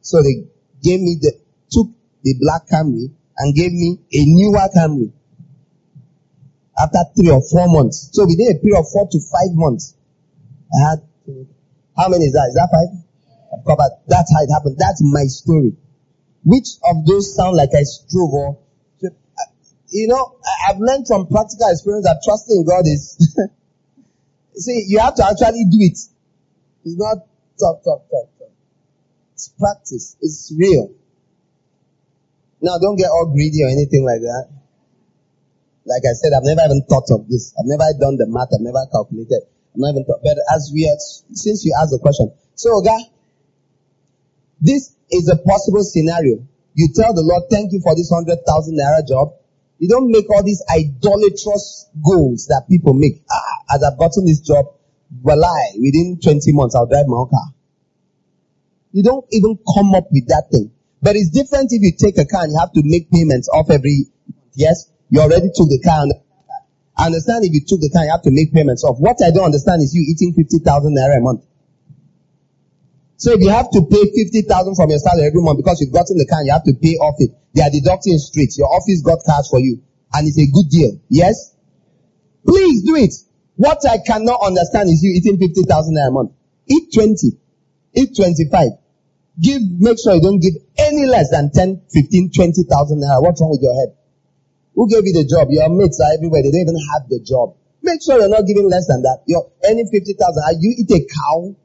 So 0.01 0.21
they 0.21 0.47
gave 0.83 0.99
me 0.99 1.17
the, 1.21 1.33
took 1.71 1.87
the 2.23 2.35
black 2.39 2.67
Camry 2.67 3.11
and 3.37 3.55
gave 3.55 3.71
me 3.71 3.97
a 4.13 4.21
newer 4.25 4.67
Camry. 4.75 5.11
After 6.81 7.03
three 7.15 7.29
or 7.29 7.41
four 7.45 7.67
months. 7.69 8.09
So 8.11 8.25
within 8.25 8.55
a 8.55 8.57
period 8.57 8.79
of 8.79 8.89
four 8.89 9.07
to 9.11 9.19
five 9.19 9.53
months, 9.53 9.93
I 10.73 10.89
had, 10.89 10.99
how 11.95 12.09
many 12.09 12.25
is 12.25 12.33
that? 12.33 12.49
Is 12.49 12.55
that 12.57 12.69
five? 12.73 12.89
I've 13.53 13.65
covered. 13.65 14.01
That's 14.07 14.33
how 14.33 14.41
it 14.41 14.49
happened. 14.49 14.77
That's 14.79 15.01
my 15.03 15.25
story. 15.25 15.77
Which 16.43 16.81
of 16.89 17.05
those 17.05 17.35
sound 17.35 17.57
like 17.57 17.69
I 17.77 17.83
strove 17.83 18.57
you 19.91 20.07
know, 20.07 20.37
I've 20.67 20.79
learned 20.79 21.05
from 21.05 21.27
practical 21.27 21.67
experience 21.69 22.05
that 22.05 22.21
trusting 22.23 22.55
in 22.55 22.65
God 22.65 22.87
is, 22.87 23.19
see, 24.55 24.85
you 24.87 24.99
have 24.99 25.15
to 25.15 25.25
actually 25.25 25.65
do 25.65 25.77
it. 25.83 25.99
It's 26.85 26.97
not 26.97 27.17
talk, 27.59 27.83
talk, 27.83 28.09
talk, 28.09 28.39
talk. 28.39 28.51
It's 29.33 29.49
practice. 29.49 30.15
It's 30.21 30.53
real. 30.57 30.95
Now, 32.61 32.77
don't 32.79 32.95
get 32.95 33.09
all 33.11 33.25
greedy 33.25 33.63
or 33.63 33.69
anything 33.69 34.05
like 34.05 34.21
that. 34.21 34.60
Like 35.91 36.07
I 36.07 36.15
said, 36.15 36.31
I've 36.31 36.47
never 36.47 36.63
even 36.63 36.87
thought 36.87 37.11
of 37.11 37.27
this. 37.27 37.51
I've 37.59 37.67
never 37.67 37.83
done 37.99 38.15
the 38.15 38.23
math. 38.31 38.55
I've 38.55 38.63
never 38.63 38.79
calculated. 38.95 39.43
I've 39.75 39.83
not 39.83 39.91
even 39.91 40.07
thought. 40.07 40.23
But 40.23 40.39
as 40.55 40.71
we 40.71 40.87
are, 40.87 40.95
since 41.35 41.67
you 41.67 41.75
asked 41.75 41.91
the 41.91 41.99
question, 41.99 42.31
so 42.55 42.79
Oga, 42.79 42.95
this 44.63 44.95
is 45.11 45.27
a 45.27 45.35
possible 45.35 45.83
scenario. 45.83 46.47
You 46.79 46.87
tell 46.95 47.11
the 47.11 47.27
Lord, 47.27 47.51
thank 47.51 47.75
you 47.75 47.81
for 47.83 47.91
this 47.91 48.07
hundred 48.07 48.39
thousand 48.47 48.79
naira 48.79 49.03
job. 49.03 49.35
You 49.79 49.89
don't 49.89 50.07
make 50.07 50.29
all 50.31 50.43
these 50.43 50.63
idolatrous 50.69 51.89
goals 51.99 52.47
that 52.47 52.69
people 52.69 52.93
make. 52.93 53.23
Ah, 53.27 53.75
as 53.75 53.83
I've 53.83 53.97
gotten 53.97 54.23
this 54.25 54.39
job, 54.39 54.71
I, 55.27 55.75
within 55.75 56.19
20 56.23 56.53
months, 56.53 56.75
I'll 56.75 56.87
drive 56.87 57.07
my 57.07 57.17
own 57.17 57.29
car. 57.29 57.51
You 58.93 59.03
don't 59.03 59.25
even 59.31 59.57
come 59.57 59.95
up 59.95 60.07
with 60.11 60.27
that 60.27 60.47
thing. 60.51 60.71
But 61.01 61.15
it's 61.15 61.31
different 61.31 61.73
if 61.73 61.81
you 61.81 61.91
take 61.97 62.21
a 62.21 62.29
car 62.29 62.43
and 62.43 62.53
you 62.53 62.59
have 62.59 62.71
to 62.73 62.81
make 62.85 63.09
payments 63.09 63.49
off 63.49 63.71
every, 63.71 64.05
yes, 64.53 64.90
you 65.11 65.19
already 65.19 65.51
took 65.53 65.67
the 65.67 65.83
car. 65.83 66.07
And 66.07 66.13
I 66.97 67.11
understand 67.11 67.43
if 67.43 67.51
you 67.51 67.61
took 67.67 67.83
the 67.83 67.91
car, 67.91 68.07
you 68.07 68.11
have 68.15 68.23
to 68.23 68.31
make 68.31 68.55
payments 68.55 68.83
off. 68.87 68.97
What 68.97 69.19
I 69.19 69.29
don't 69.29 69.51
understand 69.51 69.83
is 69.83 69.91
you 69.93 70.01
eating 70.07 70.33
50,000 70.33 70.63
naira 70.95 71.19
a 71.19 71.21
month. 71.21 71.43
So 73.19 73.37
if 73.37 73.41
you 73.43 73.51
have 73.51 73.69
to 73.75 73.85
pay 73.85 74.01
50,000 74.01 74.49
from 74.73 74.89
your 74.89 74.97
salary 74.97 75.27
every 75.27 75.43
month 75.43 75.61
because 75.61 75.77
you've 75.77 75.93
gotten 75.93 76.17
the 76.17 76.25
car 76.25 76.41
you 76.41 76.49
have 76.55 76.65
to 76.65 76.73
pay 76.73 76.97
off 76.97 77.21
it, 77.21 77.29
they 77.53 77.61
are 77.61 77.69
deducting 77.69 78.17
straight. 78.17 78.57
Your 78.57 78.71
office 78.73 79.03
got 79.05 79.21
cash 79.21 79.45
for 79.51 79.59
you 79.59 79.83
and 80.15 80.25
it's 80.25 80.39
a 80.41 80.47
good 80.49 80.71
deal. 80.71 80.97
Yes? 81.11 81.53
Please 82.47 82.81
do 82.81 82.95
it. 82.95 83.13
What 83.61 83.77
I 83.85 83.99
cannot 84.01 84.41
understand 84.41 84.89
is 84.89 85.03
you 85.03 85.13
eating 85.13 85.37
50,000 85.37 85.69
naira 85.93 86.07
a 86.07 86.11
month. 86.11 86.31
Eat 86.65 86.89
20. 86.95 87.37
Eat 87.93 88.15
25. 88.15 88.79
Give, 89.37 89.61
make 89.77 89.99
sure 90.01 90.15
you 90.15 90.23
don't 90.23 90.41
give 90.41 90.55
any 90.79 91.05
less 91.05 91.29
than 91.29 91.51
10, 91.51 91.93
15, 91.93 92.31
20,000 92.33 92.97
naira. 92.97 93.21
What's 93.21 93.37
wrong 93.37 93.51
with 93.51 93.61
your 93.61 93.75
head? 93.75 94.00
Who 94.75 94.87
gave 94.87 95.03
you 95.03 95.13
the 95.13 95.27
job? 95.27 95.51
Your 95.51 95.69
mates 95.69 95.99
are 95.99 96.13
everywhere. 96.15 96.41
They 96.43 96.51
don't 96.51 96.63
even 96.63 96.79
have 96.95 97.09
the 97.09 97.19
job. 97.19 97.59
Make 97.83 98.01
sure 98.01 98.19
you're 98.19 98.29
not 98.31 98.45
giving 98.47 98.69
less 98.69 98.87
than 98.87 99.01
that. 99.03 99.25
You're 99.25 99.49
earning 99.67 99.89
50,000. 99.89 100.15
Are 100.15 100.53
you 100.53 100.69
eat 100.77 100.91
a 100.91 101.01
cow? 101.03 101.55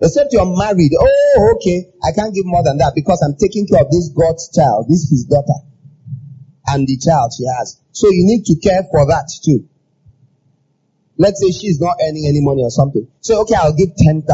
Except 0.00 0.32
you're 0.32 0.48
married. 0.48 0.92
Oh, 0.96 1.54
okay. 1.56 1.92
I 2.00 2.12
can't 2.16 2.34
give 2.34 2.46
more 2.46 2.64
than 2.64 2.78
that 2.78 2.92
because 2.94 3.20
I'm 3.20 3.36
taking 3.36 3.66
care 3.66 3.82
of 3.84 3.90
this 3.90 4.08
God's 4.16 4.48
child. 4.48 4.88
This 4.88 5.04
is 5.04 5.10
his 5.10 5.24
daughter. 5.28 5.60
And 6.66 6.86
the 6.86 6.96
child 6.96 7.32
she 7.36 7.44
has. 7.58 7.80
So 7.92 8.08
you 8.08 8.24
need 8.24 8.46
to 8.46 8.56
care 8.56 8.86
for 8.90 9.04
that 9.06 9.28
too. 9.44 9.68
Let's 11.18 11.42
say 11.42 11.52
she's 11.52 11.80
not 11.80 12.00
earning 12.00 12.24
any 12.24 12.40
money 12.40 12.62
or 12.62 12.70
something. 12.70 13.06
So 13.20 13.42
okay, 13.42 13.56
I'll 13.58 13.76
give 13.76 13.92
10,000. 13.96 14.24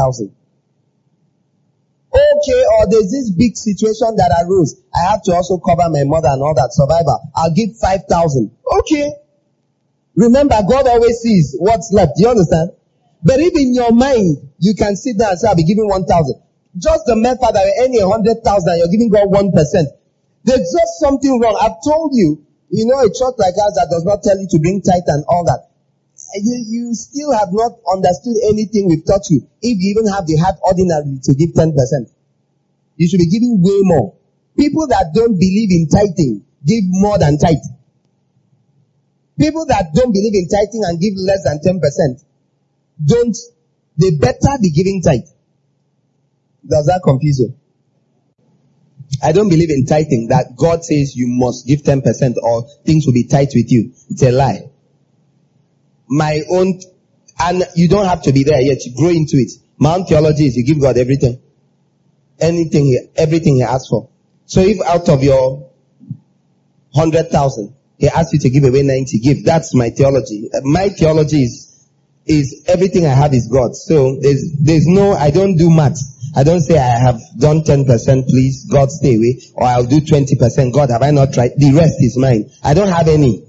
Okay, 2.47 2.63
or 2.79 2.87
there's 2.87 3.11
this 3.11 3.27
big 3.35 3.59
situation 3.59 4.15
that 4.15 4.31
arose. 4.39 4.79
I 4.95 5.11
have 5.11 5.21
to 5.23 5.35
also 5.35 5.59
cover 5.59 5.83
my 5.91 6.07
mother 6.07 6.31
and 6.31 6.39
all 6.39 6.55
that 6.55 6.71
survivor. 6.71 7.19
I'll 7.35 7.51
give 7.51 7.75
5,000. 7.75 8.07
Okay. 8.79 9.11
Remember, 10.15 10.55
God 10.63 10.87
always 10.87 11.19
sees 11.19 11.59
what's 11.59 11.91
left. 11.91 12.15
Do 12.15 12.23
you 12.23 12.29
understand? 12.31 12.71
But 13.19 13.43
if 13.43 13.51
in 13.51 13.75
your 13.75 13.91
mind, 13.91 14.47
you 14.63 14.75
can 14.79 14.95
sit 14.95 15.19
down 15.19 15.35
and 15.35 15.39
say, 15.39 15.51
I'll 15.51 15.59
be 15.59 15.67
giving 15.67 15.91
1,000. 15.91 16.07
Just 16.79 17.03
the 17.03 17.19
method 17.19 17.51
that 17.51 17.67
you're 17.67 17.83
earning 17.83 18.07
100,000 18.07 18.39
you're 18.79 18.95
giving 18.95 19.11
God 19.11 19.27
1%. 19.27 19.51
There's 20.47 20.67
just 20.71 20.91
something 21.03 21.41
wrong. 21.43 21.59
I've 21.59 21.83
told 21.83 22.15
you, 22.15 22.47
you 22.71 22.87
know, 22.87 23.03
a 23.03 23.11
church 23.11 23.35
like 23.35 23.59
ours 23.59 23.75
that 23.75 23.91
does 23.91 24.07
not 24.07 24.23
tell 24.23 24.39
you 24.39 24.47
to 24.47 24.59
bring 24.63 24.79
tithe 24.79 25.03
and 25.11 25.25
all 25.27 25.43
that. 25.51 25.67
You, 26.39 26.63
you 26.63 26.95
still 26.95 27.35
have 27.35 27.51
not 27.51 27.75
understood 27.91 28.39
anything 28.47 28.87
we've 28.87 29.03
taught 29.03 29.27
you. 29.27 29.43
If 29.59 29.75
you 29.83 29.99
even 29.99 30.07
have 30.07 30.23
the 30.23 30.39
heart 30.39 30.55
ordinarily 30.63 31.19
to 31.27 31.35
give 31.35 31.51
10%, 31.51 31.75
you 32.97 33.07
should 33.07 33.19
be 33.19 33.29
giving 33.29 33.61
way 33.61 33.79
more. 33.83 34.15
People 34.57 34.87
that 34.87 35.13
don't 35.13 35.39
believe 35.39 35.71
in 35.71 35.87
tithing 35.87 36.43
give 36.65 36.83
more 36.87 37.17
than 37.17 37.37
tithe. 37.37 37.63
People 39.39 39.65
that 39.67 39.93
don't 39.93 40.11
believe 40.11 40.33
in 40.33 40.49
tithing 40.49 40.83
and 40.83 40.99
give 40.99 41.13
less 41.15 41.43
than 41.45 41.59
10% 41.61 42.27
don't, 43.03 43.37
they 43.97 44.11
better 44.11 44.57
be 44.61 44.71
giving 44.71 45.01
tithe. 45.01 45.27
Does 46.67 46.85
that 46.87 47.01
confuse 47.03 47.39
you? 47.39 47.55
I 49.23 49.31
don't 49.31 49.49
believe 49.49 49.69
in 49.69 49.85
tithing 49.85 50.27
that 50.29 50.55
God 50.55 50.83
says 50.83 51.15
you 51.15 51.27
must 51.27 51.65
give 51.65 51.81
10% 51.81 52.03
or 52.41 52.67
things 52.85 53.05
will 53.05 53.13
be 53.13 53.25
tight 53.25 53.49
with 53.55 53.71
you. 53.71 53.93
It's 54.09 54.21
a 54.23 54.31
lie. 54.31 54.69
My 56.07 56.43
own, 56.49 56.79
and 57.39 57.63
you 57.75 57.87
don't 57.87 58.05
have 58.05 58.23
to 58.23 58.33
be 58.33 58.43
there 58.43 58.61
yet. 58.61 58.85
You 58.85 58.95
grow 58.95 59.09
into 59.09 59.37
it. 59.37 59.51
My 59.77 59.95
own 59.95 60.05
theology 60.05 60.47
is 60.47 60.55
you 60.55 60.65
give 60.65 60.81
God 60.81 60.97
everything. 60.97 61.41
Anything 62.39 63.09
everything 63.15 63.55
he 63.55 63.63
asks 63.63 63.89
for. 63.89 64.09
So 64.45 64.61
if 64.61 64.79
out 64.81 65.09
of 65.09 65.23
your 65.23 65.69
hundred 66.93 67.29
thousand, 67.29 67.75
he 67.97 68.07
asks 68.07 68.33
you 68.33 68.39
to 68.39 68.49
give 68.49 68.63
away 68.63 68.83
90, 68.83 69.19
give. 69.19 69.43
That's 69.43 69.73
my 69.73 69.89
theology. 69.89 70.49
My 70.63 70.89
theology 70.89 71.43
is, 71.43 71.87
is 72.25 72.63
everything 72.67 73.05
I 73.05 73.13
have 73.13 73.33
is 73.33 73.47
God. 73.47 73.75
So 73.75 74.19
there's, 74.21 74.53
there's 74.59 74.85
no, 74.85 75.13
I 75.13 75.31
don't 75.31 75.57
do 75.57 75.69
maths. 75.69 76.13
I 76.35 76.43
don't 76.43 76.61
say 76.61 76.77
I 76.77 76.99
have 76.99 77.19
done 77.39 77.61
10%, 77.61 78.27
please, 78.27 78.65
God 78.65 78.91
stay 78.91 79.15
away, 79.15 79.41
or 79.55 79.63
I'll 79.63 79.85
do 79.85 79.99
20%, 79.99 80.73
God 80.73 80.91
have 80.91 81.01
I 81.01 81.11
not 81.11 81.33
tried? 81.33 81.51
The 81.57 81.73
rest 81.73 81.95
is 81.99 82.17
mine. 82.17 82.51
I 82.63 82.73
don't 82.73 82.89
have 82.89 83.07
any. 83.07 83.43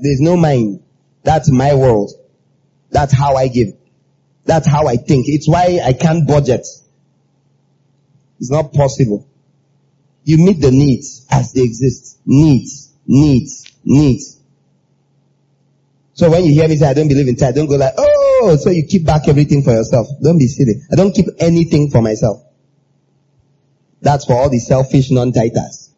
There's 0.00 0.20
no 0.20 0.36
mine. 0.36 0.82
That's 1.24 1.50
my 1.50 1.74
world. 1.74 2.12
That's 2.90 3.12
how 3.12 3.36
I 3.36 3.48
give. 3.48 3.74
That's 4.44 4.66
how 4.66 4.86
I 4.86 4.96
think. 4.96 5.26
It's 5.28 5.48
why 5.48 5.80
I 5.84 5.92
can't 5.92 6.26
budget. 6.26 6.66
It's 8.42 8.50
not 8.50 8.72
possible. 8.72 9.24
You 10.24 10.36
meet 10.38 10.60
the 10.60 10.72
needs 10.72 11.24
as 11.30 11.52
they 11.52 11.62
exist. 11.62 12.18
Needs, 12.26 12.92
needs, 13.06 13.72
needs. 13.84 14.40
So 16.14 16.28
when 16.28 16.44
you 16.44 16.52
hear 16.52 16.66
me 16.66 16.74
say 16.74 16.88
I 16.88 16.94
don't 16.94 17.06
believe 17.06 17.28
in 17.28 17.36
tithe, 17.36 17.54
don't 17.54 17.68
go 17.68 17.76
like, 17.76 17.94
oh, 17.96 18.58
so 18.60 18.70
you 18.70 18.84
keep 18.88 19.06
back 19.06 19.28
everything 19.28 19.62
for 19.62 19.70
yourself. 19.70 20.08
Don't 20.20 20.38
be 20.38 20.48
silly. 20.48 20.82
I 20.90 20.96
don't 20.96 21.14
keep 21.14 21.26
anything 21.38 21.90
for 21.90 22.02
myself. 22.02 22.42
That's 24.00 24.24
for 24.24 24.32
all 24.32 24.50
the 24.50 24.58
selfish 24.58 25.12
non-tithers 25.12 25.90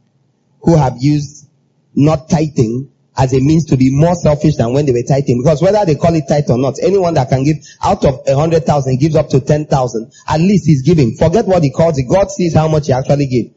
who 0.61 0.77
have 0.77 0.99
used 1.01 1.49
not 1.95 2.29
tithing 2.29 2.91
as 3.17 3.33
a 3.33 3.41
means 3.41 3.65
to 3.67 3.77
be 3.77 3.91
more 3.91 4.15
selfish 4.15 4.57
than 4.57 4.73
when 4.73 4.87
they 4.87 4.93
were 4.93 5.03
tithing. 5.07 5.41
Because 5.43 5.63
whether 5.63 5.85
they 5.85 5.95
call 5.95 6.15
it 6.15 6.25
tithe 6.29 6.51
or 6.51 6.59
not, 6.59 6.75
anyone 6.83 7.15
that 7.15 7.29
can 7.29 7.45
give 7.45 7.57
out 7.83 8.05
of 8.05 8.21
a 8.27 8.35
hundred 8.35 8.65
thousand 8.65 8.99
gives 8.99 9.15
up 9.17 9.29
to 9.29 9.41
ten 9.41 9.67
thousand, 9.67 10.13
at 10.29 10.41
least 10.41 10.67
he's 10.67 10.83
giving. 10.83 11.15
Forget 11.17 11.47
what 11.47 11.63
he 11.63 11.71
calls 11.71 11.99
it. 11.99 12.09
God 12.09 12.31
sees 12.31 12.55
how 12.55 12.69
much 12.69 12.87
he 12.87 12.93
actually 12.93 13.27
gave. 13.27 13.55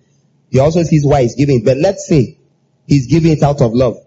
He 0.50 0.60
also 0.60 0.84
sees 0.84 1.06
why 1.06 1.24
he's 1.24 1.36
giving. 1.36 1.64
But 1.64 1.78
let's 1.78 2.08
say 2.08 2.38
he's 2.86 3.08
giving 3.08 3.32
it 3.32 3.44
out 3.44 3.62
of 3.62 3.74
love. 3.74 3.98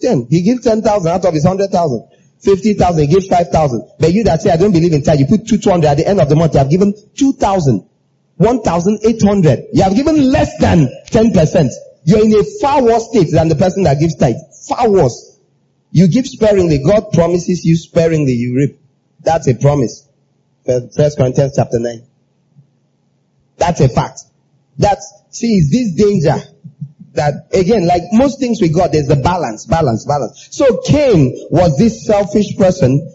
Then 0.00 0.26
he 0.28 0.42
gives 0.42 0.62
10,000 0.62 1.10
out 1.10 1.24
of 1.24 1.32
his 1.32 1.44
100,000. 1.44 2.08
50,000, 2.42 3.00
he 3.00 3.06
gives 3.06 3.26
5,000. 3.28 3.90
But 3.98 4.12
you 4.12 4.24
that 4.24 4.42
say, 4.42 4.50
I 4.50 4.56
don't 4.56 4.72
believe 4.72 4.92
in 4.92 5.02
tithe, 5.02 5.20
you 5.20 5.26
put 5.26 5.48
200 5.48 5.86
at 5.86 5.96
the 5.96 6.06
end 6.06 6.20
of 6.20 6.28
the 6.28 6.36
month, 6.36 6.52
you 6.52 6.58
have 6.58 6.70
given 6.70 6.92
2,000. 7.16 7.88
1,800. 8.36 9.64
You 9.72 9.82
have 9.82 9.94
given 9.94 10.30
less 10.30 10.58
than 10.58 10.88
10%. 11.10 11.70
You're 12.06 12.24
in 12.24 12.32
a 12.32 12.44
far 12.60 12.84
worse 12.84 13.08
state 13.08 13.32
than 13.32 13.48
the 13.48 13.56
person 13.56 13.82
that 13.82 13.98
gives 13.98 14.14
tithe. 14.14 14.36
Far 14.68 14.88
worse. 14.88 15.40
You 15.90 16.06
give 16.06 16.24
sparingly. 16.24 16.78
God 16.78 17.12
promises 17.12 17.64
you 17.64 17.76
sparingly, 17.76 18.32
you 18.32 18.54
reap. 18.54 18.78
That's 19.20 19.48
a 19.48 19.56
promise. 19.56 20.08
First 20.64 21.18
Corinthians 21.18 21.54
chapter 21.56 21.80
9. 21.80 22.06
That's 23.56 23.80
a 23.80 23.88
fact. 23.88 24.20
That's, 24.78 25.14
see, 25.30 25.56
is 25.56 25.70
this 25.72 25.94
danger 25.94 26.36
that 27.14 27.48
again, 27.52 27.88
like 27.88 28.02
most 28.12 28.38
things 28.38 28.60
we 28.60 28.68
got, 28.68 28.92
there's 28.92 29.08
the 29.08 29.16
balance, 29.16 29.66
balance, 29.66 30.04
balance. 30.04 30.48
So 30.52 30.82
Cain 30.86 31.48
was 31.50 31.76
this 31.76 32.06
selfish 32.06 32.56
person 32.56 33.12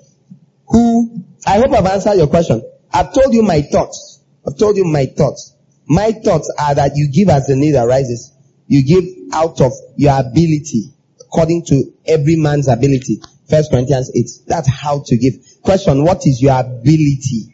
who, 0.68 1.23
I 1.47 1.59
hope 1.59 1.72
I've 1.72 1.85
answered 1.85 2.15
your 2.15 2.27
question. 2.27 2.61
I've 2.91 3.13
told 3.13 3.34
you 3.34 3.43
my 3.43 3.61
thoughts. 3.61 4.19
I've 4.45 4.57
told 4.57 4.76
you 4.76 4.84
my 4.84 5.05
thoughts. 5.05 5.55
My 5.88 6.11
thoughts 6.11 6.53
are 6.59 6.76
that 6.76 6.93
you 6.95 7.09
give 7.09 7.30
as 7.30 7.47
the 7.47 7.55
need 7.55 7.76
arises. 7.76 8.30
You 8.72 8.84
give 8.84 9.03
out 9.34 9.60
of 9.60 9.73
your 9.98 10.18
ability, 10.18 10.93
according 11.19 11.65
to 11.65 11.93
every 12.06 12.38
man's 12.38 12.69
ability. 12.69 13.22
First 13.49 13.69
Corinthians 13.69 14.10
8. 14.15 14.48
That's 14.48 14.69
how 14.69 15.03
to 15.07 15.18
give. 15.18 15.34
Question, 15.61 16.06
what 16.06 16.26
is 16.26 16.41
your 16.41 16.57
ability? 16.57 17.53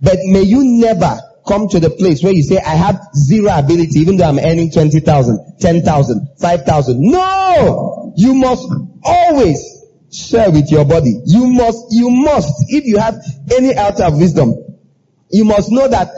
But 0.00 0.16
may 0.24 0.42
you 0.42 0.64
never 0.64 1.16
come 1.46 1.68
to 1.68 1.78
the 1.78 1.90
place 1.90 2.24
where 2.24 2.32
you 2.32 2.42
say, 2.42 2.58
I 2.58 2.74
have 2.74 3.00
zero 3.14 3.56
ability, 3.56 4.00
even 4.00 4.16
though 4.16 4.24
I'm 4.24 4.40
earning 4.40 4.72
20,000, 4.72 5.60
10,000, 5.60 6.28
5,000. 6.40 6.96
No! 7.00 8.12
You 8.16 8.34
must 8.34 8.66
always 9.04 9.84
share 10.12 10.50
with 10.50 10.72
your 10.72 10.86
body. 10.86 11.20
You 11.24 11.46
must, 11.46 11.86
you 11.90 12.10
must, 12.10 12.64
if 12.66 12.84
you 12.84 12.98
have 12.98 13.14
any 13.56 13.76
out 13.76 14.00
of 14.00 14.18
wisdom, 14.18 14.56
you 15.30 15.44
must 15.44 15.70
know 15.70 15.86
that 15.86 16.08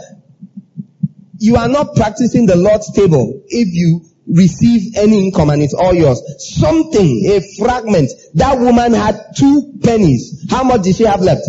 you 1.38 1.56
are 1.56 1.68
not 1.68 1.94
practicing 1.94 2.46
the 2.46 2.56
Lord's 2.56 2.92
table 2.92 3.42
if 3.46 3.68
you 3.72 4.04
receive 4.26 4.96
any 4.96 5.24
income 5.24 5.50
and 5.50 5.62
it's 5.62 5.74
all 5.74 5.94
yours. 5.94 6.20
Something, 6.38 7.24
a 7.26 7.40
fragment. 7.58 8.10
That 8.34 8.58
woman 8.58 8.92
had 8.92 9.18
two 9.36 9.74
pennies. 9.82 10.46
How 10.50 10.64
much 10.64 10.82
did 10.82 10.96
she 10.96 11.04
have 11.04 11.20
left? 11.20 11.42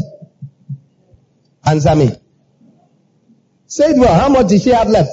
Answer 1.65 1.95
me. 1.95 2.11
Say 3.65 3.91
it 3.91 3.97
well. 3.97 4.17
How 4.17 4.29
much 4.29 4.47
did 4.47 4.61
she 4.61 4.69
have 4.69 4.87
left? 4.87 5.11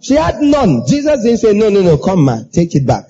She 0.00 0.14
had 0.14 0.40
none. 0.40 0.86
Jesus 0.86 1.22
didn't 1.22 1.38
say, 1.38 1.52
no, 1.52 1.68
no, 1.68 1.82
no, 1.82 1.98
come 1.98 2.24
man, 2.24 2.50
take 2.50 2.74
it 2.74 2.86
back. 2.86 3.04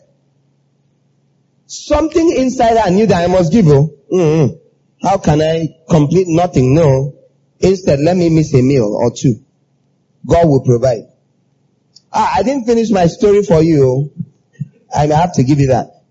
Something 1.66 2.32
inside 2.36 2.76
her 2.76 2.90
knew 2.90 3.06
that 3.06 3.24
I 3.24 3.26
must 3.26 3.52
give 3.52 3.66
her. 3.66 3.72
Oh. 3.72 3.90
Mm-hmm. 4.12 5.06
How 5.06 5.18
can 5.18 5.40
I 5.42 5.68
complete 5.88 6.26
nothing? 6.28 6.74
No. 6.74 7.14
Instead, 7.58 8.00
let 8.00 8.16
me 8.16 8.30
miss 8.30 8.54
a 8.54 8.62
meal 8.62 8.94
or 8.94 9.10
two. 9.10 9.45
God 10.26 10.48
will 10.48 10.62
provide. 10.62 11.04
Ah, 12.12 12.34
I 12.36 12.42
didn't 12.42 12.64
finish 12.64 12.90
my 12.90 13.06
story 13.06 13.42
for 13.42 13.62
you. 13.62 14.12
I 14.94 15.06
have 15.06 15.34
to 15.34 15.44
give 15.44 15.60
you 15.60 15.68
that. 15.68 16.02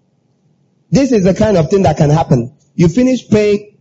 This 0.91 1.11
is 1.11 1.23
the 1.23 1.33
kind 1.33 1.57
of 1.57 1.69
thing 1.69 1.83
that 1.83 1.97
can 1.97 2.09
happen. 2.09 2.55
You 2.75 2.87
finish 2.87 3.27
paying 3.27 3.77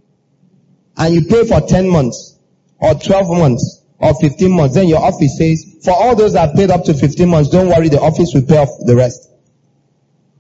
and 0.97 1.15
you 1.15 1.25
pay 1.27 1.47
for 1.47 1.61
10 1.61 1.89
months 1.89 2.39
or 2.79 2.95
12 2.95 3.29
months 3.39 3.83
or 3.99 4.15
15 4.15 4.51
months. 4.51 4.75
Then 4.75 4.89
your 4.89 5.01
office 5.01 5.39
says, 5.39 5.77
for 5.85 5.93
all 5.93 6.17
those 6.17 6.33
that 6.33 6.55
paid 6.57 6.71
up 6.71 6.85
to 6.85 6.95
15 6.95 7.29
months, 7.29 7.51
don't 7.51 7.69
worry, 7.69 7.89
the 7.89 8.01
office 8.01 8.33
will 8.35 8.47
pay 8.47 8.57
off 8.57 8.71
the 8.85 8.97
rest. 8.97 9.31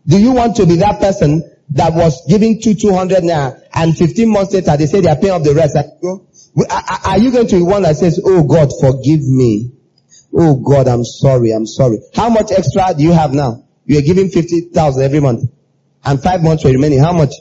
Do 0.06 0.18
you 0.18 0.32
want 0.32 0.56
to 0.56 0.66
be 0.66 0.76
that 0.76 1.00
person 1.00 1.50
that 1.70 1.94
was 1.94 2.24
giving 2.28 2.60
two 2.60 2.74
200 2.74 3.24
now 3.24 3.56
and 3.72 3.96
15 3.96 4.28
months 4.28 4.52
later 4.52 4.76
they 4.76 4.86
say 4.86 5.00
they 5.00 5.10
are 5.10 5.16
paying 5.16 5.32
off 5.32 5.42
the 5.42 5.54
rest? 5.54 5.76
Are 5.76 7.18
you 7.18 7.30
going 7.30 7.48
to 7.48 7.56
be 7.56 7.62
one 7.62 7.82
that 7.82 7.96
says, 7.96 8.20
oh 8.24 8.44
God, 8.44 8.70
forgive 8.80 9.22
me? 9.22 9.72
Oh 10.36 10.56
God, 10.56 10.89
I'm 10.89 11.05
sorry, 11.05 11.52
I'm 11.52 11.66
sorry. 11.66 11.98
How 12.15 12.28
much 12.28 12.51
extra 12.51 12.93
do 12.97 13.05
you 13.05 13.12
have 13.12 13.32
now? 13.32 13.65
You 13.85 13.98
are 13.98 14.02
giving 14.02 14.31
50,000 14.31 15.02
every 15.02 15.20
month. 15.20 15.44
And 16.05 16.23
five 16.23 16.43
months 16.43 16.65
were 16.65 16.73
remaining. 16.73 16.98
How 16.98 17.12
much? 17.12 17.32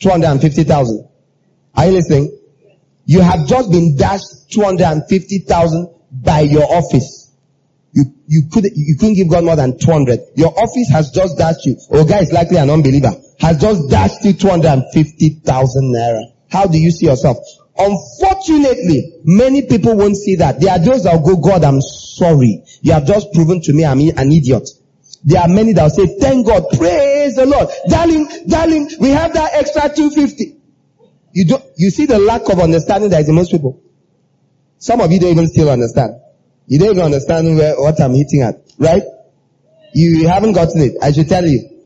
250,000. 0.00 1.08
Are 1.74 1.86
you 1.86 1.92
listening? 1.92 2.36
You 3.04 3.20
have 3.20 3.46
just 3.46 3.70
been 3.70 3.96
dashed 3.96 4.50
250,000 4.50 5.88
by 6.10 6.40
your 6.40 6.64
office. 6.64 7.32
You, 7.92 8.04
you 8.26 8.42
could, 8.50 8.64
you 8.74 8.96
couldn't 8.98 9.14
give 9.14 9.28
God 9.28 9.44
more 9.44 9.56
than 9.56 9.78
200. 9.78 10.20
Your 10.36 10.50
office 10.58 10.88
has 10.90 11.10
just 11.10 11.38
dashed 11.38 11.64
you. 11.64 11.76
Oh, 11.90 12.04
guy 12.04 12.20
is 12.20 12.32
likely 12.32 12.56
an 12.56 12.70
unbeliever. 12.70 13.12
Has 13.40 13.60
just 13.60 13.88
dashed 13.88 14.24
you 14.24 14.32
250,000 14.32 15.94
naira. 15.94 16.22
How 16.50 16.66
do 16.66 16.78
you 16.78 16.90
see 16.90 17.06
yourself? 17.06 17.38
Unfortunately, 17.82 19.20
many 19.24 19.62
people 19.62 19.96
won't 19.96 20.16
see 20.16 20.36
that. 20.36 20.60
There 20.60 20.70
are 20.70 20.78
those 20.78 21.04
that 21.04 21.14
will 21.14 21.36
go, 21.36 21.40
God, 21.40 21.64
I'm 21.64 21.80
sorry. 21.80 22.62
You 22.82 22.92
have 22.92 23.06
just 23.06 23.32
proven 23.32 23.62
to 23.62 23.72
me 23.72 23.86
I'm 23.86 24.00
an 24.00 24.30
idiot. 24.30 24.68
There 25.24 25.40
are 25.40 25.48
many 25.48 25.72
that 25.72 25.82
will 25.84 25.90
say, 25.90 26.18
thank 26.18 26.46
God, 26.46 26.64
praise 26.76 27.36
the 27.36 27.46
Lord. 27.46 27.68
Darling, 27.88 28.28
darling, 28.46 28.90
we 29.00 29.08
have 29.10 29.32
that 29.32 29.54
extra 29.54 29.82
250. 29.94 30.56
You 31.32 31.46
don't, 31.46 31.64
you 31.76 31.90
see 31.90 32.04
the 32.04 32.18
lack 32.18 32.48
of 32.50 32.58
understanding 32.60 33.08
that 33.10 33.22
is 33.22 33.28
in 33.30 33.34
most 33.34 33.50
people. 33.50 33.82
Some 34.78 35.00
of 35.00 35.10
you 35.10 35.18
don't 35.18 35.30
even 35.30 35.46
still 35.46 35.70
understand. 35.70 36.20
You 36.66 36.78
don't 36.78 36.90
even 36.90 37.04
understand 37.04 37.56
where, 37.56 37.80
what 37.80 37.98
I'm 38.00 38.14
hitting 38.14 38.42
at, 38.42 38.62
right? 38.78 39.02
You 39.94 40.28
haven't 40.28 40.52
gotten 40.52 40.82
it. 40.82 40.96
I 41.02 41.12
should 41.12 41.28
tell 41.28 41.46
you. 41.46 41.84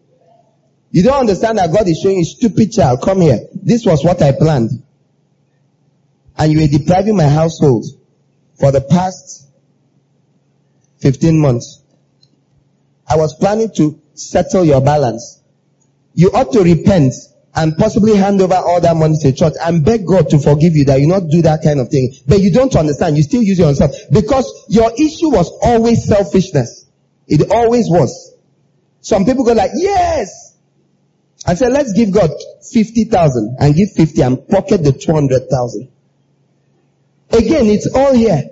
You 0.90 1.02
don't 1.04 1.20
understand 1.20 1.58
that 1.58 1.72
God 1.72 1.86
is 1.88 2.00
showing 2.00 2.18
you, 2.18 2.24
stupid 2.24 2.72
child, 2.72 3.02
come 3.02 3.20
here. 3.20 3.40
This 3.54 3.84
was 3.86 4.04
what 4.04 4.22
I 4.22 4.32
planned. 4.32 4.70
And 6.36 6.52
you 6.52 6.60
were 6.60 6.66
depriving 6.66 7.16
my 7.16 7.28
household 7.28 7.84
for 8.58 8.72
the 8.72 8.80
past 8.80 9.48
15 11.00 11.38
months. 11.38 11.82
I 13.08 13.16
was 13.16 13.34
planning 13.34 13.70
to 13.76 14.00
settle 14.14 14.64
your 14.64 14.80
balance. 14.80 15.40
You 16.14 16.30
ought 16.30 16.52
to 16.52 16.62
repent 16.62 17.14
and 17.54 17.76
possibly 17.76 18.16
hand 18.16 18.40
over 18.40 18.54
all 18.54 18.80
that 18.80 18.96
money 18.96 19.16
to 19.20 19.30
the 19.30 19.36
church 19.36 19.54
and 19.60 19.84
beg 19.84 20.06
God 20.06 20.28
to 20.30 20.38
forgive 20.38 20.74
you 20.74 20.84
that 20.86 21.00
you 21.00 21.06
not 21.06 21.28
do 21.30 21.42
that 21.42 21.62
kind 21.62 21.78
of 21.78 21.88
thing. 21.88 22.12
But 22.26 22.40
you 22.40 22.52
don't 22.52 22.74
understand. 22.74 23.16
You 23.16 23.22
still 23.22 23.42
use 23.42 23.58
it 23.58 23.62
yourself 23.62 23.92
because 24.10 24.66
your 24.68 24.90
issue 24.92 25.30
was 25.30 25.50
always 25.62 26.04
selfishness. 26.04 26.86
It 27.28 27.50
always 27.50 27.88
was. 27.88 28.34
Some 29.00 29.24
people 29.24 29.44
go 29.44 29.52
like, 29.52 29.70
yes. 29.74 30.56
I 31.46 31.54
said, 31.54 31.72
let's 31.72 31.92
give 31.92 32.10
God 32.10 32.30
50,000 32.72 33.56
and 33.60 33.74
give 33.74 33.92
50 33.92 34.22
and 34.22 34.48
pocket 34.48 34.82
the 34.82 34.92
200,000. 34.92 35.90
Again, 37.30 37.66
it's 37.66 37.88
all 37.94 38.14
here. 38.14 38.50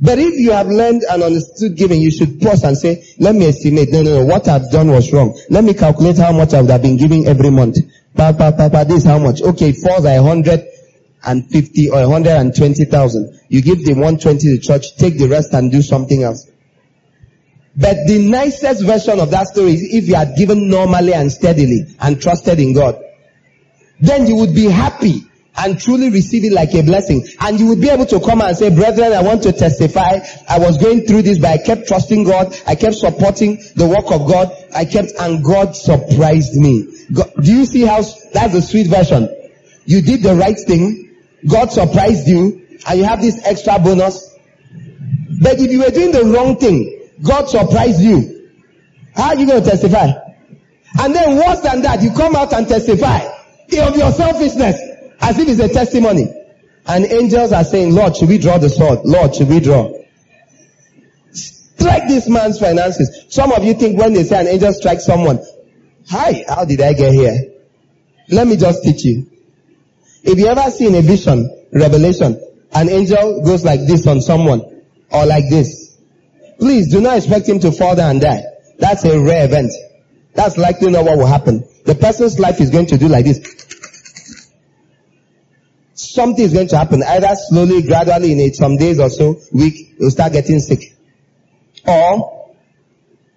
But 0.00 0.18
if 0.18 0.34
you 0.34 0.52
have 0.52 0.66
learned 0.68 1.02
and 1.08 1.22
understood 1.22 1.76
giving, 1.76 2.00
you 2.00 2.10
should 2.10 2.40
pause 2.40 2.64
and 2.64 2.76
say, 2.76 3.06
let 3.18 3.34
me 3.34 3.46
estimate. 3.46 3.90
No, 3.92 4.02
no, 4.02 4.18
no. 4.18 4.24
What 4.26 4.48
I've 4.48 4.70
done 4.70 4.90
was 4.90 5.12
wrong. 5.12 5.38
Let 5.50 5.64
me 5.64 5.72
calculate 5.72 6.18
how 6.18 6.32
much 6.32 6.52
I 6.52 6.60
would 6.60 6.70
have 6.70 6.82
been 6.82 6.96
giving 6.96 7.26
every 7.26 7.50
month. 7.50 7.78
Pa, 8.16 8.32
pa, 8.32 8.50
pa, 8.52 8.68
pa, 8.68 8.84
this 8.84 9.04
how 9.04 9.18
much? 9.18 9.40
Okay, 9.40 9.70
it 9.70 9.76
falls 9.76 10.04
at 10.04 10.20
150 10.20 11.90
or 11.90 12.08
120,000. 12.08 13.40
You 13.48 13.62
give 13.62 13.84
the 13.84 13.92
120 13.92 14.38
to 14.38 14.50
the 14.56 14.60
church, 14.60 14.96
take 14.96 15.16
the 15.16 15.28
rest 15.28 15.54
and 15.54 15.70
do 15.70 15.80
something 15.80 16.22
else. 16.22 16.50
But 17.76 18.06
the 18.06 18.18
nicest 18.18 18.84
version 18.84 19.20
of 19.20 19.30
that 19.30 19.48
story 19.48 19.74
is 19.74 19.94
if 19.94 20.08
you 20.08 20.16
had 20.16 20.36
given 20.36 20.68
normally 20.68 21.14
and 21.14 21.30
steadily 21.30 21.86
and 22.00 22.20
trusted 22.20 22.60
in 22.60 22.72
God. 22.72 23.02
Then 24.00 24.26
you 24.26 24.36
would 24.36 24.54
be 24.54 24.66
happy 24.66 25.24
and 25.56 25.80
truly 25.80 26.10
receive 26.10 26.44
it 26.44 26.52
like 26.52 26.74
a 26.74 26.82
blessing. 26.82 27.26
And 27.40 27.58
you 27.60 27.66
will 27.66 27.80
be 27.80 27.88
able 27.88 28.06
to 28.06 28.20
come 28.20 28.40
and 28.40 28.56
say, 28.56 28.74
brethren, 28.74 29.12
I 29.12 29.22
want 29.22 29.42
to 29.44 29.52
testify. 29.52 30.18
I 30.48 30.58
was 30.58 30.78
going 30.78 31.06
through 31.06 31.22
this, 31.22 31.38
but 31.38 31.50
I 31.50 31.58
kept 31.58 31.86
trusting 31.86 32.24
God. 32.24 32.56
I 32.66 32.74
kept 32.74 32.96
supporting 32.96 33.62
the 33.76 33.86
work 33.86 34.10
of 34.10 34.28
God. 34.28 34.52
I 34.74 34.84
kept, 34.84 35.12
and 35.18 35.44
God 35.44 35.76
surprised 35.76 36.54
me. 36.56 36.88
God, 37.12 37.32
do 37.40 37.52
you 37.52 37.66
see 37.66 37.82
how, 37.82 38.02
that's 38.32 38.52
the 38.52 38.62
sweet 38.62 38.88
version. 38.88 39.28
You 39.84 40.02
did 40.02 40.22
the 40.22 40.34
right 40.34 40.58
thing. 40.58 41.16
God 41.46 41.70
surprised 41.70 42.26
you 42.26 42.66
and 42.88 42.98
you 42.98 43.04
have 43.04 43.20
this 43.20 43.40
extra 43.44 43.78
bonus. 43.78 44.34
But 45.40 45.60
if 45.60 45.70
you 45.70 45.80
were 45.80 45.90
doing 45.90 46.12
the 46.12 46.24
wrong 46.24 46.56
thing, 46.56 47.10
God 47.22 47.48
surprised 47.48 48.00
you. 48.00 48.50
How 49.14 49.28
are 49.28 49.36
you 49.36 49.46
going 49.46 49.62
to 49.62 49.70
testify? 49.70 50.10
And 51.00 51.14
then 51.14 51.36
worse 51.36 51.60
than 51.60 51.82
that, 51.82 52.02
you 52.02 52.10
come 52.12 52.34
out 52.34 52.52
and 52.52 52.66
testify 52.66 53.34
of 53.80 53.96
your 53.96 54.12
selfishness 54.12 54.78
as 55.20 55.38
if 55.38 55.48
it's 55.48 55.60
a 55.60 55.68
testimony. 55.68 56.32
And 56.86 57.04
angels 57.06 57.52
are 57.52 57.64
saying, 57.64 57.94
Lord, 57.94 58.16
should 58.16 58.28
we 58.28 58.38
draw 58.38 58.58
the 58.58 58.68
sword? 58.68 59.00
Lord, 59.04 59.34
should 59.34 59.48
we 59.48 59.60
draw? 59.60 59.90
Strike 61.32 62.08
this 62.08 62.28
man's 62.28 62.58
finances. 62.58 63.26
Some 63.28 63.52
of 63.52 63.64
you 63.64 63.74
think 63.74 63.98
when 63.98 64.12
they 64.12 64.24
say 64.24 64.40
an 64.40 64.48
angel 64.48 64.72
strikes 64.72 65.04
someone, 65.04 65.40
hi, 66.08 66.44
how 66.48 66.64
did 66.64 66.80
I 66.80 66.92
get 66.92 67.12
here? 67.12 67.52
Let 68.28 68.46
me 68.46 68.56
just 68.56 68.82
teach 68.82 69.04
you. 69.04 69.30
If 70.22 70.38
you 70.38 70.46
ever 70.46 70.70
see 70.70 70.96
a 70.96 71.02
vision, 71.02 71.66
revelation, 71.72 72.40
an 72.72 72.88
angel 72.88 73.42
goes 73.44 73.64
like 73.64 73.80
this 73.86 74.06
on 74.06 74.20
someone, 74.20 74.62
or 75.10 75.26
like 75.26 75.48
this, 75.50 75.98
please 76.58 76.90
do 76.90 77.00
not 77.00 77.18
expect 77.18 77.48
him 77.48 77.60
to 77.60 77.72
fall 77.72 77.94
down 77.94 78.12
and 78.12 78.20
die. 78.20 78.42
That's 78.78 79.04
a 79.04 79.20
rare 79.20 79.44
event. 79.44 79.72
That's 80.34 80.56
likely 80.56 80.90
not 80.90 81.04
what 81.04 81.18
will 81.18 81.26
happen. 81.26 81.64
The 81.84 81.94
person's 81.94 82.38
life 82.38 82.60
is 82.60 82.70
going 82.70 82.86
to 82.86 82.98
do 82.98 83.08
like 83.08 83.24
this. 83.24 83.63
Something 86.12 86.44
is 86.44 86.52
going 86.52 86.68
to 86.68 86.76
happen, 86.76 87.02
either 87.02 87.34
slowly, 87.48 87.82
gradually, 87.82 88.32
in 88.32 88.40
it, 88.40 88.56
some 88.56 88.76
days 88.76 89.00
or 89.00 89.08
so, 89.08 89.40
week, 89.52 89.94
you'll 89.98 90.10
start 90.10 90.32
getting 90.32 90.60
sick. 90.60 90.96
Or, 91.86 92.54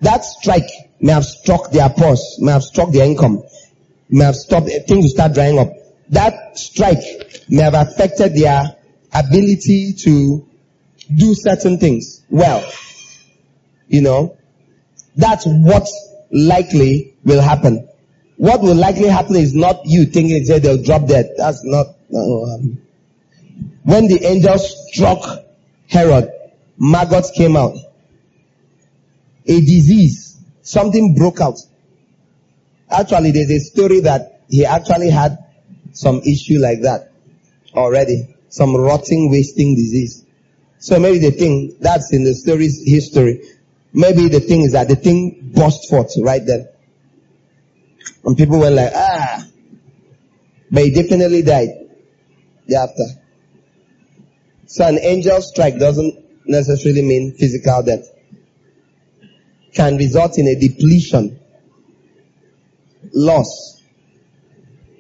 that 0.02 0.24
strike 0.26 0.70
may 1.00 1.14
have 1.14 1.26
struck 1.26 1.72
their 1.72 1.90
purse, 1.90 2.38
may 2.40 2.52
have 2.52 2.64
struck 2.64 2.92
their 2.92 3.06
income, 3.06 3.44
may 4.10 4.26
have 4.26 4.36
stopped, 4.36 4.70
things 4.88 5.06
will 5.06 5.10
start 5.10 5.34
drying 5.34 5.60
up. 5.60 5.70
That 6.10 6.58
strike 6.58 7.46
may 7.50 7.64
have 7.64 7.74
affected 7.74 8.36
their 8.36 8.76
ability 9.14 9.94
to 10.00 10.48
do 11.14 11.36
certain 11.36 11.78
things 11.78 12.24
well. 12.30 12.64
You 13.88 14.02
know, 14.02 14.38
that's 15.16 15.46
what 15.46 15.88
likely 16.32 17.16
will 17.24 17.42
happen. 17.42 17.88
What 18.38 18.62
will 18.62 18.76
likely 18.76 19.08
happen 19.08 19.36
is 19.36 19.54
not 19.54 19.82
you 19.86 20.06
thinking 20.06 20.46
they'll 20.46 20.82
drop 20.82 21.08
dead. 21.08 21.32
That's 21.38 21.64
not. 21.64 21.97
Um, 22.16 22.82
when 23.84 24.08
the 24.08 24.24
angel 24.24 24.58
struck 24.58 25.46
Herod, 25.90 26.30
maggots 26.78 27.32
came 27.32 27.56
out. 27.56 27.76
A 29.46 29.60
disease, 29.62 30.38
something 30.62 31.16
broke 31.16 31.40
out. 31.40 31.60
Actually, 32.90 33.32
there's 33.32 33.52
a 33.52 33.60
story 33.60 34.02
that 34.02 34.42
he 34.50 34.66
actually 34.66 35.10
had 35.10 35.38
some 35.92 36.22
issue 36.22 36.60
like 36.60 36.82
that 36.82 37.12
already. 37.74 38.36
Some 38.50 38.76
rotting, 38.76 39.30
wasting 39.30 39.76
disease. 39.76 40.26
So 40.80 41.00
maybe 41.00 41.20
the 41.20 41.32
thing, 41.32 41.76
that's 41.80 42.14
in 42.14 42.24
the 42.24 42.34
story's 42.34 42.84
history. 42.86 43.42
Maybe 43.94 44.28
the 44.28 44.40
thing 44.40 44.62
is 44.62 44.74
that 44.74 44.88
the 44.88 44.96
thing 44.96 45.52
burst 45.54 45.90
forth 45.90 46.14
right 46.22 46.46
then. 46.46 46.68
And 48.24 48.38
people 48.38 48.60
were 48.60 48.70
like, 48.70 48.92
ah. 48.94 49.46
But 50.72 50.84
he 50.84 50.92
definitely 50.92 51.42
died 51.44 51.77
thereafter. 52.68 53.06
So 54.68 54.86
an 54.86 55.00
angel 55.00 55.42
strike 55.42 55.80
doesn't 55.80 56.24
necessarily 56.46 57.02
mean 57.02 57.34
physical 57.34 57.84
death. 57.84 58.08
Can 59.74 59.98
result 59.98 60.38
in 60.38 60.48
a 60.48 60.56
depletion, 60.56 61.40
loss. 63.14 63.82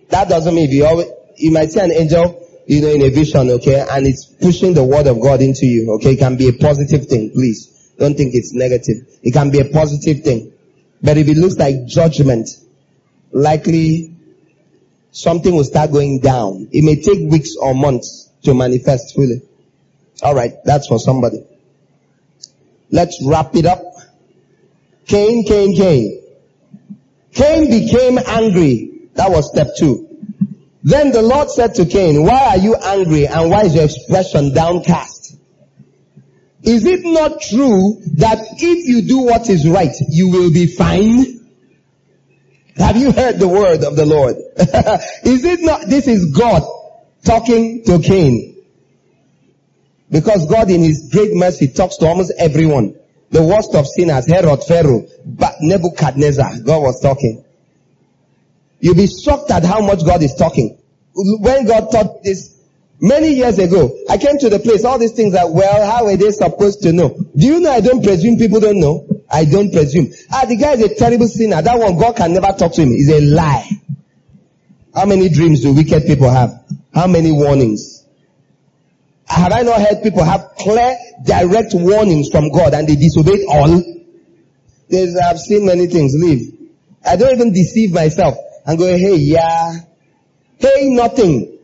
That 0.10 0.30
doesn't 0.30 0.53
mean 0.53 0.69
if 0.69 0.73
you 0.73 0.85
always, 0.85 1.07
you 1.35 1.52
might 1.52 1.72
see 1.72 1.80
an 1.80 1.91
angel 1.91 2.48
you 2.68 2.81
know, 2.81 2.89
in 2.89 3.02
a 3.02 3.10
vision, 3.10 3.49
okay, 3.49 3.85
and 3.89 4.06
it's 4.06 4.26
pushing 4.26 4.73
the 4.73 4.84
word 4.84 5.07
of 5.07 5.22
God 5.22 5.41
into 5.41 5.65
you, 5.65 5.94
okay, 5.95 6.14
it 6.14 6.19
can 6.19 6.35
be 6.35 6.49
a 6.49 6.53
positive 6.53 7.07
thing, 7.07 7.31
please. 7.31 7.94
Don't 7.98 8.15
think 8.15 8.35
it's 8.35 8.53
negative. 8.53 9.07
It 9.23 9.31
can 9.31 9.49
be 9.49 9.60
a 9.60 9.65
positive 9.65 10.23
thing. 10.23 10.53
But 11.02 11.18
if 11.18 11.30
it 11.30 11.38
looks 11.38 11.56
like 11.56 11.85
judgment, 11.88 12.49
likely 13.31 14.16
something 15.18 15.56
will 15.56 15.64
start 15.64 15.91
going 15.91 16.19
down. 16.19 16.68
It 16.72 16.84
may 16.84 17.02
take 17.02 17.30
weeks 17.31 17.56
or 17.60 17.73
months 17.73 18.30
to 18.44 18.53
manifest 18.53 19.15
fully. 19.15 19.41
Alright, 20.22 20.64
that's 20.64 20.88
for 20.88 20.99
somebody. 20.99 21.44
Let's 22.91 23.19
wrap 23.26 23.56
it 23.56 23.65
up. 23.65 23.81
Cain, 25.07 25.44
Cain, 25.44 25.76
Cain. 25.76 26.22
Cain 27.34 27.69
became 27.69 28.19
angry. 28.27 29.10
That 29.15 29.31
was 29.31 29.49
step 29.49 29.69
two. 29.76 30.03
Then 30.84 31.11
the 31.11 31.23
Lord 31.23 31.49
said 31.49 31.73
to 31.76 31.85
Cain, 31.85 32.23
why 32.23 32.49
are 32.49 32.57
you 32.57 32.76
angry 32.76 33.26
and 33.26 33.49
why 33.49 33.64
is 33.64 33.73
your 33.73 33.85
expression 33.85 34.53
downcast? 34.53 35.35
Is 36.61 36.85
it 36.85 37.03
not 37.03 37.41
true 37.41 38.02
that 38.18 38.38
if 38.60 38.88
you 38.88 39.02
do 39.02 39.19
what 39.19 39.49
is 39.49 39.68
right, 39.68 39.95
you 40.10 40.30
will 40.30 40.52
be 40.52 40.68
fine? 40.68 41.36
Have 42.78 42.98
you 42.98 43.12
heard 43.12 43.40
the 43.40 43.48
word 43.48 43.84
of 43.84 43.95
the 43.95 44.06
Lord? 44.06 44.36
is 44.58 45.44
it 45.44 45.62
not, 45.62 45.88
this 45.88 46.08
is 46.08 46.32
God 46.38 46.64
talking 47.24 47.84
to 47.86 47.99
Cain. 47.99 48.56
Because 50.10 50.45
God 50.45 50.70
in 50.70 50.82
his 50.82 51.10
great 51.12 51.34
mercy 51.34 51.68
talks 51.68 51.98
to 51.98 52.08
almost 52.08 52.32
everyone. 52.38 52.95
The 53.30 53.44
worst 53.44 53.76
of 53.76 53.86
sinners, 53.88 54.26
Herod, 54.26 54.64
Pharaoh, 54.64 55.06
but 55.26 55.56
Nebuchadnezzar, 55.60 56.60
God 56.60 56.82
was 56.82 57.02
talking. 57.02 57.44
You'll 58.80 58.95
be 58.95 59.08
shocked 59.08 59.52
at 59.52 59.66
how 59.66 59.82
much 59.82 60.06
God 60.06 60.24
is 60.24 60.36
talking. 60.36 60.78
When 61.14 61.66
God 61.66 61.91
taught 61.91 62.24
this 62.24 62.58
many 63.02 63.34
years 63.34 63.60
ago, 63.60 63.98
I 64.10 64.18
came 64.18 64.38
to 64.38 64.49
the 64.49 64.60
place, 64.60 64.86
all 64.86 64.98
these 64.98 65.12
things 65.12 65.36
are, 65.36 65.52
well, 65.52 65.86
how 65.86 66.06
are 66.06 66.16
they 66.16 66.32
supposed 66.32 66.84
to 66.84 66.94
know? 66.94 67.10
Do 67.10 67.45
you 67.45 67.60
know 67.60 67.72
I 67.72 67.82
don't 67.82 68.04
presume 68.04 68.38
people 68.38 68.62
don't 68.62 68.80
know? 68.80 69.06
I 69.30 69.45
don't 69.45 69.72
presume. 69.72 70.14
Ah, 70.32 70.45
the 70.45 70.56
guy 70.56 70.74
is 70.74 70.84
a 70.84 70.95
terrible 70.95 71.28
sinner. 71.28 71.62
That 71.62 71.78
one, 71.80 71.98
God 71.98 72.16
can 72.16 72.34
never 72.34 72.54
talk 72.58 72.74
to 72.74 72.82
him. 72.82 72.90
It's 72.91 73.10
a 73.10 73.22
lie. 73.22 73.70
How 74.95 75.06
many 75.06 75.30
dreams 75.30 75.62
do 75.62 75.74
wicked 75.74 76.06
people 76.06 76.30
have? 76.30 76.64
How 76.94 77.08
many 77.08 77.32
warnings? 77.32 78.06
Have 79.28 79.52
I 79.52 79.62
not 79.62 79.82
heard 79.82 80.02
people 80.02 80.24
have 80.24 80.52
clear, 80.58 80.98
direct 81.24 81.74
warnings 81.74 82.30
from 82.30 82.49
God 82.52 82.74
and 82.74 82.88
they 82.88 82.95
disobeyed 82.95 83.45
all? 83.49 83.84
There's, 84.90 85.16
I've 85.18 85.40
seen 85.40 85.66
many 85.66 85.88
things. 85.88 86.14
Leave. 86.16 86.54
I 87.06 87.18
don't 87.18 87.34
even 87.34 87.54
deceive 87.54 87.94
myself 87.94 88.38
and 88.66 88.78
go, 88.78 88.86
hey, 88.86 89.16
yeah. 89.18 89.74
Hey, 90.58 90.90
nothing. 90.90 91.60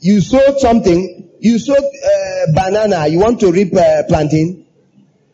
You 0.00 0.20
sowed 0.20 0.58
something. 0.58 1.30
You 1.40 1.58
sowed 1.58 1.78
uh, 1.78 2.52
banana. 2.52 3.06
You 3.06 3.20
want 3.20 3.40
to 3.40 3.52
reap 3.52 3.74
uh, 3.74 4.02
plantain. 4.08 4.66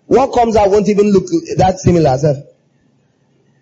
What 0.07 0.33
comes 0.33 0.57
out 0.57 0.71
won't 0.71 0.89
even 0.89 1.11
look 1.11 1.27
that 1.57 1.79
similar. 1.79 2.17
Sir. 2.19 2.45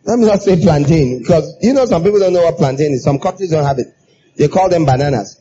Let 0.05 0.19
me 0.19 0.27
not 0.27 0.43
say 0.43 0.61
plantain 0.61 1.21
because 1.21 1.57
you 1.63 1.73
know 1.73 1.87
some 1.87 2.03
people 2.03 2.19
don't 2.19 2.33
know 2.33 2.43
what 2.43 2.57
plantain 2.57 2.93
is. 2.93 3.05
Some 3.05 3.19
countries 3.19 3.51
don't 3.51 3.65
have 3.65 3.79
it. 3.79 3.87
They 4.37 4.49
call 4.49 4.69
them 4.69 4.85
bananas. 4.85 5.41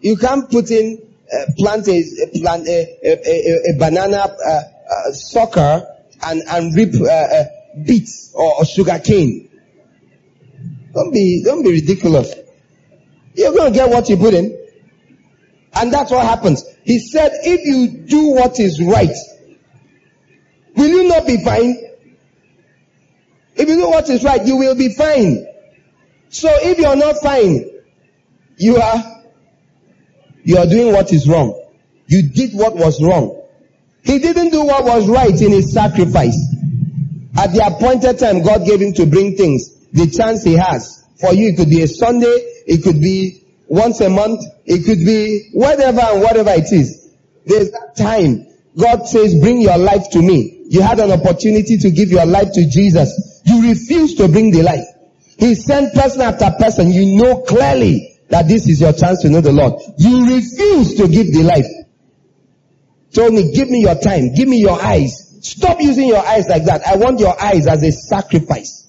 You 0.00 0.16
can't 0.16 0.50
put 0.50 0.70
in 0.70 1.00
uh, 1.32 1.52
plant 1.56 1.86
a, 1.86 2.02
plant 2.34 2.66
a, 2.66 2.98
a, 3.04 3.12
a, 3.12 3.74
a 3.74 3.78
banana 3.78 4.16
uh, 4.16 4.50
uh, 4.50 5.12
sucker 5.12 5.86
and 6.22 6.42
and 6.48 6.74
reap 6.74 6.94
uh, 7.00 7.06
uh, 7.06 7.44
beets 7.84 8.32
or, 8.34 8.58
or 8.58 8.64
sugar 8.64 8.98
cane. 8.98 9.50
Don't 10.92 11.12
be, 11.12 11.42
don't 11.44 11.62
be 11.62 11.70
ridiculous. 11.70 12.34
You're 13.34 13.52
to 13.52 13.70
get 13.70 13.88
what 13.90 14.08
you 14.08 14.16
put 14.16 14.34
in. 14.34 14.56
And 15.72 15.92
that's 15.92 16.10
what 16.10 16.26
happens. 16.26 16.64
He 16.82 16.98
said, 16.98 17.30
if 17.44 17.60
you 17.64 18.06
do 18.06 18.30
what 18.30 18.58
is 18.58 18.82
right, 18.82 19.14
will 20.76 20.88
you 20.88 21.08
not 21.08 21.26
be 21.26 21.42
fine? 21.44 21.76
If 23.56 23.68
you 23.68 23.76
do 23.76 23.88
what 23.88 24.08
is 24.08 24.24
right, 24.24 24.44
you 24.46 24.56
will 24.56 24.74
be 24.74 24.94
fine. 24.94 25.46
So 26.30 26.48
if 26.50 26.78
you're 26.78 26.96
not 26.96 27.16
fine, 27.18 27.68
you 28.56 28.76
are, 28.76 29.22
you 30.44 30.56
are 30.58 30.66
doing 30.66 30.92
what 30.92 31.12
is 31.12 31.28
wrong. 31.28 31.60
You 32.06 32.22
did 32.22 32.52
what 32.54 32.76
was 32.76 33.02
wrong. 33.02 33.42
He 34.02 34.18
didn't 34.18 34.50
do 34.50 34.64
what 34.64 34.84
was 34.84 35.08
right 35.08 35.40
in 35.40 35.52
his 35.52 35.72
sacrifice. 35.72 36.38
At 37.36 37.52
the 37.52 37.64
appointed 37.66 38.18
time, 38.18 38.42
God 38.42 38.66
gave 38.66 38.80
him 38.80 38.92
to 38.94 39.06
bring 39.06 39.36
things 39.36 39.76
the 39.92 40.06
chance 40.08 40.42
he 40.42 40.54
has. 40.54 41.04
For 41.20 41.32
you, 41.34 41.50
it 41.50 41.56
could 41.56 41.68
be 41.68 41.82
a 41.82 41.88
Sunday, 41.88 42.26
it 42.66 42.82
could 42.82 43.00
be 43.00 43.44
once 43.68 44.00
a 44.00 44.08
month, 44.08 44.42
it 44.64 44.84
could 44.84 45.04
be 45.04 45.50
whatever 45.52 46.00
and 46.00 46.22
whatever 46.22 46.50
it 46.50 46.72
is. 46.72 47.10
There's 47.46 47.70
that 47.72 47.96
time. 47.96 48.46
God 48.76 49.06
says, 49.06 49.38
bring 49.38 49.60
your 49.60 49.78
life 49.78 50.10
to 50.10 50.22
me. 50.22 50.59
You 50.70 50.82
had 50.82 51.00
an 51.00 51.10
opportunity 51.10 51.78
to 51.78 51.90
give 51.90 52.10
your 52.10 52.24
life 52.24 52.52
to 52.52 52.68
Jesus. 52.70 53.42
You 53.44 53.68
refused 53.70 54.18
to 54.18 54.28
bring 54.28 54.52
the 54.52 54.62
life. 54.62 54.86
He 55.36 55.56
sent 55.56 55.92
person 55.94 56.20
after 56.20 56.48
person. 56.60 56.92
You 56.92 57.18
know 57.20 57.40
clearly 57.40 58.20
that 58.28 58.46
this 58.46 58.68
is 58.68 58.80
your 58.80 58.92
chance 58.92 59.22
to 59.22 59.30
know 59.30 59.40
the 59.40 59.50
Lord. 59.50 59.82
You 59.98 60.26
refuse 60.32 60.94
to 60.94 61.08
give 61.08 61.32
the 61.32 61.42
life. 61.42 61.66
Told 63.12 63.34
me, 63.34 63.50
give 63.50 63.68
me 63.68 63.80
your 63.80 63.96
time, 63.96 64.32
give 64.32 64.46
me 64.46 64.60
your 64.60 64.80
eyes. 64.80 65.40
Stop 65.42 65.80
using 65.80 66.06
your 66.06 66.24
eyes 66.24 66.46
like 66.48 66.66
that. 66.66 66.86
I 66.86 66.94
want 66.98 67.18
your 67.18 67.34
eyes 67.42 67.66
as 67.66 67.82
a 67.82 67.90
sacrifice. 67.90 68.88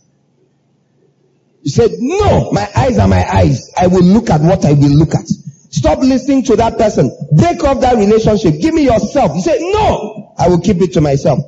You 1.64 1.72
said, 1.72 1.90
no, 1.98 2.52
my 2.52 2.70
eyes 2.76 3.00
are 3.00 3.08
my 3.08 3.26
eyes. 3.28 3.72
I 3.76 3.88
will 3.88 4.04
look 4.04 4.30
at 4.30 4.42
what 4.42 4.66
I 4.66 4.74
will 4.74 4.96
look 4.96 5.16
at. 5.16 5.28
Stop 5.72 6.00
listening 6.00 6.44
to 6.44 6.58
that 6.58 6.78
person. 6.78 7.10
Break 7.32 7.64
off 7.64 7.82
that 7.82 7.96
relationship. 7.96 8.62
Give 8.62 8.76
me 8.76 8.84
yourself. 8.84 9.32
You 9.34 9.42
say, 9.42 9.58
no, 9.60 10.36
I 10.38 10.48
will 10.48 10.62
keep 10.62 10.80
it 10.82 10.94
to 10.94 11.02
myself. 11.02 11.40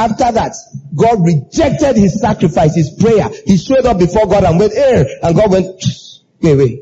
After 0.00 0.32
that, 0.32 0.56
God 0.94 1.22
rejected 1.22 1.98
his 1.98 2.18
sacrifice, 2.18 2.74
his 2.74 2.88
prayer. 2.98 3.28
He 3.44 3.58
showed 3.58 3.84
up 3.84 3.98
before 3.98 4.26
God 4.26 4.44
and 4.44 4.58
went, 4.58 4.72
eh, 4.74 5.04
and 5.22 5.36
God 5.36 5.50
went, 5.50 5.84
wait. 6.40 6.80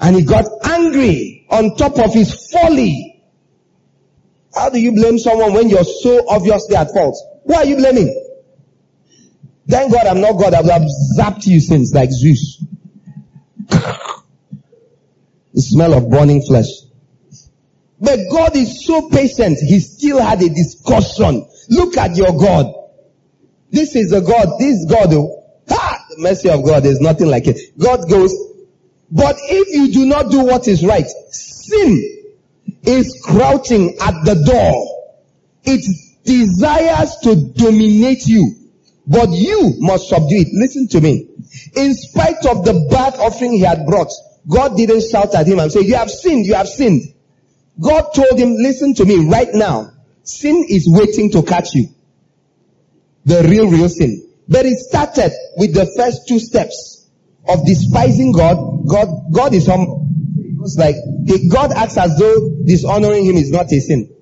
And 0.00 0.16
he 0.16 0.22
got 0.22 0.46
angry 0.64 1.46
on 1.50 1.76
top 1.76 1.98
of 1.98 2.14
his 2.14 2.48
folly. 2.50 3.22
How 4.54 4.70
do 4.70 4.80
you 4.80 4.92
blame 4.92 5.18
someone 5.18 5.52
when 5.52 5.68
you're 5.68 5.84
so 5.84 6.24
obviously 6.30 6.76
at 6.76 6.90
fault? 6.94 7.18
Who 7.46 7.52
are 7.52 7.66
you 7.66 7.76
blaming? 7.76 8.08
Thank 9.68 9.92
God 9.92 10.06
I'm 10.06 10.22
not 10.22 10.38
God. 10.38 10.54
I 10.54 10.62
would 10.62 10.70
have 10.70 10.88
zapped 11.18 11.46
you 11.46 11.60
since 11.60 11.92
like 11.92 12.10
Zeus. 12.10 12.64
the 13.68 14.00
smell 15.56 15.92
of 15.92 16.10
burning 16.10 16.40
flesh. 16.40 16.68
But 18.00 18.18
God 18.32 18.56
is 18.56 18.86
so 18.86 19.10
patient. 19.10 19.58
He 19.58 19.78
still 19.80 20.22
had 20.22 20.40
a 20.40 20.48
discussion. 20.48 21.46
Look 21.70 21.96
at 21.96 22.16
your 22.16 22.36
God. 22.38 22.74
This 23.70 23.96
is 23.96 24.12
a 24.12 24.20
God. 24.20 24.58
This 24.58 24.84
God. 24.88 25.10
The 25.10 26.16
mercy 26.18 26.50
of 26.50 26.64
God 26.64 26.84
is 26.84 27.00
nothing 27.00 27.28
like 27.28 27.46
it. 27.46 27.78
God 27.78 28.10
goes, 28.10 28.34
but 29.10 29.36
if 29.42 29.68
you 29.68 29.92
do 29.92 30.06
not 30.06 30.30
do 30.30 30.44
what 30.44 30.66
is 30.66 30.84
right, 30.84 31.06
sin 31.30 32.34
is 32.82 33.20
crouching 33.24 33.96
at 34.00 34.24
the 34.24 34.34
door. 34.44 34.86
It 35.62 35.84
desires 36.24 37.16
to 37.22 37.36
dominate 37.54 38.26
you, 38.26 38.54
but 39.06 39.30
you 39.30 39.74
must 39.78 40.08
subdue 40.08 40.40
it. 40.40 40.48
Listen 40.52 40.88
to 40.88 41.00
me. 41.00 41.28
In 41.76 41.94
spite 41.94 42.44
of 42.46 42.64
the 42.64 42.88
bad 42.90 43.14
offering 43.14 43.52
he 43.52 43.60
had 43.60 43.86
brought, 43.86 44.10
God 44.48 44.76
didn't 44.76 45.02
shout 45.10 45.34
at 45.34 45.46
him 45.46 45.58
and 45.58 45.70
say, 45.70 45.80
you 45.80 45.94
have 45.94 46.10
sinned, 46.10 46.46
you 46.46 46.54
have 46.54 46.68
sinned. 46.68 47.02
God 47.80 48.10
told 48.14 48.38
him, 48.38 48.56
listen 48.56 48.94
to 48.94 49.04
me 49.04 49.26
right 49.28 49.52
now. 49.52 49.92
Sin 50.22 50.64
is 50.68 50.86
waiting 50.88 51.30
to 51.32 51.42
catch 51.42 51.74
you. 51.74 51.88
The 53.24 53.42
real, 53.42 53.68
real 53.68 53.88
sin. 53.88 54.28
But 54.48 54.66
it 54.66 54.78
started 54.78 55.32
with 55.56 55.74
the 55.74 55.86
first 55.96 56.26
two 56.28 56.38
steps 56.38 57.08
of 57.48 57.64
despising 57.66 58.32
God. 58.32 58.86
God, 58.86 59.08
God 59.32 59.54
is 59.54 59.66
humble. 59.66 60.06
It's 60.62 60.76
like 60.76 60.96
God 61.50 61.72
acts 61.72 61.96
as 61.96 62.18
though 62.18 62.62
dishonoring 62.64 63.24
him 63.24 63.36
is 63.36 63.50
not 63.50 63.72
a 63.72 63.80
sin. 63.80 64.14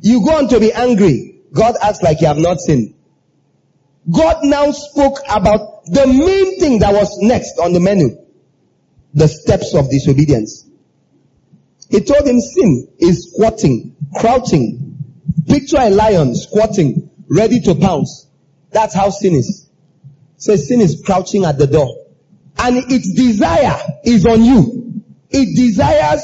You 0.00 0.24
go 0.24 0.36
on 0.36 0.48
to 0.48 0.58
be 0.58 0.72
angry. 0.72 1.40
God 1.52 1.76
acts 1.80 2.02
like 2.02 2.20
you 2.20 2.26
have 2.26 2.38
not 2.38 2.60
sinned. 2.60 2.94
God 4.10 4.38
now 4.42 4.72
spoke 4.72 5.18
about 5.30 5.84
the 5.84 6.06
main 6.06 6.58
thing 6.58 6.80
that 6.80 6.92
was 6.92 7.18
next 7.20 7.58
on 7.58 7.72
the 7.72 7.80
menu. 7.80 8.18
The 9.14 9.28
steps 9.28 9.74
of 9.74 9.90
disobedience. 9.90 10.66
He 11.90 12.00
told 12.00 12.26
him 12.26 12.40
sin 12.40 12.88
is 12.98 13.32
squatting, 13.32 13.94
crouching. 14.16 14.91
Picture 15.46 15.78
a 15.80 15.90
lion 15.90 16.34
squatting, 16.34 17.10
ready 17.28 17.60
to 17.60 17.74
pounce. 17.74 18.26
That's 18.70 18.94
how 18.94 19.10
sin 19.10 19.34
is. 19.34 19.68
So 20.36 20.56
sin 20.56 20.80
is 20.80 21.02
crouching 21.04 21.44
at 21.44 21.58
the 21.58 21.66
door. 21.66 22.06
And 22.58 22.76
its 22.90 23.12
desire 23.14 23.78
is 24.04 24.26
on 24.26 24.44
you. 24.44 25.02
It 25.30 25.56
desires 25.56 26.22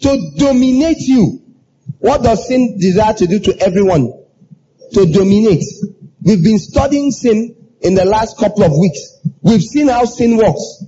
to 0.00 0.32
dominate 0.36 1.00
you. 1.00 1.42
What 1.98 2.22
does 2.22 2.46
sin 2.46 2.78
desire 2.78 3.14
to 3.14 3.26
do 3.26 3.38
to 3.40 3.58
everyone? 3.60 4.12
To 4.92 5.06
dominate. 5.06 5.64
We've 6.22 6.42
been 6.42 6.58
studying 6.58 7.10
sin 7.10 7.56
in 7.80 7.94
the 7.94 8.04
last 8.04 8.38
couple 8.38 8.64
of 8.64 8.72
weeks. 8.72 9.20
We've 9.42 9.62
seen 9.62 9.88
how 9.88 10.04
sin 10.04 10.36
works. 10.36 10.84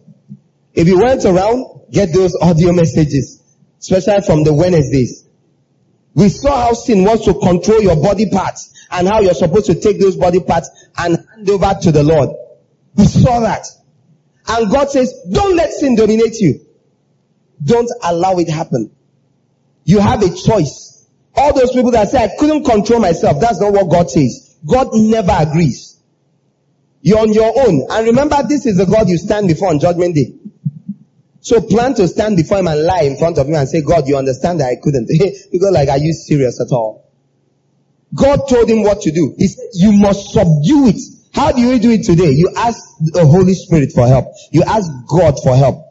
If 0.74 0.88
you 0.88 0.98
went 0.98 1.24
around, 1.24 1.64
get 1.90 2.12
those 2.12 2.36
audio 2.40 2.72
messages, 2.72 3.42
especially 3.80 4.20
from 4.22 4.44
the 4.44 4.52
Wednesdays. 4.52 5.27
We 6.18 6.30
saw 6.30 6.64
how 6.64 6.72
sin 6.72 7.04
wants 7.04 7.26
to 7.26 7.34
control 7.34 7.80
your 7.80 7.94
body 7.94 8.28
parts 8.28 8.74
and 8.90 9.06
how 9.06 9.20
you're 9.20 9.34
supposed 9.34 9.66
to 9.66 9.76
take 9.76 10.00
those 10.00 10.16
body 10.16 10.40
parts 10.40 10.68
and 10.98 11.16
hand 11.16 11.48
over 11.48 11.72
to 11.82 11.92
the 11.92 12.02
Lord. 12.02 12.30
We 12.96 13.04
saw 13.04 13.38
that. 13.38 13.64
And 14.48 14.68
God 14.68 14.90
says, 14.90 15.14
don't 15.30 15.54
let 15.54 15.70
sin 15.70 15.94
dominate 15.94 16.40
you. 16.40 16.66
Don't 17.62 17.88
allow 18.02 18.36
it 18.38 18.50
happen. 18.50 18.90
You 19.84 20.00
have 20.00 20.24
a 20.24 20.34
choice. 20.34 21.06
All 21.36 21.54
those 21.54 21.70
people 21.70 21.92
that 21.92 22.08
say, 22.08 22.24
I 22.24 22.36
couldn't 22.36 22.64
control 22.64 22.98
myself, 22.98 23.40
that's 23.40 23.60
not 23.60 23.72
what 23.72 23.88
God 23.88 24.10
says. 24.10 24.56
God 24.66 24.88
never 24.94 25.36
agrees. 25.38 26.00
You're 27.00 27.20
on 27.20 27.32
your 27.32 27.52
own. 27.64 27.86
And 27.90 28.06
remember, 28.08 28.42
this 28.48 28.66
is 28.66 28.76
the 28.76 28.86
God 28.86 29.08
you 29.08 29.18
stand 29.18 29.46
before 29.46 29.68
on 29.68 29.78
judgment 29.78 30.16
day. 30.16 30.34
So 31.40 31.60
plan 31.60 31.94
to 31.94 32.08
stand 32.08 32.36
before 32.36 32.58
him 32.58 32.66
and 32.66 32.82
lie 32.82 33.02
in 33.02 33.16
front 33.16 33.38
of 33.38 33.46
him 33.46 33.54
and 33.54 33.68
say, 33.68 33.82
God, 33.82 34.08
you 34.08 34.16
understand 34.16 34.60
that 34.60 34.68
I 34.68 34.76
couldn't. 34.82 35.08
go 35.60 35.68
like, 35.70 35.88
are 35.88 35.98
you 35.98 36.12
serious 36.12 36.60
at 36.60 36.72
all? 36.72 37.08
God 38.14 38.48
told 38.48 38.68
him 38.68 38.82
what 38.82 39.02
to 39.02 39.12
do. 39.12 39.34
He 39.36 39.48
said, 39.48 39.66
you 39.74 39.92
must 39.92 40.32
subdue 40.32 40.88
it. 40.88 41.00
How 41.32 41.52
do 41.52 41.60
you 41.60 41.78
do 41.78 41.90
it 41.90 42.04
today? 42.04 42.30
You 42.30 42.52
ask 42.56 42.80
the 43.00 43.26
Holy 43.26 43.54
Spirit 43.54 43.92
for 43.92 44.06
help. 44.06 44.34
You 44.50 44.62
ask 44.62 44.90
God 45.08 45.34
for 45.42 45.54
help 45.54 45.84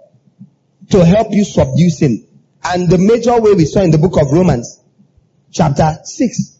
to 0.92 1.06
help 1.06 1.28
you 1.32 1.44
subdue 1.44 1.90
sin. 1.90 2.28
And 2.64 2.90
the 2.90 2.98
major 2.98 3.40
way 3.40 3.54
we 3.54 3.66
saw 3.66 3.82
in 3.82 3.92
the 3.92 3.98
book 3.98 4.20
of 4.20 4.32
Romans, 4.32 4.82
chapter 5.52 6.00
6, 6.04 6.60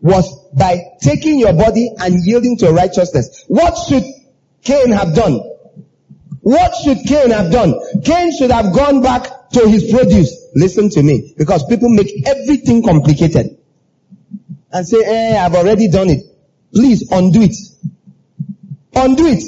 was 0.00 0.48
by 0.54 0.78
taking 1.02 1.38
your 1.38 1.52
body 1.52 1.92
and 1.98 2.24
yielding 2.24 2.56
to 2.58 2.70
righteousness. 2.70 3.44
What 3.48 3.76
should 3.76 4.04
Cain 4.62 4.92
have 4.92 5.14
done? 5.14 5.49
What 6.50 6.74
should 6.74 6.98
Cain 7.06 7.30
have 7.30 7.52
done? 7.52 7.78
Cain 8.02 8.36
should 8.36 8.50
have 8.50 8.74
gone 8.74 9.02
back 9.02 9.50
to 9.50 9.68
his 9.68 9.88
produce. 9.88 10.48
Listen 10.56 10.90
to 10.90 11.00
me. 11.00 11.32
Because 11.38 11.64
people 11.66 11.88
make 11.88 12.26
everything 12.26 12.82
complicated. 12.82 13.56
And 14.72 14.84
say, 14.84 14.96
eh, 15.04 15.38
I've 15.40 15.54
already 15.54 15.86
done 15.86 16.10
it. 16.10 16.24
Please 16.74 17.08
undo 17.12 17.42
it. 17.42 17.54
Undo 18.96 19.26
it. 19.26 19.44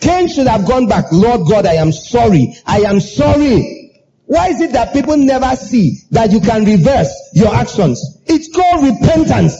Cain 0.00 0.26
should 0.26 0.48
have 0.48 0.66
gone 0.66 0.88
back. 0.88 1.12
Lord 1.12 1.46
God, 1.48 1.64
I 1.64 1.74
am 1.74 1.92
sorry. 1.92 2.56
I 2.66 2.80
am 2.80 2.98
sorry. 2.98 4.02
Why 4.26 4.48
is 4.48 4.60
it 4.60 4.72
that 4.72 4.92
people 4.92 5.16
never 5.16 5.54
see 5.54 5.98
that 6.10 6.32
you 6.32 6.40
can 6.40 6.64
reverse 6.64 7.30
your 7.34 7.54
actions? 7.54 8.18
It's 8.26 8.52
called 8.52 8.82
repentance. 8.82 9.56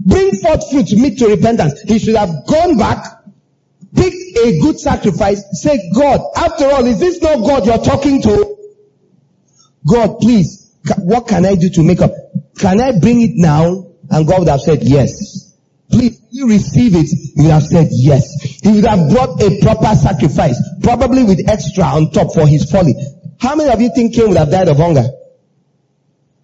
Bring 0.00 0.30
forth 0.30 0.70
fruit, 0.70 0.92
meet 0.92 1.18
to 1.18 1.28
repentance. 1.28 1.82
He 1.82 1.98
should 1.98 2.16
have 2.16 2.46
gone 2.46 2.78
back, 2.78 3.21
picked 3.94 4.38
a 4.38 4.60
good 4.60 4.78
sacrifice, 4.78 5.42
say, 5.52 5.90
God, 5.94 6.20
after 6.36 6.66
all, 6.66 6.86
is 6.86 6.98
this 7.00 7.20
not 7.20 7.38
God 7.46 7.66
you're 7.66 7.78
talking 7.78 8.22
to? 8.22 8.56
God, 9.86 10.18
please, 10.20 10.74
what 10.98 11.28
can 11.28 11.44
I 11.44 11.54
do 11.54 11.68
to 11.70 11.82
make 11.82 12.00
up? 12.00 12.12
Can 12.58 12.80
I 12.80 12.98
bring 12.98 13.20
it 13.20 13.32
now? 13.34 13.86
And 14.10 14.26
God 14.26 14.40
would 14.40 14.48
have 14.48 14.60
said 14.60 14.82
yes. 14.82 15.54
Please, 15.90 16.20
you 16.30 16.48
receive 16.48 16.94
it, 16.94 17.08
you 17.36 17.44
would 17.44 17.52
have 17.52 17.62
said 17.62 17.88
yes. 17.90 18.42
He 18.62 18.72
would 18.72 18.84
have 18.84 19.10
brought 19.10 19.42
a 19.42 19.60
proper 19.60 19.94
sacrifice, 19.94 20.60
probably 20.82 21.24
with 21.24 21.48
extra 21.48 21.84
on 21.84 22.10
top 22.10 22.32
for 22.32 22.46
his 22.46 22.70
folly. 22.70 22.94
How 23.40 23.56
many 23.56 23.70
of 23.70 23.80
you 23.80 23.90
think 23.94 24.14
Cain 24.14 24.28
would 24.28 24.38
have 24.38 24.50
died 24.50 24.68
of 24.68 24.76
hunger? 24.76 25.08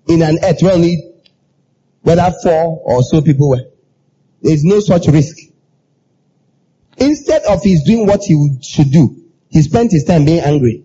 In 0.08 0.22
an 0.22 0.38
earth 0.42 0.62
where 0.62 0.74
only, 0.74 1.12
whether 2.02 2.32
four 2.42 2.80
or 2.84 3.02
so 3.02 3.22
people 3.22 3.50
were. 3.50 3.64
There 4.42 4.52
is 4.52 4.64
no 4.64 4.80
such 4.80 5.06
risk. 5.06 5.36
Instead 7.00 7.42
of 7.44 7.62
his 7.62 7.82
doing 7.84 8.06
what 8.06 8.22
he 8.24 8.58
should 8.62 8.90
do, 8.90 9.24
he 9.48 9.62
spent 9.62 9.92
his 9.92 10.04
time 10.04 10.24
being 10.24 10.40
angry. 10.40 10.84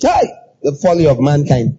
Chai, 0.00 0.22
the 0.62 0.72
folly 0.72 1.06
of 1.06 1.20
mankind. 1.20 1.78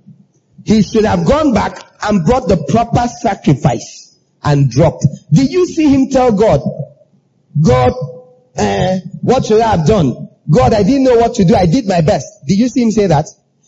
He 0.65 0.81
should 0.81 1.05
have 1.05 1.25
gone 1.25 1.53
back 1.53 1.81
and 2.03 2.25
brought 2.25 2.47
the 2.47 2.57
proper 2.67 3.07
sacrifice 3.07 4.17
and 4.43 4.69
dropped. 4.69 5.05
Did 5.31 5.51
you 5.51 5.65
see 5.65 5.89
him 5.89 6.09
tell 6.09 6.31
God, 6.31 6.61
God, 7.61 7.93
uh, 8.57 8.97
what 9.21 9.45
should 9.45 9.61
I 9.61 9.75
have 9.75 9.87
done? 9.87 10.29
God, 10.49 10.73
I 10.73 10.83
didn't 10.83 11.03
know 11.03 11.17
what 11.17 11.35
to 11.35 11.45
do. 11.45 11.55
I 11.55 11.65
did 11.65 11.87
my 11.87 12.01
best. 12.01 12.27
Did 12.45 12.57
you 12.57 12.67
see 12.67 12.83
him 12.83 12.91
say 12.91 13.07
that? 13.07 13.27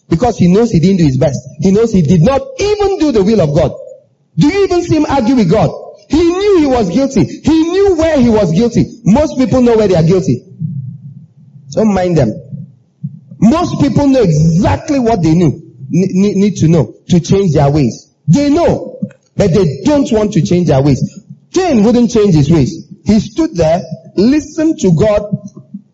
Because 0.10 0.38
he 0.38 0.52
knows 0.52 0.72
he 0.72 0.80
didn't 0.80 0.98
do 0.98 1.06
his 1.06 1.18
best. 1.18 1.40
He 1.60 1.72
knows 1.72 1.94
he 1.94 2.02
did 2.02 2.22
not 2.22 2.42
even 2.60 3.00
do 3.00 3.12
the 3.12 3.24
will 3.24 3.42
of 3.42 3.56
God. 3.56 3.72
Do 4.38 4.48
you 4.48 4.64
even 4.64 4.82
see 4.84 4.96
him 4.96 5.06
argue 5.06 5.36
with 5.36 5.50
God? 5.50 5.70
He 6.12 6.22
knew 6.22 6.60
he 6.60 6.68
was 6.68 6.90
guilty. 6.90 7.24
He 7.24 7.70
knew 7.72 7.96
where 7.96 8.20
he 8.20 8.30
was 8.30 8.52
guilty. 8.52 9.00
Most 9.06 9.38
people 9.38 9.62
know 9.62 9.78
where 9.78 9.88
they 9.88 9.96
are 9.96 10.04
guilty. 10.04 10.46
Don't 11.72 11.94
mind 11.94 12.18
them. 12.18 12.34
Most 13.40 13.82
people 13.82 14.08
know 14.08 14.22
exactly 14.22 15.00
what 15.00 15.24
they 15.24 15.34
knew, 15.34 15.74
need, 15.90 16.36
need 16.36 16.56
to 16.58 16.68
know 16.68 16.94
to 17.10 17.20
change 17.20 17.54
their 17.54 17.72
ways. 17.72 18.14
They 18.28 18.50
know, 18.50 19.00
but 19.36 19.54
they 19.54 19.82
don't 19.84 20.12
want 20.12 20.34
to 20.34 20.42
change 20.44 20.68
their 20.68 20.84
ways. 20.84 21.02
Cain 21.54 21.84
wouldn't 21.84 22.12
change 22.12 22.36
his 22.36 22.52
ways. 22.52 22.88
He 23.06 23.20
stood 23.20 23.56
there, 23.56 23.82
listened 24.16 24.80
to 24.80 24.92
God 24.92 25.22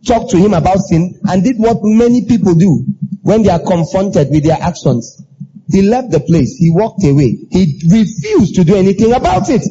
talked 0.06 0.32
to 0.32 0.38
him 0.38 0.54
about 0.54 0.80
sin 0.80 1.20
and 1.26 1.44
did 1.44 1.58
what 1.58 1.78
many 1.84 2.26
people 2.26 2.56
do 2.56 2.86
when 3.22 3.44
they 3.44 3.50
are 3.50 3.60
confronted 3.60 4.30
with 4.32 4.44
their 4.44 4.58
actions. 4.60 5.22
He 5.70 5.82
left 5.82 6.12
the 6.12 6.22
place. 6.22 6.56
He 6.58 6.72
walked 6.72 7.04
away. 7.04 7.38
He 7.52 7.82
refused 7.90 8.56
to 8.56 8.64
do 8.64 8.76
anything 8.76 9.14
about 9.14 9.50
it. 9.50 9.64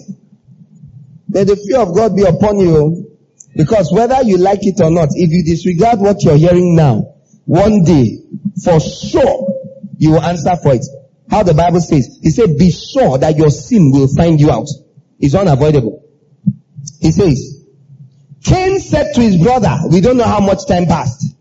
May 1.36 1.44
the 1.44 1.56
fear 1.56 1.80
of 1.80 1.94
God 1.94 2.16
be 2.16 2.22
upon 2.22 2.58
you. 2.60 3.14
Because 3.54 3.92
whether 3.92 4.22
you 4.22 4.38
like 4.38 4.60
it 4.62 4.80
or 4.80 4.90
not, 4.90 5.10
if 5.12 5.28
you 5.30 5.44
disregard 5.44 6.00
what 6.00 6.24
you're 6.24 6.38
hearing 6.38 6.74
now, 6.74 7.12
one 7.44 7.84
day, 7.84 8.20
for 8.64 8.80
sure, 8.80 9.52
you 9.98 10.12
will 10.12 10.22
answer 10.22 10.56
for 10.56 10.72
it. 10.72 10.86
How 11.28 11.42
the 11.42 11.52
Bible 11.52 11.82
says, 11.82 12.18
He 12.22 12.30
said, 12.30 12.56
be 12.56 12.70
sure 12.70 13.18
that 13.18 13.36
your 13.36 13.50
sin 13.50 13.92
will 13.92 14.08
find 14.08 14.40
you 14.40 14.50
out. 14.50 14.66
It's 15.20 15.34
unavoidable. 15.34 16.08
He 17.02 17.12
says, 17.12 17.66
Cain 18.42 18.80
said 18.80 19.12
to 19.16 19.20
his 19.20 19.36
brother, 19.36 19.76
we 19.90 20.00
don't 20.00 20.16
know 20.16 20.24
how 20.24 20.40
much 20.40 20.66
time 20.66 20.86
passed, 20.86 21.36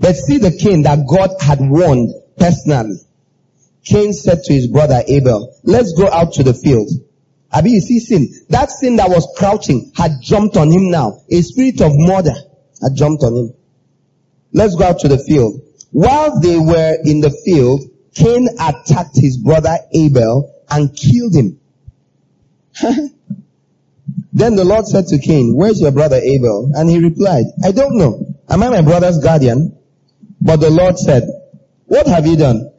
but 0.00 0.16
see 0.16 0.38
the 0.38 0.56
Cain 0.56 0.84
that 0.84 1.00
God 1.06 1.32
had 1.38 1.58
warned 1.60 2.14
personally. 2.38 2.96
Cain 3.84 4.14
said 4.14 4.42
to 4.44 4.54
his 4.54 4.68
brother 4.68 5.02
Abel, 5.06 5.54
let's 5.64 5.92
go 5.92 6.08
out 6.08 6.32
to 6.34 6.42
the 6.42 6.54
field. 6.54 6.88
Abi, 7.52 7.70
you 7.72 7.80
see 7.80 8.00
sin. 8.00 8.28
That 8.48 8.70
sin 8.70 8.96
that 8.96 9.10
was 9.10 9.28
crouching 9.36 9.92
had 9.94 10.12
jumped 10.22 10.56
on 10.56 10.70
him 10.70 10.90
now. 10.90 11.22
A 11.30 11.42
spirit 11.42 11.80
of 11.82 11.92
murder 11.94 12.34
had 12.80 12.94
jumped 12.94 13.22
on 13.22 13.36
him. 13.36 13.54
Let's 14.52 14.74
go 14.74 14.84
out 14.84 15.00
to 15.00 15.08
the 15.08 15.18
field. 15.18 15.60
While 15.90 16.40
they 16.40 16.58
were 16.58 16.96
in 17.04 17.20
the 17.20 17.30
field, 17.44 17.82
Cain 18.14 18.48
attacked 18.58 19.16
his 19.16 19.36
brother 19.36 19.76
Abel 19.94 20.54
and 20.70 20.96
killed 20.96 21.34
him. 21.34 21.60
then 24.32 24.56
the 24.56 24.64
Lord 24.64 24.86
said 24.86 25.06
to 25.08 25.18
Cain, 25.18 25.54
where's 25.54 25.80
your 25.80 25.92
brother 25.92 26.16
Abel? 26.16 26.72
And 26.74 26.88
he 26.88 26.98
replied, 26.98 27.44
I 27.62 27.72
don't 27.72 27.98
know. 27.98 28.34
Am 28.48 28.62
I 28.62 28.70
my 28.70 28.82
brother's 28.82 29.18
guardian? 29.18 29.78
But 30.40 30.56
the 30.56 30.70
Lord 30.70 30.98
said, 30.98 31.28
what 31.84 32.06
have 32.06 32.26
you 32.26 32.36
done? 32.36 32.72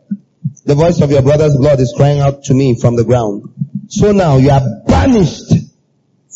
The 0.65 0.75
voice 0.75 1.01
of 1.01 1.11
your 1.11 1.21
brother's 1.21 1.55
blood 1.55 1.79
is 1.79 1.93
crying 1.95 2.19
out 2.19 2.45
to 2.45 2.53
me 2.53 2.79
from 2.79 2.95
the 2.95 3.03
ground. 3.03 3.53
So 3.87 4.11
now 4.11 4.37
you 4.37 4.49
are 4.49 4.61
banished 4.87 5.53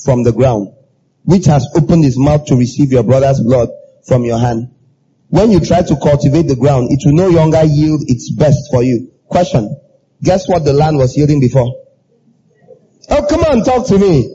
from 0.04 0.24
the 0.24 0.32
ground, 0.32 0.74
which 1.24 1.46
has 1.46 1.68
opened 1.76 2.04
his 2.04 2.18
mouth 2.18 2.46
to 2.46 2.56
receive 2.56 2.92
your 2.92 3.04
brother's 3.04 3.42
blood 3.42 3.70
from 4.06 4.24
your 4.24 4.38
hand. 4.38 4.72
When 5.30 5.52
you 5.52 5.60
try 5.60 5.82
to 5.82 5.96
cultivate 5.98 6.48
the 6.48 6.56
ground, 6.56 6.90
it 6.92 7.02
will 7.06 7.14
no 7.14 7.30
longer 7.30 7.64
yield 7.64 8.04
its 8.08 8.32
best 8.32 8.70
for 8.72 8.84
you. 8.84 9.12
Question. 9.28 9.76
Guess 10.24 10.48
what 10.48 10.66
the 10.66 10.74
land 10.74 10.98
was 10.98 11.16
yielding 11.18 11.40
before? 11.40 11.84
Oh, 13.10 13.26
come 13.30 13.42
on, 13.42 13.64
talk 13.64 13.88
to 13.88 13.98
me. 13.98 14.34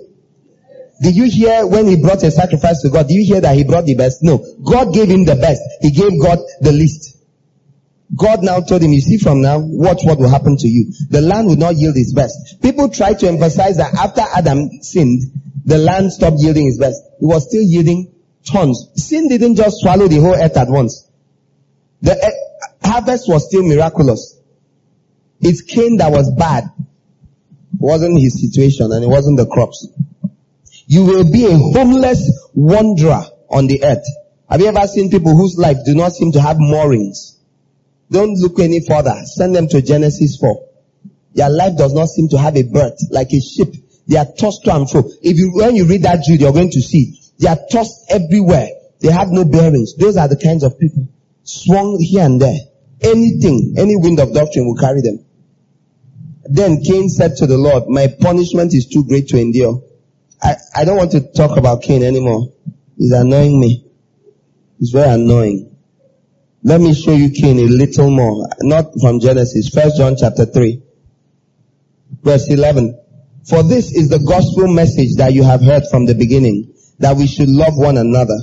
Did 1.03 1.17
you 1.17 1.25
hear 1.25 1.67
when 1.67 1.87
he 1.89 1.97
brought 1.97 2.23
a 2.23 2.31
sacrifice 2.31 2.83
to 2.83 2.89
God? 2.89 3.09
Did 3.09 3.15
you 3.15 3.25
hear 3.25 3.41
that 3.41 3.57
he 3.57 3.65
brought 3.65 3.87
the 3.87 3.97
best? 3.97 4.23
No. 4.23 4.39
God 4.63 4.95
gave 4.95 5.09
him 5.09 5.25
the 5.25 5.35
best. 5.35 5.61
He 5.81 5.91
gave 5.91 6.21
God 6.21 6.39
the 6.61 6.73
least. 6.73 7.19
God 8.15 8.43
now 8.43 8.61
told 8.61 8.83
him, 8.83 8.93
you 8.93 9.01
see 9.01 9.17
from 9.17 9.41
now, 9.41 9.59
watch 9.59 10.03
what 10.05 10.19
will 10.19 10.29
happen 10.29 10.57
to 10.59 10.69
you. 10.69 10.93
The 11.09 11.23
land 11.23 11.49
will 11.49 11.57
not 11.57 11.77
yield 11.77 11.97
its 11.97 12.13
best. 12.13 12.61
People 12.61 12.91
try 12.91 13.15
to 13.15 13.29
emphasize 13.29 13.79
that 13.79 13.95
after 13.95 14.21
Adam 14.21 14.83
sinned, 14.83 15.23
the 15.65 15.79
land 15.79 16.13
stopped 16.13 16.37
yielding 16.39 16.67
its 16.67 16.79
best. 16.79 17.01
It 17.21 17.25
was 17.25 17.49
still 17.49 17.63
yielding 17.63 18.13
tons. 18.45 18.89
Sin 18.97 19.29
didn't 19.29 19.57
just 19.57 19.79
swallow 19.81 20.09
the 20.09 20.21
whole 20.21 20.35
earth 20.35 20.57
at 20.57 20.69
once. 20.69 21.09
The 22.03 22.35
harvest 22.83 23.29
was 23.29 23.47
still 23.47 23.63
miraculous. 23.63 24.39
It's 25.41 25.63
Cain 25.63 25.97
that 25.97 26.13
was 26.13 26.31
bad. 26.31 26.65
It 26.65 27.81
wasn't 27.81 28.21
his 28.21 28.41
situation 28.41 28.93
and 28.93 29.05
it 29.05 29.09
wasn't 29.09 29.39
the 29.39 29.47
crops. 29.47 29.89
You 30.87 31.05
will 31.07 31.31
be 31.31 31.47
a 31.47 31.57
homeless 31.57 32.51
wanderer 32.55 33.25
on 33.49 33.69
the 33.69 33.83
earth. 33.85 34.05
Have 34.51 34.61
you 34.61 34.67
ever 34.67 34.87
seen 34.87 35.11
people 35.11 35.35
whose 35.35 35.57
life 35.57 35.79
do 35.87 35.95
not 35.95 36.13
seem 36.13 36.33
to 36.33 36.41
have 36.41 36.59
moorings? 36.59 37.39
Don't 38.13 38.39
look 38.39 38.61
any 38.61 38.85
further. 38.87 39.15
Send 39.25 39.57
them 39.57 39.69
to 39.69 39.81
Genesis 39.81 40.37
4. 40.37 40.69
Their 41.35 41.51
life 41.51 41.77
does 41.79 41.95
not 41.95 42.09
seem 42.09 42.29
to 42.29 42.39
have 42.39 42.57
a 42.57 42.63
berth 42.63 43.01
like 43.11 43.33
a 43.33 43.41
ship. 43.41 43.75
They 44.07 44.19
are 44.19 44.27
tossed 44.39 44.65
to 44.65 44.75
and 44.75 44.91
fro. 44.91 45.09
If 45.23 45.39
you, 45.39 45.53
when 45.55 45.77
you 45.77 45.87
read 45.87 46.03
that 46.03 46.23
Jude, 46.25 46.41
you're 46.41 46.53
going 46.53 46.71
to 46.71 46.81
see 46.81 47.19
they 47.39 47.49
are 47.49 47.59
tossed 47.71 48.05
everywhere. 48.11 48.69
They 49.01 49.11
have 49.11 49.31
no 49.31 49.45
bearings. 49.45 49.97
Those 49.97 50.17
are 50.17 50.29
the 50.29 50.37
kinds 50.37 50.63
of 50.63 50.79
people 50.79 51.09
swung 51.43 51.99
here 51.99 52.25
and 52.25 52.41
there. 52.41 52.59
Anything, 53.01 53.75
any 53.79 53.97
wind 53.97 54.21
of 54.21 54.33
doctrine 54.33 54.67
will 54.67 54.77
carry 54.77 55.01
them. 55.01 55.25
Then 56.45 56.83
Cain 56.83 57.09
said 57.09 57.37
to 57.39 57.47
the 57.47 57.57
Lord, 57.57 57.89
my 57.89 58.09
punishment 58.21 58.75
is 58.75 58.87
too 58.87 59.05
great 59.05 59.29
to 59.29 59.39
endure. 59.39 59.83
I, 60.41 60.55
I 60.75 60.85
don't 60.85 60.97
want 60.97 61.13
to 61.13 61.33
talk 61.33 61.57
about 61.57 61.83
Cain 61.83 62.03
anymore. 62.03 62.53
He's 62.97 63.13
annoying 63.13 63.59
me. 63.59 63.87
He's 64.79 64.91
very 64.91 65.09
annoying. 65.09 65.72
Let 66.65 66.81
me 66.81 66.95
show 66.95 67.13
you 67.13 67.31
Cain 67.31 67.59
a 67.59 67.67
little 67.67 68.11
more. 68.11 68.49
Not 68.61 68.93
from 69.01 69.19
Genesis. 69.19 69.69
First 69.69 69.97
John 69.97 70.15
chapter 70.17 70.47
3. 70.47 70.81
Verse 72.23 72.49
11. 72.49 72.99
For 73.49 73.65
this 73.65 73.93
is 73.93 74.09
the 74.09 74.21
gospel 74.21 74.69
message 74.69 75.17
that 75.17 75.33
you 75.33 75.43
have 75.43 75.61
heard 75.61 75.83
from 75.91 76.07
the 76.07 76.15
beginning, 76.15 76.73
that 77.01 77.17
we 77.17 77.27
should 77.27 77.49
love 77.49 77.77
one 77.77 77.97
another. 77.97 78.37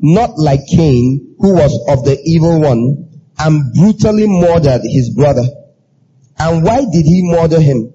Not 0.00 0.36
like 0.36 0.66
Cain, 0.66 1.36
who 1.38 1.54
was 1.54 1.72
of 1.88 2.04
the 2.04 2.20
evil 2.24 2.60
one, 2.60 3.20
and 3.38 3.72
brutally 3.74 4.26
murdered 4.26 4.82
his 4.82 5.10
brother. 5.10 5.44
And 6.38 6.64
why 6.64 6.80
did 6.90 7.04
he 7.04 7.22
murder 7.22 7.60
him? 7.60 7.94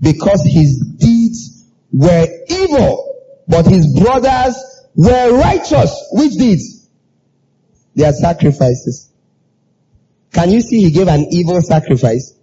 Because 0.00 0.44
his 0.44 0.78
deeds 0.98 1.66
were 1.92 2.28
evil, 2.48 3.42
but 3.48 3.66
his 3.66 3.98
brothers 4.00 4.54
were 4.94 5.36
righteous. 5.36 6.08
Which 6.12 6.34
deeds? 6.34 6.79
Their 7.94 8.12
sacrifices. 8.12 9.10
Can 10.32 10.50
you 10.50 10.60
see 10.60 10.82
he 10.82 10.90
gave 10.90 11.08
an 11.08 11.26
evil 11.30 11.60
sacrifice? 11.60 12.34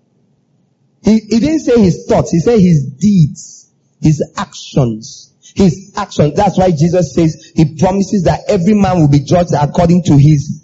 He, 1.04 1.20
he 1.20 1.40
didn't 1.40 1.62
say 1.62 1.80
his 1.80 2.06
thoughts, 2.08 2.32
he 2.32 2.40
said 2.40 2.60
his 2.60 2.86
deeds, 2.86 3.70
his 4.02 4.24
actions. 4.36 5.34
His 5.56 5.94
actions. 5.96 6.36
That's 6.36 6.58
why 6.58 6.72
Jesus 6.72 7.16
says 7.16 7.52
he 7.56 7.78
promises 7.78 8.24
that 8.24 8.42
every 8.48 8.74
man 8.74 9.00
will 9.00 9.08
be 9.08 9.22
judged 9.22 9.54
according 9.60 10.04
to 10.04 10.18
his 10.18 10.64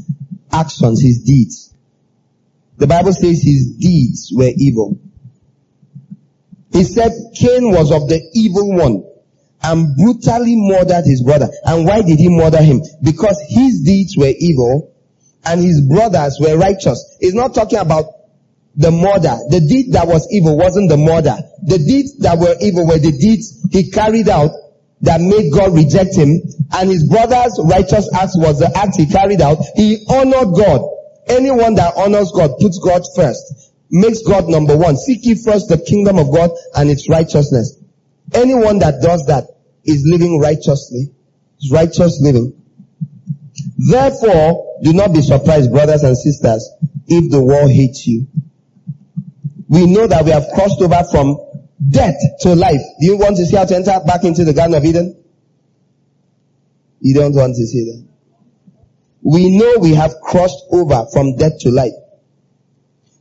actions, 0.52 1.02
his 1.02 1.24
deeds. 1.24 1.74
The 2.78 2.88
Bible 2.88 3.14
says 3.14 3.42
his 3.42 3.76
deeds 3.80 4.32
were 4.36 4.52
evil. 4.56 5.00
He 6.72 6.84
said 6.84 7.12
Cain 7.36 7.72
was 7.72 7.92
of 7.92 8.10
the 8.10 8.22
evil 8.34 8.76
one 8.76 9.04
and 9.64 9.96
brutally 9.96 10.56
murdered 10.58 11.06
his 11.06 11.24
brother. 11.24 11.50
And 11.66 11.86
why 11.86 12.02
did 12.02 12.20
he 12.20 12.30
murder 12.30 12.62
him? 12.62 12.82
Because 13.02 13.42
his 13.48 13.82
deeds 13.82 14.16
were 14.18 14.34
evil 14.38 14.94
and 15.46 15.62
his 15.62 15.82
brothers 15.88 16.38
were 16.40 16.58
righteous. 16.58 17.18
He's 17.20 17.34
not 17.34 17.56
talking 17.56 17.80
about 17.80 18.06
the 18.76 18.92
murder. 18.92 19.38
The 19.50 19.62
deed 19.62 19.94
that 19.94 20.08
was 20.08 20.28
evil 20.32 20.58
wasn't 20.58 20.90
the 20.90 20.98
murder. 20.98 21.38
The 21.64 21.78
deeds 21.78 22.18
that 22.20 22.40
were 22.40 22.56
evil 22.60 22.88
were 22.88 23.00
the 23.00 23.12
deeds 23.12 23.66
he 23.72 23.92
carried 23.92 24.30
out 24.30 24.52
that 25.02 25.22
made 25.22 25.52
God 25.52 25.74
reject 25.74 26.16
him. 26.16 26.42
And 26.74 26.90
his 26.90 27.08
brother's 27.08 27.60
righteous 27.64 28.10
acts 28.14 28.36
was 28.38 28.60
the 28.60 28.72
act 28.76 28.98
he 28.98 29.06
carried 29.06 29.42
out. 29.42 29.58
He 29.76 30.06
honored 30.10 30.56
God. 30.56 30.90
Anyone 31.28 31.76
that 31.76 31.94
honors 31.96 32.32
God 32.36 32.58
puts 32.60 32.80
God 32.80 33.04
first. 33.16 33.72
Makes 33.90 34.24
God 34.24 34.48
number 34.48 34.76
one. 34.76 34.98
Seek 34.98 35.24
ye 35.26 35.36
first 35.36 35.70
the 35.70 35.78
kingdom 35.78 36.18
of 36.18 36.34
God 36.34 36.52
and 36.76 36.90
its 36.90 37.08
righteousness. 37.08 37.80
Anyone 38.34 38.80
that 38.80 39.02
does 39.02 39.26
that 39.28 39.53
is 39.84 40.04
living 40.06 40.40
righteously. 40.40 41.14
Righteous 41.72 42.20
living. 42.22 42.62
Therefore, 43.78 44.80
do 44.84 44.94
not 44.94 45.14
be 45.14 45.22
surprised, 45.22 45.72
brothers 45.72 46.04
and 46.04 46.18
sisters, 46.18 46.70
if 47.08 47.32
the 47.32 47.42
world 47.42 47.72
hates 47.72 48.06
you. 48.08 48.28
We 49.70 49.86
know 49.88 50.08
that 50.08 50.26
we 50.26 50.32
have 50.32 50.46
crossed 50.54 50.82
over 50.82 51.04
from 51.10 51.38
death 51.90 52.16
to 52.42 52.56
life. 52.56 52.82
Do 53.00 53.06
you 53.08 53.18
want 53.18 53.38
to 53.38 53.46
see 53.46 53.56
how 53.56 53.66
to 53.66 53.76
enter 53.76 54.00
back 54.06 54.24
into 54.24 54.44
the 54.44 54.54
Garden 54.54 54.76
of 54.76 54.86
Eden? 54.86 55.24
You 57.00 57.14
don't 57.16 57.34
want 57.34 57.56
to 57.56 57.66
see 57.66 57.86
that. 57.86 58.08
We 59.22 59.58
know 59.58 59.76
we 59.80 59.94
have 59.96 60.16
crossed 60.22 60.64
over 60.72 61.06
from 61.12 61.38
death 61.38 61.60
to 61.60 61.72
life 61.72 61.94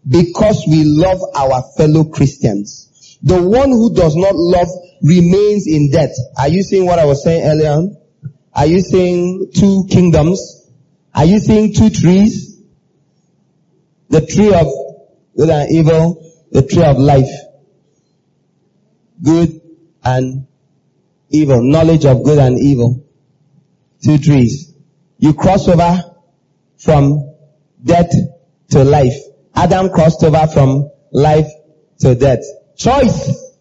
because 0.09 0.65
we 0.69 0.85
love 0.85 1.21
our 1.35 1.63
fellow 1.77 2.05
Christians. 2.05 2.89
The 3.23 3.41
one 3.41 3.71
who 3.71 3.95
does 3.95 4.17
not 4.17 4.35
love 4.35 4.69
remains 5.03 5.67
in 5.67 5.91
debt. 5.91 6.11
Are 6.37 6.49
you 6.49 6.63
seeing 6.63 6.87
what 6.87 6.99
I 6.99 7.05
was 7.05 7.23
saying 7.23 7.45
earlier 7.45 7.71
on? 7.71 7.97
Are 8.53 8.67
you 8.67 8.81
seeing 8.81 9.51
two 9.55 9.87
kingdoms? 9.91 10.71
Are 11.15 11.25
you 11.25 11.39
seeing 11.39 11.73
two 11.73 11.91
trees? 11.91 12.61
The 14.09 14.27
tree 14.27 14.53
of 14.53 14.67
good 15.37 15.51
and 15.51 15.71
evil, 15.71 16.33
the 16.51 16.63
tree 16.63 16.83
of 16.85 16.99
life. 16.99 17.31
Good 19.23 19.61
and 20.05 20.47
evil, 21.31 21.63
knowledge 21.63 22.05
of 22.05 22.25
good 22.25 22.39
and 22.39 22.59
evil. 22.59 23.07
Two 24.05 24.19
trees. 24.19 24.75
You 25.19 25.33
cross 25.33 25.69
over 25.69 26.03
from 26.77 27.35
death 27.83 28.13
to 28.71 28.85
life. 28.85 29.15
Adam 29.55 29.91
crossed 29.91 30.25
over 30.25 30.47
from 30.49 30.91
life 31.13 31.49
to 32.01 32.15
death. 32.17 32.43
Choice. 32.77 33.57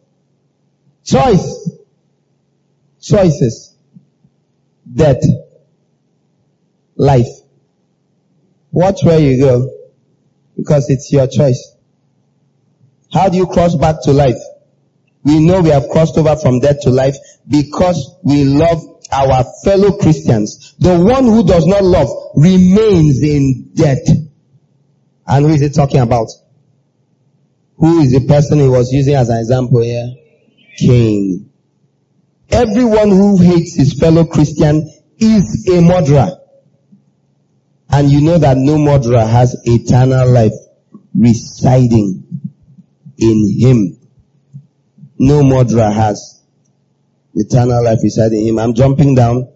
Choice. 1.04 1.70
Choices. 3.02 3.76
Death. 4.94 5.24
life. 6.96 7.28
Watch 8.72 9.00
where 9.04 9.20
you 9.20 9.42
go 9.42 9.70
because 10.56 10.90
it's 10.90 11.12
your 11.12 11.28
choice. 11.28 11.76
How 13.12 13.28
do 13.30 13.38
you 13.38 13.48
cross 13.48 13.76
back 13.76 14.04
to 14.04 14.14
life? 14.14 14.38
We 15.24 15.40
know 15.40 15.62
we 15.62 15.70
have 15.70 15.90
crossed 15.90 16.18
over 16.18 16.36
from 16.36 16.60
death 16.60 16.82
to 16.82 16.90
life 16.90 17.16
because 17.48 18.16
we 18.24 18.44
love 18.44 18.82
our 19.12 19.44
fellow 19.64 19.98
Christians. 19.98 20.76
The 20.80 20.98
one 20.98 21.26
who 21.26 21.46
does 21.46 21.66
not 21.66 21.84
love 21.84 22.10
remains 22.36 23.22
in 23.22 23.72
death. 23.74 24.08
And 25.28 25.46
who 25.46 25.52
is 25.52 25.62
it 25.62 25.74
talking 25.74 26.00
about? 26.02 26.28
Who 27.82 28.00
is 28.02 28.12
the 28.12 28.28
person 28.28 28.60
he 28.60 28.68
was 28.68 28.94
using 28.94 29.16
as 29.16 29.30
an 29.30 29.40
example 29.40 29.82
here? 29.82 30.14
Cain. 30.78 31.50
Everyone 32.52 33.10
who 33.10 33.40
hates 33.40 33.76
his 33.76 34.00
fellow 34.00 34.24
Christian 34.26 34.88
is 35.18 35.68
a 35.68 35.82
murderer. 35.82 36.30
And 37.90 38.12
you 38.12 38.22
know 38.22 38.38
that 38.38 38.58
no 38.58 38.78
murderer 38.78 39.26
has 39.26 39.60
eternal 39.66 40.30
life 40.30 40.54
residing 41.16 42.24
in 43.18 43.58
him. 43.60 43.98
No 45.18 45.42
murderer 45.42 45.90
has 45.90 46.40
eternal 47.34 47.84
life 47.84 48.00
residing 48.04 48.42
in 48.42 48.48
him. 48.50 48.60
I'm 48.60 48.76
jumping 48.76 49.16
down 49.16 49.52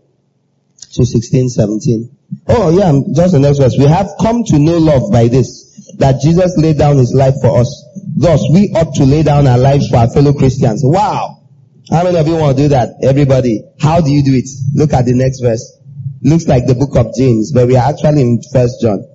to 0.94 1.06
16, 1.06 1.50
17. 1.50 2.18
Oh 2.48 2.70
yeah, 2.76 2.92
just 3.14 3.34
the 3.34 3.40
next 3.40 3.60
verse. 3.60 3.78
We 3.78 3.86
have 3.86 4.10
come 4.20 4.44
to 4.46 4.58
know 4.58 4.80
love 4.80 5.12
by 5.12 5.28
this, 5.28 5.94
that 5.98 6.22
Jesus 6.22 6.58
laid 6.58 6.80
down 6.80 6.98
his 6.98 7.14
life 7.14 7.36
for 7.40 7.60
us. 7.60 7.84
Thus, 8.16 8.42
we 8.52 8.72
ought 8.74 8.96
to 8.96 9.06
lay 9.06 9.24
down 9.24 9.46
our 9.46 9.58
lives 9.58 9.90
for 9.90 9.98
our 9.98 10.10
fellow 10.10 10.34
Christians. 10.34 10.82
Wow! 10.84 11.44
How 11.92 12.04
many 12.04 12.18
of 12.18 12.28
you 12.28 12.36
want 12.36 12.58
to 12.58 12.64
do 12.64 12.70
that? 12.70 12.96
Everybody. 13.04 13.62
How 13.80 14.02
do 14.02 14.10
you 14.12 14.24
do 14.24 14.34
it? 14.34 14.50
Look 14.74 14.94
at 14.94 15.06
the 15.06 15.14
next 15.14 15.42
verse. 15.42 15.78
Looks 16.22 16.48
like 16.48 16.66
the 16.66 16.76
book 16.76 16.96
of 16.96 17.14
James, 17.16 17.52
but 17.52 17.68
we 17.68 17.76
are 17.76 17.90
actually 17.90 18.22
in 18.22 18.42
First 18.54 18.82
John. 18.82 19.06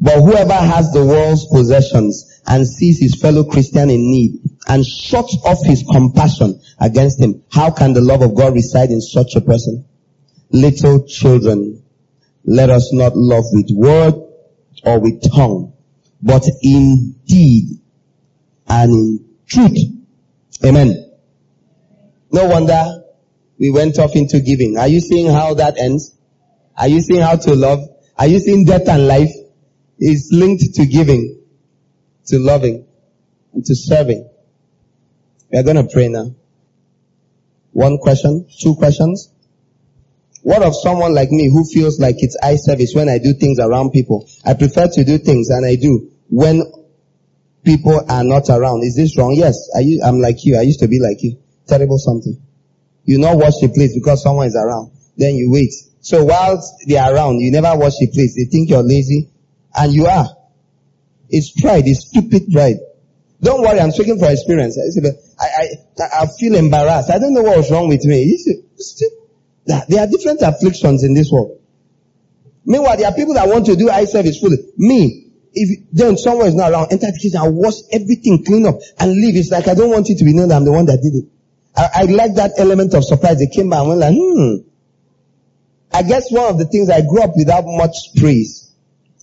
But 0.00 0.22
whoever 0.22 0.54
has 0.54 0.92
the 0.92 1.04
world's 1.04 1.46
possessions 1.46 2.40
and 2.46 2.66
sees 2.66 2.98
his 2.98 3.20
fellow 3.20 3.44
Christian 3.44 3.90
in 3.90 4.10
need 4.10 4.40
and 4.66 4.84
shuts 4.84 5.36
off 5.44 5.64
his 5.64 5.84
compassion 5.90 6.60
against 6.80 7.20
him, 7.20 7.42
how 7.52 7.70
can 7.70 7.92
the 7.92 8.00
love 8.00 8.22
of 8.22 8.34
God 8.34 8.54
reside 8.54 8.90
in 8.90 9.00
such 9.00 9.36
a 9.36 9.40
person? 9.40 9.84
Little 10.50 11.06
children, 11.06 11.84
let 12.44 12.70
us 12.70 12.92
not 12.92 13.16
love 13.16 13.44
with 13.52 13.70
word 13.70 14.14
or 14.84 14.98
with 14.98 15.22
tongue, 15.30 15.71
but 16.22 16.44
in 16.62 17.16
deed 17.26 17.80
and 18.68 18.92
in 18.92 19.24
truth. 19.46 19.78
Amen. 20.64 21.10
No 22.30 22.46
wonder 22.46 23.02
we 23.58 23.70
went 23.70 23.98
off 23.98 24.14
into 24.14 24.40
giving. 24.40 24.78
Are 24.78 24.88
you 24.88 25.00
seeing 25.00 25.30
how 25.30 25.54
that 25.54 25.78
ends? 25.78 26.16
Are 26.76 26.88
you 26.88 27.00
seeing 27.00 27.20
how 27.20 27.36
to 27.36 27.54
love? 27.54 27.80
Are 28.16 28.26
you 28.26 28.38
seeing 28.38 28.64
death 28.64 28.88
and 28.88 29.06
life 29.06 29.32
is 29.98 30.30
linked 30.32 30.74
to 30.74 30.86
giving, 30.86 31.40
to 32.26 32.38
loving, 32.38 32.86
and 33.52 33.64
to 33.64 33.74
serving? 33.74 34.28
We 35.50 35.58
are 35.58 35.62
going 35.62 35.76
to 35.76 35.88
pray 35.92 36.08
now. 36.08 36.34
One 37.72 37.98
question, 37.98 38.46
two 38.60 38.74
questions. 38.76 39.30
What 40.42 40.62
of 40.62 40.74
someone 40.74 41.14
like 41.14 41.30
me 41.30 41.50
who 41.50 41.64
feels 41.64 42.00
like 42.00 42.16
it's 42.18 42.36
eye 42.42 42.56
service 42.56 42.94
when 42.94 43.08
I 43.08 43.18
do 43.18 43.32
things 43.34 43.58
around 43.58 43.90
people? 43.90 44.28
I 44.44 44.54
prefer 44.54 44.88
to 44.88 45.04
do 45.04 45.18
things 45.18 45.50
and 45.50 45.64
I 45.64 45.76
do 45.76 46.11
when 46.32 46.62
people 47.62 48.00
are 48.08 48.24
not 48.24 48.48
around. 48.48 48.82
Is 48.82 48.96
this 48.96 49.18
wrong? 49.18 49.34
Yes. 49.36 49.68
I, 49.76 49.84
I'm 50.02 50.18
like 50.18 50.44
you. 50.44 50.56
I 50.56 50.62
used 50.62 50.80
to 50.80 50.88
be 50.88 50.98
like 50.98 51.22
you. 51.22 51.38
Terrible 51.68 51.98
something. 51.98 52.40
You 53.04 53.18
not 53.18 53.36
wash 53.36 53.60
the 53.60 53.68
place 53.68 53.94
because 53.94 54.22
someone 54.22 54.46
is 54.46 54.56
around. 54.56 54.92
Then 55.18 55.34
you 55.34 55.52
wait. 55.52 55.74
So 56.00 56.24
whilst 56.24 56.86
they 56.88 56.96
are 56.96 57.14
around, 57.14 57.40
you 57.40 57.52
never 57.52 57.76
wash 57.76 57.98
the 57.98 58.06
place. 58.06 58.34
They 58.34 58.46
think 58.50 58.70
you're 58.70 58.82
lazy. 58.82 59.28
And 59.76 59.92
you 59.92 60.06
are. 60.06 60.26
It's 61.28 61.50
pride. 61.60 61.86
It's 61.86 62.08
stupid 62.08 62.50
pride. 62.50 62.78
Don't 63.42 63.60
worry, 63.60 63.80
I'm 63.80 63.90
speaking 63.90 64.18
for 64.18 64.30
experience. 64.30 64.78
I, 65.38 65.44
I, 65.44 66.22
I 66.22 66.26
feel 66.38 66.54
embarrassed. 66.54 67.10
I 67.10 67.18
don't 67.18 67.34
know 67.34 67.42
what 67.42 67.58
was 67.58 67.70
wrong 67.70 67.88
with 67.88 68.04
me. 68.04 68.38
There 69.66 70.00
are 70.00 70.06
different 70.06 70.40
afflictions 70.42 71.02
in 71.02 71.12
this 71.12 71.30
world. 71.30 71.60
Meanwhile, 72.64 72.96
there 72.96 73.08
are 73.08 73.14
people 73.14 73.34
that 73.34 73.48
want 73.48 73.66
to 73.66 73.76
do 73.76 73.90
eye 73.90 74.04
service 74.04 74.38
fully. 74.38 74.58
Me, 74.78 75.21
if 75.54 75.86
then 75.92 76.16
someone 76.16 76.46
is 76.46 76.54
not 76.54 76.72
around, 76.72 76.92
enter 76.92 77.06
the 77.06 77.18
kitchen 77.20 77.40
and 77.40 77.56
wash 77.56 77.74
everything, 77.92 78.44
clean 78.44 78.66
up, 78.66 78.76
and 78.98 79.12
leave. 79.12 79.36
It's 79.36 79.50
like 79.50 79.68
I 79.68 79.74
don't 79.74 79.90
want 79.90 80.08
it 80.10 80.18
to 80.18 80.24
be 80.24 80.32
known 80.32 80.48
that 80.48 80.56
I'm 80.56 80.64
the 80.64 80.72
one 80.72 80.86
that 80.86 81.00
did 81.02 81.14
it. 81.14 81.28
I, 81.76 82.02
I 82.02 82.02
like 82.04 82.34
that 82.36 82.52
element 82.58 82.94
of 82.94 83.04
surprise. 83.04 83.38
They 83.38 83.46
came 83.46 83.70
by 83.70 83.80
and 83.80 83.88
went 83.88 84.00
like, 84.00 84.14
hmm. 84.16 84.68
I 85.92 86.02
guess 86.02 86.30
one 86.30 86.48
of 86.48 86.58
the 86.58 86.66
things 86.66 86.88
I 86.88 87.02
grew 87.02 87.22
up 87.22 87.32
without 87.36 87.64
much 87.66 87.96
praise. 88.16 88.70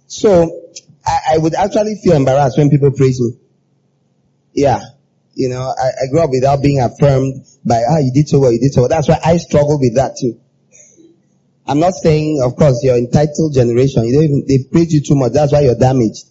So 0.07 0.71
I, 1.05 1.33
I 1.33 1.37
would 1.37 1.55
actually 1.55 1.95
feel 2.03 2.13
embarrassed 2.13 2.57
when 2.57 2.69
people 2.69 2.91
praise 2.91 3.19
me. 3.19 3.33
Yeah. 4.53 4.81
You 5.33 5.49
know, 5.49 5.61
I, 5.61 5.87
I 5.87 6.11
grew 6.11 6.21
up 6.21 6.29
without 6.29 6.61
being 6.61 6.79
affirmed 6.79 7.45
by, 7.65 7.81
ah, 7.89 7.97
you 7.97 8.11
did 8.13 8.27
so 8.27 8.39
well, 8.39 8.51
you 8.51 8.59
did 8.59 8.73
so 8.73 8.81
well. 8.81 8.89
That's 8.89 9.07
why 9.07 9.19
I 9.23 9.37
struggle 9.37 9.79
with 9.79 9.95
that 9.95 10.17
too. 10.19 10.39
I'm 11.69 11.79
not 11.79 11.93
saying, 11.93 12.41
of 12.43 12.55
course, 12.55 12.81
you're 12.81 12.97
entitled 12.97 13.53
generation. 13.53 14.03
You 14.05 14.13
don't 14.13 14.23
even, 14.23 14.45
they 14.47 14.63
praise 14.71 14.91
you 14.91 15.01
too 15.01 15.13
much. 15.13 15.33
That's 15.33 15.53
why 15.53 15.61
you're 15.61 15.75
damaged. 15.75 16.25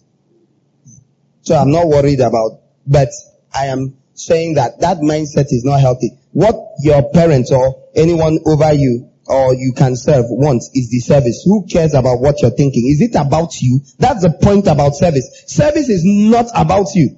So 1.43 1.55
I'm 1.55 1.71
not 1.71 1.87
worried 1.87 2.19
about, 2.19 2.59
but 2.85 3.07
I 3.55 3.67
am 3.67 3.95
saying 4.15 4.55
that 4.55 4.81
that 4.81 4.97
mindset 4.97 5.47
is 5.51 5.63
not 5.63 5.79
healthy. 5.79 6.11
What 6.33 6.55
your 6.83 7.09
parents 7.13 7.53
or 7.53 7.87
anyone 7.95 8.39
over 8.45 8.73
you 8.73 9.09
or 9.27 9.53
you 9.53 9.71
can 9.77 9.95
serve 9.95 10.25
wants 10.27 10.71
is 10.73 10.89
the 10.89 10.99
service. 10.99 11.41
Who 11.45 11.65
cares 11.67 11.93
about 11.93 12.19
what 12.19 12.41
you're 12.41 12.51
thinking? 12.51 12.87
Is 12.87 12.99
it 12.99 13.15
about 13.15 13.61
you? 13.61 13.79
That's 13.97 14.23
the 14.23 14.37
point 14.41 14.67
about 14.67 14.95
service. 14.95 15.45
Service 15.47 15.87
is 15.87 16.03
not 16.03 16.47
about 16.53 16.95
you. 16.95 17.17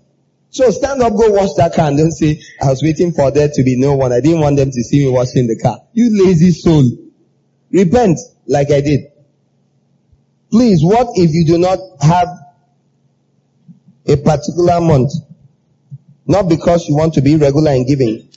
So 0.51 0.69
stand 0.69 1.01
up, 1.01 1.13
go 1.13 1.31
wash 1.31 1.53
that 1.57 1.73
car 1.73 1.87
and 1.87 1.97
don't 1.97 2.11
say, 2.11 2.39
I 2.61 2.67
was 2.67 2.83
waiting 2.83 3.13
for 3.13 3.31
there 3.31 3.49
to 3.51 3.63
be 3.63 3.79
no 3.79 3.95
one. 3.95 4.13
I 4.13 4.19
didn't 4.19 4.41
want 4.41 4.57
them 4.57 4.69
to 4.69 4.83
see 4.83 5.07
me 5.07 5.11
washing 5.11 5.47
the 5.47 5.57
car. 5.57 5.79
You 5.93 6.23
lazy 6.23 6.51
soul. 6.51 6.83
Repent 7.71 8.19
like 8.47 8.71
I 8.71 8.81
did. 8.81 9.11
Please, 10.51 10.83
what 10.83 11.07
if 11.15 11.31
you 11.31 11.45
do 11.45 11.57
not 11.57 11.79
have 12.01 12.27
a 14.07 14.17
particular 14.17 14.81
month 14.81 15.11
not 16.31 16.47
because 16.47 16.87
you 16.87 16.95
want 16.95 17.13
to 17.15 17.21
be 17.21 17.35
regular 17.35 17.71
in 17.71 17.85
giving, 17.85 18.27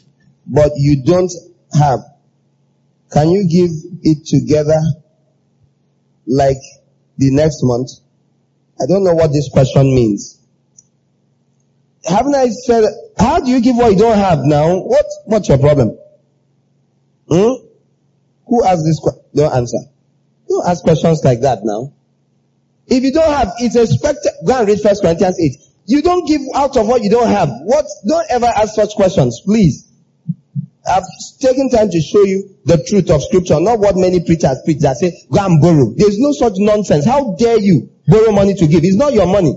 but 0.47 0.73
you 0.77 1.05
don't 1.05 1.33
have. 1.79 2.01
Can 3.13 3.31
you 3.31 3.49
give 3.49 3.71
it 4.03 4.27
together 4.27 4.81
like 6.27 6.59
the 7.19 7.31
next 7.31 7.61
month? 7.63 7.91
I 8.81 8.87
don't 8.87 9.05
know 9.05 9.15
what 9.15 9.33
this 9.33 9.49
question 9.49 9.95
means. 9.95 10.41
Haven't 12.05 12.35
I 12.35 12.49
said, 12.49 12.85
how 13.17 13.41
do 13.41 13.51
you 13.51 13.61
give 13.61 13.77
what 13.77 13.93
you 13.93 13.99
don't 13.99 14.19
have 14.19 14.41
now? 14.41 14.77
What, 14.79 15.07
what's 15.27 15.49
your 15.49 15.59
problem? 15.59 15.97
Hmm? 17.29 17.64
Who 18.47 18.65
asked 18.65 18.85
this 18.85 19.01
question? 19.01 19.23
Don't 19.35 19.55
answer. 19.55 19.79
Don't 20.49 20.67
ask 20.67 20.83
questions 20.83 21.23
like 21.25 21.41
that 21.41 21.61
now. 21.65 21.93
If 22.87 23.03
you 23.03 23.13
don't 23.13 23.33
have, 23.33 23.53
it's 23.59 23.77
expected, 23.77 24.33
go 24.47 24.59
and 24.59 24.69
read 24.69 24.81
First 24.81 25.03
Corinthians 25.03 25.39
8. 25.41 25.53
You 25.87 26.03
don't 26.03 26.27
give 26.27 26.43
out 26.55 26.77
of 26.77 26.87
what 26.87 27.03
you 27.03 27.11
don't 27.11 27.29
have. 27.29 27.49
What? 27.63 27.87
Don't 28.07 28.27
ever 28.31 28.47
ask 28.47 28.75
such 28.75 28.95
questions, 28.95 29.41
please. 29.45 29.89
I've 30.87 31.05
taken 31.41 31.71
time 31.71 31.91
to 31.91 32.01
show 32.01 32.23
you 32.23 32.57
the 32.67 32.83
truth 32.85 33.11
of 33.11 33.23
scripture, 33.23 33.59
not 33.59 33.79
what 33.79 33.97
many 33.97 34.21
preachers 34.21 34.59
preach 34.65 34.81
that 34.81 34.99
say, 34.99 35.13
go 35.33 35.45
and 35.45 35.61
borrow. 35.61 35.95
There's 35.97 36.19
no 36.19 36.33
such 36.33 36.55
nonsense. 36.57 37.07
How 37.07 37.35
dare 37.39 37.59
you 37.59 37.91
borrow 38.07 38.33
money 38.33 38.55
to 38.55 38.67
give? 38.67 38.85
It's 38.85 38.97
not 38.97 39.15
your 39.15 39.27
money. 39.27 39.55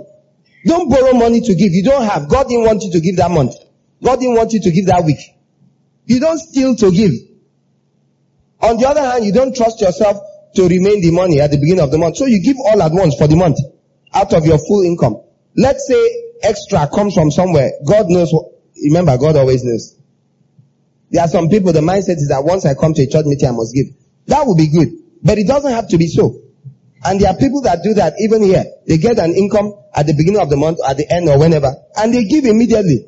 Don't 0.66 0.90
borrow 0.90 1.14
money 1.14 1.42
to 1.42 1.56
give. 1.56 1.74
You 1.74 1.84
don't 1.84 2.04
have. 2.04 2.30
God 2.30 2.48
didn't 2.48 2.66
want 2.66 2.84
you 2.84 2.92
to 2.92 3.00
give 3.02 3.18
that 3.18 3.32
month. 3.32 3.56
God 4.04 4.20
didn't 4.20 4.36
want 4.36 4.54
you 4.54 4.62
to 4.62 4.72
give 4.72 4.86
that 4.88 5.04
week. 5.04 5.20
You 6.06 6.20
don't 6.20 6.40
steal 6.40 6.76
to 6.78 6.92
give. 6.92 7.12
On 8.62 8.78
the 8.78 8.88
other 8.88 9.02
hand, 9.02 9.26
you 9.26 9.32
don't 9.32 9.56
trust 9.56 9.82
yourself 9.82 10.18
to 10.56 10.68
remain 10.68 11.02
the 11.02 11.12
money 11.12 11.40
at 11.42 11.52
the 11.52 11.58
beginning 11.58 11.84
of 11.84 11.92
the 11.92 11.98
month. 11.98 12.18
So 12.18 12.26
you 12.26 12.42
give 12.42 12.58
all 12.58 12.82
at 12.82 12.92
once 12.92 13.16
for 13.16 13.28
the 13.28 13.36
month 13.36 13.58
out 14.14 14.34
of 14.34 14.46
your 14.46 14.58
full 14.58 14.84
income. 14.84 15.22
Let's 15.56 15.88
say 15.88 16.32
extra 16.42 16.88
comes 16.88 17.14
from 17.14 17.32
somewhere. 17.32 17.72
God 17.88 18.08
knows 18.10 18.34
remember 18.84 19.18
God 19.18 19.36
always 19.36 19.64
knows. 19.64 19.96
There 21.10 21.24
are 21.24 21.28
some 21.28 21.50
people, 21.50 21.72
the 21.72 21.80
mindset 21.82 22.18
is 22.18 22.28
that 22.30 22.44
once 22.44 22.66
I 22.66 22.74
come 22.74 22.94
to 22.94 23.04
a 23.04 23.08
church 23.08 23.26
meeting, 23.26 23.48
I 23.48 23.52
must 23.52 23.74
give. 23.74 23.88
That 24.28 24.46
would 24.46 24.58
be 24.58 24.68
good. 24.68 24.90
But 25.24 25.38
it 25.38 25.48
doesn't 25.48 25.72
have 25.72 25.88
to 25.90 25.98
be 25.98 26.08
so. 26.08 26.42
And 27.04 27.22
there 27.22 27.30
are 27.30 27.38
people 27.38 27.62
that 27.62 27.80
do 27.84 27.94
that 27.94 28.16
even 28.20 28.42
here. 28.44 28.66
They 28.88 28.98
get 28.98 29.20
an 29.20 29.34
income 29.34 29.74
at 29.94 30.06
the 30.06 30.14
beginning 30.14 30.42
of 30.42 30.50
the 30.50 30.58
month, 30.58 30.80
at 30.86 30.98
the 30.98 31.10
end 31.12 31.30
or 31.30 31.40
whenever, 31.40 31.74
and 31.96 32.14
they 32.14 32.26
give 32.26 32.46
immediately. 32.46 33.08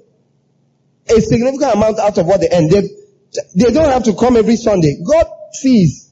A 1.09 1.19
significant 1.21 1.73
amount 1.73 1.99
out 1.99 2.17
of 2.17 2.25
what 2.25 2.39
they 2.39 2.49
earn. 2.53 2.69
They, 2.69 2.81
they 3.55 3.71
don't 3.71 3.89
have 3.89 4.03
to 4.03 4.15
come 4.15 4.37
every 4.37 4.55
Sunday. 4.55 4.97
God 5.05 5.25
sees. 5.53 6.11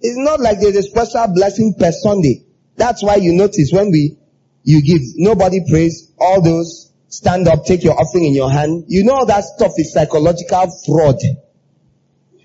It's 0.00 0.18
not 0.18 0.40
like 0.40 0.60
there's 0.60 0.76
a 0.76 0.82
special 0.82 1.26
blessing 1.34 1.74
per 1.78 1.90
Sunday. 1.92 2.44
That's 2.76 3.02
why 3.02 3.16
you 3.16 3.32
notice 3.32 3.70
when 3.72 3.90
we 3.90 4.18
you 4.62 4.82
give. 4.82 5.00
Nobody 5.16 5.60
prays. 5.68 6.12
All 6.18 6.42
those 6.42 6.92
stand 7.08 7.48
up, 7.48 7.64
take 7.64 7.82
your 7.82 7.98
offering 7.98 8.24
in 8.24 8.34
your 8.34 8.50
hand. 8.50 8.84
You 8.88 9.04
know 9.04 9.24
that 9.24 9.44
stuff 9.44 9.72
is 9.76 9.92
psychological 9.92 10.66
fraud. 10.86 11.16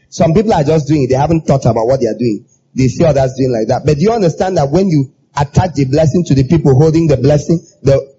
Some 0.09 0.33
people 0.33 0.53
are 0.53 0.63
just 0.63 0.87
doing 0.87 1.03
it. 1.03 1.07
They 1.09 1.15
haven't 1.15 1.47
thought 1.47 1.65
about 1.65 1.85
what 1.87 1.99
they 1.99 2.07
are 2.07 2.17
doing. 2.17 2.45
they 2.75 2.87
see 2.87 3.03
others 3.03 3.33
doing 3.37 3.51
like 3.51 3.67
that. 3.67 3.83
But 3.85 3.97
do 3.97 4.03
you 4.03 4.11
understand 4.11 4.57
that 4.57 4.69
when 4.69 4.89
you 4.89 5.13
attach 5.35 5.73
the 5.73 5.85
blessing 5.85 6.23
to 6.25 6.35
the 6.35 6.43
people 6.47 6.75
holding 6.75 7.07
the 7.07 7.17
blessing, 7.17 7.59
the 7.81 8.15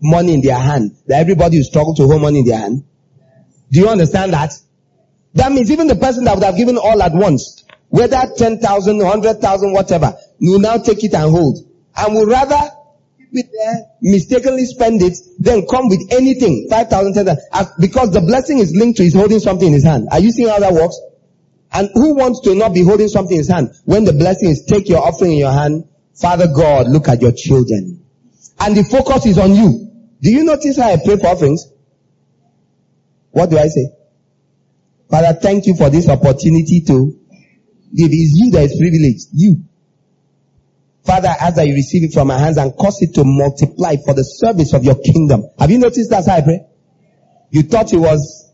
money 0.00 0.34
in 0.34 0.40
their 0.40 0.58
hand, 0.58 0.96
that 1.06 1.20
everybody 1.20 1.58
will 1.58 1.64
struggle 1.64 1.94
to 1.94 2.06
hold 2.06 2.22
money 2.22 2.40
in 2.40 2.46
their 2.46 2.58
hand? 2.58 2.84
Do 3.70 3.80
you 3.80 3.88
understand 3.88 4.32
that? 4.32 4.52
That 5.34 5.52
means 5.52 5.70
even 5.70 5.88
the 5.88 5.96
person 5.96 6.24
that 6.24 6.34
would 6.36 6.44
have 6.44 6.56
given 6.56 6.78
all 6.78 7.02
at 7.02 7.12
once, 7.12 7.64
whether 7.88 8.20
10,000, 8.36 8.98
100,000, 8.98 9.72
whatever, 9.72 10.14
will 10.40 10.60
now 10.60 10.78
take 10.78 11.02
it 11.04 11.14
and 11.14 11.30
hold. 11.30 11.58
And 11.96 12.14
will 12.14 12.26
rather 12.26 12.58
keep 13.18 13.28
it 13.32 13.50
there, 13.52 13.86
mistakenly 14.00 14.64
spend 14.64 15.02
it, 15.02 15.16
then 15.38 15.66
come 15.66 15.88
with 15.88 16.08
anything, 16.12 16.68
5,000, 16.70 17.14
10,000, 17.14 17.72
because 17.80 18.12
the 18.12 18.20
blessing 18.20 18.58
is 18.58 18.74
linked 18.74 18.98
to 18.98 19.04
his 19.04 19.14
holding 19.14 19.40
something 19.40 19.68
in 19.68 19.74
his 19.74 19.84
hand. 19.84 20.08
Are 20.12 20.20
you 20.20 20.30
seeing 20.30 20.48
how 20.48 20.60
that 20.60 20.72
works? 20.72 21.00
And 21.72 21.90
who 21.94 22.14
wants 22.14 22.40
to 22.42 22.54
not 22.54 22.72
be 22.72 22.84
holding 22.84 23.08
something 23.08 23.32
in 23.36 23.38
his 23.38 23.48
hand? 23.48 23.70
When 23.84 24.04
the 24.04 24.12
blessing 24.12 24.50
is 24.50 24.64
take 24.64 24.88
your 24.88 25.04
offering 25.04 25.32
in 25.32 25.38
your 25.38 25.52
hand, 25.52 25.88
Father 26.14 26.46
God, 26.46 26.88
look 26.88 27.08
at 27.08 27.20
your 27.20 27.32
children. 27.32 28.04
And 28.60 28.76
the 28.76 28.84
focus 28.84 29.26
is 29.26 29.38
on 29.38 29.52
you. 29.52 29.90
Do 30.20 30.30
you 30.30 30.44
notice 30.44 30.76
how 30.76 30.92
I 30.92 30.96
pray 31.04 31.16
for 31.16 31.26
offerings? 31.26 31.66
What 33.32 33.50
do 33.50 33.58
I 33.58 33.66
say? 33.66 33.88
Father, 35.14 35.38
thank 35.40 35.66
you 35.66 35.76
for 35.76 35.90
this 35.90 36.08
opportunity 36.08 36.80
to 36.80 37.16
give. 37.94 38.10
It's 38.10 38.34
you 38.34 38.50
that 38.50 38.64
is 38.64 38.76
privileged. 38.76 39.28
You. 39.30 39.62
Father, 41.06 41.32
as 41.40 41.56
I 41.56 41.66
receive 41.66 42.02
it 42.02 42.12
from 42.12 42.26
my 42.26 42.36
hands 42.36 42.56
and 42.56 42.76
cause 42.76 43.00
it 43.00 43.14
to 43.14 43.22
multiply 43.24 43.94
for 44.04 44.12
the 44.12 44.24
service 44.24 44.74
of 44.74 44.82
your 44.82 44.96
kingdom. 44.96 45.44
Have 45.56 45.70
you 45.70 45.78
noticed 45.78 46.10
that's 46.10 46.26
how 46.26 46.34
I 46.34 46.40
pray? 46.40 46.66
You 47.50 47.62
thought 47.62 47.92
it 47.92 47.98
was 47.98 48.50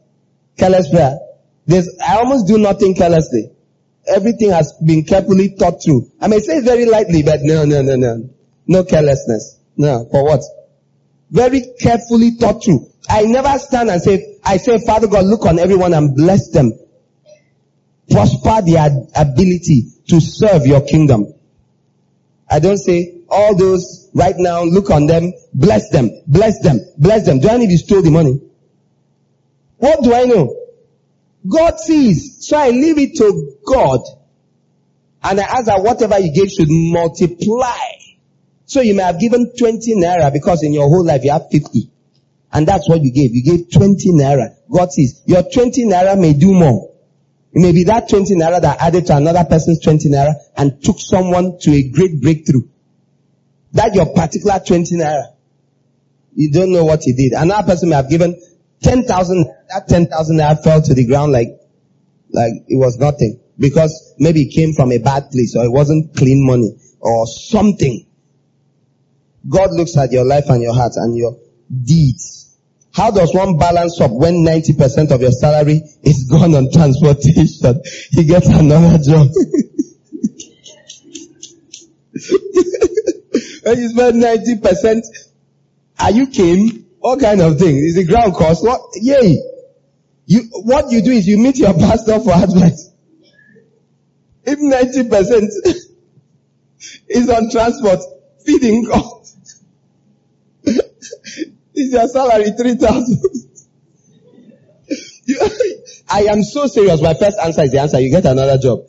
careless 0.58 0.90
prayer. 0.90 1.18
There's, 1.64 1.88
I 2.06 2.16
almost 2.16 2.46
do 2.46 2.58
nothing 2.58 2.94
carelessly. 2.94 3.52
Everything 4.06 4.50
has 4.50 4.74
been 4.84 5.04
carefully 5.04 5.56
thought 5.58 5.82
through. 5.82 6.12
I 6.20 6.28
may 6.28 6.40
say 6.40 6.60
very 6.60 6.84
lightly, 6.84 7.22
but 7.22 7.40
no, 7.40 7.64
no, 7.64 7.80
no, 7.80 7.96
no. 7.96 8.28
No 8.66 8.84
carelessness. 8.84 9.58
No, 9.78 10.06
for 10.10 10.26
what? 10.26 10.42
Very 11.30 11.72
carefully 11.80 12.32
thought 12.32 12.62
through. 12.62 12.89
I 13.08 13.22
never 13.22 13.58
stand 13.58 13.90
and 13.90 14.00
say, 14.02 14.38
I 14.44 14.56
say, 14.58 14.78
Father 14.86 15.06
God, 15.06 15.24
look 15.24 15.46
on 15.46 15.58
everyone 15.58 15.94
and 15.94 16.14
bless 16.14 16.50
them. 16.50 16.72
Prosper 18.10 18.62
their 18.62 18.88
ability 19.14 19.84
to 20.08 20.20
serve 20.20 20.66
your 20.66 20.82
kingdom. 20.82 21.32
I 22.48 22.58
don't 22.58 22.78
say, 22.78 23.20
all 23.28 23.56
those 23.56 24.10
right 24.12 24.34
now, 24.36 24.64
look 24.64 24.90
on 24.90 25.06
them, 25.06 25.32
bless 25.54 25.90
them, 25.90 26.10
bless 26.26 26.60
them, 26.60 26.80
bless 26.98 27.24
them. 27.24 27.38
Do 27.38 27.48
I 27.48 27.56
need 27.58 27.70
to 27.70 27.78
steal 27.78 28.02
the 28.02 28.10
money? 28.10 28.40
What 29.76 30.02
do 30.02 30.12
I 30.12 30.24
know? 30.24 30.56
God 31.48 31.78
sees. 31.78 32.46
So 32.46 32.56
I 32.56 32.70
leave 32.70 32.98
it 32.98 33.16
to 33.16 33.56
God. 33.64 34.00
And 35.22 35.40
I 35.40 35.44
ask 35.44 35.66
that 35.66 35.82
whatever 35.82 36.18
you 36.18 36.32
gave 36.32 36.50
should 36.50 36.68
multiply. 36.68 37.78
So 38.66 38.80
you 38.80 38.94
may 38.94 39.04
have 39.04 39.20
given 39.20 39.52
20 39.56 39.94
naira 39.96 40.32
because 40.32 40.62
in 40.62 40.72
your 40.72 40.88
whole 40.88 41.04
life 41.04 41.24
you 41.24 41.30
have 41.30 41.48
50. 41.50 41.90
And 42.52 42.66
that's 42.66 42.88
what 42.88 43.00
you 43.02 43.12
gave. 43.12 43.30
You 43.32 43.44
gave 43.44 43.70
20 43.70 44.10
naira. 44.12 44.56
God 44.70 44.92
says, 44.92 45.22
Your 45.26 45.42
20 45.42 45.86
naira 45.86 46.18
may 46.18 46.32
do 46.32 46.52
more. 46.52 46.90
It 47.52 47.60
may 47.60 47.72
be 47.72 47.84
that 47.84 48.08
20 48.08 48.34
naira 48.34 48.60
that 48.60 48.80
added 48.80 49.06
to 49.06 49.16
another 49.16 49.44
person's 49.44 49.80
20 49.80 50.08
naira 50.08 50.34
and 50.56 50.82
took 50.82 50.96
someone 50.98 51.58
to 51.60 51.72
a 51.72 51.88
great 51.88 52.20
breakthrough. 52.20 52.62
That 53.72 53.94
your 53.94 54.12
particular 54.14 54.60
20 54.64 54.96
naira. 54.96 55.32
You 56.34 56.50
don't 56.50 56.72
know 56.72 56.84
what 56.84 57.02
he 57.02 57.12
did. 57.12 57.32
Another 57.32 57.66
person 57.66 57.90
may 57.90 57.96
have 57.96 58.08
given 58.08 58.40
10,000, 58.82 59.44
that 59.68 59.88
10,000 59.88 60.36
naira 60.36 60.62
fell 60.62 60.82
to 60.82 60.94
the 60.94 61.06
ground 61.06 61.32
like, 61.32 61.48
like 62.30 62.52
it 62.68 62.76
was 62.76 62.98
nothing. 62.98 63.40
Because 63.58 64.14
maybe 64.18 64.42
it 64.42 64.54
came 64.54 64.72
from 64.72 64.90
a 64.92 64.98
bad 64.98 65.30
place 65.30 65.54
or 65.56 65.64
it 65.64 65.70
wasn't 65.70 66.16
clean 66.16 66.46
money 66.46 66.78
or 67.00 67.26
something. 67.26 68.06
God 69.48 69.70
looks 69.72 69.96
at 69.96 70.12
your 70.12 70.24
life 70.24 70.44
and 70.48 70.62
your 70.62 70.74
heart 70.74 70.92
and 70.96 71.16
your 71.16 71.36
deeds. 71.70 72.39
How 72.92 73.10
does 73.10 73.34
one 73.34 73.56
balance 73.56 74.00
up 74.00 74.10
when 74.10 74.44
90% 74.44 75.12
of 75.12 75.20
your 75.20 75.30
salary 75.30 75.80
is 76.02 76.24
gone 76.24 76.54
on 76.54 76.70
transportation? 76.72 77.82
He 78.10 78.24
gets 78.24 78.48
another 78.48 78.98
job. 78.98 79.28
when 83.62 83.78
you 83.78 83.88
spend 83.90 84.22
90%, 84.22 85.02
are 86.00 86.10
you 86.10 86.26
came? 86.26 86.86
All 87.00 87.16
kind 87.18 87.40
of 87.40 87.58
thing. 87.58 87.76
Is 87.76 87.94
the 87.94 88.04
ground 88.04 88.34
cost? 88.34 88.64
What? 88.64 88.80
Yay. 88.96 89.38
You, 90.26 90.42
what 90.64 90.90
you 90.90 91.00
do 91.02 91.10
is 91.12 91.26
you 91.26 91.38
meet 91.38 91.58
your 91.58 91.74
pastor 91.74 92.20
for 92.20 92.32
advice. 92.32 92.90
If 94.44 94.58
90% 94.58 95.48
is 97.08 97.28
on 97.28 97.50
transport, 97.50 98.00
feeding 98.44 98.86
cost, 98.86 99.19
is 101.80 101.92
your 101.92 102.08
salary 102.08 102.52
3,000? 102.52 103.22
I 106.08 106.22
am 106.24 106.42
so 106.42 106.66
serious. 106.66 107.00
My 107.00 107.14
first 107.14 107.38
answer 107.38 107.62
is 107.62 107.70
the 107.70 107.80
answer. 107.80 108.00
You 108.00 108.10
get 108.10 108.24
another 108.24 108.58
job. 108.58 108.80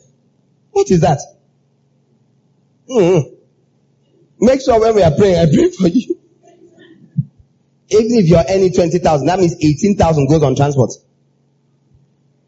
What 0.70 0.90
is 0.90 1.00
that? 1.00 1.20
Mm. 2.88 3.36
Make 4.40 4.60
sure 4.60 4.80
when 4.80 4.94
we 4.94 5.02
are 5.02 5.14
praying, 5.14 5.36
I 5.36 5.46
pray 5.46 5.70
for 5.70 5.88
you. 5.88 6.18
Even 7.90 8.18
if 8.18 8.26
you're 8.26 8.44
earning 8.48 8.72
20,000, 8.72 9.26
that 9.26 9.38
means 9.38 9.54
18,000 9.62 10.26
goes 10.28 10.42
on 10.42 10.56
transport. 10.56 10.92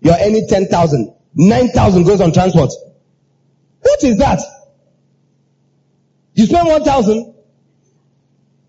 You're 0.00 0.16
earning 0.18 0.46
10,000, 0.48 1.14
9,000 1.34 2.04
goes 2.04 2.20
on 2.20 2.32
transport. 2.32 2.70
What 3.80 4.02
is 4.02 4.18
that? 4.18 4.40
You 6.34 6.46
spend 6.46 6.66
1,000. 6.68 7.33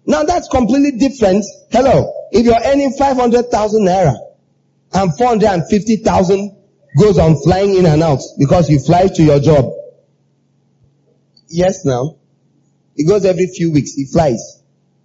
Now 0.05 0.23
that's 0.23 0.47
completely 0.47 0.91
different. 0.91 1.45
Hello. 1.71 2.13
If 2.31 2.45
you're 2.45 2.61
earning 2.63 2.93
500,000 2.97 3.85
naira 3.85 4.15
and 4.93 5.17
450,000 5.17 6.55
goes 6.97 7.17
on 7.17 7.35
flying 7.43 7.75
in 7.75 7.85
and 7.85 8.03
out 8.03 8.21
because 8.37 8.69
you 8.69 8.79
fly 8.79 9.07
to 9.07 9.23
your 9.23 9.39
job. 9.39 9.71
Yes 11.47 11.85
now. 11.85 12.17
It 12.95 13.07
goes 13.07 13.25
every 13.25 13.47
few 13.47 13.71
weeks. 13.71 13.93
He 13.93 14.05
flies. 14.05 14.61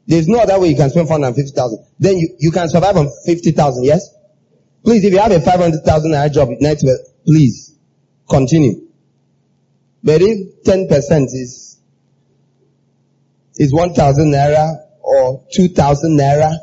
There's 0.06 0.28
no 0.28 0.38
other 0.38 0.58
way 0.58 0.68
you 0.68 0.76
can 0.76 0.90
spend 0.90 1.08
450,000. 1.08 1.86
Then 1.98 2.18
you, 2.18 2.36
you 2.38 2.50
can 2.50 2.68
survive 2.68 2.96
on 2.96 3.08
50,000, 3.26 3.84
yes? 3.84 4.14
Please, 4.84 5.04
if 5.04 5.12
you 5.12 5.18
have 5.18 5.32
a 5.32 5.40
500,000 5.40 6.10
naira 6.10 6.32
job 6.32 6.48
night, 6.60 6.82
please 7.24 7.76
continue. 8.28 8.88
But 10.02 10.22
if 10.22 10.64
10% 10.64 11.24
is, 11.26 11.78
is 13.56 13.72
1,000 13.72 14.32
naira 14.32 14.89
or 15.10 15.44
2,000 15.52 16.16
naira 16.16 16.54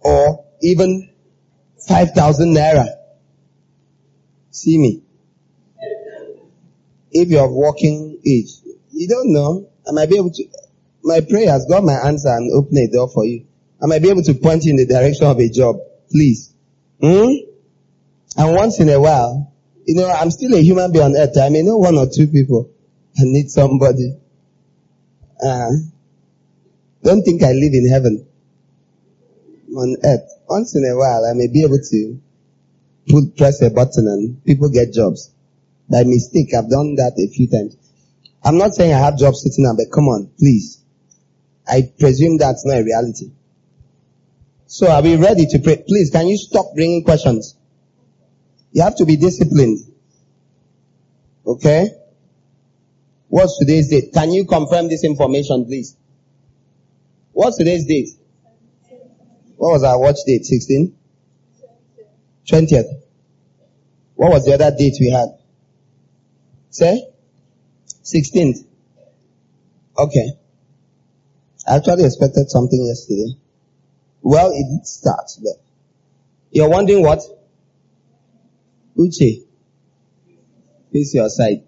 or 0.00 0.44
even 0.60 1.08
5,000 1.86 2.52
naira, 2.52 2.88
see 4.50 4.76
me. 4.76 5.02
If 7.12 7.28
you're 7.28 7.44
of 7.44 7.52
working 7.52 8.18
age, 8.26 8.50
you 8.90 9.06
don't 9.06 9.32
know. 9.32 9.68
I 9.88 9.92
might 9.92 10.10
be 10.10 10.16
able 10.16 10.32
to, 10.32 10.44
my 11.04 11.20
prayers, 11.20 11.64
God 11.68 11.84
my 11.84 11.92
answer 11.92 12.28
and 12.28 12.50
open 12.52 12.76
a 12.78 12.88
door 12.88 13.08
for 13.08 13.24
you. 13.24 13.46
I 13.80 13.86
might 13.86 14.02
be 14.02 14.10
able 14.10 14.22
to 14.24 14.34
point 14.34 14.64
you 14.64 14.70
in 14.70 14.76
the 14.78 14.86
direction 14.86 15.26
of 15.26 15.38
a 15.38 15.48
job. 15.48 15.76
Please. 16.10 16.52
Hmm? 17.00 17.30
And 18.36 18.56
once 18.56 18.80
in 18.80 18.88
a 18.88 19.00
while, 19.00 19.52
you 19.86 19.94
know, 19.94 20.10
I'm 20.10 20.32
still 20.32 20.54
a 20.54 20.60
human 20.60 20.90
being 20.90 21.04
on 21.04 21.16
earth. 21.16 21.38
I 21.38 21.50
may 21.50 21.62
know 21.62 21.76
one 21.76 21.96
or 21.96 22.06
two 22.12 22.26
people. 22.26 22.68
I 23.16 23.22
need 23.24 23.48
somebody. 23.50 24.16
Uh, 25.44 25.70
don't 27.02 27.22
think 27.22 27.42
I 27.42 27.52
live 27.52 27.74
in 27.74 27.88
heaven. 27.88 28.26
On 29.76 29.96
earth. 30.04 30.30
Once 30.48 30.76
in 30.76 30.84
a 30.84 30.96
while, 30.96 31.24
I 31.24 31.32
may 31.34 31.48
be 31.48 31.64
able 31.64 31.78
to 31.78 32.20
press 33.36 33.62
a 33.62 33.70
button 33.70 34.06
and 34.06 34.44
people 34.44 34.68
get 34.68 34.92
jobs. 34.92 35.30
By 35.90 36.04
mistake, 36.04 36.54
I've 36.54 36.70
done 36.70 36.94
that 36.96 37.14
a 37.18 37.32
few 37.32 37.48
times. 37.48 37.76
I'm 38.44 38.58
not 38.58 38.74
saying 38.74 38.92
I 38.92 38.98
have 38.98 39.18
jobs 39.18 39.42
sitting 39.42 39.64
there, 39.64 39.74
but 39.74 39.92
come 39.92 40.08
on, 40.08 40.30
please. 40.38 40.80
I 41.66 41.92
presume 41.98 42.38
that's 42.38 42.66
not 42.66 42.78
a 42.78 42.84
reality. 42.84 43.32
So 44.66 44.90
are 44.90 45.02
we 45.02 45.16
ready 45.16 45.46
to 45.46 45.58
pray? 45.58 45.84
Please, 45.86 46.10
can 46.10 46.26
you 46.28 46.36
stop 46.36 46.74
bringing 46.74 47.04
questions? 47.04 47.56
You 48.72 48.82
have 48.82 48.96
to 48.96 49.04
be 49.04 49.16
disciplined. 49.16 49.78
Okay? 51.46 51.90
What's 53.28 53.58
today's 53.58 53.88
date? 53.88 54.12
Can 54.12 54.32
you 54.32 54.46
confirm 54.46 54.88
this 54.88 55.04
information, 55.04 55.66
please? 55.66 55.96
What's 57.32 57.56
today's 57.56 57.86
date? 57.86 58.10
What 59.56 59.72
was 59.72 59.84
our 59.84 59.98
watch 59.98 60.18
date? 60.26 60.44
16? 60.44 60.94
20th. 62.50 63.00
What 64.14 64.32
was 64.32 64.44
the 64.44 64.54
other 64.54 64.74
date 64.76 64.96
we 65.00 65.10
had? 65.10 65.28
Say? 66.70 67.06
16th. 68.04 68.64
Okay. 69.98 70.32
I 71.68 71.76
actually 71.76 72.04
expected 72.04 72.50
something 72.50 72.84
yesterday. 72.84 73.38
Well, 74.20 74.50
it 74.50 74.64
did 74.68 74.86
start, 74.86 75.30
you're 76.50 76.68
wondering 76.68 77.02
what? 77.02 77.20
Uche, 78.96 79.42
face 80.92 81.14
your 81.14 81.28
side. 81.30 81.64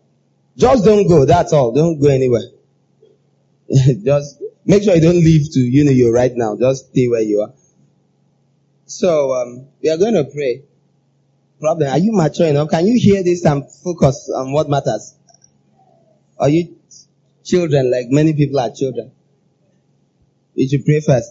Just 0.56 0.84
don't 0.84 1.08
go. 1.08 1.24
That's 1.24 1.52
all. 1.52 1.72
Don't 1.72 1.98
go 1.98 2.08
anywhere. 2.10 2.42
Just 4.04 4.43
make 4.64 4.82
sure 4.82 4.94
you 4.94 5.00
don't 5.00 5.16
leave 5.16 5.52
to 5.52 5.60
you 5.60 5.84
know 5.84 5.90
you're 5.90 6.12
right 6.12 6.32
now. 6.34 6.56
Just 6.56 6.90
stay 6.90 7.08
where 7.08 7.22
you 7.22 7.42
are. 7.42 7.52
So 8.86 9.34
um, 9.34 9.68
we 9.82 9.90
are 9.90 9.96
going 9.96 10.14
to 10.14 10.24
pray. 10.24 10.62
Problem: 11.60 11.90
Are 11.90 11.98
you 11.98 12.12
mature 12.12 12.46
enough? 12.46 12.70
Can 12.70 12.86
you 12.86 12.98
hear 12.98 13.22
this 13.22 13.44
and 13.44 13.70
focus 13.70 14.30
on 14.34 14.52
what 14.52 14.68
matters? 14.68 15.14
Are 16.38 16.48
you 16.48 16.76
children 17.44 17.90
like 17.90 18.06
many 18.08 18.34
people 18.34 18.58
are 18.58 18.70
children? 18.70 19.12
We 20.56 20.68
should 20.68 20.84
pray 20.84 21.00
first. 21.00 21.30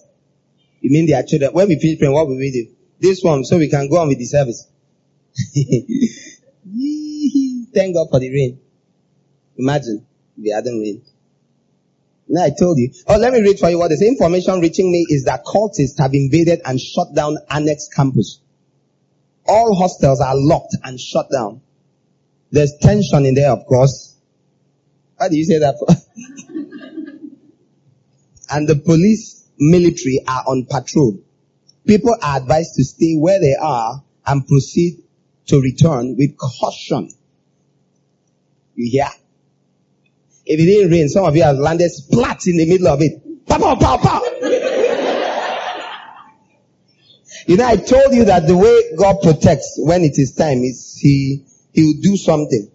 You 0.82 0.92
mean 0.92 1.08
they 1.08 1.14
are 1.14 1.24
children? 1.24 1.54
When 1.54 1.68
we 1.68 1.80
finish 1.80 2.00
praying, 2.00 2.14
what 2.14 2.28
will 2.28 2.38
we 2.38 2.52
do? 2.52 2.68
This 3.00 3.24
one, 3.24 3.46
so 3.46 3.58
we 3.58 3.70
can 3.70 3.90
go 3.90 3.98
on 3.98 4.10
with 4.10 4.18
the 4.18 4.26
service. 4.26 4.68
Thank 7.74 7.96
God 7.96 8.08
for 8.10 8.20
the 8.20 8.30
rain. 8.30 8.60
Imagine 9.58 10.06
if 10.38 10.44
we 10.44 10.50
hadn't 10.50 10.80
rain. 10.80 11.02
Now 12.28 12.44
I 12.44 12.52
told 12.58 12.78
you. 12.78 12.92
Oh, 13.08 13.18
let 13.18 13.34
me 13.34 13.42
read 13.42 13.60
for 13.60 13.70
you 13.70 13.80
what 13.80 13.90
the 13.90 14.08
information 14.08 14.60
reaching 14.60 14.92
me 14.92 15.06
is 15.10 15.26
that 15.26 15.44
cultists 15.46 15.98
have 16.00 16.14
invaded 16.14 16.62
and 16.66 16.80
shut 16.80 17.14
down 17.14 17.38
Annex 17.50 17.90
campus. 17.90 18.40
All 19.46 19.76
hostels 19.76 20.22
are 20.22 20.36
locked 20.36 20.76
and 20.84 21.00
shut 21.00 21.30
down. 21.32 21.62
There's 22.52 22.74
tension 22.82 23.26
in 23.26 23.36
there, 23.36 23.52
of 23.52 23.66
course. 23.66 24.16
How 25.20 25.28
do 25.28 25.36
you 25.36 25.44
say 25.46 25.60
that? 25.60 25.76
and 28.50 28.68
the 28.68 28.76
police 28.76 29.48
military 29.58 30.20
are 30.28 30.44
on 30.48 30.66
patrol. 30.70 31.20
People 31.86 32.16
are 32.22 32.38
advised 32.38 32.76
to 32.76 32.84
stay 32.84 33.16
where 33.16 33.40
they 33.40 33.56
are 33.60 34.04
and 34.26 34.48
proceed 34.48 35.04
to 35.48 35.60
return 35.60 36.16
with 36.18 36.38
caution. 36.38 37.10
You 38.76 38.90
hear? 38.90 39.10
If 40.46 40.60
it 40.60 40.66
didn't 40.66 40.92
rain, 40.92 41.10
some 41.10 41.26
of 41.26 41.36
you 41.36 41.44
have 41.44 41.58
landed 41.58 41.90
splat 41.90 42.48
in 42.48 42.58
the 42.58 42.68
middle 42.68 42.88
of 42.88 43.02
it. 43.02 43.46
Pow, 43.48 43.58
pow, 43.58 43.76
pow, 43.76 43.98
pow. 43.98 44.22
you 47.48 47.58
know, 47.58 47.66
I 47.66 47.78
told 47.78 48.14
you 48.14 48.26
that 48.26 48.46
the 48.48 48.58
way 48.58 48.96
God 48.98 49.22
protects 49.22 49.76
when 49.78 50.04
it 50.04 50.18
is 50.18 50.34
time 50.36 50.60
is 50.60 50.98
He, 51.00 51.46
He 51.72 51.84
will 51.84 52.02
do 52.02 52.18
something. 52.18 52.70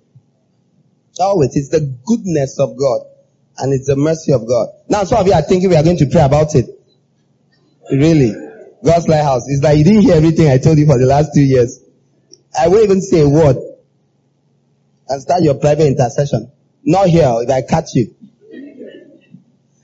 Always. 1.21 1.57
It's 1.57 1.69
the 1.69 1.81
goodness 1.81 2.59
of 2.59 2.77
God 2.79 3.01
and 3.59 3.73
it's 3.73 3.87
the 3.87 3.97
mercy 3.97 4.33
of 4.33 4.47
God. 4.47 4.69
Now 4.89 5.05
some 5.05 5.21
of 5.21 5.27
you 5.27 5.33
are 5.33 5.43
thinking 5.43 5.69
we 5.69 5.77
are 5.77 5.83
going 5.83 5.97
to 5.99 6.07
pray 6.07 6.23
about 6.23 6.55
it. 6.55 6.67
Really. 7.91 8.33
God's 8.85 9.09
lighthouse. 9.09 9.43
It's 9.49 9.63
like 9.63 9.79
you 9.79 9.85
didn't 9.85 10.03
hear 10.03 10.15
everything 10.15 10.49
I 10.49 10.59
told 10.59 10.79
you 10.79 10.87
for 10.87 10.99
the 10.99 11.07
last 11.07 11.35
two 11.35 11.43
years. 11.43 11.81
I 12.59 12.69
won't 12.69 12.85
even 12.85 13.01
say 13.03 13.21
a 13.21 13.29
word. 13.29 13.57
And 15.09 15.23
start 15.23 15.43
your 15.43 15.55
private 15.55 15.87
intercession. 15.87 16.53
Not 16.89 17.09
here 17.11 17.31
if 17.45 17.51
I 17.51 17.61
catch 17.61 17.95
you. 17.95 18.15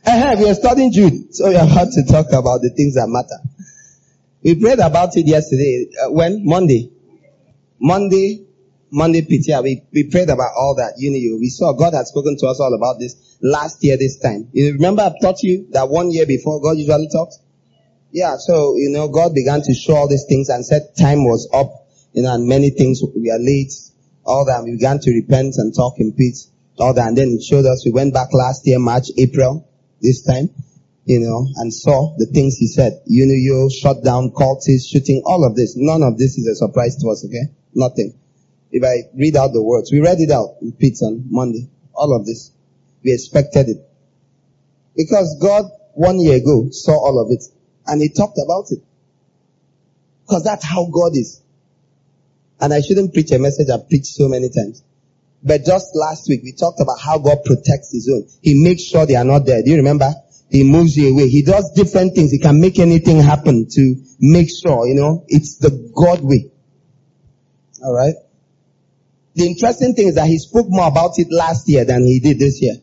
Uh-huh, 0.06 0.36
we 0.39 0.48
are 0.48 0.55
studying 0.55 0.90
Jude, 0.90 1.35
so 1.35 1.51
we 1.51 1.56
are 1.56 1.66
about 1.66 1.93
to 1.93 2.02
talk 2.05 2.28
about 2.32 2.62
the 2.62 2.72
things 2.74 2.94
that 2.94 3.09
matter. 3.09 3.36
We 4.43 4.55
prayed 4.59 4.78
about 4.78 5.14
it 5.14 5.26
yesterday. 5.26 5.86
Uh, 6.02 6.10
when? 6.10 6.47
Monday. 6.47 6.90
Monday, 7.78 8.47
Monday 8.90 9.20
PTR, 9.20 9.62
we, 9.62 9.82
we 9.93 10.05
prayed 10.05 10.31
about 10.31 10.52
all 10.56 10.76
that. 10.76 10.94
You 10.97 11.10
know, 11.10 11.36
we 11.39 11.51
saw 11.51 11.74
God 11.74 11.93
had 11.93 12.06
spoken 12.06 12.39
to 12.39 12.47
us 12.47 12.59
all 12.59 12.72
about 12.72 12.98
this 12.98 13.36
last 13.43 13.85
year 13.85 13.98
this 13.98 14.18
time. 14.18 14.48
You 14.52 14.72
remember 14.72 15.02
I've 15.02 15.20
taught 15.20 15.43
you 15.43 15.66
that 15.72 15.90
one 15.90 16.10
year 16.10 16.24
before 16.24 16.62
God 16.62 16.78
usually 16.78 17.09
talks? 17.12 17.39
Yeah, 18.12 18.36
so, 18.39 18.76
you 18.76 18.89
know, 18.89 19.09
God 19.09 19.35
began 19.35 19.60
to 19.60 19.74
show 19.74 19.97
all 19.97 20.09
these 20.09 20.24
things 20.26 20.48
and 20.48 20.64
said 20.64 20.97
time 20.97 21.24
was 21.24 21.51
up, 21.52 21.68
you 22.14 22.22
know, 22.22 22.32
and 22.32 22.48
many 22.48 22.70
things, 22.70 23.02
we 23.14 23.31
are 23.31 23.39
late, 23.39 23.74
all 24.24 24.47
that. 24.47 24.64
We 24.64 24.72
began 24.72 25.01
to 25.01 25.10
repent 25.10 25.56
and 25.59 25.74
talk 25.74 25.98
in 25.98 26.12
peace, 26.12 26.48
that. 26.78 27.09
And 27.09 27.16
then 27.16 27.40
showed 27.40 27.66
us, 27.66 27.84
we 27.84 27.92
went 27.92 28.14
back 28.14 28.32
last 28.32 28.66
year, 28.66 28.78
March, 28.78 29.09
April, 29.18 29.68
this 30.01 30.22
time, 30.22 30.51
you 31.05 31.20
know, 31.20 31.46
and 31.56 31.72
saw 31.72 32.14
the 32.18 32.26
things 32.26 32.56
he 32.56 32.66
said. 32.66 33.01
You 33.06 33.26
know, 33.26 33.34
you 33.34 33.70
shut 33.70 34.05
down 34.05 34.30
cultists, 34.30 34.88
shooting, 34.90 35.22
all 35.24 35.46
of 35.46 35.56
this. 35.56 35.74
None 35.76 36.02
of 36.02 36.18
this 36.18 36.38
is 36.38 36.46
a 36.46 36.55
surprise 36.55 36.96
to 36.96 37.09
us, 37.10 37.24
okay? 37.24 37.52
Nothing. 37.74 38.18
If 38.70 38.82
I 38.82 39.09
read 39.16 39.36
out 39.36 39.52
the 39.52 39.62
words, 39.62 39.92
we 39.92 40.01
read 40.01 40.18
it 40.18 40.30
out 40.30 40.56
in 40.60 40.72
Pete's 40.72 41.02
on 41.02 41.26
Monday. 41.30 41.68
All 41.94 42.14
of 42.14 42.26
this. 42.26 42.51
We 43.05 43.12
expected 43.12 43.68
it. 43.68 43.88
Because 44.96 45.36
God, 45.40 45.66
one 45.92 46.18
year 46.18 46.36
ago, 46.36 46.68
saw 46.70 46.92
all 46.92 47.20
of 47.20 47.30
it. 47.30 47.44
And 47.86 48.01
he 48.02 48.09
talked 48.09 48.38
about 48.44 48.66
it. 48.70 48.82
Because 50.26 50.42
that's 50.42 50.64
how 50.64 50.86
God 50.86 51.12
is. 51.14 51.40
And 52.60 52.72
I 52.72 52.80
shouldn't 52.80 53.12
preach 53.12 53.30
a 53.30 53.38
message 53.38 53.68
I've 53.68 53.88
preached 53.88 54.06
so 54.06 54.28
many 54.28 54.48
times. 54.48 54.82
But 55.44 55.64
just 55.64 55.90
last 55.94 56.26
week, 56.28 56.40
we 56.42 56.52
talked 56.52 56.80
about 56.80 56.98
how 56.98 57.18
God 57.18 57.38
protects 57.44 57.92
his 57.92 58.10
own. 58.12 58.26
He 58.42 58.54
makes 58.54 58.82
sure 58.82 59.04
they 59.04 59.16
are 59.16 59.24
not 59.24 59.44
there. 59.44 59.62
Do 59.62 59.70
you 59.70 59.76
remember? 59.76 60.10
He 60.50 60.64
moves 60.64 60.96
you 60.96 61.12
away. 61.12 61.28
He 61.28 61.42
does 61.42 61.72
different 61.74 62.14
things. 62.14 62.30
He 62.30 62.38
can 62.38 62.60
make 62.60 62.78
anything 62.78 63.20
happen 63.20 63.66
to 63.70 63.96
make 64.20 64.48
sure, 64.48 64.86
you 64.86 64.94
know, 64.94 65.24
it's 65.28 65.58
the 65.58 65.70
God 65.94 66.20
way. 66.22 66.50
Alright? 67.82 68.14
The 69.34 69.46
interesting 69.46 69.94
thing 69.94 70.08
is 70.08 70.14
that 70.14 70.26
he 70.26 70.38
spoke 70.38 70.66
more 70.68 70.86
about 70.86 71.18
it 71.18 71.26
last 71.30 71.68
year 71.68 71.84
than 71.84 72.06
he 72.06 72.20
did 72.20 72.38
this 72.38 72.62
year. 72.62 72.74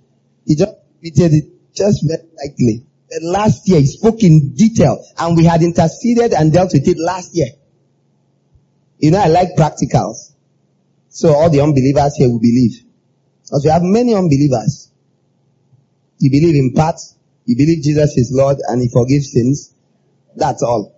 He 0.45 0.55
just 0.55 0.73
repeated 1.01 1.33
it 1.33 1.45
just 1.73 2.05
very 2.05 2.27
lightly 2.37 2.85
last 3.21 3.67
year. 3.67 3.79
He 3.79 3.87
spoke 3.87 4.23
in 4.23 4.53
detail 4.53 5.03
and 5.17 5.35
we 5.35 5.45
had 5.45 5.61
interceded 5.63 6.33
and 6.33 6.53
dealt 6.53 6.73
with 6.73 6.87
it 6.87 6.97
last 6.97 7.31
year. 7.35 7.47
You 8.99 9.11
know, 9.11 9.19
I 9.19 9.27
like 9.27 9.49
practicals. 9.57 10.30
So 11.11 11.35
all 11.35 11.49
the 11.49 11.59
unbelievers 11.59 12.15
here 12.15 12.29
will 12.29 12.39
believe. 12.39 12.83
Because 13.43 13.65
we 13.65 13.69
have 13.69 13.83
many 13.83 14.15
unbelievers. 14.15 14.89
You 16.19 16.31
believe 16.31 16.55
in 16.55 16.73
part, 16.73 16.95
you 17.45 17.57
believe 17.57 17.83
Jesus 17.83 18.17
is 18.17 18.31
Lord 18.33 18.57
and 18.65 18.81
He 18.81 18.87
forgives 18.87 19.33
sins. 19.33 19.73
That's 20.35 20.63
all. 20.63 20.95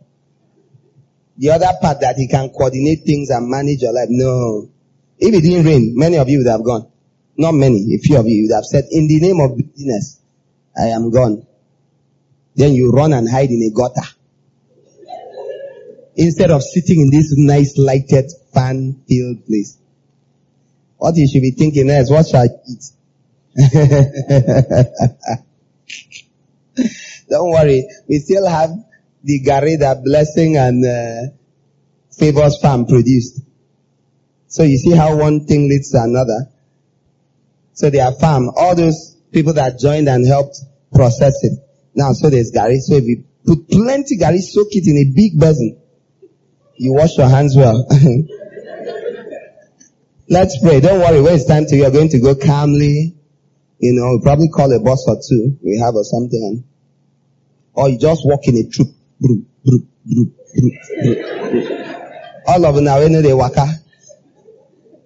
The 1.38 1.49
other 1.49 1.72
part 1.81 2.02
that 2.02 2.15
He 2.18 2.27
can 2.27 2.49
coordinate 2.49 3.03
things 3.06 3.31
and 3.31 3.49
manage 3.49 3.81
your 3.81 3.91
life. 3.91 4.10
No. 4.10 4.69
If 5.18 5.34
it 5.34 5.41
didn't 5.41 5.65
rain, 5.65 5.94
many 5.95 6.18
of 6.18 6.30
you 6.30 6.40
would 6.40 6.48
have 6.48 6.64
gone. 6.64 6.91
Not 7.35 7.53
many, 7.53 7.95
a 7.95 7.98
few 7.98 8.19
of 8.19 8.27
you 8.27 8.44
would 8.44 8.56
have 8.56 8.65
said, 8.65 8.85
in 8.91 9.07
the 9.07 9.19
name 9.19 9.40
of 9.40 9.57
business, 9.57 10.22
I 10.77 10.90
am 10.90 11.10
gone. 11.10 11.48
Then 12.56 12.73
you 12.73 12.91
run 12.91 13.14
and 13.14 13.27
hide 13.27 13.49
in 13.49 13.64
a 13.64 13.76
gutter. 13.76 14.07
Instead 16.15 16.52
of 16.52 16.61
sitting 16.61 16.99
in 16.99 17.10
this 17.10 17.34
nice 17.35 17.80
lighted 17.80 18.31
fan 18.53 19.02
filled 19.10 19.48
place. 19.48 19.80
What 21.04 21.18
you 21.18 21.28
should 21.28 21.42
be 21.42 21.52
thinking 21.52 21.90
is, 21.90 22.10
what 22.10 22.26
shall 22.26 22.44
I 22.44 22.48
eat? 22.66 22.86
Don't 27.30 27.52
worry. 27.52 27.86
We 28.08 28.20
still 28.20 28.48
have 28.48 28.70
the 29.22 29.44
Garida 29.44 30.02
blessing 30.02 30.56
and 30.56 30.86
uh, 30.86 31.24
favors 32.10 32.58
farm 32.62 32.86
produced. 32.86 33.42
So 34.48 34.64
you 34.64 34.78
see 34.78 34.92
how 34.92 35.18
one 35.18 35.46
thing 35.46 35.68
leads 35.68 35.92
to 35.92 36.02
another. 36.02 36.48
So 37.74 37.90
they 37.90 38.00
are 38.00 38.14
farm. 38.14 38.52
All 38.56 38.74
those 38.74 39.18
people 39.34 39.52
that 39.56 39.80
joined 39.80 40.08
and 40.08 40.26
helped 40.26 40.58
process 40.94 41.44
it. 41.44 41.60
Now, 41.94 42.14
so 42.14 42.30
there's 42.30 42.54
garri. 42.54 42.80
So 42.80 42.96
if 42.96 43.04
you 43.04 43.26
put 43.46 43.70
plenty 43.70 44.18
garri, 44.18 44.40
soak 44.40 44.70
it 44.72 44.88
in 44.88 44.96
a 45.00 45.04
big 45.14 45.38
basin. 45.38 45.82
You 46.76 46.94
wash 46.94 47.18
your 47.18 47.28
hands 47.28 47.58
well. 47.58 47.86
Let's 50.30 50.60
pray. 50.62 50.80
Don't 50.80 51.00
worry. 51.00 51.22
When 51.22 51.36
it's 51.36 51.45
time 51.45 51.66
to, 51.68 51.76
you're 51.76 51.91
going 51.91 52.10
to 52.10 52.20
go 52.20 52.36
calmly. 52.36 53.16
You 53.80 53.94
know, 53.94 54.12
we'll 54.12 54.22
probably 54.22 54.50
call 54.50 54.72
a 54.72 54.80
bus 54.80 55.06
or 55.08 55.18
two. 55.18 55.58
We 55.62 55.80
have 55.80 55.95
or 55.95 56.04
something. 56.04 56.64
Or 57.74 57.90
you 57.90 58.00
just 58.00 58.22
walk 58.26 58.48
in 58.48 58.58
a 58.58 58.70
troop. 58.70 58.90
All 62.48 62.66
of 62.66 62.82
now, 62.82 63.00
they 63.00 63.34
waka. 63.34 63.68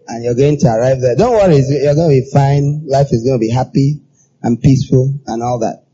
And 0.07 0.23
you're 0.23 0.35
going 0.35 0.57
to 0.59 0.67
arrive 0.67 1.01
there. 1.01 1.15
Don't 1.15 1.33
worry. 1.33 1.57
You're 1.57 1.95
going 1.95 2.09
to 2.09 2.21
be 2.21 2.29
fine. 2.31 2.85
Life 2.87 3.07
is 3.11 3.23
going 3.23 3.39
to 3.39 3.39
be 3.39 3.49
happy 3.49 4.01
and 4.43 4.61
peaceful 4.61 5.13
and 5.25 5.41
all 5.41 5.59
that 5.59 5.87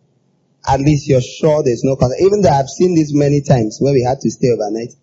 at 0.67 0.79
least 0.79 1.07
you're 1.07 1.21
sure 1.21 1.63
there's 1.63 1.83
no. 1.83 1.97
Even 2.19 2.41
though 2.41 2.49
I've 2.49 2.69
seen 2.69 2.95
this 2.95 3.13
many 3.13 3.41
times 3.41 3.77
where 3.79 3.93
we 3.93 4.03
had 4.03 4.19
to 4.21 4.31
stay 4.31 4.49
overnight. 4.49 4.93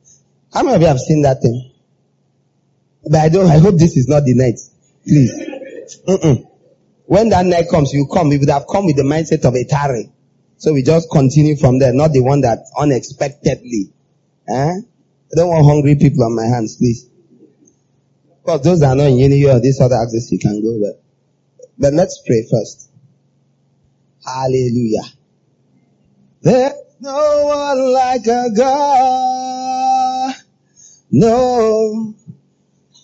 How 0.53 0.63
many 0.63 0.77
of 0.77 0.83
you 0.83 0.89
have 0.89 0.99
seen 0.99 1.23
that 1.23 1.43
thing? 1.43 1.70
But 3.05 3.21
I 3.21 3.29
don't, 3.29 3.51
I 3.51 3.59
hope 3.59 3.79
this 3.79 3.97
is 3.97 4.09
not 4.09 4.25
the 4.25 4.35
night. 4.35 4.59
Please. 5.05 5.33
Mm-mm. 6.07 6.47
When 7.07 7.31
that 7.31 7.47
night 7.47 7.69
comes, 7.71 7.93
you 7.93 8.07
come, 8.07 8.29
we 8.29 8.39
would 8.39 8.51
have 8.51 8.67
come 8.71 8.87
with 8.87 8.97
the 8.97 9.03
mindset 9.03 9.45
of 9.45 9.55
a 9.55 9.65
tarry. 9.65 10.13
So 10.59 10.73
we 10.73 10.83
just 10.83 11.11
continue 11.11 11.57
from 11.57 11.79
there, 11.79 11.93
not 11.93 12.13
the 12.13 12.21
one 12.21 12.43
that 12.43 12.67
unexpectedly. 12.79 13.93
Eh? 14.49 14.53
I 14.53 15.35
don't 15.35 15.49
want 15.49 15.65
hungry 15.65 15.97
people 15.97 16.25
on 16.25 16.37
my 16.37 16.45
hands, 16.45 16.77
please. 16.77 17.09
Because 18.43 18.63
those 18.63 18.83
are 18.83 18.95
not 18.95 19.05
in 19.05 19.19
uni 19.19 19.45
or 19.47 19.61
this 19.61 19.81
other 19.81 19.97
access 19.97 20.31
you 20.31 20.39
can 20.39 20.63
go, 20.63 20.79
but, 20.81 21.03
but 21.79 21.95
let's 21.95 22.23
pray 22.27 22.47
first. 22.51 22.91
Hallelujah. 24.25 25.05
There's 26.43 26.73
no 27.01 27.47
one 27.47 27.93
like 27.93 28.27
a 28.27 28.51
God. 28.55 30.35
No. 31.11 32.15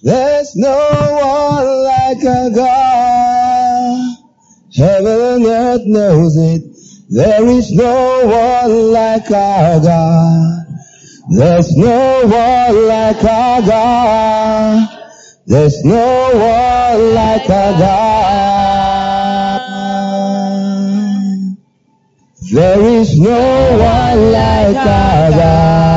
There's 0.03 0.55
no 0.55 0.77
one 0.77 1.85
like 1.85 2.23
a 2.23 2.51
God. 2.55 4.17
Heaven 4.77 5.07
and 5.07 5.47
earth 5.47 5.83
knows 5.87 6.37
it. 6.37 6.63
There 7.09 7.47
is 7.47 7.73
no 7.73 8.27
one 8.27 8.93
like 8.93 9.31
our 9.31 9.81
God. 9.81 10.67
There's 11.31 11.75
no 11.77 12.27
one 12.27 12.87
like 12.89 13.25
our 13.25 13.63
God. 13.63 14.89
There's 15.47 15.83
no 15.85 16.31
one 16.35 17.15
like 17.15 17.49
our 17.49 17.79
God. 17.79 18.17
There 22.53 22.81
is 22.81 23.19
no 23.19 23.79
one 23.79 24.33
like 24.33 24.77
our 24.77 25.31
God. 25.31 25.96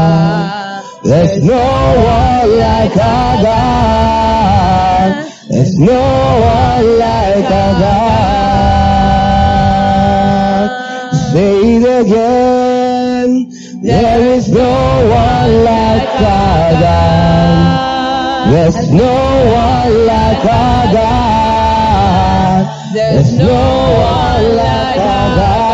There's 1.01 1.43
no 1.43 1.55
one 1.55 2.59
like 2.59 2.97
our 2.97 3.41
God. 3.41 5.25
There's 5.49 5.79
no 5.79 5.93
one 5.93 6.99
like 6.99 7.45
our 7.45 7.79
God. 7.79 8.19
Say 11.31 11.77
it 11.77 11.83
again. 12.01 13.29
There 13.81 14.19
is 14.35 14.49
no 14.49 14.59
one 14.59 15.63
like 15.63 16.21
our 16.21 16.71
God. 16.81 18.51
There's 18.51 18.91
no 18.91 19.15
one 19.53 20.05
like 20.05 20.45
our 20.45 20.93
God. 20.93 22.65
There's 22.93 23.31
no 23.37 23.45
one 23.53 24.55
like 24.57 24.97
our 24.99 25.35
God. 25.37 25.68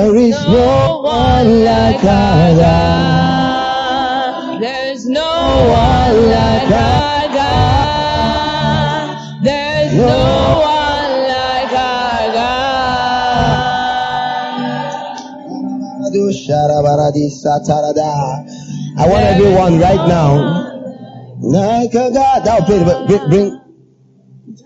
There 0.00 0.16
is 0.16 0.32
no 0.32 1.04
one 1.04 1.60
like 1.62 2.02
our 2.02 2.56
God. 2.56 4.56
There's 4.62 5.04
no 5.06 5.20
one 5.20 6.26
like 6.26 6.70
our 6.72 7.28
God. 7.28 9.44
There's 9.44 9.92
No. 9.92 10.08
no 10.08 10.64
one 10.64 11.28
like 11.28 11.72
our 11.76 12.32
God. 12.32 13.60
I 18.96 19.04
want 19.06 19.24
everyone 19.24 19.78
right 19.80 20.08
now. 20.08 20.72
Like 21.42 21.92
a 21.92 22.10
God. 22.10 22.46
Now, 22.46 22.60
bring, 22.64 22.84
bring 23.28 23.60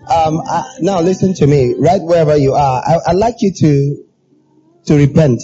um, 0.09 0.39
uh, 0.47 0.63
now 0.79 1.01
listen 1.01 1.33
to 1.33 1.45
me. 1.45 1.75
Right 1.77 2.01
wherever 2.01 2.37
you 2.37 2.53
are, 2.53 2.81
I, 2.87 2.99
I'd 3.07 3.17
like 3.17 3.41
you 3.41 3.51
to, 3.51 3.97
to 4.85 4.95
repent. 4.95 5.41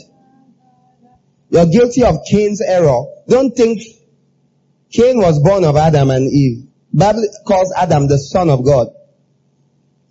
You're 1.49 1.65
guilty 1.65 2.03
of 2.03 2.19
Cain's 2.29 2.61
error. 2.61 3.05
Don't 3.27 3.55
think 3.55 3.81
Cain 4.91 5.17
was 5.17 5.39
born 5.39 5.63
of 5.63 5.75
Adam 5.75 6.09
and 6.09 6.31
Eve. 6.31 6.67
Bible 6.93 7.25
calls 7.47 7.73
Adam 7.75 8.07
the 8.07 8.17
son 8.17 8.49
of 8.49 8.65
God. 8.65 8.87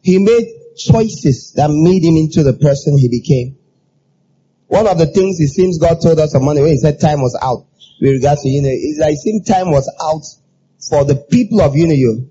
He 0.03 0.19
made 0.19 0.47
choices 0.77 1.53
that 1.57 1.71
made 1.71 2.05
him 2.05 2.17
into 2.17 2.43
the 2.43 2.55
person 2.55 2.97
he 2.97 3.09
became. 3.09 3.57
One 4.67 4.87
of 4.87 4.99
the 4.99 5.07
things 5.07 5.41
it 5.41 5.49
seems 5.49 5.79
God 5.79 6.01
told 6.01 6.19
us 6.19 6.35
on 6.35 6.45
Monday 6.45 6.63
when 6.63 6.71
he 6.71 6.79
said 6.79 7.01
time 7.01 7.21
was 7.21 7.39
out 7.41 7.67
with 8.01 8.13
regards 8.13 8.43
to 8.43 8.49
Unio, 8.49 8.73
is 8.73 8.99
that 8.99 9.11
it 9.11 9.19
seemed 9.19 9.47
time 9.47 9.71
was 9.71 9.91
out 10.01 10.25
for 10.89 11.05
the 11.05 11.17
people 11.17 11.61
of 11.61 11.73
Unio. 11.73 12.29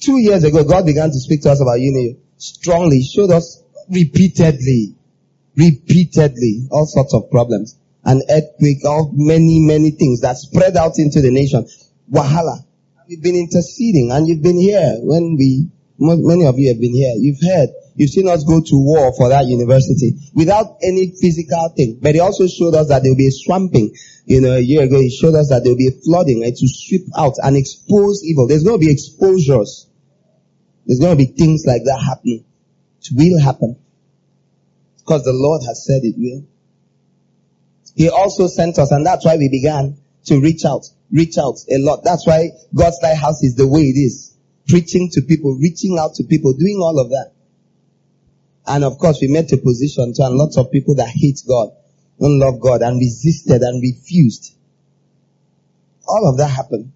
Two 0.00 0.18
years 0.18 0.44
ago, 0.44 0.64
God 0.64 0.86
began 0.86 1.10
to 1.10 1.18
speak 1.18 1.42
to 1.42 1.50
us 1.50 1.60
about 1.60 1.78
Unio 1.78 2.16
strongly, 2.36 3.02
showed 3.02 3.30
us 3.30 3.62
repeatedly, 3.90 4.94
repeatedly, 5.56 6.66
all 6.70 6.86
sorts 6.86 7.14
of 7.14 7.30
problems. 7.30 7.76
An 8.04 8.20
earthquake, 8.30 8.84
all 8.84 9.10
many, 9.14 9.60
many 9.60 9.90
things 9.90 10.20
that 10.20 10.36
spread 10.36 10.76
out 10.76 10.98
into 10.98 11.20
the 11.20 11.30
nation. 11.30 11.66
Wahala. 12.10 12.64
We've 13.08 13.22
been 13.22 13.36
interceding 13.36 14.10
and 14.12 14.26
you've 14.26 14.42
been 14.42 14.58
here 14.58 14.96
when 15.00 15.36
we, 15.38 15.68
many 15.98 16.46
of 16.46 16.58
you 16.58 16.68
have 16.68 16.80
been 16.80 16.94
here. 16.94 17.14
You've 17.16 17.40
heard, 17.40 17.68
you've 17.96 18.10
seen 18.10 18.28
us 18.28 18.44
go 18.44 18.60
to 18.60 18.76
war 18.76 19.14
for 19.16 19.28
that 19.28 19.46
university 19.46 20.14
without 20.34 20.76
any 20.82 21.12
physical 21.20 21.72
thing. 21.76 21.98
But 22.00 22.14
he 22.14 22.20
also 22.20 22.46
showed 22.46 22.74
us 22.74 22.88
that 22.88 23.02
there 23.02 23.12
will 23.12 23.18
be 23.18 23.28
a 23.28 23.32
swamping. 23.32 23.94
You 24.26 24.40
know, 24.40 24.52
a 24.52 24.60
year 24.60 24.84
ago 24.84 25.00
he 25.00 25.10
showed 25.10 25.34
us 25.34 25.48
that 25.50 25.64
there 25.64 25.72
will 25.72 25.78
be 25.78 25.88
a 25.88 26.00
flooding 26.04 26.44
and 26.44 26.56
to 26.56 26.66
sweep 26.68 27.06
out 27.16 27.34
and 27.42 27.56
expose 27.56 28.24
evil. 28.24 28.48
There's 28.48 28.64
going 28.64 28.80
to 28.80 28.86
be 28.86 28.92
exposures. 28.92 29.86
There's 30.86 31.00
going 31.00 31.16
to 31.16 31.24
be 31.24 31.32
things 31.32 31.64
like 31.66 31.84
that 31.84 32.02
happening. 32.04 32.44
It 33.00 33.08
will 33.12 33.40
happen. 33.40 33.76
Because 35.04 35.24
the 35.24 35.32
Lord 35.32 35.62
has 35.66 35.84
said 35.84 36.00
it 36.02 36.14
will. 36.16 36.44
He 37.94 38.08
also 38.08 38.46
sent 38.48 38.78
us 38.78 38.90
and 38.90 39.04
that's 39.04 39.24
why 39.24 39.36
we 39.36 39.48
began 39.48 39.98
to 40.26 40.40
reach 40.40 40.64
out, 40.64 40.86
reach 41.12 41.36
out 41.38 41.58
a 41.70 41.78
lot. 41.78 42.02
That's 42.02 42.26
why 42.26 42.50
God's 42.74 42.98
Lighthouse 43.02 43.42
is 43.42 43.54
the 43.54 43.68
way 43.68 43.82
it 43.82 43.98
is. 43.98 44.34
Preaching 44.66 45.10
to 45.12 45.20
people, 45.20 45.56
reaching 45.60 45.98
out 45.98 46.14
to 46.14 46.24
people, 46.24 46.54
doing 46.54 46.78
all 46.80 46.98
of 46.98 47.10
that. 47.10 47.32
And 48.66 48.82
of 48.82 48.98
course 48.98 49.18
we 49.20 49.28
met 49.28 49.52
a 49.52 49.58
position 49.58 50.14
to 50.14 50.22
and 50.24 50.36
lots 50.36 50.56
of 50.56 50.72
people 50.72 50.94
that 50.96 51.08
hate 51.08 51.42
God, 51.46 51.70
don't 52.18 52.38
love 52.38 52.60
God 52.60 52.80
and 52.80 52.98
resisted 52.98 53.60
and 53.60 53.82
refused. 53.82 54.54
All 56.08 56.28
of 56.28 56.38
that 56.38 56.48
happened. 56.48 56.92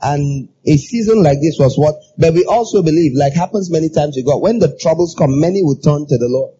And 0.00 0.48
a 0.64 0.76
season 0.76 1.22
like 1.22 1.40
this 1.42 1.56
was 1.58 1.76
what, 1.76 1.96
but 2.16 2.32
we 2.32 2.44
also 2.44 2.82
believe, 2.82 3.12
like 3.14 3.34
happens 3.34 3.70
many 3.70 3.90
times 3.90 4.16
with 4.16 4.26
God, 4.26 4.40
when 4.40 4.58
the 4.58 4.76
troubles 4.80 5.14
come, 5.18 5.40
many 5.40 5.62
will 5.62 5.76
turn 5.76 6.06
to 6.06 6.16
the 6.16 6.28
Lord. 6.28 6.54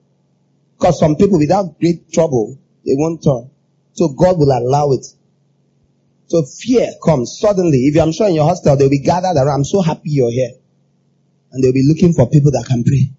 Because 0.81 0.99
some 0.99 1.17
people 1.17 1.39
without 1.39 1.79
great 1.79 2.11
trouble, 2.11 2.59
they 2.87 2.93
won't 2.95 3.23
turn. 3.23 3.51
So 3.93 4.09
God 4.09 4.39
will 4.39 4.51
allow 4.51 4.93
it. 4.93 5.05
So 6.29 6.43
fear 6.43 6.89
comes 7.05 7.39
suddenly. 7.39 7.87
If 7.87 7.97
you, 7.97 8.01
I'm 8.01 8.13
sure 8.13 8.29
in 8.29 8.35
your 8.35 8.47
hostel, 8.49 8.77
they'll 8.77 8.89
be 8.89 9.01
gathered 9.01 9.37
around. 9.37 9.57
I'm 9.57 9.65
so 9.65 9.83
happy 9.83 10.09
you're 10.09 10.31
here. 10.31 10.53
And 11.53 11.63
they'll 11.63 11.75
be 11.75 11.87
looking 11.87 12.15
for 12.15 12.31
people 12.31 12.53
that 12.53 12.65
can 12.67 12.83
pray. 12.83 13.11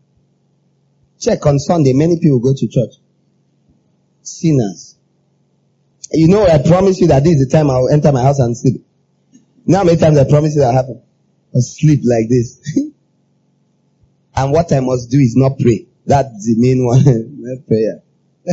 Check 1.19 1.45
on 1.45 1.59
Sunday, 1.59 1.93
many 1.93 2.19
people 2.19 2.39
go 2.39 2.55
to 2.55 2.67
church. 2.67 2.95
Sinners. 4.23 4.95
You 6.11 6.29
know, 6.29 6.47
I 6.47 6.57
promise 6.67 6.99
you 6.99 7.07
that 7.07 7.23
this 7.23 7.33
is 7.33 7.47
the 7.47 7.55
time 7.55 7.69
I'll 7.69 7.89
enter 7.89 8.11
my 8.11 8.23
house 8.23 8.39
and 8.39 8.57
sleep. 8.57 8.83
Now 9.67 9.83
many 9.83 9.99
times 9.99 10.17
I 10.17 10.27
promise 10.27 10.55
you 10.55 10.61
that 10.61 10.73
happen? 10.73 11.03
I'll 11.53 11.61
sleep 11.61 11.99
like 12.05 12.27
this. 12.27 12.59
and 14.35 14.51
what 14.51 14.73
I 14.73 14.79
must 14.79 15.11
do 15.11 15.19
is 15.19 15.35
not 15.35 15.59
pray. 15.59 15.85
That's 16.05 16.45
the 16.45 16.55
main 16.57 16.85
one. 16.85 17.63
prayer. 17.67 18.01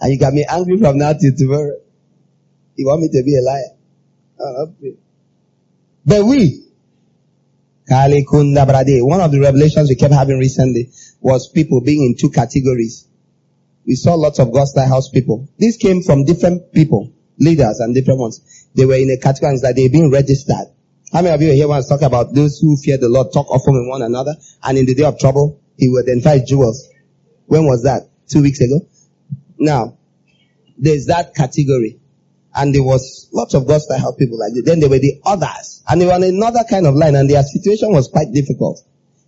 and 0.00 0.12
you 0.12 0.18
can 0.18 0.34
be 0.34 0.44
angry 0.48 0.78
from 0.78 0.98
now 0.98 1.12
till 1.12 1.34
tomorrow. 1.36 1.78
You 2.76 2.86
want 2.86 3.02
me 3.02 3.08
to 3.08 3.22
be 3.22 3.36
a 3.36 3.42
liar? 3.42 3.70
I'll. 4.40 4.74
But 6.06 6.24
we, 6.24 6.64
Kali 7.88 8.24
Kunda 8.24 8.66
Brade, 8.66 9.02
one 9.02 9.20
of 9.20 9.30
the 9.30 9.40
revelations 9.40 9.88
we 9.88 9.94
kept 9.94 10.12
having 10.12 10.38
recently 10.38 10.90
was 11.20 11.48
people 11.48 11.80
being 11.80 12.04
in 12.04 12.16
two 12.18 12.30
categories. 12.30 13.08
We 13.86 13.94
saw 13.94 14.14
lots 14.14 14.38
of 14.38 14.52
God's 14.52 14.76
House 14.76 15.08
people. 15.08 15.48
These 15.58 15.76
came 15.76 16.02
from 16.02 16.24
different 16.24 16.72
people, 16.72 17.12
leaders 17.38 17.80
and 17.80 17.94
different 17.94 18.20
ones. 18.20 18.68
They 18.74 18.84
were 18.84 18.96
in 18.96 19.10
a 19.10 19.18
category 19.18 19.56
that 19.56 19.68
like 19.68 19.76
they're 19.76 19.88
being 19.88 20.10
registered. 20.10 20.68
How 21.12 21.22
many 21.22 21.34
of 21.34 21.42
you 21.42 21.52
here 21.52 21.68
want 21.68 21.84
to 21.84 21.88
talk 21.88 22.02
about 22.02 22.34
those 22.34 22.58
who 22.58 22.76
fear 22.76 22.98
the 22.98 23.08
Lord, 23.08 23.32
talk 23.32 23.48
often 23.50 23.74
with 23.74 23.88
one 23.88 24.02
another, 24.02 24.34
and 24.62 24.78
in 24.78 24.86
the 24.86 24.94
day 24.94 25.04
of 25.04 25.18
trouble, 25.18 25.60
he 25.76 25.88
will 25.88 26.02
identify 26.02 26.38
jewels? 26.44 26.88
When 27.46 27.64
was 27.66 27.82
that? 27.84 28.08
Two 28.28 28.42
weeks 28.42 28.60
ago? 28.60 28.86
Now, 29.58 29.98
there's 30.78 31.06
that 31.06 31.34
category. 31.34 32.00
And 32.54 32.74
there 32.74 32.82
was 32.82 33.28
lots 33.32 33.54
of 33.54 33.66
God's 33.66 33.90
House 33.90 34.14
people 34.16 34.38
like 34.38 34.54
that. 34.54 34.62
Then 34.64 34.80
there 34.80 34.88
were 34.88 34.98
the 35.00 35.20
others. 35.24 35.82
And 35.88 36.00
they 36.00 36.06
were 36.06 36.12
on 36.12 36.22
another 36.22 36.60
kind 36.68 36.86
of 36.86 36.94
line 36.94 37.16
and 37.16 37.28
their 37.28 37.42
situation 37.42 37.92
was 37.92 38.08
quite 38.08 38.32
difficult. 38.32 38.80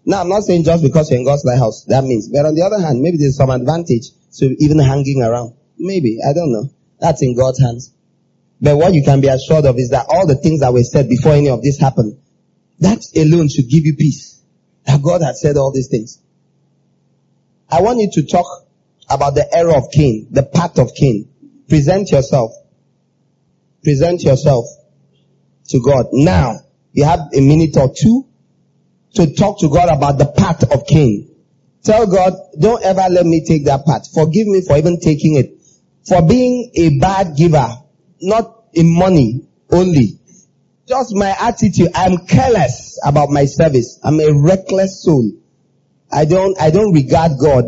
Now, 0.04 0.20
I'm 0.20 0.28
not 0.28 0.44
saying 0.44 0.62
just 0.62 0.84
because 0.84 1.10
you're 1.10 1.18
in 1.18 1.26
God's 1.26 1.44
lighthouse, 1.44 1.84
that 1.86 2.04
means. 2.04 2.28
But 2.28 2.46
on 2.46 2.54
the 2.54 2.62
other 2.62 2.80
hand, 2.80 3.02
maybe 3.02 3.16
there's 3.18 3.36
some 3.36 3.50
advantage 3.50 4.10
to 4.38 4.54
even 4.62 4.78
hanging 4.78 5.22
around. 5.22 5.54
Maybe. 5.76 6.18
I 6.22 6.32
don't 6.32 6.52
know. 6.52 6.70
That's 7.00 7.22
in 7.22 7.36
God's 7.36 7.60
hands. 7.60 7.92
But 8.60 8.76
what 8.76 8.94
you 8.94 9.02
can 9.02 9.20
be 9.20 9.28
assured 9.28 9.66
of 9.66 9.76
is 9.78 9.90
that 9.90 10.06
all 10.08 10.26
the 10.26 10.36
things 10.36 10.60
that 10.60 10.72
were 10.72 10.84
said 10.84 11.08
before 11.08 11.32
any 11.32 11.48
of 11.48 11.62
this 11.62 11.78
happened, 11.78 12.18
that 12.78 13.04
alone 13.16 13.48
should 13.48 13.68
give 13.68 13.84
you 13.84 13.96
peace. 13.96 14.40
That 14.86 15.02
God 15.02 15.22
had 15.22 15.36
said 15.36 15.56
all 15.56 15.72
these 15.72 15.88
things. 15.88 16.22
I 17.68 17.80
want 17.82 18.00
you 18.00 18.10
to 18.12 18.26
talk 18.26 18.46
about 19.08 19.34
the 19.34 19.46
error 19.54 19.76
of 19.76 19.90
Cain, 19.92 20.28
the 20.30 20.42
path 20.42 20.78
of 20.78 20.94
Cain. 20.94 21.28
Present 21.68 22.10
yourself. 22.10 22.52
Present 23.82 24.22
yourself 24.22 24.66
to 25.68 25.80
God. 25.80 26.06
Now, 26.12 26.60
you 26.92 27.04
have 27.04 27.20
a 27.34 27.40
minute 27.40 27.76
or 27.76 27.92
two 27.96 28.26
to 29.14 29.34
talk 29.34 29.60
to 29.60 29.68
God 29.68 29.88
about 29.88 30.18
the 30.18 30.26
path 30.26 30.72
of 30.72 30.86
Cain. 30.86 31.30
Tell 31.82 32.06
God, 32.06 32.32
don't 32.58 32.82
ever 32.84 33.04
let 33.10 33.26
me 33.26 33.44
take 33.44 33.64
that 33.66 33.84
path. 33.86 34.08
Forgive 34.12 34.46
me 34.46 34.60
for 34.60 34.76
even 34.76 34.98
taking 35.00 35.36
it. 35.36 35.54
For 36.06 36.26
being 36.26 36.70
a 36.76 36.98
bad 36.98 37.36
giver, 37.36 37.68
not 38.20 38.64
in 38.72 38.92
money 38.92 39.46
only. 39.70 40.20
Just 40.86 41.14
my 41.14 41.34
attitude. 41.40 41.88
I'm 41.94 42.26
careless 42.26 42.98
about 43.04 43.30
my 43.30 43.46
service. 43.46 43.98
I'm 44.02 44.20
a 44.20 44.32
reckless 44.32 45.02
soul. 45.02 45.32
I 46.12 46.24
don't, 46.24 46.60
I 46.60 46.70
don't 46.70 46.92
regard 46.92 47.32
God. 47.40 47.64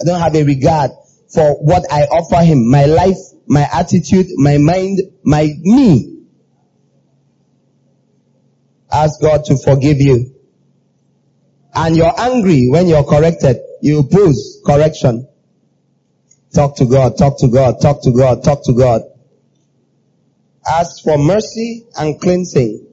I 0.00 0.04
don't 0.04 0.20
have 0.20 0.34
a 0.34 0.44
regard 0.44 0.90
for 1.32 1.54
what 1.62 1.84
I 1.90 2.02
offer 2.02 2.44
Him. 2.44 2.70
My 2.70 2.86
life, 2.86 3.18
my 3.46 3.66
attitude, 3.72 4.26
my 4.36 4.58
mind, 4.58 5.00
my 5.22 5.50
me. 5.60 6.22
Ask 8.92 9.20
God 9.20 9.44
to 9.46 9.56
forgive 9.56 10.00
you. 10.00 10.34
And 11.74 11.96
you're 11.96 12.12
angry 12.18 12.68
when 12.68 12.86
you're 12.86 13.04
corrected. 13.04 13.58
You 13.82 14.00
oppose 14.00 14.60
correction. 14.64 15.28
Talk 16.54 16.76
to 16.76 16.86
God, 16.86 17.18
talk 17.18 17.40
to 17.40 17.48
God, 17.48 17.80
talk 17.80 18.02
to 18.04 18.12
God, 18.12 18.44
talk 18.44 18.64
to 18.64 18.72
God. 18.72 19.02
Ask 20.66 21.02
for 21.02 21.18
mercy 21.18 21.84
and 21.98 22.20
cleansing. 22.20 22.83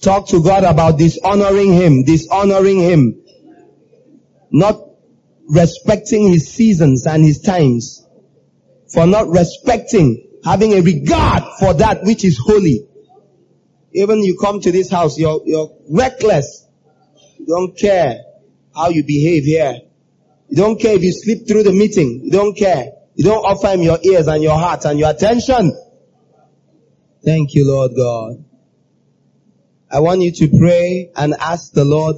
Talk 0.00 0.28
to 0.28 0.42
God 0.42 0.64
about 0.64 0.98
dishonoring 0.98 1.72
Him, 1.72 2.04
dishonoring 2.04 2.80
Him. 2.80 3.22
Not 4.50 4.80
respecting 5.48 6.28
His 6.30 6.52
seasons 6.52 7.06
and 7.06 7.24
His 7.24 7.40
times. 7.40 8.06
For 8.92 9.06
not 9.06 9.28
respecting, 9.28 10.26
having 10.44 10.72
a 10.74 10.80
regard 10.80 11.42
for 11.58 11.74
that 11.74 12.04
which 12.04 12.24
is 12.24 12.38
holy. 12.38 12.86
Even 13.92 14.22
you 14.22 14.36
come 14.38 14.60
to 14.60 14.70
this 14.70 14.90
house, 14.90 15.18
you're, 15.18 15.40
you're 15.44 15.74
reckless. 15.88 16.66
You 17.38 17.46
don't 17.46 17.76
care 17.76 18.18
how 18.74 18.90
you 18.90 19.02
behave 19.04 19.44
here. 19.44 19.80
You 20.48 20.56
don't 20.56 20.80
care 20.80 20.94
if 20.94 21.02
you 21.02 21.12
sleep 21.12 21.48
through 21.48 21.64
the 21.64 21.72
meeting. 21.72 22.20
You 22.24 22.30
don't 22.30 22.56
care. 22.56 22.92
You 23.14 23.24
don't 23.24 23.44
offer 23.44 23.68
him 23.68 23.82
your 23.82 23.98
ears 24.02 24.28
and 24.28 24.42
your 24.42 24.58
heart 24.58 24.84
and 24.84 24.98
your 24.98 25.10
attention. 25.10 25.72
Thank 27.24 27.54
you, 27.54 27.66
Lord 27.66 27.92
God. 27.96 28.44
I 29.90 30.00
want 30.00 30.20
you 30.20 30.32
to 30.32 30.48
pray 30.58 31.10
and 31.16 31.34
ask 31.34 31.72
the 31.72 31.84
Lord 31.84 32.16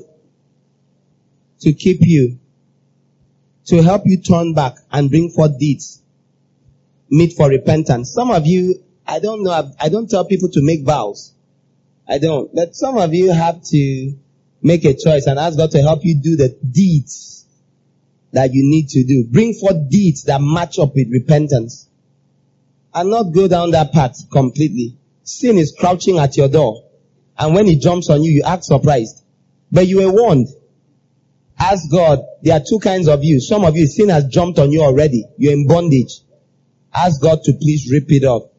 to 1.60 1.72
keep 1.72 1.98
you, 2.00 2.38
to 3.66 3.82
help 3.82 4.02
you 4.06 4.20
turn 4.22 4.54
back 4.54 4.76
and 4.90 5.10
bring 5.10 5.30
forth 5.30 5.58
deeds, 5.58 6.02
meet 7.10 7.34
for 7.34 7.48
repentance. 7.48 8.12
Some 8.12 8.30
of 8.30 8.46
you, 8.46 8.82
I 9.06 9.18
don't 9.18 9.42
know, 9.42 9.72
I 9.78 9.88
don't 9.88 10.08
tell 10.08 10.24
people 10.24 10.48
to 10.50 10.62
make 10.62 10.84
vows. 10.84 11.34
I 12.08 12.18
don't. 12.18 12.54
But 12.54 12.74
some 12.74 12.96
of 12.96 13.12
you 13.12 13.32
have 13.32 13.62
to 13.64 14.14
make 14.62 14.84
a 14.84 14.94
choice 14.94 15.26
and 15.26 15.38
ask 15.38 15.58
God 15.58 15.70
to 15.72 15.82
help 15.82 16.00
you 16.04 16.18
do 16.20 16.36
the 16.36 16.48
deeds 16.48 17.46
that 18.32 18.54
you 18.54 18.62
need 18.64 18.88
to 18.90 19.04
do. 19.04 19.24
Bring 19.24 19.52
forth 19.52 19.90
deeds 19.90 20.24
that 20.24 20.40
match 20.40 20.78
up 20.78 20.94
with 20.94 21.10
repentance. 21.10 21.86
And 22.94 23.10
not 23.10 23.24
go 23.34 23.46
down 23.46 23.72
that 23.72 23.92
path 23.92 24.30
completely. 24.30 24.96
Sin 25.22 25.58
is 25.58 25.74
crouching 25.78 26.18
at 26.18 26.36
your 26.38 26.48
door. 26.48 26.87
And 27.38 27.54
when 27.54 27.68
it 27.68 27.80
jumps 27.80 28.10
on 28.10 28.22
you, 28.22 28.32
you 28.32 28.42
act 28.44 28.64
surprised. 28.64 29.24
But 29.70 29.86
you 29.86 29.98
were 29.98 30.12
warned. 30.12 30.48
Ask 31.58 31.90
God, 31.90 32.20
there 32.42 32.56
are 32.56 32.62
two 32.66 32.78
kinds 32.78 33.08
of 33.08 33.24
you. 33.24 33.40
Some 33.40 33.64
of 33.64 33.76
you, 33.76 33.86
sin 33.86 34.08
has 34.08 34.26
jumped 34.26 34.58
on 34.58 34.72
you 34.72 34.82
already. 34.82 35.24
You're 35.36 35.52
in 35.52 35.66
bondage. 35.66 36.20
Ask 36.94 37.20
God 37.20 37.42
to 37.44 37.52
please 37.52 37.90
rip 37.90 38.10
it 38.10 38.24
off. 38.24 38.50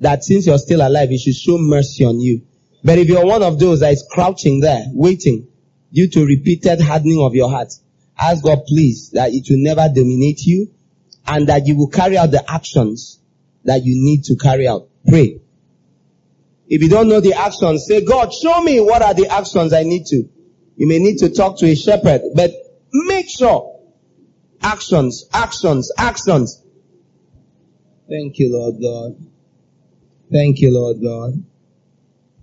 That 0.00 0.24
since 0.24 0.46
you're 0.46 0.58
still 0.58 0.86
alive, 0.86 1.10
He 1.10 1.18
should 1.18 1.36
show 1.36 1.58
mercy 1.58 2.04
on 2.04 2.20
you. 2.20 2.42
But 2.84 2.98
if 2.98 3.08
you're 3.08 3.24
one 3.24 3.42
of 3.42 3.58
those 3.58 3.80
that 3.80 3.92
is 3.92 4.06
crouching 4.10 4.60
there, 4.60 4.84
waiting, 4.92 5.48
due 5.92 6.08
to 6.08 6.26
repeated 6.26 6.80
hardening 6.80 7.22
of 7.22 7.34
your 7.34 7.48
heart, 7.48 7.72
ask 8.18 8.42
God 8.42 8.64
please 8.66 9.10
that 9.10 9.32
it 9.32 9.46
will 9.48 9.62
never 9.62 9.88
dominate 9.94 10.40
you 10.42 10.72
and 11.26 11.48
that 11.48 11.66
you 11.66 11.76
will 11.76 11.88
carry 11.88 12.18
out 12.18 12.32
the 12.32 12.44
actions 12.50 13.20
that 13.64 13.84
you 13.84 13.94
need 14.04 14.24
to 14.24 14.36
carry 14.36 14.66
out. 14.66 14.88
Pray. 15.06 15.41
If 16.72 16.80
you 16.80 16.88
don't 16.88 17.10
know 17.10 17.20
the 17.20 17.34
actions, 17.34 17.84
say, 17.86 18.02
God, 18.02 18.32
show 18.32 18.62
me 18.62 18.80
what 18.80 19.02
are 19.02 19.12
the 19.12 19.28
actions 19.28 19.74
I 19.74 19.82
need 19.82 20.06
to. 20.06 20.26
You 20.76 20.88
may 20.88 20.98
need 21.00 21.18
to 21.18 21.28
talk 21.28 21.58
to 21.58 21.66
a 21.66 21.74
shepherd, 21.76 22.22
but 22.34 22.50
make 22.94 23.28
sure 23.28 23.78
actions, 24.62 25.28
actions, 25.34 25.92
actions. 25.98 26.64
Thank 28.08 28.38
you, 28.38 28.56
Lord 28.56 28.80
God. 28.80 29.22
Thank 30.32 30.60
you, 30.60 30.72
Lord 30.72 31.02
God. 31.02 31.44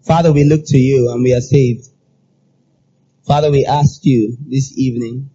Father, 0.05 0.31
we 0.31 0.43
look 0.43 0.61
to 0.63 0.77
you 0.77 1.09
and 1.11 1.23
we 1.23 1.33
are 1.33 1.41
saved. 1.41 1.87
Father, 3.25 3.49
we 3.49 3.65
ask 3.65 4.01
you 4.03 4.37
this 4.47 4.77
evening 4.77 5.31